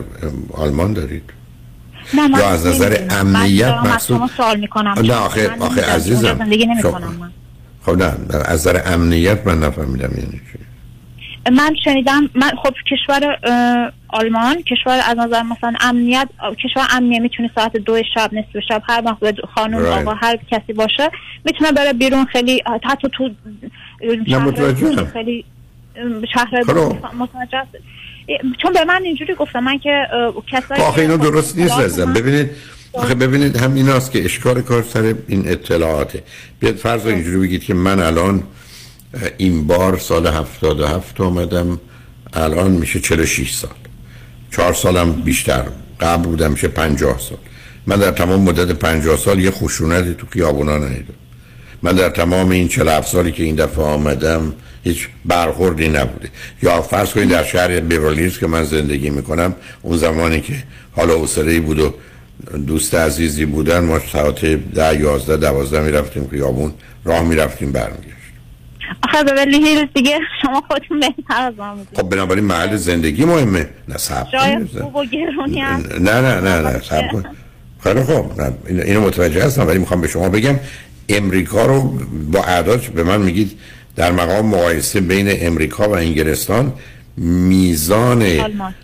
آلمان 0.53 0.93
دارید 0.93 1.23
نه 2.15 2.29
من 2.29 2.39
یا 2.39 2.49
از 2.49 2.67
نظر. 2.67 3.07
امنیت 3.11 3.69
من 3.69 3.91
مقصود- 3.91 4.17
شما 4.17 4.31
سوال 4.37 4.61
می‌کنم 4.61 4.95
نه 5.03 5.15
آخه 5.15 5.49
من 5.49 5.63
آخه. 5.67 5.83
عزیزم 5.85 6.39
زندگی 6.39 6.65
شما- 6.65 6.73
نمی‌کنم 6.75 7.17
من 7.21 7.31
خب 7.87 7.97
نه 8.03 8.15
از 8.45 8.69
نظر 8.69 8.81
امنیت 8.87 9.47
من 9.47 9.59
نفهمیدم 9.59 10.11
یعنی 10.19 10.41
چی 10.53 10.59
من 11.53 11.75
شنیدم 11.85 12.31
من 12.35 12.51
خب 12.63 12.75
کشور 12.91 13.37
آلمان 14.09 14.63
کشور 14.63 15.01
از 15.09 15.17
نظر 15.19 15.43
مثلا 15.43 15.73
امنیت 15.81 16.29
کشور 16.65 16.87
امنیه 16.91 17.21
می‌تونه 17.21 17.51
ساعت 17.55 17.77
دو 17.77 18.03
شب 18.15 18.31
نصف 18.35 18.65
شب 18.69 18.83
هر 18.89 19.03
وقت 19.05 19.41
خانم 19.55 19.85
Right. 19.85 19.89
آقا 20.09 20.15
هر 20.15 20.39
کسی 20.51 20.73
باشه 20.73 21.11
می‌تونه 21.45 21.73
بره 21.73 21.93
بیرون 21.93 22.25
خیلی 22.25 22.63
حتی 22.85 23.09
تو 23.13 23.31
شهر. 24.31 25.05
خیلی 25.13 25.45
شهر 26.35 26.63
خب. 26.67 26.97
متوجه 27.19 27.63
چون 28.63 28.73
به 28.73 28.85
من 28.85 29.03
اینجوری 29.05 29.35
گفتم 29.35 29.61
من 29.65 29.79
که 29.79 30.07
کسایی 30.47 30.83
آخه 30.83 31.01
اینا 31.03 31.17
که- 31.19 31.23
درست 31.23 31.59
نیست 31.59 31.99
من- 31.99 32.13
ببینید 32.13 32.51
ببینید 32.95 33.57
هم 33.57 33.75
ایناست 33.75 34.11
که 34.11 34.25
اشکال 34.25 34.63
کار 34.63 34.85
سر 34.93 35.15
این 35.29 35.49
اطلاعاته. 35.49 36.23
بیاد 36.61 36.77
فرض 36.77 37.03
رو 37.03 37.09
اینجوری 37.09 37.39
بگید 37.39 37.65
که 37.65 37.75
من 37.75 38.01
الان 38.01 38.43
این 39.39 39.67
بار 39.67 39.99
سال 39.99 40.27
77 40.27 41.21
آمدم 41.21 41.81
الان 42.33 42.71
میشه 42.71 43.01
46 43.01 43.55
سال. 43.55 43.71
چهار 44.51 44.75
سالم 44.75 45.13
بیشتر 45.13 45.65
قبل 46.01 46.23
بودم 46.23 46.51
میشه 46.51 46.69
50 46.69 47.19
سال. 47.19 47.39
من 47.87 47.97
در 47.97 48.11
تمام 48.11 48.41
مدت 48.41 48.73
50 48.73 49.17
سال 49.17 49.39
یه 49.39 49.51
خشونتی 49.51 50.15
تو 50.15 50.27
خیابونا 50.31 50.79
ندیدم. 50.79 51.15
من 51.83 51.93
در 51.93 52.09
تمام 52.09 52.51
این 52.51 52.69
47 52.69 53.09
سالی 53.09 53.33
که 53.33 53.43
این 53.43 53.55
دفعه 53.55 53.85
آمدم 53.85 54.55
هیچ 54.85 55.09
برخوردی 55.25 55.89
نبوده. 55.89 56.29
یا 56.63 56.83
فرض 56.83 57.11
کنید 57.11 57.29
در 57.29 57.45
شهر 57.45 57.81
بیورلیز 57.81 58.39
که 58.39 58.47
من 58.47 58.65
زندگی 58.65 59.11
می‌کنم 59.11 59.55
اون 59.83 59.97
زمانی 59.97 60.41
که 60.41 60.55
حالا 60.93 61.15
حوصله 61.15 61.61
بود 61.61 61.79
و 61.79 61.95
دوست 62.67 62.95
عزیزی 62.95 63.45
بودن 63.45 63.79
ما 63.79 63.99
ساعت 64.13 64.45
ده 64.45 65.01
یازده 65.01 65.37
دوازده 65.37 65.81
می‌رفتیم 65.81 66.29
خیابون. 66.31 66.73
راه 67.05 67.23
می‌رفتیم 67.23 67.73
برمیگشت 67.73 68.09
آخه 69.03 69.25
به 69.25 69.33
ولی 69.33 69.67
هیلز 69.67 69.89
دیگه 69.95 70.19
شما 70.43 70.63
خودتون 70.69 71.01
بهتر 71.01 71.43
از 71.43 71.55
می‌دونید. 71.55 71.89
خب 71.97 72.09
بنابراین 72.09 72.45
محل 72.45 72.77
زندگی 72.77 73.25
مهمه. 73.25 73.69
نه 73.89 73.97
کنید. 74.33 74.69
خوب 74.81 74.97
و 74.97 75.05
گرونی 75.05 75.61
نه 76.01 76.21
نه 76.21 76.41
نه 76.41 76.61
نه 76.61 76.81
صبر 76.81 77.09
کن. 77.13 77.25
خیلی 77.81 78.03
خوب. 78.03 78.41
اینو 78.69 79.01
متوجه 79.01 79.45
هستم 79.45 79.67
ولی 79.67 79.79
می‌خوام 79.79 80.01
به 80.01 80.09
شما 80.09 80.29
بگم 80.29 80.55
امریکا 81.09 81.67
رو 81.67 81.99
با 82.33 82.45
اعداد 82.45 82.81
به 82.81 83.03
من 83.03 83.21
میگید 83.21 83.59
در 83.97 84.13
مقام 84.13 84.47
مقایسه 84.47 85.01
بین 85.01 85.29
امریکا 85.31 85.89
و 85.89 85.97
انگلستان 85.97 86.73
میزان 87.17 88.23
آلمان. 88.23 88.75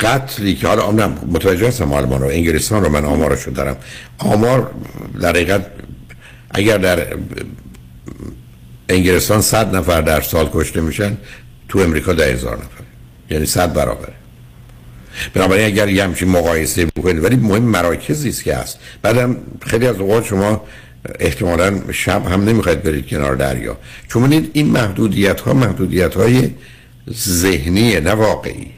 قتلی 0.00 0.54
که 0.54 0.68
حالا 0.68 0.90
نه 0.90 1.06
متوجه 1.06 1.68
هستم 1.68 1.92
آلمان 1.92 2.20
رو 2.20 2.28
انگلستان 2.28 2.84
رو 2.84 2.88
من 2.88 3.04
آمارشو 3.04 3.50
دارم. 3.50 3.76
آمار 4.18 4.70
در 5.20 5.28
حقیقت 5.28 5.66
اگر 6.50 6.78
در 6.78 7.06
انگلستان 8.88 9.40
صد 9.40 9.76
نفر 9.76 10.00
در 10.00 10.20
سال 10.20 10.50
کشته 10.52 10.80
میشن 10.80 11.16
تو 11.68 11.78
امریکا 11.78 12.12
ده 12.12 12.32
هزار 12.32 12.56
نفر. 12.56 12.84
یعنی 13.30 13.46
صد 13.46 13.72
برابره. 13.72 14.12
بنابراین 15.34 15.66
اگر 15.66 15.88
یه 15.88 16.04
همچین 16.04 16.28
مقایسه 16.28 16.86
بکنید 16.86 17.24
ولی 17.24 17.36
مهم 17.36 17.62
مراکزی 17.62 18.28
است 18.28 18.44
که 18.44 18.56
هست. 18.56 18.78
بعدم 19.02 19.36
خیلی 19.66 19.86
از 19.86 19.96
اوقات 19.96 20.24
شما 20.24 20.64
احتمالا 21.20 21.92
شب 21.92 22.26
هم 22.26 22.44
نمی‌خواید 22.44 22.82
برید 22.82 23.06
کنار 23.06 23.36
دریا. 23.36 23.76
چون 24.08 24.50
این 24.52 24.66
محدودیت 24.66 25.40
ها 25.40 25.54
محدودیت 25.54 26.14
های 26.14 26.50
ذهنیه 27.10 28.00
نه 28.00 28.12
واقعی. 28.12 28.70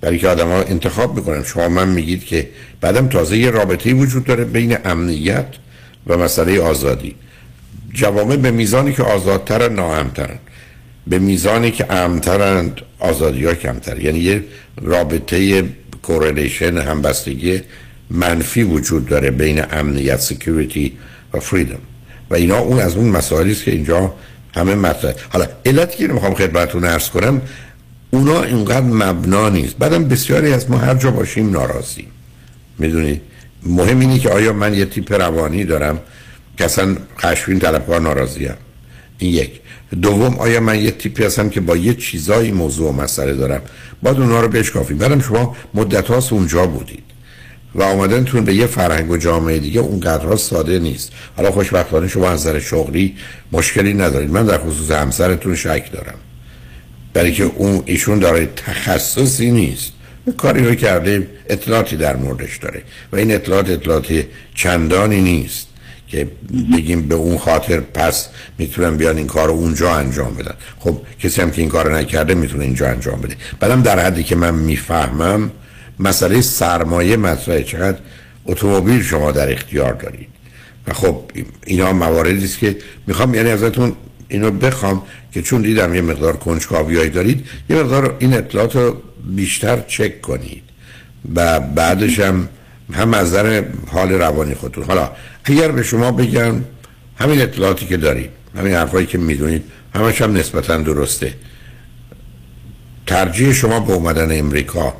برای 0.00 0.18
که 0.18 0.28
آدم 0.28 0.48
ها 0.48 0.62
انتخاب 0.62 1.16
می‌کنن 1.16 1.42
شما 1.42 1.68
من 1.68 1.88
میگید 1.88 2.24
که 2.24 2.48
بعدم 2.80 3.08
تازه 3.08 3.38
یه 3.38 3.50
رابطه 3.50 3.94
وجود 3.94 4.24
داره 4.24 4.44
بین 4.44 4.76
امنیت 4.84 5.46
و 6.06 6.16
مسئله 6.16 6.60
آزادی. 6.60 7.14
جوامع 7.92 8.36
به 8.36 8.50
میزانی 8.50 8.92
که 8.92 9.02
آزادتر 9.02 9.68
ناامترن 9.68 10.38
به 11.06 11.18
میزانی 11.18 11.70
که 11.70 11.92
امترند 11.92 12.80
آزادی 12.98 13.44
ها 13.44 13.54
کمتر. 13.54 13.98
یعنی 13.98 14.18
یه 14.18 14.44
رابطه 14.82 15.64
correlation 16.02 16.78
همبستگی 16.78 17.60
منفی 18.10 18.62
وجود 18.62 19.06
داره 19.06 19.30
بین 19.30 19.62
امنیت 19.70 20.20
security 20.20 20.92
و 21.34 21.40
freedom 21.40 21.78
و 22.30 22.34
اینا 22.34 22.58
اون 22.58 22.80
از 22.80 22.96
اون 22.96 23.08
مسائلی 23.08 23.52
است 23.52 23.64
که 23.64 23.70
اینجا 23.70 24.14
همه 24.54 24.74
مطرح. 24.74 25.14
حالا 25.28 25.46
علتی 25.66 26.06
که 26.06 26.12
می‌خوام 26.12 26.34
خدمتتون 26.34 26.84
عرض 26.84 27.10
کنم 27.10 27.42
اونا 28.10 28.42
اینقدر 28.42 28.86
مبنا 28.86 29.48
نیست. 29.48 29.78
بعدم 29.78 30.04
بسیاری 30.04 30.52
از 30.52 30.70
ما 30.70 30.78
هر 30.78 30.94
جا 30.94 31.10
باشیم 31.10 31.50
ناراضیم 31.50 32.06
می‌دونی؟ 32.78 33.20
مهم 33.62 34.00
اینه 34.00 34.18
که 34.18 34.30
آیا 34.30 34.52
من 34.52 34.74
یه 34.74 34.84
تیپ 34.84 35.12
روانی 35.12 35.64
دارم 35.64 36.00
که 36.58 36.64
اصلا 36.64 36.96
خشمگین 37.18 37.58
طلبکار 37.58 38.00
ناراضیم 38.00 38.54
این 39.18 39.34
یک. 39.34 39.60
دوم 40.02 40.38
آیا 40.38 40.60
من 40.60 40.80
یه 40.80 40.90
تیپی 40.90 41.24
هستم 41.24 41.48
که 41.48 41.60
با 41.60 41.76
یه 41.76 41.94
چیزایی 41.94 42.52
موضوع 42.52 42.88
و 42.88 42.92
مسئله 42.92 43.34
دارم؟ 43.34 43.62
باید 44.02 44.16
اونها 44.16 44.40
رو 44.40 44.48
بشکافیم. 44.48 44.98
بعدم 44.98 45.20
شما 45.20 45.56
مدت 45.74 46.08
هاست 46.08 46.32
اونجا 46.32 46.66
بودید 46.66 47.02
و 47.74 47.82
آمدنتون 47.82 48.44
به 48.44 48.54
یه 48.54 48.66
فرهنگ 48.66 49.10
و 49.10 49.16
جامعه 49.16 49.58
دیگه 49.58 49.80
اونقدرها 49.80 50.36
ساده 50.36 50.78
نیست. 50.78 51.12
حالا 51.36 51.50
خوشبختانه 51.50 52.08
شما 52.08 52.30
از 52.30 52.40
نظر 52.40 52.58
شغلی 52.58 53.16
مشکلی 53.52 53.94
ندارید. 53.94 54.30
من 54.30 54.46
در 54.46 54.58
خصوص 54.58 54.90
همسرتون 54.90 55.54
شک 55.54 55.92
دارم. 55.92 56.18
برای 57.12 57.32
که 57.32 57.44
اون 57.44 57.82
ایشون 57.86 58.18
داره 58.18 58.48
تخصصی 58.56 59.50
نیست. 59.50 59.92
کاری 60.36 60.64
رو 60.64 60.74
کرده 60.74 61.26
اطلاعاتی 61.48 61.96
در 61.96 62.16
موردش 62.16 62.56
داره. 62.56 62.82
و 63.12 63.16
این 63.16 63.34
اطلاعات 63.34 63.70
اطلاعات 63.70 64.24
چندانی 64.54 65.20
نیست 65.20 65.66
که 66.08 66.28
بگیم 66.76 67.08
به 67.08 67.14
اون 67.14 67.38
خاطر 67.38 67.80
پس 67.80 68.28
می‌تونن 68.58 68.96
بیان 68.96 69.16
این 69.16 69.26
کار 69.26 69.48
رو 69.48 69.54
اونجا 69.54 69.94
انجام 69.94 70.34
بدن. 70.34 70.54
خب 70.78 70.98
کسی 71.22 71.40
هم 71.40 71.50
که 71.50 71.60
این 71.60 71.70
کار 71.70 71.98
نکرده 71.98 72.34
می‌تونه 72.34 72.64
اینجا 72.64 72.88
انجام 72.88 73.20
بده. 73.20 73.36
بعدم 73.60 73.82
در 73.82 73.98
حدی 73.98 74.24
که 74.24 74.36
من 74.36 74.54
می‌فهمم 74.54 75.50
مسئله 75.98 76.40
سرمایه 76.40 77.16
مطرحه 77.16 77.62
چقدر 77.62 77.98
اتومبیل 78.46 79.02
شما 79.02 79.32
در 79.32 79.52
اختیار 79.52 79.92
دارید. 79.92 80.28
و 80.86 80.92
خب 80.92 81.22
اینا 81.66 81.92
مواردی 81.92 82.44
است 82.44 82.58
که 82.58 82.76
می‌خوام 83.06 83.34
یعنی 83.34 83.50
ازتون 83.50 83.92
اینو 84.30 84.50
بخوام 84.50 85.02
که 85.32 85.42
چون 85.42 85.62
دیدم 85.62 85.94
یه 85.94 86.00
مقدار 86.00 86.36
کنجکاویایی 86.36 87.10
دارید 87.10 87.46
یه 87.70 87.76
مقدار 87.76 88.16
این 88.18 88.34
اطلاعات 88.34 88.76
رو 88.76 89.02
بیشتر 89.24 89.80
چک 89.80 90.20
کنید. 90.20 90.62
و 91.34 91.60
بعدش 91.60 92.20
هم 92.20 92.48
هم 92.92 93.14
از 93.14 93.28
نظر 93.28 93.64
حال 93.86 94.12
روانی 94.12 94.54
خودتون. 94.54 94.84
حالا 94.84 95.10
اگر 95.44 95.72
به 95.72 95.82
شما 95.82 96.12
بگم 96.12 96.54
همین 97.16 97.40
اطلاعاتی 97.40 97.86
که 97.86 97.96
دارید 97.96 98.30
همین 98.56 98.74
حرفایی 98.74 99.06
که 99.06 99.18
می‌دونید 99.18 99.64
همش 99.94 100.22
هم 100.22 100.36
نسبتا 100.36 100.78
درسته. 100.78 101.34
ترجیح 103.06 103.52
شما 103.52 103.80
به 103.80 103.92
اومدن 103.92 104.38
امریکا 104.38 104.94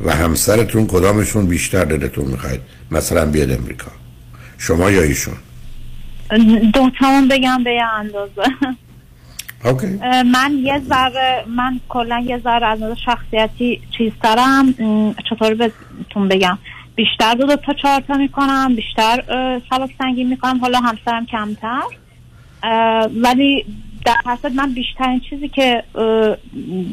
و 0.00 0.16
همسرتون 0.16 0.86
کدامشون 0.86 1.46
بیشتر 1.46 1.84
دلتون 1.84 2.24
می‌خواید؟ 2.24 2.60
مثلا 2.90 3.26
بیاد 3.26 3.50
امریکا. 3.50 3.90
شما 4.58 4.90
یا 4.90 5.02
ایشون؟ 5.02 5.36
دوتامون 6.74 7.28
بگم 7.28 7.64
به 7.64 7.74
یه 7.74 7.84
اندازه. 7.84 8.42
اوکی. 9.64 9.86
من 10.32 10.52
یه 10.62 10.78
ذره 10.78 11.44
من 11.46 11.80
کلا 11.88 12.24
یه 12.26 12.38
ذره 12.38 12.66
از 12.66 12.82
نظر 12.82 12.94
شخصیتی 13.04 13.80
چیزترم 13.98 14.68
م، 14.68 15.14
چطور 15.30 15.54
بهتون 15.54 16.28
بگم. 16.28 16.58
بیشتر 16.94 17.34
دو, 17.34 17.46
دو 17.46 17.56
تا 17.56 17.72
چهار 17.72 18.00
تا 18.00 18.14
می‌کنم 18.14 18.74
بیشتر 18.76 19.22
سبک 19.70 19.90
سنگین 19.98 20.28
می‌کنم 20.28 20.58
حالا 20.58 20.78
همسرم 20.78 21.26
کمتر. 21.26 21.82
ولی 23.22 23.64
در 24.04 24.16
حسد 24.26 24.52
من 24.52 24.72
بیشترین 24.72 25.20
چیزی 25.20 25.48
که 25.48 25.82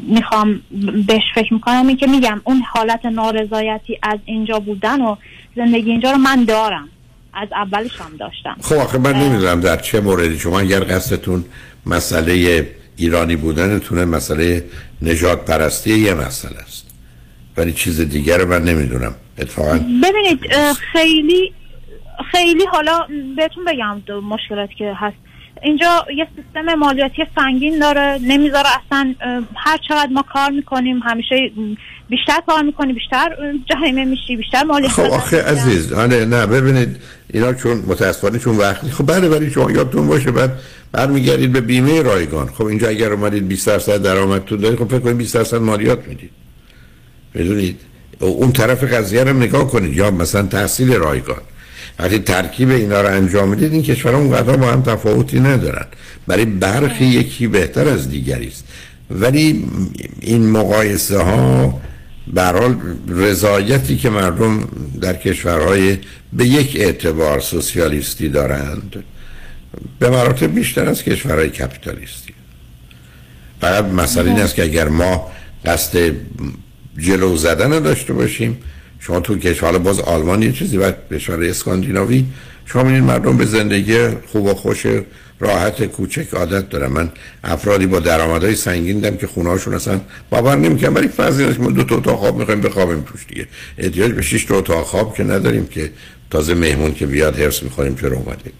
می‌خوام 0.08 0.60
بهش 1.06 1.22
فکر 1.34 1.54
می‌کنم 1.54 1.86
این 1.86 1.96
که 1.96 2.06
میگم 2.06 2.40
اون 2.44 2.62
حالت 2.72 3.06
نارضایتی 3.06 3.98
از 4.02 4.18
اینجا 4.24 4.58
بودن 4.58 5.00
و 5.00 5.16
زندگی 5.56 5.90
اینجا 5.90 6.10
رو 6.10 6.18
من 6.18 6.44
دارم. 6.44 6.88
از 7.36 7.48
اولش 7.52 8.00
هم 8.00 8.16
داشتم. 8.20 8.56
خب 8.62 8.74
آخه 8.74 8.98
من 8.98 9.12
نمی‌دونم 9.12 9.60
در 9.60 9.76
چه 9.76 10.00
موردی 10.00 10.38
شما 10.38 10.60
اگر 10.60 10.80
قصدتون 10.80 11.44
مسئله 11.86 12.66
ایرانی 12.96 13.36
بودنتونه 13.36 14.04
مسئله 14.04 14.64
نجات 15.02 15.44
پرستی 15.44 15.98
یه 15.98 16.14
مسئله 16.14 16.58
است. 16.58 16.86
ولی 17.56 17.72
چیز 17.72 18.00
دیگر 18.00 18.38
رو 18.38 18.48
من 18.48 18.64
نمی‌دونم. 18.64 19.14
اتفاقا 19.38 19.72
ببینید 19.78 20.40
خیلی 20.92 21.52
خیلی 22.32 22.64
حالا 22.64 23.06
بهتون 23.36 23.64
بگم 23.64 24.02
دو 24.06 24.20
مشکلاتی 24.20 24.74
که 24.74 24.92
هست. 24.96 25.16
اینجا 25.62 26.06
یه 26.16 26.28
سیستم 26.36 26.74
مالیاتی 26.74 27.22
سنگین 27.36 27.78
داره 27.78 28.18
نمی‌ذاره 28.22 28.68
اصلا 28.86 29.14
هر 29.56 29.78
چقدر 29.88 30.08
ما 30.12 30.22
کار 30.22 30.50
می‌کنیم 30.50 30.98
همیشه 30.98 31.50
بیشتر 32.08 32.40
کار 32.46 32.62
می‌کنی 32.62 32.92
بیشتر 32.92 33.32
اه، 33.32 33.52
جریمه 33.70 34.04
میشی 34.04 34.36
بیشتر 34.36 34.62
مالیات 34.62 34.90
خب 34.90 35.02
آخه 35.02 35.42
عزیز 35.42 35.92
آره 35.92 36.24
نه 36.24 36.46
ببینید 36.46 36.96
اینا 37.32 37.52
چون 37.52 37.82
متاسفانه 37.86 38.38
چون 38.38 38.56
وقتی 38.56 38.90
خب 38.90 39.06
بله 39.06 39.28
ولی 39.28 39.50
شما 39.50 39.70
یادتون 39.70 40.06
باشه 40.06 40.30
بعد 40.30 40.58
برمیگردید 40.92 41.52
به 41.52 41.60
بیمه 41.60 42.02
رایگان. 42.02 42.46
خب 42.46 42.64
اینجا 42.64 42.88
اگر 42.88 43.12
اومدید 43.12 43.48
20 43.48 43.66
درصد 43.66 44.02
درآمدتون 44.02 44.60
دارید 44.60 44.78
خب 44.78 44.88
فکر 44.88 44.98
کنید 44.98 45.16
20 45.16 45.34
درصد 45.34 45.56
مالیات 45.56 46.08
می‌دید. 46.08 46.30
بدونید؟ 47.34 47.80
اون 48.20 48.52
طرف 48.52 48.84
قضیه 48.84 49.24
رو 49.24 49.32
نگاه 49.32 49.70
کنید. 49.70 49.96
یا 49.96 50.10
مثلا 50.10 50.42
تحصیل 50.42 50.92
رایگان. 50.92 51.40
وقتی 51.98 52.18
ترکیب 52.18 52.70
اینا 52.70 53.00
رو 53.00 53.08
انجام 53.08 53.48
می‌دید 53.48 53.72
این 53.72 53.82
کشورها 53.82 54.18
اونقدر 54.18 54.56
با 54.56 54.66
هم 54.66 54.82
تفاوتی 54.82 55.40
ندارن. 55.40 55.86
برای 56.26 56.44
برخی 56.44 57.04
یکی 57.04 57.46
بهتر 57.46 57.88
از 57.88 58.10
دیگری 58.10 58.48
است. 58.48 58.64
ولی 59.10 59.64
این 60.20 60.50
مقایسه 60.50 61.18
ها 61.18 61.80
برحال 62.26 62.76
رضایتی 63.08 63.96
که 63.96 64.10
مردم 64.10 64.68
در 65.00 65.16
کشورهای 65.16 65.98
به 66.32 66.46
یک 66.46 66.76
اعتبار 66.80 67.40
سوسیالیستی 67.40 68.28
دارند 68.28 69.04
به 69.98 70.10
مراتب 70.10 70.54
بیشتر 70.54 70.88
از 70.88 71.02
کشورهای 71.02 71.50
کپیتالیستی. 71.50 72.34
فقط 73.60 73.84
مسئله 73.84 74.30
این 74.30 74.40
است 74.40 74.54
که 74.54 74.62
اگر 74.62 74.88
ما 74.88 75.30
قصد 75.64 76.12
جلو 76.98 77.36
زدن 77.36 77.70
داشته 77.82 78.12
باشیم 78.12 78.58
شما 79.00 79.20
تو 79.20 79.38
کشور 79.38 79.78
باز 79.78 80.00
آلمان 80.00 80.42
یه 80.42 80.52
چیزی 80.52 80.76
و 80.76 80.92
کشور 81.10 81.44
اسکاندیناوی 81.44 82.24
شما 82.64 82.82
می‌بینید 82.82 83.04
مردم 83.04 83.36
به 83.36 83.46
زندگی 83.46 84.08
خوب 84.08 84.46
و 84.46 84.54
خوش 84.54 84.86
راحت 85.40 85.84
کوچک 85.84 86.34
عادت 86.34 86.68
دارن 86.68 86.92
من 86.92 87.10
افرادی 87.44 87.86
با 87.86 88.00
درآمدهای 88.00 88.54
سنگین 88.54 88.96
دیدم 88.96 89.16
که 89.16 89.26
خونه‌هاشون 89.26 89.74
اصلا 89.74 90.00
باور 90.30 90.56
نمی‌کنن 90.56 90.94
ولی 90.94 91.08
فرض 91.08 91.58
ما 91.58 91.70
دو 91.70 91.84
تا 91.84 91.96
اتاق 91.96 92.18
خواب 92.18 92.38
می‌خوایم 92.38 92.60
بخوابیم 92.60 93.00
توش 93.00 93.26
دیگه. 93.28 93.46
احتیاج 93.78 94.12
به 94.12 94.22
6 94.22 94.44
تا 94.44 94.58
اتاق 94.58 94.84
خواب 94.84 95.16
که 95.16 95.24
نداریم 95.24 95.66
که 95.66 95.90
تازه 96.30 96.54
مهمون 96.54 96.94
که 96.94 97.06
بیاد 97.06 97.40
هرس 97.40 97.62
می‌خوریم 97.62 97.94
چرا 97.94 98.16
اومده. 98.16 98.50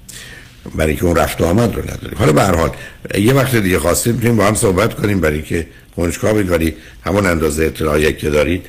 برای 0.74 0.96
که 0.96 1.04
اون 1.04 1.16
رفت 1.16 1.40
و 1.40 1.44
آمد 1.44 1.74
رو 1.74 1.82
نداریم. 1.82 2.18
حالا 2.18 2.32
به 2.32 2.42
هر 2.42 2.54
حال 2.54 2.70
یه 3.18 3.32
وقت 3.32 3.56
دیگه 3.56 3.78
خواستید 3.78 4.14
می‌تونیم 4.14 4.36
با 4.36 4.46
هم 4.46 4.54
صحبت 4.54 4.94
کنیم 4.94 5.20
برای 5.20 5.42
که 5.42 5.66
کنجکاوید 5.96 6.50
ولی 6.50 6.74
همون 7.04 7.26
اندازه 7.26 7.64
اطلاعی 7.64 8.12
که 8.12 8.30
دارید 8.30 8.66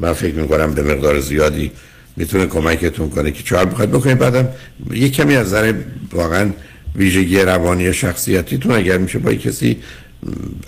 من 0.00 0.12
فکر 0.12 0.34
می‌کنم 0.34 0.74
به 0.74 0.82
مقدار 0.82 1.20
زیادی 1.20 1.70
می‌تونه 2.16 2.46
کمکتون 2.46 3.10
کنه 3.10 3.30
که 3.30 3.42
چهار 3.42 3.64
بخواید 3.64 3.90
بکنید. 3.90 4.18
بعدم 4.18 4.48
یه 4.90 5.08
کمی 5.08 5.36
از 5.36 5.46
نظر 5.46 5.74
واقعا 6.12 6.50
ویژگی 6.96 7.38
روانی 7.38 7.92
شخصیتیتون 7.92 8.72
اگر 8.72 8.98
میشه 8.98 9.18
با 9.18 9.34
کسی 9.34 9.76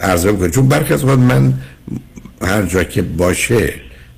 عرضه 0.01 0.33
بکنید 0.33 0.53
چون 0.53 0.69
برخی 0.69 0.95
از 0.95 1.05
من 1.05 1.55
هر 2.43 2.63
جا 2.63 2.85
که 2.85 3.03
باشه 3.03 3.75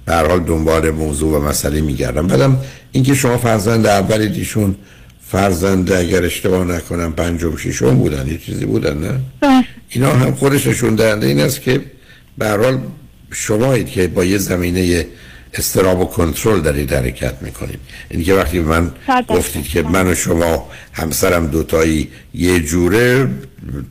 به 0.06 0.14
حال 0.14 0.40
دنبال 0.40 0.90
موضوع 0.90 1.38
و 1.38 1.48
مسئله 1.48 1.80
میگردم. 1.80 2.26
بعدم 2.26 2.58
اینکه 2.92 3.14
شما 3.14 3.38
فرزند 3.38 3.86
اولی 3.86 4.28
دیشون 4.28 4.74
فرزند 5.26 5.92
اگر 5.92 6.24
اشتباه 6.24 6.64
نکنم 6.64 7.12
پنجم 7.12 7.56
ششم 7.56 7.94
بودن 7.94 8.28
یه 8.28 8.38
چیزی 8.38 8.64
بودن 8.64 8.98
نه؟ 8.98 9.20
اینا 9.88 10.12
هم 10.12 10.34
خودش 10.34 10.66
نشون 10.66 10.94
دهنده 10.94 11.26
این 11.26 11.40
است 11.40 11.60
که 11.60 11.80
به 12.38 12.46
هر 12.46 12.56
حال 12.56 12.78
شمایید 13.32 13.88
که 13.88 14.06
با 14.06 14.24
یه 14.24 14.38
زمینه 14.38 15.06
استراب 15.54 16.00
و 16.00 16.04
کنترل 16.04 16.60
دارید 16.60 16.92
حرکت 16.92 17.34
می‌کنید. 17.40 17.80
این 18.10 18.24
که 18.24 18.34
وقتی 18.34 18.60
من 18.60 18.90
گفتید 19.28 19.68
که 19.68 19.82
من 19.82 20.06
و 20.06 20.14
شما 20.14 20.68
همسرم 20.92 21.46
دوتایی 21.46 22.08
یه 22.34 22.60
جوره 22.60 23.28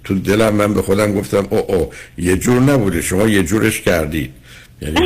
تو 0.03 0.19
دلم 0.19 0.55
من 0.55 0.73
به 0.73 0.81
خودم 0.81 1.13
گفتم 1.13 1.47
او 1.49 1.71
او 1.71 1.89
یه 2.17 2.37
جور 2.37 2.61
نبوده 2.61 3.01
شما 3.01 3.27
یه 3.27 3.43
جورش 3.43 3.81
کردید. 3.81 4.31
یعنی 4.81 4.99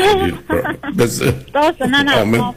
بز... 0.97 1.19
درسته 1.53 1.87
نه 1.87 2.03
نه. 2.03 2.53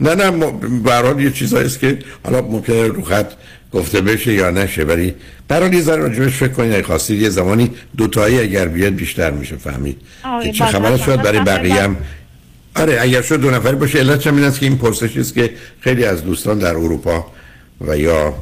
نه 0.00 0.14
نه 0.14 0.30
م- 0.30 0.82
به 0.82 0.92
هر 0.92 1.02
حال 1.02 1.20
یه 1.20 1.30
چیزایی 1.30 1.66
است 1.66 1.80
که 1.80 1.98
حالا 2.24 2.42
ممکنه 2.42 2.86
رو 2.86 3.02
خط 3.02 3.32
گفته 3.72 4.00
بشه 4.00 4.32
یا 4.32 4.50
نشه 4.50 4.84
ولی 4.84 5.14
برای 5.48 5.70
یه 5.70 5.80
ذره 5.80 5.96
راجبش 5.96 6.32
فکر 6.36 6.52
کنید. 6.52 6.84
خواستید 6.84 7.22
یه 7.22 7.28
زمانی 7.28 7.70
دوتایی 7.96 8.40
اگر 8.40 8.68
بیاد 8.68 8.94
بیشتر 8.94 9.30
میشه 9.30 9.56
فهمید. 9.56 10.00
که 10.42 10.52
چه 10.52 10.64
بله، 10.64 10.72
خبره 10.72 10.90
بله، 10.90 11.04
شد 11.04 11.22
برای 11.22 11.40
بله. 11.40 11.58
بقیه 11.58 11.82
هم 11.82 11.96
آره 12.76 12.98
اگر 13.00 13.22
شد 13.22 13.40
دو 13.40 13.50
نفری 13.50 13.76
باشه 13.76 13.98
علتش 13.98 14.26
هم 14.26 14.42
است 14.42 14.60
که 14.60 14.66
این 14.66 14.78
پرسشی 14.78 15.20
است 15.20 15.34
که 15.34 15.50
خیلی 15.80 16.04
از 16.04 16.24
دوستان 16.24 16.58
در 16.58 16.74
اروپا 16.74 17.26
و 17.80 17.98
یا 17.98 18.34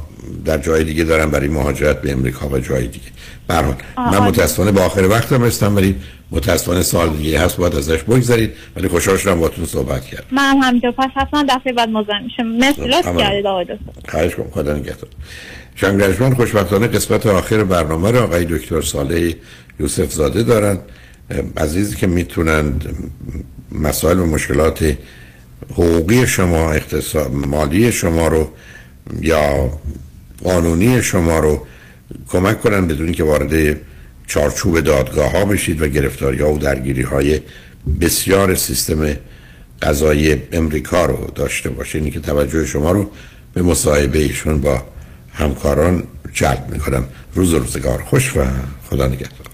در 0.45 0.57
جای 0.57 0.83
دیگه 0.83 1.03
دارن 1.03 1.29
برای 1.29 1.47
مهاجرت 1.47 2.01
به 2.01 2.11
امریکا 2.11 2.49
و 2.49 2.59
جای 2.59 2.87
دیگه. 2.87 3.05
به 3.47 3.53
هر 3.53 3.61
حال 3.61 3.75
آه، 3.95 4.19
من. 4.19 4.27
متاسفانه 4.27 4.71
به 4.71 4.81
آخر 4.81 5.07
وقتم 5.07 5.43
رسیدم 5.43 5.75
ولی 5.75 5.95
متاسفانه 6.31 6.81
سال 6.81 7.09
دیگه 7.09 7.39
هست 7.39 7.57
باید 7.57 7.75
ازش 7.75 8.03
بگذارید 8.03 8.51
ولی 8.75 8.87
خوشحال 8.87 9.17
شدم 9.17 9.39
باهاتون 9.39 9.65
صحبت 9.65 10.05
کردم. 10.05 10.25
من 10.31 10.43
هم 10.43 10.57
همینطور 10.57 10.91
پس 10.91 11.09
حتما 11.15 11.43
دفعه 11.49 11.73
بعد 11.73 11.89
مزاحم 11.89 12.23
میشم. 12.23 12.43
مرسی 12.43 12.81
لطف. 12.81 13.17
کردید 13.17 13.45
آقای 13.45 13.65
خواهش 14.09 14.35
کنم 14.35 14.51
خدا 14.51 14.73
نگهدار. 14.73 15.09
شنگرجمن 15.75 16.33
خوشبختانه 16.33 16.87
قسمت 16.87 17.25
آخر 17.25 17.63
برنامه 17.63 18.11
رو 18.11 18.23
آقای 18.23 18.45
دکتر 18.45 18.81
صالح 18.81 19.33
یوسف 19.79 20.11
زاده 20.11 20.43
دارن 20.43 20.79
عزیزی 21.57 21.95
که 21.95 22.07
می‌تونند 22.07 22.95
مسائل 23.71 24.19
و 24.19 24.25
مشکلات 24.25 24.97
حقوقی 25.71 26.27
شما 26.27 26.71
اقتصاد 26.71 27.31
مالی 27.31 27.91
شما 27.91 28.27
رو 28.27 28.49
یا 29.21 29.69
قانونی 30.43 31.01
شما 31.01 31.39
رو 31.39 31.67
کمک 32.27 32.61
کنن 32.61 32.87
بدون 32.87 33.11
که 33.11 33.23
وارد 33.23 33.77
چارچوب 34.27 34.79
دادگاه 34.79 35.31
ها 35.31 35.45
بشید 35.45 35.81
و 35.81 35.87
گرفتاری 35.87 36.41
ها 36.41 36.53
و 36.53 36.57
درگیری 36.57 37.01
های 37.01 37.39
بسیار 38.01 38.55
سیستم 38.55 39.15
قضایی 39.81 40.41
امریکا 40.51 41.05
رو 41.05 41.31
داشته 41.35 41.69
باشید 41.69 42.01
اینی 42.01 42.11
که 42.11 42.19
توجه 42.19 42.65
شما 42.65 42.91
رو 42.91 43.09
به 43.53 43.61
مصاحبه 43.61 44.19
ایشون 44.19 44.61
با 44.61 44.83
همکاران 45.33 46.03
جلب 46.33 46.67
می‌کنم. 46.71 47.05
روز 47.33 47.53
روزگار. 47.53 48.01
خوش 48.01 48.37
و 48.37 48.45
خدا 48.89 49.07
نگهدار. 49.07 49.47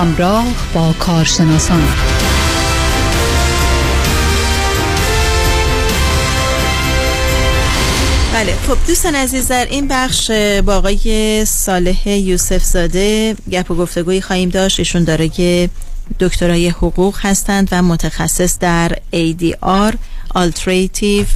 همراه 0.00 0.46
با 0.74 0.92
کارشناسان. 0.92 1.82
بله 8.32 8.54
خب 8.66 8.76
دوستان 8.86 9.14
عزیز 9.14 9.48
در 9.48 9.66
این 9.70 9.88
بخش 9.88 10.30
با 10.66 10.76
آقای 10.76 11.44
صالح 11.44 12.08
یوسف 12.08 12.64
زاده 12.64 13.36
گپ 13.50 13.70
و 13.70 13.74
گفتگویی 13.74 14.20
خواهیم 14.20 14.48
داشت. 14.48 14.78
ایشون 14.78 15.04
دارای 15.04 15.68
دکترای 16.20 16.68
حقوق 16.68 17.18
هستند 17.20 17.68
و 17.72 17.82
متخصص 17.82 18.58
در 18.58 18.96
ADR 19.12 19.94
Alternative. 20.34 21.26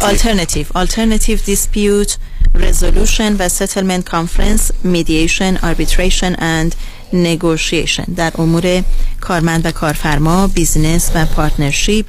Alternative. 0.00 0.66
Alternative 0.74 1.40
Dispute 1.46 2.12
Resolution 2.54 3.36
و 3.38 3.48
Settlement 3.48 4.04
Conference 4.04 4.72
Mediation 4.84 5.56
Arbitration 5.62 6.34
and 6.38 6.74
Negotiation. 7.12 8.14
در 8.16 8.32
امور 8.38 8.82
کارمند 9.20 9.66
و 9.66 9.70
کارفرما 9.70 10.46
business 10.46 11.10
و 11.14 11.26
partnership 11.26 12.06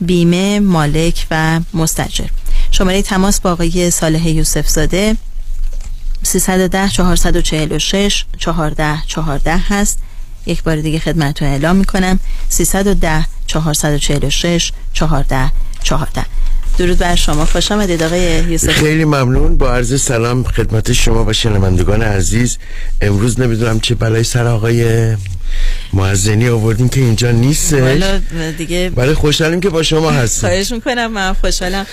بیمه 0.00 0.60
مالک 0.60 1.26
و 1.30 1.60
مستأجر. 1.74 2.26
شماره 2.70 3.02
تماس 3.02 3.40
با 3.40 3.52
آقای 3.52 3.90
صالح 3.90 4.28
یوسف 4.28 4.68
زاده 4.68 5.16
310 6.22 6.88
446 6.88 8.24
14 8.38 9.02
14 9.06 9.56
هست. 9.56 9.98
یک 10.46 10.62
بار 10.62 10.76
دیگه 10.76 10.98
خدمتتون 10.98 11.48
اعلام 11.48 11.76
می‌کنم. 11.76 12.20
310 12.48 13.26
446 13.46 14.72
14 14.92 15.52
14 15.82 16.24
درود 16.78 16.98
بر 16.98 17.14
شما. 17.14 17.44
خوش 17.44 17.72
آمدید 17.72 18.02
آقای 18.02 18.42
یوسف. 18.48 18.68
خیلی 18.68 19.04
ممنون. 19.04 19.56
با 19.56 19.74
عرض 19.74 20.02
سلام 20.02 20.44
خدمت 20.44 20.92
شما 20.92 21.24
و 21.24 21.32
شنوندگان 21.32 22.02
عزیز. 22.02 22.58
امروز 23.00 23.40
نمی‌دونم 23.40 23.80
چه 23.80 23.94
بلای 23.94 24.24
سر 24.24 24.46
آقای 24.46 25.12
معزنی 25.92 26.48
آوردیم 26.48 26.88
که 26.88 27.00
اینجا 27.00 27.30
نیستش. 27.30 27.80
والا 27.80 28.20
دیگه 28.58 28.90
ولی 28.90 29.14
خوشحالیم 29.14 29.60
که 29.60 29.68
با 29.68 29.82
شما 29.82 30.10
هستیم. 30.10 30.48
خواهش 30.48 30.72
می‌کنم 30.72 31.12
من 31.12 31.32
خوشحالم. 31.32 31.86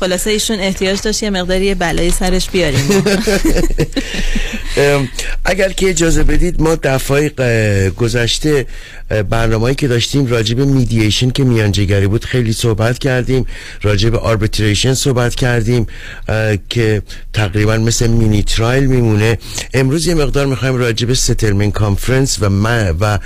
خلاصه 0.00 0.30
ایشون 0.30 0.60
احتیاج 0.60 1.00
داشت 1.02 1.22
یه 1.22 1.30
مقداری 1.30 1.74
بلای 1.74 2.10
سرش 2.10 2.50
بیاریم. 2.50 2.90
اگر 5.44 5.72
که 5.72 5.90
اجازه 5.90 6.22
بدید 6.22 6.60
ما 6.60 6.76
دفعه 6.82 7.30
گذشته 7.90 8.66
برنامه‌ای 9.08 9.74
که 9.74 9.88
داشتیم 9.88 10.26
راجب 10.26 10.60
میدییشن 10.60 11.30
که 11.30 11.44
میانجیگری 11.44 12.06
بود 12.06 12.24
خیلی 12.24 12.52
صحبت 12.52 12.98
کردیم 12.98 13.46
راجب 13.82 14.14
آربیتریشن 14.14 14.94
صحبت 14.94 15.34
کردیم 15.34 15.86
که 16.68 17.02
تقریبا 17.32 17.76
مثل 17.76 18.06
mini 18.06 18.42
trial 18.42 18.86
میمونه. 18.86 19.38
امروز 19.74 20.06
یه 20.06 20.14
مقدار 20.14 20.46
می‌خوایم 20.46 20.74
راجب 20.74 21.12
settlement 21.12 21.72
conference 21.72 22.38
و 22.42 22.48
و 23.00 23.18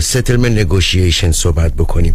settlement 0.00 0.58
negotiation 0.58 1.32
صحبت 1.32 1.74
بکنیم. 1.74 2.14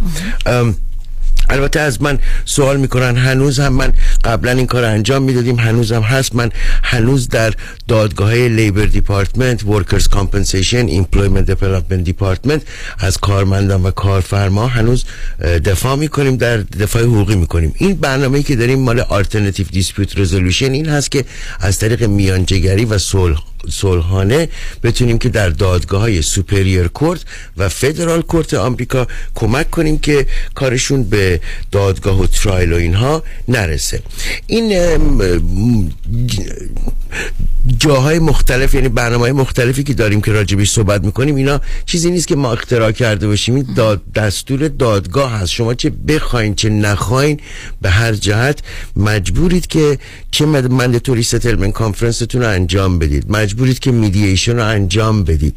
البته 1.50 1.80
از 1.80 2.02
من 2.02 2.18
سوال 2.44 2.76
می‌کنن 2.76 3.16
هنوز 3.16 3.60
هم 3.60 3.72
من 3.72 3.92
قبلا 4.24 4.50
این 4.50 4.66
کار 4.66 4.84
انجام 4.84 5.22
می‌دادیم 5.22 5.58
هنوز 5.58 5.92
هم 5.92 6.02
هست. 6.02 6.34
من 6.34 6.50
هنوز 6.82 7.28
در 7.28 7.54
دادگاه 7.88 8.34
Labor 8.34 8.84
Department 8.84 9.64
Workers' 9.64 10.08
Compensation 10.08 10.86
Employment 10.86 11.46
Development 11.46 12.04
Department 12.04 12.62
از 12.98 13.18
کارمندان 13.18 13.82
و 13.82 13.90
کارفرما 13.90 14.66
هنوز 14.66 15.04
دفاع 15.64 15.96
می‌کنیم 15.96 16.36
در 16.36 16.56
دفاع 16.56 17.02
حقوقی 17.02 17.34
می‌کنیم. 17.34 17.74
این 17.76 17.94
برنامه 17.94 18.42
که 18.42 18.56
داریم 18.56 18.78
مال 18.78 19.00
alternative 19.00 19.66
dispute 19.66 20.18
resolution 20.18 20.72
این 20.72 20.88
هست 20.88 21.10
که 21.10 21.24
از 21.60 21.78
طریق 21.78 22.04
میانجیگری 22.04 22.84
و 22.84 22.98
صلح 22.98 23.49
صلحانه 23.68 24.48
بتونیم 24.82 25.18
که 25.18 25.28
در 25.28 25.48
دادگاه 25.48 26.00
های 26.00 26.22
superior 26.22 26.88
court 26.88 27.20
و 27.56 27.68
federal 27.68 28.22
court 28.22 28.54
آمریکا 28.54 29.06
کمک 29.34 29.70
کنیم 29.70 29.98
که 29.98 30.26
کارشون 30.54 31.02
به 31.02 31.40
دادگاه 31.72 32.20
و 32.20 32.26
trial 32.26 32.72
و 32.72 32.76
اینها 32.76 33.22
نرسه. 33.48 34.02
این 34.46 34.72
جاهای 37.78 38.18
مختلف 38.18 38.74
یعنی 38.74 38.88
برنامه 38.88 39.22
های 39.22 39.32
مختلفی 39.32 39.82
که 39.82 39.94
داریم 39.94 40.20
که 40.20 40.32
راجبش 40.32 40.70
صحبت 40.70 41.04
می‌کنیم 41.04 41.34
اینا 41.34 41.60
چیزی 41.86 42.10
نیست 42.10 42.26
که 42.26 42.36
ما 42.36 42.52
اختراع 42.52 42.92
کرده 42.92 43.26
باشیم. 43.26 43.54
این 43.54 43.66
داد 43.76 44.02
دستور 44.12 44.68
دادگاه 44.68 45.32
هست. 45.32 45.50
شما 45.50 45.74
چه 45.74 45.90
بخواین 45.90 46.54
چه 46.54 46.68
نخواین 46.68 47.40
به 47.82 47.90
هر 47.90 48.12
جهت 48.12 48.58
مجبورید 48.96 49.66
که 49.66 49.98
چه 50.30 50.46
mandatory 50.46 51.22
settlement 51.22 51.72
conference 51.72 52.26
تون 52.26 52.42
رو 52.42 52.48
انجام 52.48 52.98
بدید. 52.98 53.24
مجبورید 53.50 53.78
که 53.78 53.92
mediation 53.92 54.56
رو 54.56 54.64
انجام 54.64 55.24
بدید. 55.24 55.54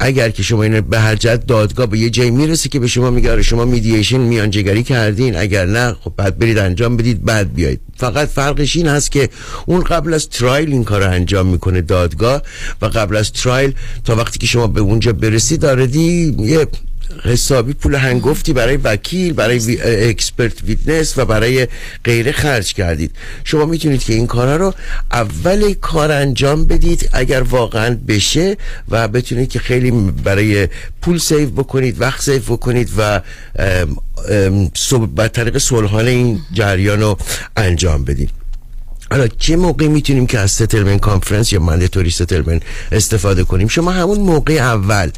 اگر 0.00 0.30
که 0.30 0.42
شما 0.42 0.62
این 0.62 0.80
به 0.80 0.98
هر 1.00 1.14
جهت 1.14 1.46
دادگاه 1.46 1.86
به 1.86 1.98
یه 1.98 2.10
جایی 2.10 2.30
می‌رسه 2.30 2.68
که 2.68 2.78
به 2.78 2.86
شما 2.86 3.10
میگه 3.10 3.32
آره 3.32 3.42
شما 3.42 3.64
mediation 3.64 4.18
میانجیگری 4.18 4.82
کردین 4.82 5.36
اگر 5.36 5.66
نه 5.66 5.96
خب 6.00 6.12
بعد 6.16 6.38
برید 6.38 6.58
انجام 6.58 6.96
بدید 6.96 7.24
بعد 7.24 7.54
بیاید. 7.54 7.80
فقط 7.96 8.28
فرقش 8.28 8.76
این 8.76 8.86
هست 8.86 9.12
که 9.12 9.28
اون 9.66 9.80
قبل 9.80 10.14
از 10.14 10.28
trial 10.28 10.72
این 10.72 10.84
کار 10.84 11.04
رو 11.04 11.10
انجام 11.10 11.46
می‌کنه 11.46 11.80
دادگاه 11.80 12.42
و 12.82 12.86
قبل 12.86 13.16
از 13.16 13.32
trial 13.32 13.74
تا 14.04 14.16
وقتی 14.16 14.38
که 14.38 14.46
شما 14.46 14.66
به 14.66 14.80
اونجا 14.80 15.12
برسید 15.12 15.64
already 15.64 16.36
یه 16.38 16.66
حسابی 17.24 17.72
پول 17.72 17.94
هنگفتی 17.94 18.52
برای 18.52 18.76
وکیل 18.76 19.32
برای 19.32 19.58
وی- 19.58 19.80
expert 19.82 20.62
witness 20.64 21.18
و 21.18 21.24
برای 21.24 21.68
غیره 22.04 22.32
خرج 22.32 22.74
کردید. 22.74 23.10
شما 23.44 23.64
می‌تونید 23.64 24.04
که 24.04 24.12
این 24.14 24.26
کارا 24.26 24.56
رو 24.56 24.74
اول 25.12 25.74
کار 25.74 26.12
انجام 26.12 26.64
بدید 26.64 27.10
اگر 27.12 27.42
واقعا 27.42 27.98
بشه 28.08 28.56
و 28.88 29.08
بتونید 29.08 29.48
که 29.50 29.58
خیلی 29.58 29.90
برای 30.24 30.68
پول 31.02 31.18
save 31.18 31.50
بکنید 31.50 32.00
وقت 32.00 32.20
save 32.22 32.42
بکنید 32.42 32.90
و 32.98 33.20
به 35.16 35.28
طریق 35.28 35.58
صلحانه 35.58 36.10
این 36.10 36.40
جریان 36.52 37.00
رو 37.00 37.18
انجام 37.56 38.04
بدید. 38.04 38.43
حالا 39.14 39.28
چه 39.28 39.56
موقع 39.56 39.88
می‌تونیم 39.88 40.26
که 40.26 40.38
از 40.38 40.50
settlement 40.50 41.00
conference 41.00 41.52
یا 41.52 41.60
mandatory 41.60 42.10
settlement 42.10 42.62
استفاده 42.92 43.44
کنیم؟ 43.44 43.68
شما 43.68 43.90
همون 43.90 44.20
موقع 44.20 44.52
اول 44.52 45.10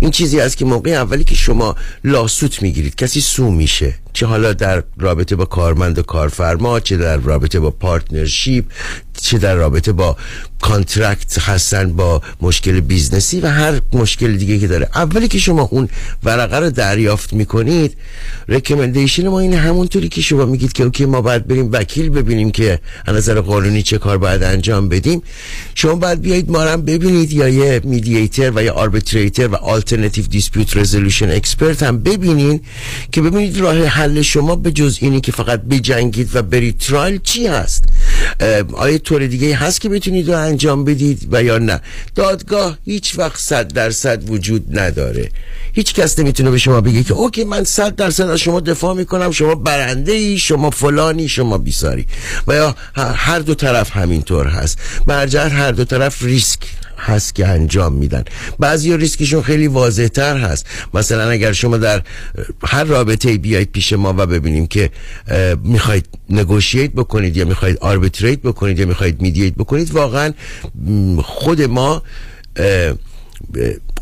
این 0.00 0.10
چیزی 0.10 0.40
است 0.40 0.56
که 0.56 0.64
موقع 0.64 0.90
اولی 0.90 1.24
که 1.24 1.34
شما 1.34 1.76
lawsuit 2.04 2.62
می‌گیرید 2.62 2.96
کسی 2.96 3.20
sue 3.20 3.50
میشه. 3.50 3.94
چه 4.12 4.26
حالا 4.26 4.52
در 4.52 4.82
رابطه 4.98 5.36
با 5.36 5.44
کارمند 5.44 5.98
و 5.98 6.02
کارفرما 6.02 6.80
چه 6.80 6.96
در 6.96 7.16
رابطه 7.16 7.60
با 7.60 7.70
partnership 7.70 8.64
چه 9.22 9.38
در 9.38 9.54
رابطه 9.54 9.92
با 9.92 10.16
contract 10.60 11.38
هستن 11.38 11.92
با 11.92 12.22
مشکل 12.40 12.80
بیزنسی 12.80 13.40
و 13.40 13.46
هر 13.46 13.80
مشکل 13.92 14.36
دیگه 14.36 14.58
که 14.58 14.66
داره. 14.66 14.88
اولی 14.94 15.28
که 15.28 15.38
شما 15.38 15.68
اون 15.70 15.88
ورقه 16.24 16.58
رو 16.58 16.70
دریافت 16.70 17.32
می‌کنید 17.32 17.96
recommendation 18.48 19.28
ما 19.28 19.40
اینه 19.40 19.56
همونطوری 19.56 20.08
که 20.08 20.20
شما 20.20 20.44
میگید 20.44 20.72
که 20.72 20.84
okay 20.84 21.04
ما 21.04 21.20
باید 21.20 21.46
بریم 21.46 21.68
وکیل 21.72 22.10
ببینیم 22.10 22.50
که 22.50 22.78
از 23.06 23.16
نظر 23.16 23.40
قانونی 23.40 23.82
چه 23.82 23.98
کار 23.98 24.18
باید 24.18 24.42
انجام 24.42 24.88
بدیم. 24.88 25.22
شما 25.74 25.94
باید 25.94 26.20
بیایید 26.20 26.50
ما 26.50 26.60
هم 26.60 26.82
ببینید 26.82 27.32
یا 27.32 27.48
یه 27.48 27.80
mediator 27.84 28.52
و 28.54 28.62
یا 28.62 28.72
arbitrator 28.72 29.48
و 29.48 29.54
alternative 29.54 30.26
dispute 30.26 30.76
resolution 30.76 31.30
expert 31.30 31.82
هم 31.82 31.98
ببینین 31.98 32.60
که 33.12 33.22
ببینید 33.22 33.60
راه 33.60 33.86
حل 34.02 34.22
شما 34.22 34.56
به 34.56 34.72
جز 34.72 34.98
اینی 35.00 35.20
که 35.20 35.32
فقط 35.32 35.62
بجنگید 35.62 36.36
و 36.36 36.42
برید 36.42 36.78
trial 36.78 37.20
چی 37.22 37.46
هست؟ 37.46 37.84
آیا 38.72 38.98
طور 38.98 39.26
دیگه 39.26 39.56
هست 39.56 39.80
که 39.80 39.88
بتونید 39.88 40.30
رو 40.30 40.38
انجام 40.38 40.84
بدید 40.84 41.28
و 41.30 41.42
یا 41.42 41.58
نه؟ 41.58 41.80
دادگاه 42.14 42.78
هیچ 42.84 43.18
وقت 43.18 43.38
صد 43.38 43.72
درصد 43.72 44.30
وجود 44.30 44.78
نداره. 44.78 45.30
هیچ 45.72 45.94
کس 45.94 46.18
نمی‌تونه 46.18 46.50
به 46.50 46.58
شما 46.58 46.80
بگه 46.80 47.02
که 47.02 47.14
okay 47.14 47.44
من 47.44 47.64
صد 47.64 47.94
درصد 47.96 48.28
از 48.28 48.38
شما 48.38 48.60
دفاع 48.60 48.94
می‌کنم 48.94 49.30
شما 49.30 49.54
برنده 49.54 50.12
ای 50.12 50.38
شما 50.38 50.70
فلانی 50.70 51.28
شما 51.28 51.58
بیساری. 51.58 52.06
و 52.46 52.54
یا 52.54 52.76
هر 52.96 53.38
دو 53.38 53.54
طرف 53.54 53.96
همینطور 53.96 54.46
هست. 54.46 54.78
برجر 55.06 55.48
هر 55.48 55.72
دو 55.72 55.84
طرف 55.84 56.22
ریسک. 56.22 56.60
هست 57.02 57.34
که 57.34 57.46
انجام 57.46 57.92
میدن. 57.92 58.24
بعضی 58.58 58.96
ریسکشون 58.96 59.42
خیلی 59.42 59.66
واضح 59.66 60.06
تر 60.06 60.36
هست. 60.36 60.66
مثلا 60.94 61.30
اگر 61.30 61.52
شما 61.52 61.76
در 61.76 62.02
هر 62.64 62.84
رابطه 62.84 63.38
بیاید 63.38 63.72
پیش 63.72 63.92
ما 63.92 64.14
و 64.18 64.26
ببینیم 64.26 64.66
که 64.66 64.90
می‌خواید 65.64 66.06
negotiate 66.30 66.90
بکنید 66.90 67.36
یا 67.36 67.44
می‌خواید 67.44 67.78
arbitrate 67.80 68.40
بکنید 68.40 68.78
یا 68.78 68.86
می‌خواید 68.86 69.22
mediate 69.22 69.54
بکنید 69.54 69.94
واقعا 69.94 70.32
خود 71.22 71.62
ما 71.62 72.02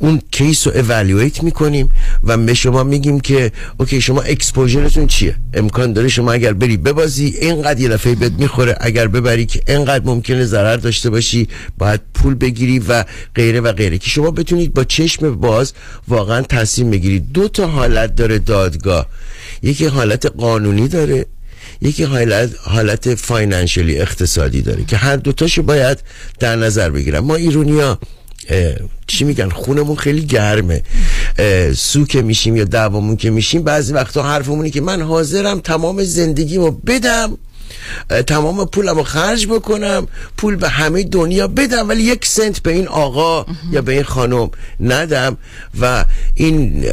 اون 0.00 0.22
case 0.30 0.66
رو 0.66 0.72
evaluate 0.76 1.42
می‌کنیم 1.42 1.90
و 2.24 2.36
به 2.36 2.54
شما 2.54 2.84
میگیم 2.84 3.20
که 3.20 3.52
okay 3.78 4.00
شما 4.00 4.22
exposure 4.22 4.83
تون 4.83 5.06
چیه؟ 5.06 5.34
امکان 5.54 5.92
داره 5.92 6.08
شما 6.08 6.32
اگر 6.32 6.52
بری 6.52 6.76
ببازی 6.76 7.26
اینقدر 7.26 7.80
یه 7.80 7.88
دفعه 7.88 8.14
بهت 8.14 8.32
می‌خوره. 8.32 8.76
اگر 8.80 9.08
ببری 9.08 9.46
که 9.46 9.62
اینقدر 9.68 10.04
ممکنه 10.04 10.44
ضرر 10.44 10.76
داشته 10.76 11.10
باشی 11.10 11.48
باید 11.78 12.00
پول 12.14 12.34
بگیری 12.34 12.78
و 12.78 13.04
غیره 13.34 13.60
و 13.60 13.72
غیره. 13.72 13.98
که 13.98 14.10
شما 14.10 14.30
بتونید 14.30 14.74
با 14.74 14.84
چشم 14.84 15.34
باز 15.34 15.72
واقعا 16.08 16.42
تصمیم 16.42 16.90
بگیرید. 16.90 17.32
دو 17.32 17.48
تا 17.48 17.66
حالت 17.66 18.14
داره 18.14 18.38
دادگاه. 18.38 19.06
یکی 19.62 19.86
حالت 19.86 20.26
قانونی 20.26 20.88
داره 20.88 21.26
یکی 21.82 22.04
حالت 22.04 22.50
حالت 22.62 23.14
financially 23.14 23.98
اقتصادی 23.98 24.62
داره. 24.62 24.84
که 24.84 24.96
هر 24.96 25.16
دوتاشو 25.16 25.62
باید 25.62 25.98
در 26.38 26.56
نظر 26.56 26.90
بگیرم 26.90 27.24
ما 27.24 27.34
ایرونیا 27.34 27.98
چی 29.06 29.24
میگن؟ 29.24 29.48
خونمون 29.48 29.96
خیلی 29.96 30.22
گرمه. 30.22 30.82
سو 31.76 32.04
که 32.04 32.22
میشیم 32.22 32.56
یا 32.56 32.64
دعوامون 32.64 33.16
که 33.16 33.30
میشیم 33.30 33.62
بعضی 33.62 33.92
وقتا 33.92 34.22
حرفمونی 34.22 34.70
که 34.70 34.80
من 34.80 35.02
حاضرم 35.02 35.60
تمام 35.60 36.04
زندگیمو 36.04 36.70
بدم 36.70 37.38
تمام 38.26 38.66
پولم 38.66 38.96
رو 38.96 39.02
خرج 39.02 39.46
بکنم 39.46 40.06
پول 40.36 40.56
به 40.56 40.68
همه 40.68 41.02
دنیا 41.02 41.48
بدم 41.48 41.88
ولی 41.88 42.02
یک 42.02 42.26
سنت 42.26 42.62
به 42.62 42.72
این 42.72 42.88
آقا 42.88 43.46
یا 43.72 43.82
به 43.82 43.92
این 43.92 44.02
خانم 44.02 44.50
ندم. 44.80 45.36
و 45.80 46.04
این 46.34 46.84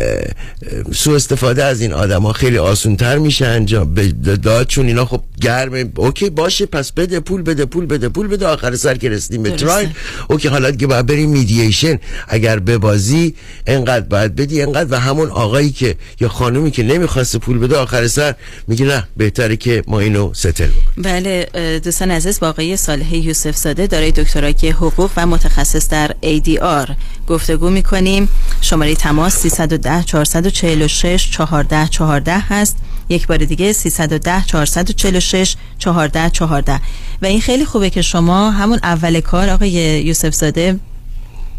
سوء 0.93 1.15
استفاده 1.15 1.63
از 1.63 1.81
این 1.81 1.93
آدم 1.93 2.21
ها 2.21 2.33
خیلی 2.33 2.57
آسون 2.57 2.95
تر 2.95 3.17
میشه 3.17 3.45
انجام. 3.45 3.93
به 3.93 4.07
داد 4.43 4.67
چون 4.67 4.85
اینا 4.85 5.05
خب 5.05 5.21
گرمه 5.41 5.85
اوکی 5.95 6.29
باشه 6.29 6.65
پس 6.65 6.91
بده 6.91 7.19
پول 7.19 7.41
بده 7.41 7.65
پول 7.65 7.85
بده 7.85 8.09
پول 8.09 8.27
بده 8.27 8.47
آخر 8.47 8.75
سر 8.75 8.95
که 8.95 9.09
رسیدیم 9.09 9.43
به. 9.43 9.51
ترایل 9.51 9.89
اوکی 10.29 10.47
حالا 10.47 10.71
که 10.71 10.87
باید 10.87 11.05
بریم 11.05 11.29
میدییشن 11.29 11.99
اگر 12.27 12.59
ببازی 12.59 13.35
انقدر 13.67 14.05
باید 14.05 14.35
بدی 14.35 14.61
انقدر. 14.61 14.87
و 14.91 14.99
همون 14.99 15.29
آقایی 15.29 15.71
که 15.71 15.95
یا 16.19 16.29
خانومی 16.29 16.71
که 16.71 16.83
نمی‌خواسته 16.83 17.39
پول 17.39 17.59
بده 17.59 17.77
آخر 17.77 18.07
سر 18.07 18.35
میگه 18.67 18.85
نه 18.85 19.07
بهتره 19.17 19.55
که 19.55 19.83
ما 19.87 19.99
اینو 19.99 20.33
ستل 20.33 20.66
بله 20.97 21.49
دوستان 21.83 22.11
عزیز 22.11 22.39
با 22.39 22.49
آقای 22.49 22.77
صالح 22.77 23.15
یوسف 23.15 23.57
زاده 23.57 23.87
دارای 23.87 24.11
دکترای 24.11 24.69
حقوق 24.69 25.11
و 25.17 25.25
متخصص 25.25 25.89
در 25.89 26.15
ADR 26.23 26.91
گفتگو 27.27 27.69
می‌کنیم. 27.69 28.29
شماره 28.61 28.95
تماس 28.95 29.37
310 29.37 30.03
446 30.03 31.31
14 31.31 31.87
14 31.87 32.31
هست. 32.31 32.77
یک 33.09 33.27
بار 33.27 33.37
دیگه 33.37 33.73
310 33.73 34.43
446 34.45 35.55
14 35.79 36.29
14 36.29 36.81
و 37.21 37.25
این 37.25 37.41
خیلی 37.41 37.65
خوبه 37.65 37.89
که 37.89 38.01
شما 38.01 38.51
همون 38.51 38.79
اول 38.83 39.19
کار 39.19 39.49
آقای 39.49 39.71
یوسف 40.05 40.33
زاده 40.33 40.79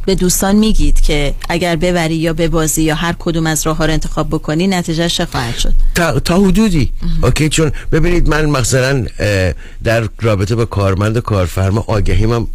به 0.09 0.15
دوستان 0.15 0.57
میگید 0.57 1.01
که 1.01 1.35
اگر 1.49 1.77
ببری 1.77 2.15
یا 2.15 2.33
ببازی 2.33 2.83
یا 2.83 2.95
هر 2.95 3.15
کدوم 3.19 3.47
از 3.47 3.67
راه 3.67 3.77
ها 3.77 3.87
رو 3.87 3.93
انتخاب 3.93 4.29
بکنی 4.29 4.67
نتیجه 4.67 5.09
چه 5.09 5.25
خواهد 5.25 5.59
شد؟ 5.59 5.73
تا, 5.95 6.21
تا 6.21 6.39
حدودی. 6.39 6.93
اوکی 7.23 7.49
چون 7.49 7.73
ببینید 7.93 8.29
من 8.29 8.47
مثلا 8.47 9.07
در 9.85 10.09
رابطه 10.23 10.55
با 10.55 10.65
کارمند 10.65 11.17
و 11.17 11.21
کارفرما 11.21 11.85
آگهی 11.87 12.27
من 12.27 12.47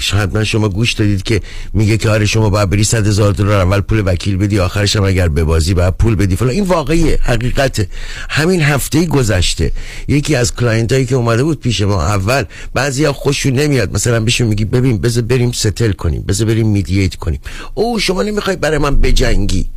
شاید 0.00 0.34
من 0.34 0.44
شما 0.44 0.68
گوش 0.68 0.92
دادید 0.92 1.22
که 1.22 1.40
میگه 1.72 1.96
که 1.96 2.10
آره 2.10 2.26
شما 2.26 2.50
باید 2.50 2.70
بری 2.70 2.84
100 2.84 3.06
هزار 3.06 3.32
دلار 3.32 3.60
اول 3.60 3.80
پول 3.80 4.02
وکیل 4.06 4.36
بدی 4.36 4.58
آخرش 4.58 4.96
هم 4.96 5.04
اگر 5.04 5.28
ببازی 5.28 5.74
باید 5.74 5.94
پول 5.94 6.14
بدی. 6.14 6.36
فلان 6.36 6.50
این 6.50 6.64
واقعیه 6.64 7.18
حقیقته. 7.22 7.88
همین 8.28 8.62
هفته 8.62 9.06
گذشته 9.06 9.72
یکی 10.08 10.34
از 10.34 10.54
client 10.54 10.92
هایی 10.92 11.06
که 11.06 11.14
اومده 11.14 11.44
بود 11.44 11.60
پیش 11.60 11.80
ما 11.80 12.02
اول 12.02 12.44
بعضیا 12.74 13.12
خوششون 13.12 13.52
نمیاد. 13.52 13.94
مثلا 13.94 14.20
بهشون 14.20 14.46
میگی 14.46 14.64
ببین 14.64 14.98
بذار 14.98 15.22
بریم 15.22 15.52
settle 15.52 15.92
کنیم 15.92 16.22
بذار 16.22 16.46
بریم 16.46 16.66
mediate 17.02 17.16
کنیم. 17.16 17.40
او 17.74 17.98
شما 17.98 18.22
نمی‌خوای 18.22 18.56
برای 18.56 18.78
من 18.78 18.96
بجنگی. 18.96 19.68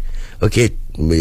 Okay؟ 0.42 0.70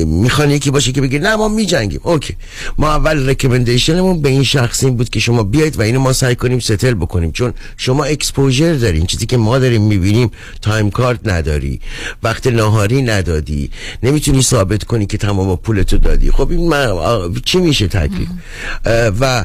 می‌خوان 0.06 0.50
یکی 0.50 0.70
باشه 0.70 0.92
که 0.92 1.00
بگه 1.00 1.18
نه 1.18 1.36
ما 1.36 1.48
میجنگیم. 1.48 2.00
Okay. 2.02 2.36
ما 2.78 2.88
اول 2.88 3.28
recommendation 3.28 4.06
مون 4.06 4.22
به 4.22 4.28
این 4.28 4.44
شخص 4.44 4.84
این 4.84 4.96
بود 4.96 5.08
که 5.08 5.20
شما 5.20 5.42
بیاید 5.42 5.78
و 5.78 5.82
اینو 5.82 6.00
ما 6.00 6.12
سعی 6.12 6.34
کنیم 6.34 6.58
settle 6.58 6.94
بکنیم. 6.94 7.32
چون 7.32 7.54
شما 7.76 8.04
exposure 8.04 8.74
دارین 8.74 9.06
چیزی 9.06 9.26
که 9.26 9.36
ما 9.36 9.58
داریم 9.58 9.82
می‌بینیم 9.82 10.30
time 10.62 10.90
card 10.90 11.20
نداری 11.24 11.80
وقت 12.22 12.46
ناهاری 12.46 13.02
ندادی. 13.02 13.70
نمی‌تونی 14.02 14.42
ثابت 14.42 14.84
کنی 14.84 15.06
که 15.06 15.18
تمام 15.18 15.56
پولتو 15.56 15.98
دادی. 15.98 16.30
خب 16.30 16.50
این 16.50 16.72
چی 17.44 17.58
میشه 17.58 17.88
تکلیف 17.88 18.28
و 19.20 19.44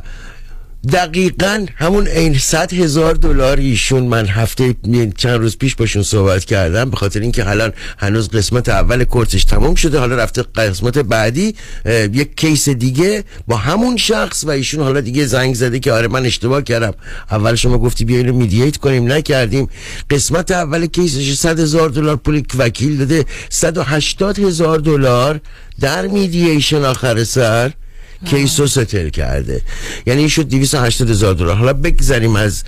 دقیقا 0.87 1.65
همون 1.75 2.07
این 2.07 2.37
صد 2.37 2.73
هزار 2.73 3.13
دلار 3.13 3.57
ایشون 3.57 4.03
من 4.03 4.25
هفته 4.25 4.75
چند 5.17 5.39
روز 5.39 5.57
پیش 5.57 5.75
باشون 5.75 6.03
صحبت 6.03 6.45
کردم 6.45 6.89
به 6.89 6.97
خاطر 6.97 7.19
اینکه 7.19 7.49
الان 7.49 7.73
هنوز 7.97 8.29
قسمت 8.29 8.69
اول 8.69 9.03
کورسش 9.03 9.43
تمام 9.43 9.75
شده 9.75 9.99
حالا 9.99 10.15
رفته 10.15 10.43
قسمت 10.55 10.97
بعدی 10.97 11.55
یک 12.13 12.35
کیس 12.35 12.69
دیگه 12.69 13.23
با 13.47 13.57
همون 13.57 13.97
شخص 13.97 14.43
و 14.43 14.49
ایشون 14.49 14.83
حالا 14.83 15.01
دیگه 15.01 15.25
زنگ 15.25 15.55
زده 15.55 15.79
که 15.79 15.91
آره 15.91 16.07
من 16.07 16.25
اشتباه 16.25 16.61
کردم. 16.61 16.93
اول 17.31 17.55
شما 17.55 17.77
گفتی 17.77 18.05
بیا 18.05 18.17
اینو 18.17 18.33
میدییت 18.33 18.77
کنیم 18.77 19.11
نکردیم. 19.11 19.69
قسمت 20.09 20.51
اول 20.51 20.85
کیسش 20.85 21.33
صد 21.33 21.59
هزار 21.59 21.89
دلار 21.89 22.15
پول 22.15 22.43
وکیل 22.57 22.97
داده 22.97 23.25
180 23.49 24.39
هزار 24.39 24.79
دلار 24.79 25.39
در 25.79 26.07
میدییشن 26.07 26.83
آخر 26.83 27.23
سر. 27.23 27.71
کیس 28.25 28.59
رو 28.59 28.67
ستل 28.67 29.09
کرده. 29.09 29.61
یعنی 30.05 30.19
این 30.19 30.29
شد 30.29 30.49
280 30.49 31.09
هزار 31.09 31.33
دلار. 31.33 31.55
حالا 31.55 31.73
بگذاریم 31.73 32.35
از 32.35 32.63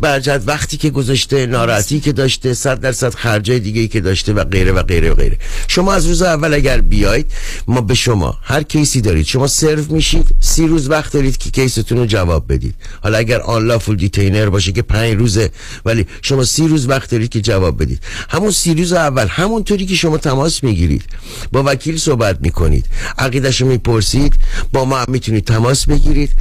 برجت 0.00 0.42
وقتی 0.46 0.76
که 0.76 0.90
گذاشته 0.90 1.46
ناراحتی 1.46 2.00
که 2.00 2.12
داشته 2.12 2.54
100 2.54 2.80
درصد 2.80 3.14
خرجای 3.14 3.60
دیگه 3.60 3.80
ای 3.80 3.88
که 3.88 4.00
داشته 4.00 4.32
و 4.32 4.44
غیره 4.44 4.72
و 4.72 4.82
غیره 4.82 5.10
و 5.10 5.14
غیره. 5.14 5.38
شما 5.68 5.94
از 5.94 6.06
روز 6.06 6.22
اول 6.22 6.54
اگر 6.54 6.80
بیاید 6.80 7.26
ما 7.68 7.80
به 7.80 7.94
شما 7.94 8.38
هر 8.42 8.62
کیسی 8.62 9.00
دارید. 9.00 9.26
شما 9.26 9.46
سرو 9.46 9.84
میشید 9.88 10.26
سی 10.40 10.66
روز 10.66 10.90
وقت 10.90 11.12
دارید 11.12 11.36
که 11.36 11.50
کیستون 11.50 11.98
رو 11.98 12.06
جواب 12.06 12.52
بدید. 12.52 12.74
حالا 13.02 13.18
اگر 13.18 13.40
unlawful 13.40 13.96
detainer 13.96 14.48
باشه 14.48 14.72
که 14.72 14.82
پنج 14.82 15.16
روزه 15.16 15.50
ولی 15.84 16.06
شما 16.22 16.44
سی 16.44 16.68
روز 16.68 16.88
وقت 16.88 17.10
دارید 17.10 17.28
که 17.28 17.40
جواب 17.40 17.82
بدید. 17.82 18.00
همون 18.28 18.50
سی 18.50 18.74
روز 18.74 18.92
اول 18.92 19.26
همونطوری 19.28 19.86
که 19.86 19.94
شما 19.94 20.18
تماس 20.18 20.64
می‌گیرید 20.64 21.04
با 21.52 21.62
وکیل 21.66 21.98
صحبت 21.98 22.38
می‌کنید. 22.40 22.86
عقیدش 23.18 23.60
می‌پرسید. 23.62 24.35
با 24.72 24.84
ما 24.84 25.04
می‌تونید 25.08 25.44
تماس 25.44 25.86
بگیرید. 25.86 26.32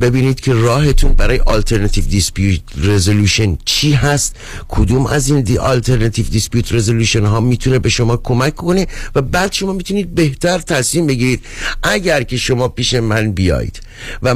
ببینید 0.00 0.40
که 0.40 0.52
راهتون 0.52 1.12
برای 1.12 1.38
alternative 1.38 2.12
dispute 2.12 2.60
resolution 2.84 3.48
چی 3.64 3.92
هست. 3.92 4.36
کدوم 4.68 5.06
از 5.06 5.28
این 5.28 5.40
the 5.40 5.56
alternative 5.56 6.36
dispute 6.36 6.68
resolution 6.68 7.24
ها 7.24 7.40
می‌تونه 7.40 7.78
به 7.78 7.88
شما 7.88 8.16
کمک 8.16 8.54
کنه 8.54 8.86
و 9.14 9.22
بعد 9.22 9.52
شما 9.52 9.72
می‌تونید 9.72 10.14
بهتر 10.14 10.58
تصمیم 10.58 11.06
بگیرید. 11.06 11.44
اگر 11.82 12.22
که 12.22 12.36
شما 12.36 12.68
پیش 12.68 12.94
من 12.94 13.32
بیایید 13.32 13.80
و 14.22 14.34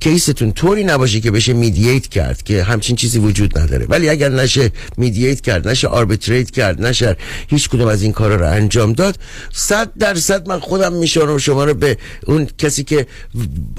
case 0.00 0.30
تون 0.30 0.52
طوری 0.52 0.84
نباشه 0.84 1.20
که 1.20 1.30
بشه 1.30 1.52
mediate 1.52 2.08
کرد 2.08 2.42
که 2.42 2.62
همچین 2.62 2.96
چیزی 2.96 3.18
وجود 3.18 3.58
نداره. 3.58 3.86
ولی 3.88 4.08
اگر 4.08 4.28
نشه 4.28 4.72
mediate 4.96 5.40
کرد 5.40 5.68
نشه 5.68 5.88
arbitrate 5.88 6.50
کرد 6.50 6.82
نشه 6.82 7.16
هیچ 7.48 7.68
کدوم 7.68 7.88
از 7.88 8.02
این 8.02 8.12
کارا 8.12 8.36
رو 8.36 8.46
انجام 8.46 8.92
داد 8.92 9.18
صد 9.52 9.90
درصد 9.98 10.48
من 10.48 10.60
خودم 10.60 10.92
می‌سپارم 10.92 11.38
شما 11.38 11.64
رو 11.64 11.74
به 11.74 11.98
اون 12.26 12.48
کسی 12.58 12.84
که 12.84 13.06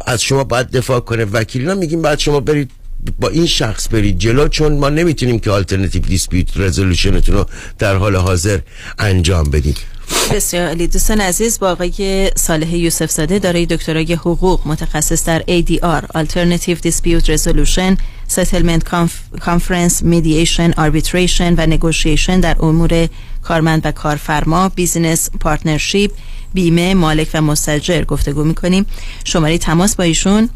از 0.05 0.23
شما 0.23 0.43
باید 0.43 0.71
دفاع 0.71 0.99
کنه 0.99 1.25
وکیل 1.25 1.73
میگیم 1.73 2.01
بعد 2.01 2.19
شما 2.19 2.39
برید 2.39 2.71
با 3.19 3.29
این 3.29 3.45
شخص 3.45 3.87
برید 3.91 4.19
جلو 4.19 4.47
چون 4.47 4.77
ما 4.77 4.89
نمی‌تونیم 4.89 5.39
که 5.39 5.51
alternative 5.51 6.01
dispute 6.01 6.57
resolution 6.57 7.17
تون 7.17 7.35
رو 7.35 7.45
در 7.79 7.95
حال 7.95 8.15
حاضر 8.15 8.59
انجام 8.99 9.49
بدیم. 9.49 9.75
بسیار 10.31 10.67
عالی 10.67 10.87
دوستان 10.87 11.21
عزیز 11.21 11.59
با 11.59 11.71
آقای 11.71 12.31
صالح 12.35 12.75
یوسف 12.75 13.11
زاده 13.11 13.39
دارای 13.39 13.65
دکترای 13.65 14.13
حقوق 14.13 14.67
متخصص 14.67 15.25
در 15.25 15.41
ADR 15.41 16.03
Alternative 16.17 16.87
Dispute 16.87 17.25
Resolution 17.25 17.97
Settlement 18.35 18.83
Conference 19.39 20.03
Mediation 20.03 20.73
Arbitration 20.77 21.53
و 21.57 21.67
Negotiation 21.67 22.29
در 22.29 22.55
امور 22.59 23.09
کارمند 23.43 23.81
و 23.85 23.91
کارفرما 23.91 24.69
بیزینس 24.69 25.29
partnership 25.39 26.11
بیمه 26.53 26.93
مالک 26.93 27.29
و 27.33 27.41
مستأجر 27.41 28.03
گفتگو 28.03 28.43
می‌کنیم. 28.43 28.85
شماره 29.23 29.57
تماس 29.57 29.95
با 29.95 30.03
ایشون 30.03 30.49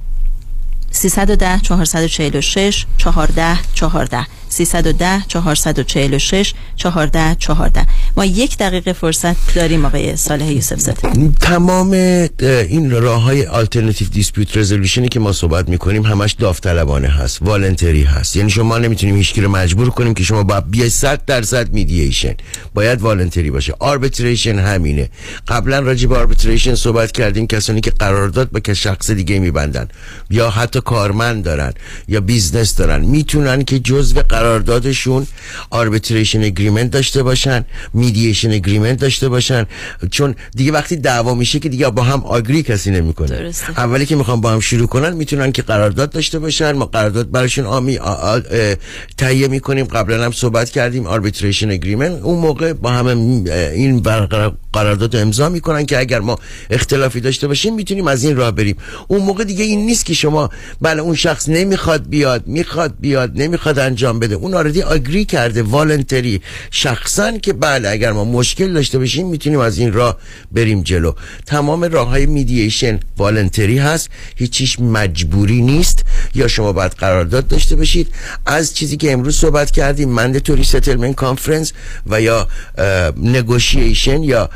310 0.92 1.60
446 1.60 2.86
14 2.98 3.58
14 3.74 4.28
310 4.52 5.24
446 5.28 6.54
14 6.76 7.36
14 7.40 7.88
ما 8.18 8.26
یک 8.26 8.58
دقیقه 8.58 8.94
فرصت 8.94 9.56
داریم 9.56 9.86
آقای 9.86 10.16
صالح 10.16 10.52
یوسف 10.52 10.80
زاده. 10.80 11.32
تمام 11.42 11.92
این 11.92 12.92
راه 12.92 13.22
های 13.22 13.46
alternative 13.46 14.08
dispute 14.08 14.58
resolution 14.58 15.05
ی 15.05 15.10
که 15.10 15.20
ما 15.20 15.32
صحبت 15.32 15.70
می‌کنیم 15.70 16.04
همش 16.04 16.32
داوطلبانه 16.34 17.08
هست 17.08 17.42
voluntary 17.42 18.04
هست. 18.04 18.36
یعنی 18.36 18.50
شما 18.50 18.78
نمی‌تونیم 18.78 19.16
هیچ 19.16 19.40
رو 19.40 19.52
مجبور 19.52 19.90
کنیم 19.90 20.14
که 20.14 20.24
شما 20.24 20.44
باید 20.44 20.72
بیای 20.72 20.90
100 20.90 21.26
درصد 21.26 21.74
mediation 21.74 22.34
باید 22.74 23.02
voluntary 23.02 23.52
باشه. 23.52 23.74
arbitration 23.80 24.60
همینه. 24.60 25.10
قبلا 25.48 25.80
راجع 25.80 26.08
به 26.08 26.18
arbitration 26.18 26.76
صحبت 26.76 27.12
کردیم 27.12 27.48
کسانی 27.48 27.82
که 27.82 27.92
قرارداد 27.92 28.52
با 28.52 28.74
شخص 28.74 29.12
دیگه 29.12 29.40
میبندن. 29.40 29.88
یا 30.30 30.50
حتی 30.50 30.82
کارمند 30.82 31.44
دارن 31.44 31.74
یا 32.08 32.22
business 32.22 32.76
دارن. 32.76 33.02
می‌تونن 33.06 33.64
که 33.64 33.80
جزء 33.80 34.22
قراردادشون 34.42 35.28
arbitration 35.70 36.44
agreement 36.44 36.92
داشته 36.92 37.24
باشن 37.24 37.66
mediation 37.94 38.52
agreement 38.52 39.00
داشته 39.00 39.30
باشن. 39.30 39.66
چون 40.12 40.36
دیگه 40.56 40.72
وقتی 40.72 40.96
دعوا 40.96 41.34
میشه 41.36 41.60
که 41.60 41.70
دیگه 41.70 41.90
با 41.90 42.04
هم 42.04 42.26
agree 42.26 42.64
کسی 42.64 42.92
نمی‌کنه. 42.92 43.52
اولی 43.78 44.06
که 44.06 44.16
می‌خوام 44.16 44.42
با 44.42 44.52
هم 44.52 44.60
شروع 44.60 44.88
کنن 44.88 45.14
می‌تونن 45.14 45.52
که 45.52 45.62
قرارداد 45.62 46.10
داشته 46.10 46.40
باشن. 46.40 46.72
ما 46.72 46.86
قرارداد 46.86 47.32
براشون 47.32 47.66
آمی 47.66 48.00
تهیه 49.18 49.48
می‌کنیم. 49.48 49.86
قبلا 49.86 50.26
هم 50.26 50.32
صحبت 50.32 50.70
کردیم 50.70 51.08
arbitration 51.08 51.72
agreement 51.72 52.22
اون 52.24 52.40
موقع 52.40 52.74
با 52.74 52.92
هم 52.92 53.08
این 53.74 54.02
قرارداد 54.74 55.16
امضا 55.16 55.50
می‌کنن 55.50 55.86
که 55.86 56.00
اگر 56.00 56.20
ما 56.20 56.40
اختلافی 56.70 57.20
داشته 57.22 57.48
باشیم 57.48 57.76
می‌تونیم 57.76 58.08
از 58.08 58.24
این 58.24 58.36
راه 58.36 58.52
بریم. 58.52 58.76
اون 59.08 59.22
موقع 59.22 59.44
دیگه 59.44 59.64
این 59.64 59.86
نیست 59.86 60.06
که 60.06 60.14
شما 60.14 60.50
بله 60.82 61.02
اون 61.02 61.16
شخص 61.16 61.50
نمی‌خواد 61.50 62.10
بیاد 62.10 62.48
می‌خواد 62.48 62.94
بیاد 63.00 63.32
نمی‌خواد 63.36 63.80
انجام 63.80 64.20
بده. 64.20 64.31
اون 64.36 64.54
already 64.54 64.82
agree 64.82 65.26
کرده. 65.26 65.64
voluntary. 65.64 66.42
شخصا 66.72 67.38
که 67.38 67.54
بله 67.54 67.90
اگر 67.90 68.12
ما 68.12 68.26
مشکل 68.26 68.74
داشته 68.74 69.00
باشیم 69.00 69.28
می‌تونیم 69.28 69.60
از 69.60 69.78
این 69.78 69.94
راه 69.94 70.18
بریم 70.52 70.82
جلو. 70.82 71.14
تمام 71.46 71.84
راه 71.84 72.08
های 72.08 72.26
mediation 72.26 73.00
voluntary 73.18 73.78
هست. 73.78 74.10
هیچیش 74.36 74.80
مجبوری 74.80 75.62
نیست. 75.62 76.06
یا 76.36 76.48
شما 76.48 76.74
باید 76.74 76.92
قرارداد 76.92 77.48
داشته 77.48 77.76
باشید. 77.76 78.08
از 78.46 78.76
چیزی 78.76 78.98
که 78.98 79.12
امروز 79.12 79.38
صحبت 79.38 79.72
کردیم 79.72 80.10
mandatory 80.10 80.64
settlement 80.64 81.16
conference 81.16 81.74
و 82.08 82.22
یا 82.22 82.48
negotiation 83.18 84.24
یا 84.24 84.50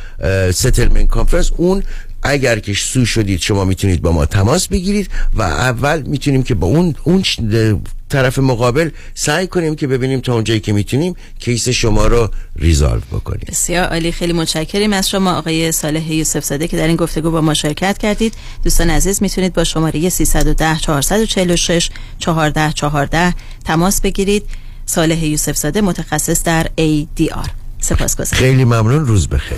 settlement 0.51 1.07
conference 1.07 1.51
اون 1.57 1.83
اگر 2.23 2.59
که 2.59 2.73
سو 2.73 3.05
شدید 3.05 3.41
شما 3.41 3.65
می‌تونید 3.65 4.01
با 4.01 4.11
ما 4.11 4.25
تماس 4.25 4.67
بگیرید 4.67 5.09
و 5.35 5.41
اول 5.41 6.01
می‌تونیم 6.01 6.43
که 6.43 6.55
با 6.55 6.67
اون 6.67 6.95
اون 7.03 7.23
طرف 8.09 8.39
مقابل 8.39 8.89
سعی 9.13 9.47
کنیم 9.47 9.75
که 9.75 9.87
ببینیم 9.87 10.19
تا 10.19 10.33
اونجایی 10.33 10.59
که 10.59 10.73
می‌تونیم 10.73 11.15
کیس 11.39 11.69
شما 11.69 12.07
رو 12.07 12.29
ریزالو 12.55 13.01
بکنیم. 13.11 13.45
بسیار 13.47 13.87
عالی 13.87 14.11
خیلی 14.11 14.33
متشکریم 14.33 14.93
از 14.93 15.09
شما 15.09 15.33
آقای 15.33 15.71
صالح 15.71 16.13
یوسف 16.13 16.43
زاده 16.43 16.67
که 16.67 16.77
در 16.77 16.87
این 16.87 16.95
گفتگو 16.95 17.31
با 17.31 17.41
ما 17.41 17.53
شرکت 17.53 17.97
کردید. 17.97 18.33
دوستان 18.63 18.89
عزیز 18.89 19.21
می‌تونید 19.21 19.53
با 19.53 19.63
شماره 19.63 20.09
310 20.09 20.79
446 20.79 21.89
14 22.19 22.71
14 22.71 23.33
تماس 23.65 24.01
بگیرید. 24.01 24.43
صالح 24.85 25.25
یوسف 25.25 25.57
زاده 25.57 25.81
متخصص 25.81 26.43
در 26.43 26.65
ADR 26.65 27.49
سپاسگزارم 27.79 28.41
خیلی 28.41 28.65
ممنون. 28.65 29.05
روز 29.05 29.27
بخیر. 29.27 29.57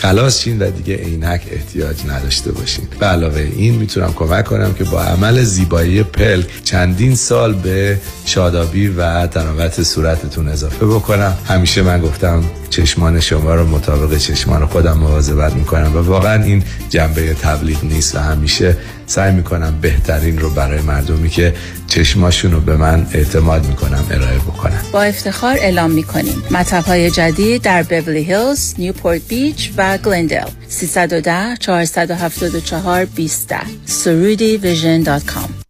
خلاص 0.00 0.42
شین 0.42 0.62
و 0.62 0.70
دیگه 0.70 0.96
عینک 0.96 1.40
احتیاج 1.50 1.96
نداشته 2.08 2.52
باشین. 2.52 2.84
به 3.00 3.06
علاوه 3.06 3.48
این 3.56 3.74
می‌تونم 3.74 4.12
کمک 4.12 4.44
کنم 4.44 4.74
که 4.74 4.84
با 4.84 5.02
عمل 5.02 5.42
زیبایی 5.42 6.02
پلک 6.02 6.46
چندین 6.64 7.14
سال 7.14 7.54
به 7.54 7.98
شادابی 8.24 8.88
و 8.88 9.26
تناوت 9.26 9.82
صورتتون 9.82 10.48
اضافه 10.48 10.86
بکنم. 10.86 11.38
همیشه 11.48 11.82
من 11.82 12.00
گفتم 12.00 12.44
چشمان 12.70 13.20
شما 13.20 13.54
رو 13.54 13.66
مطابق 13.66 14.18
چشمان 14.18 14.66
خودم 14.66 14.98
مواظبت 14.98 15.52
می‌کنم 15.52 15.96
و 15.96 15.98
واقعا 15.98 16.42
این 16.42 16.62
جنبه 16.90 17.34
تبلیغ 17.34 17.84
نیست 17.84 18.14
و 18.14 18.18
همیشه 18.18 18.76
سعی 19.06 19.32
می‌کنم 19.32 19.78
بهترین 19.80 20.38
رو 20.38 20.50
برای 20.50 20.80
مردمی 20.80 21.28
که 21.28 21.54
چشماشون 21.86 22.52
رو 22.52 22.60
به 22.60 22.76
من 22.76 23.06
اعتماد 23.12 23.66
می‌کنم 23.66 24.04
ارائه 24.10 24.38
بکنم 24.38 24.80
با 24.92 25.02
افتخار 25.02 25.56
اعلام 25.56 25.90
می‌کنیم. 25.90 26.42
مطب 26.50 26.84
های 26.84 27.10
جدید 27.10 27.62
در 27.62 27.82
بورلی 27.82 28.24
هیلز، 28.24 28.74
نیوپورت 28.78 29.20
بیچ 29.28 29.70
و 29.76 29.89
گلندل 29.96 30.48
310 30.68 31.56
474 31.60 33.04
20 33.04 33.54
سرودی 33.84 34.56
vision 34.56 35.02
dot 35.02 35.26
com. 35.26 35.69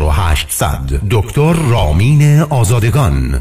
4800 0.00 1.00
دکتر 1.10 1.52
رامین 1.52 2.40
آزادگان 2.40 3.40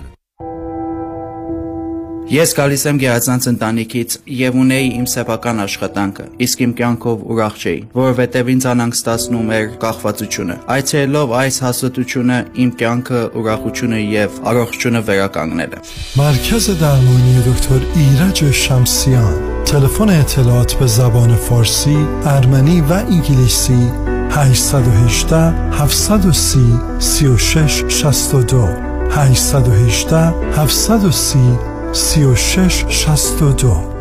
Ես 2.26 2.56
գալիս 2.58 2.84
եմ 2.90 3.00
գերազանց 3.04 3.46
ընտանիքից 3.52 4.16
եւ 4.34 4.56
ունեի 4.58 4.88
իմ 4.98 5.04
սեփական 5.12 5.62
աշխատանքը, 5.62 6.26
իսկ 6.46 6.64
իմ 6.66 6.72
կյանքով 6.80 7.22
ուրախ 7.36 7.60
չէի, 7.62 7.82
որովհետեւ 8.00 8.50
ինձ 8.56 8.66
անհանգ 8.72 8.98
ստացնում 8.98 9.52
էր 9.58 9.68
կախվածությունը։ 9.84 10.56
Այցելելով 10.76 11.36
այս 11.42 11.60
հասարակությունը 11.66 12.40
իմ 12.66 12.72
կյանքը 12.82 13.22
ուրախությունը 13.42 14.00
եւ 14.16 14.42
առողջությունը 14.52 15.04
վերականգնել 15.12 15.78
եմ։ 15.78 15.94
مرکز 16.24 16.70
درمانی 16.82 17.38
دکتر 17.50 17.80
ایرج 18.02 18.44
شمسیان 18.66 19.38
تلفن 19.72 20.10
اطلاعات 20.10 20.74
به 20.74 20.88
زبان 20.88 21.36
فارسی، 21.36 21.98
ارمنی 22.26 22.82
و 22.82 22.94
انگلیسی 22.94 23.82
818 24.31 25.53
730 25.73 26.79
36 27.01 27.85
62 27.89 28.69
818 29.11 30.33
730 30.55 31.59
36 31.93 32.85
62 32.89 34.00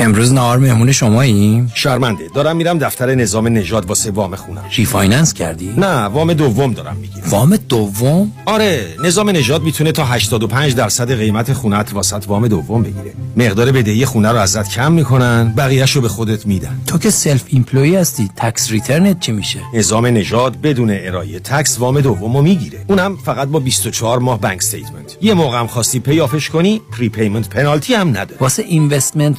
امروز 0.00 0.32
نهار 0.32 0.58
مهمون 0.58 0.92
شماییم؟ 0.92 1.72
شرمنده 1.74 2.28
دارم 2.34 2.56
میرم 2.56 2.78
دفتر 2.78 3.14
نظام 3.14 3.48
نژاد 3.48 3.86
واسه 3.86 4.10
وام 4.10 4.36
خونم 4.36 4.64
refinance 4.76 5.34
کردی؟ 5.34 5.74
نه 5.76 6.04
وام 6.04 6.32
دوم 6.32 6.72
دارم 6.72 6.96
می‌گیرم 6.96 7.28
وام 7.28 7.56
دوم؟ 7.56 8.32
آره 8.46 8.86
نظام 9.04 9.30
نژاد 9.30 9.62
می‌تونه 9.62 9.92
تا 9.92 10.04
85 10.04 10.74
درصد 10.74 11.12
قیمت 11.12 11.52
خونت 11.52 11.94
واست 11.94 12.24
وام 12.28 12.48
دوم 12.48 12.82
بگیره 12.82 13.12
مقدار 13.36 13.72
بدهی 13.72 14.04
خونه 14.04 14.32
رو 14.32 14.38
ازت 14.38 14.70
کم 14.70 14.92
می‌کنن 14.92 15.52
بقیهش 15.56 15.92
رو 15.92 16.00
به 16.02 16.08
خودت 16.08 16.46
میدن 16.46 16.80
تو 16.86 16.98
که 16.98 17.10
self-employed 17.10 17.96
هستی 17.96 18.30
tax 18.36 18.70
return 18.70 19.13
ت 19.13 19.20
چی 19.20 19.32
میشه؟ 19.32 19.60
نظام 19.74 20.06
نژاد 20.06 20.60
بدون 20.60 20.90
ارائه 20.90 21.38
tax 21.38 21.78
وام 21.78 22.00
دومو 22.00 22.42
می‌گیره 22.42 22.84
اونم 22.88 23.16
فقط 23.16 23.48
با 23.48 23.58
24 23.60 24.18
ماه 24.18 24.40
bank 24.40 24.58
statement 24.58 25.16
یه 25.20 25.34
موقع 25.34 25.58
هم 25.58 25.66
خواستی 25.66 26.00
pay 26.00 26.19
off 26.19 26.38
ش 26.38 26.50
کنی 26.50 26.80
prepayment 26.92 27.48
penalty 27.48 27.94
هم 27.94 28.08
نداره 28.08 28.36
واسه 28.40 28.62
investment 28.62 29.36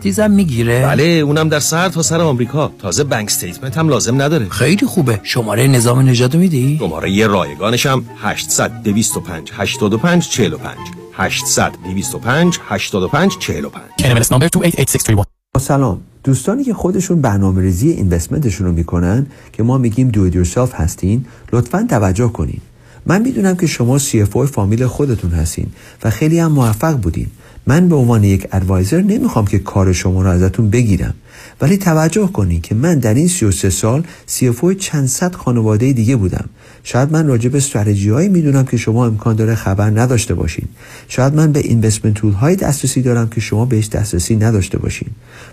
properties 0.00 0.20
هم 0.20 0.30
می‌گیره. 0.30 0.82
بله 0.86 1.02
اونم 1.02 1.48
در 1.48 1.60
سر 1.60 1.88
تا 1.88 2.02
سر 2.02 2.20
آمریکا. 2.20 2.72
تازه 2.78 3.04
bank 3.04 3.26
statement 3.26 3.78
هم 3.78 3.88
لازم 3.88 4.22
نداره. 4.22 4.48
خیلی 4.48 4.86
خوبه. 4.86 5.20
شماره 5.22 5.66
نظام 5.66 6.00
نژاد 6.08 6.36
میدی؟ 6.36 6.76
شماره 6.78 7.10
یه 7.10 7.26
رایگانش 7.26 7.86
هم 7.86 8.04
800 8.22 8.82
225 8.82 9.50
85 9.54 10.28
45 10.28 10.76
800 11.12 11.72
225 11.84 12.58
85 12.68 13.38
45 13.38 13.84
NMLS 13.98 14.26
number 14.26 14.48
288631 14.50 15.26
سلام. 15.58 16.00
دوستانی 16.24 16.64
که 16.64 16.74
خودشون 16.74 17.20
برنامه 17.20 17.62
ریزی 17.62 17.90
investment 17.90 18.44
شون 18.44 18.66
رو 18.66 18.72
می‌کنن 18.72 19.26
که 19.52 19.62
ما 19.62 19.78
میگیم 19.78 20.08
دو 20.08 20.26
یورسلف 20.34 20.74
هستین 20.74 21.24
لطفا 21.52 21.86
توجه 21.90 22.28
کنین. 22.28 22.60
من 23.06 23.22
می‌دونم 23.22 23.56
که 23.56 23.66
شما 23.66 23.98
CFO 23.98 24.44
فامیل 24.44 24.86
خودتون 24.86 25.30
هستین 25.30 25.66
و 26.04 26.10
خیلی 26.10 26.38
هم 26.38 26.52
موفق 26.52 26.96
بودین. 26.96 27.26
من 27.66 27.88
به 27.88 27.94
عنوان 27.94 28.24
یک 28.24 28.46
ادوایزر 28.52 29.00
نمی‌خوام 29.00 29.46
که 29.46 29.58
کار 29.58 29.92
شما 29.92 30.22
رو 30.22 30.28
ازتون 30.30 30.70
بگیرم. 30.70 31.14
ولی 31.60 31.76
توجه 31.76 32.26
کنین 32.26 32.60
که 32.60 32.74
من 32.74 32.98
در 32.98 33.14
این 33.14 33.28
33 33.28 33.70
سال 33.70 34.04
CFO 34.28 34.76
چند 34.78 35.06
صد 35.06 35.34
خانواده 35.34 35.92
دیگه 35.92 36.16
بودم. 36.16 36.48
شاید 36.84 37.12
من 37.12 37.26
راجع 37.26 37.48
به 37.48 37.58
استراتژی 37.58 38.10
هایی 38.10 38.28
می‌دونم 38.28 38.64
که 38.64 38.76
شما 38.76 39.06
امکان 39.06 39.36
داره 39.36 39.54
خبر 39.54 39.90
نداشته 39.90 40.34
باشین. 40.34 40.64
شاید 41.08 41.34
من 41.34 41.52
به 41.52 41.60
اینوستمنت 41.60 42.14
تول 42.14 42.32
های 42.32 42.56
دسترسی 42.56 43.02
دارم 43.02 43.28
که 43.28 43.40
شما 43.40 43.64
بهش 43.64 43.88
دسترسی 43.88 44.36
نداشته 44.36 44.78
باشین. 44.78 45.08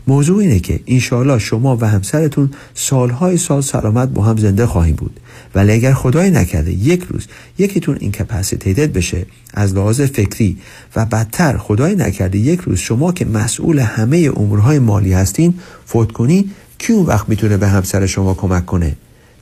موضوع 0.07 0.39
اینه 0.39 0.59
که 0.59 0.79
انشاءالله 0.87 1.39
شما 1.39 1.77
و 1.81 1.85
همسرتون 1.85 2.51
سالهای 2.73 3.37
سال 3.37 3.61
سلامت 3.61 4.09
با 4.09 4.23
هم 4.23 4.37
زنده 4.37 4.65
خواهیم 4.65 4.95
بود. 4.95 5.19
ولی 5.55 5.71
اگر 5.71 5.93
خدای 5.93 6.31
نکرده 6.31 6.71
یک 6.71 7.03
روز 7.09 7.27
یکیتون 7.57 7.97
incapacitated 7.99 8.93
بشه 8.93 9.25
از 9.53 9.75
لحاظ 9.75 10.01
فکری 10.01 10.57
و 10.95 11.05
بدتر 11.05 11.57
خدای 11.57 11.95
نکرده 11.95 12.37
یک 12.37 12.59
روز 12.59 12.79
شما 12.79 13.11
که 13.11 13.25
مسئول 13.25 13.79
همه 13.79 14.31
امورهای 14.35 14.79
مالی 14.79 15.13
هستین 15.13 15.53
فوت 15.85 16.11
کنین 16.11 16.51
کی 16.77 16.93
اون 16.93 17.05
وقت 17.05 17.29
می‌تونه 17.29 17.57
به 17.57 17.67
همسر 17.67 18.05
شما 18.05 18.33
کمک 18.33 18.65
کنه؟ 18.65 18.95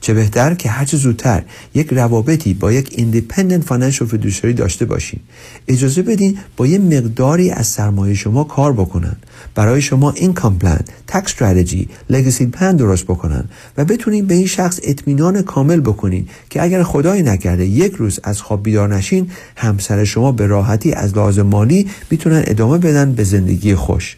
چه 0.05 0.13
بهتر 0.13 0.53
که 0.53 0.69
هرچه 0.69 0.97
زودتر 0.97 1.43
یک 1.73 1.87
روابطی 1.93 2.53
با 2.53 2.71
یک 2.71 2.93
independent 2.97 3.63
financial 3.63 4.07
fiduciary 4.07 4.53
داشته 4.53 4.85
باشین. 4.85 5.19
اجازه 5.67 6.01
بدین 6.01 6.37
با 6.57 6.67
یه 6.67 6.79
مقداری 6.79 7.51
از 7.51 7.67
سرمایه 7.67 8.13
شما 8.13 8.43
کار 8.43 8.73
بکنن. 8.73 9.15
برای 9.55 9.81
شما 9.81 10.11
اینکام 10.11 10.59
پلان 10.59 10.79
تکس 11.07 11.31
استراتژی 11.31 11.87
لگسی 12.09 12.45
پلان 12.45 12.75
درست 12.75 13.03
بکنن 13.03 13.45
و 13.77 13.85
بتونین 13.85 14.25
به 14.25 14.33
این 14.33 14.47
شخص 14.47 14.79
اطمینان 14.83 15.41
کامل 15.41 15.79
بکنین 15.79 16.27
که 16.49 16.63
اگر 16.63 16.83
خدای 16.83 17.23
نکرده 17.23 17.65
یک 17.65 17.93
روز 17.93 18.19
از 18.23 18.41
خواب 18.41 18.63
بیدار 18.63 18.95
نشین 18.95 19.31
همسر 19.55 20.03
شما 20.03 20.31
به 20.31 20.47
راحتی 20.47 20.93
از 20.93 21.17
لحاظ 21.17 21.39
مالی 21.39 21.87
می‌تونن 22.11 22.43
ادامه 22.47 22.77
بدن 22.77 23.13
به 23.13 23.23
زندگی 23.23 23.75
خوش. 23.75 24.17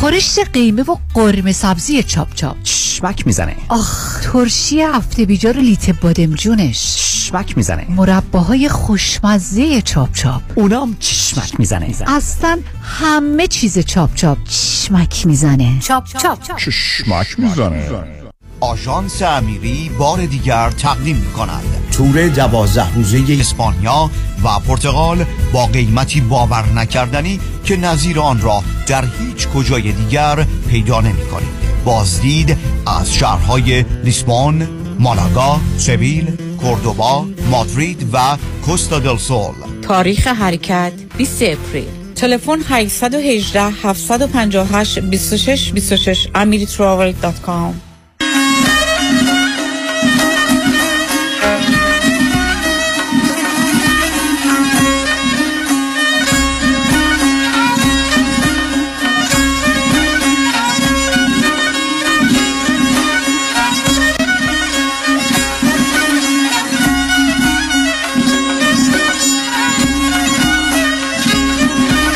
خورشت 0.00 0.50
قیمه 0.52 0.82
و 0.82 0.96
قرمه 1.14 1.52
سبزی 1.52 2.02
چاپ 2.02 2.34
چاپ. 2.34 2.62
چشمک 2.62 3.26
می‌زنه. 3.26 3.56
آخ 3.68 4.20
ترشی 4.22 4.82
هفته 4.82 5.24
بیجار 5.24 5.56
لیت 5.56 6.00
بادمجونش. 6.00 6.96
چشمک 6.96 7.56
می‌زنه. 7.56 7.86
مرباهای 7.88 8.68
خوشمزه 8.68 9.82
چاپ 9.82 10.12
چاپ. 10.12 10.42
اونام 10.54 10.96
چشمک 11.00 11.60
می‌زنه. 11.60 11.96
اصلا 12.06 12.60
همه 12.82 13.46
چیز 13.46 13.78
چاپ 13.78 14.14
چاپ. 14.14 14.38
چشمک 14.44 15.26
می‌زنه. 15.26 15.78
چاپ 15.80 16.04
چاپ. 16.22 16.38
چشمک 16.56 17.40
می‌زنه. 17.40 18.25
آژانس 18.60 19.22
امیری 19.22 19.90
بار 19.98 20.26
دیگر 20.26 20.70
تقدیم 20.70 21.16
می 21.16 21.32
کند 21.32 21.62
تور 21.92 22.28
دوازده 22.28 22.94
روزه 22.94 23.36
اسپانیا 23.40 24.10
و 24.44 24.58
پرتغال 24.58 25.24
با 25.52 25.66
قیمتی 25.66 26.20
باور 26.20 26.66
نکردنی 26.66 27.40
که 27.64 27.76
نظیر 27.76 28.20
آن 28.20 28.40
را 28.40 28.62
در 28.86 29.04
هیچ 29.04 29.48
کجای 29.48 29.92
دیگر 29.92 30.46
پیدا 30.68 31.00
نمی 31.00 31.26
کنید 31.26 31.66
بازدید 31.84 32.56
از 32.86 33.14
شهرهای 33.14 33.82
لیسبون، 34.04 34.68
مالاگا، 34.98 35.60
سویل، 35.78 36.36
کوردوبا، 36.60 37.26
مادرید 37.50 38.10
و 38.12 38.36
کوستا 38.66 38.98
دل 38.98 39.16
سول. 39.16 39.54
تاریخ 39.82 40.26
حرکت 40.26 40.92
20 41.16 41.42
اپریل. 41.42 41.88
تلفن 42.16 42.58
818 42.68 43.62
758 43.62 44.98
26 44.98 45.72
26 45.72 46.28
amiritravel.com 46.34 47.85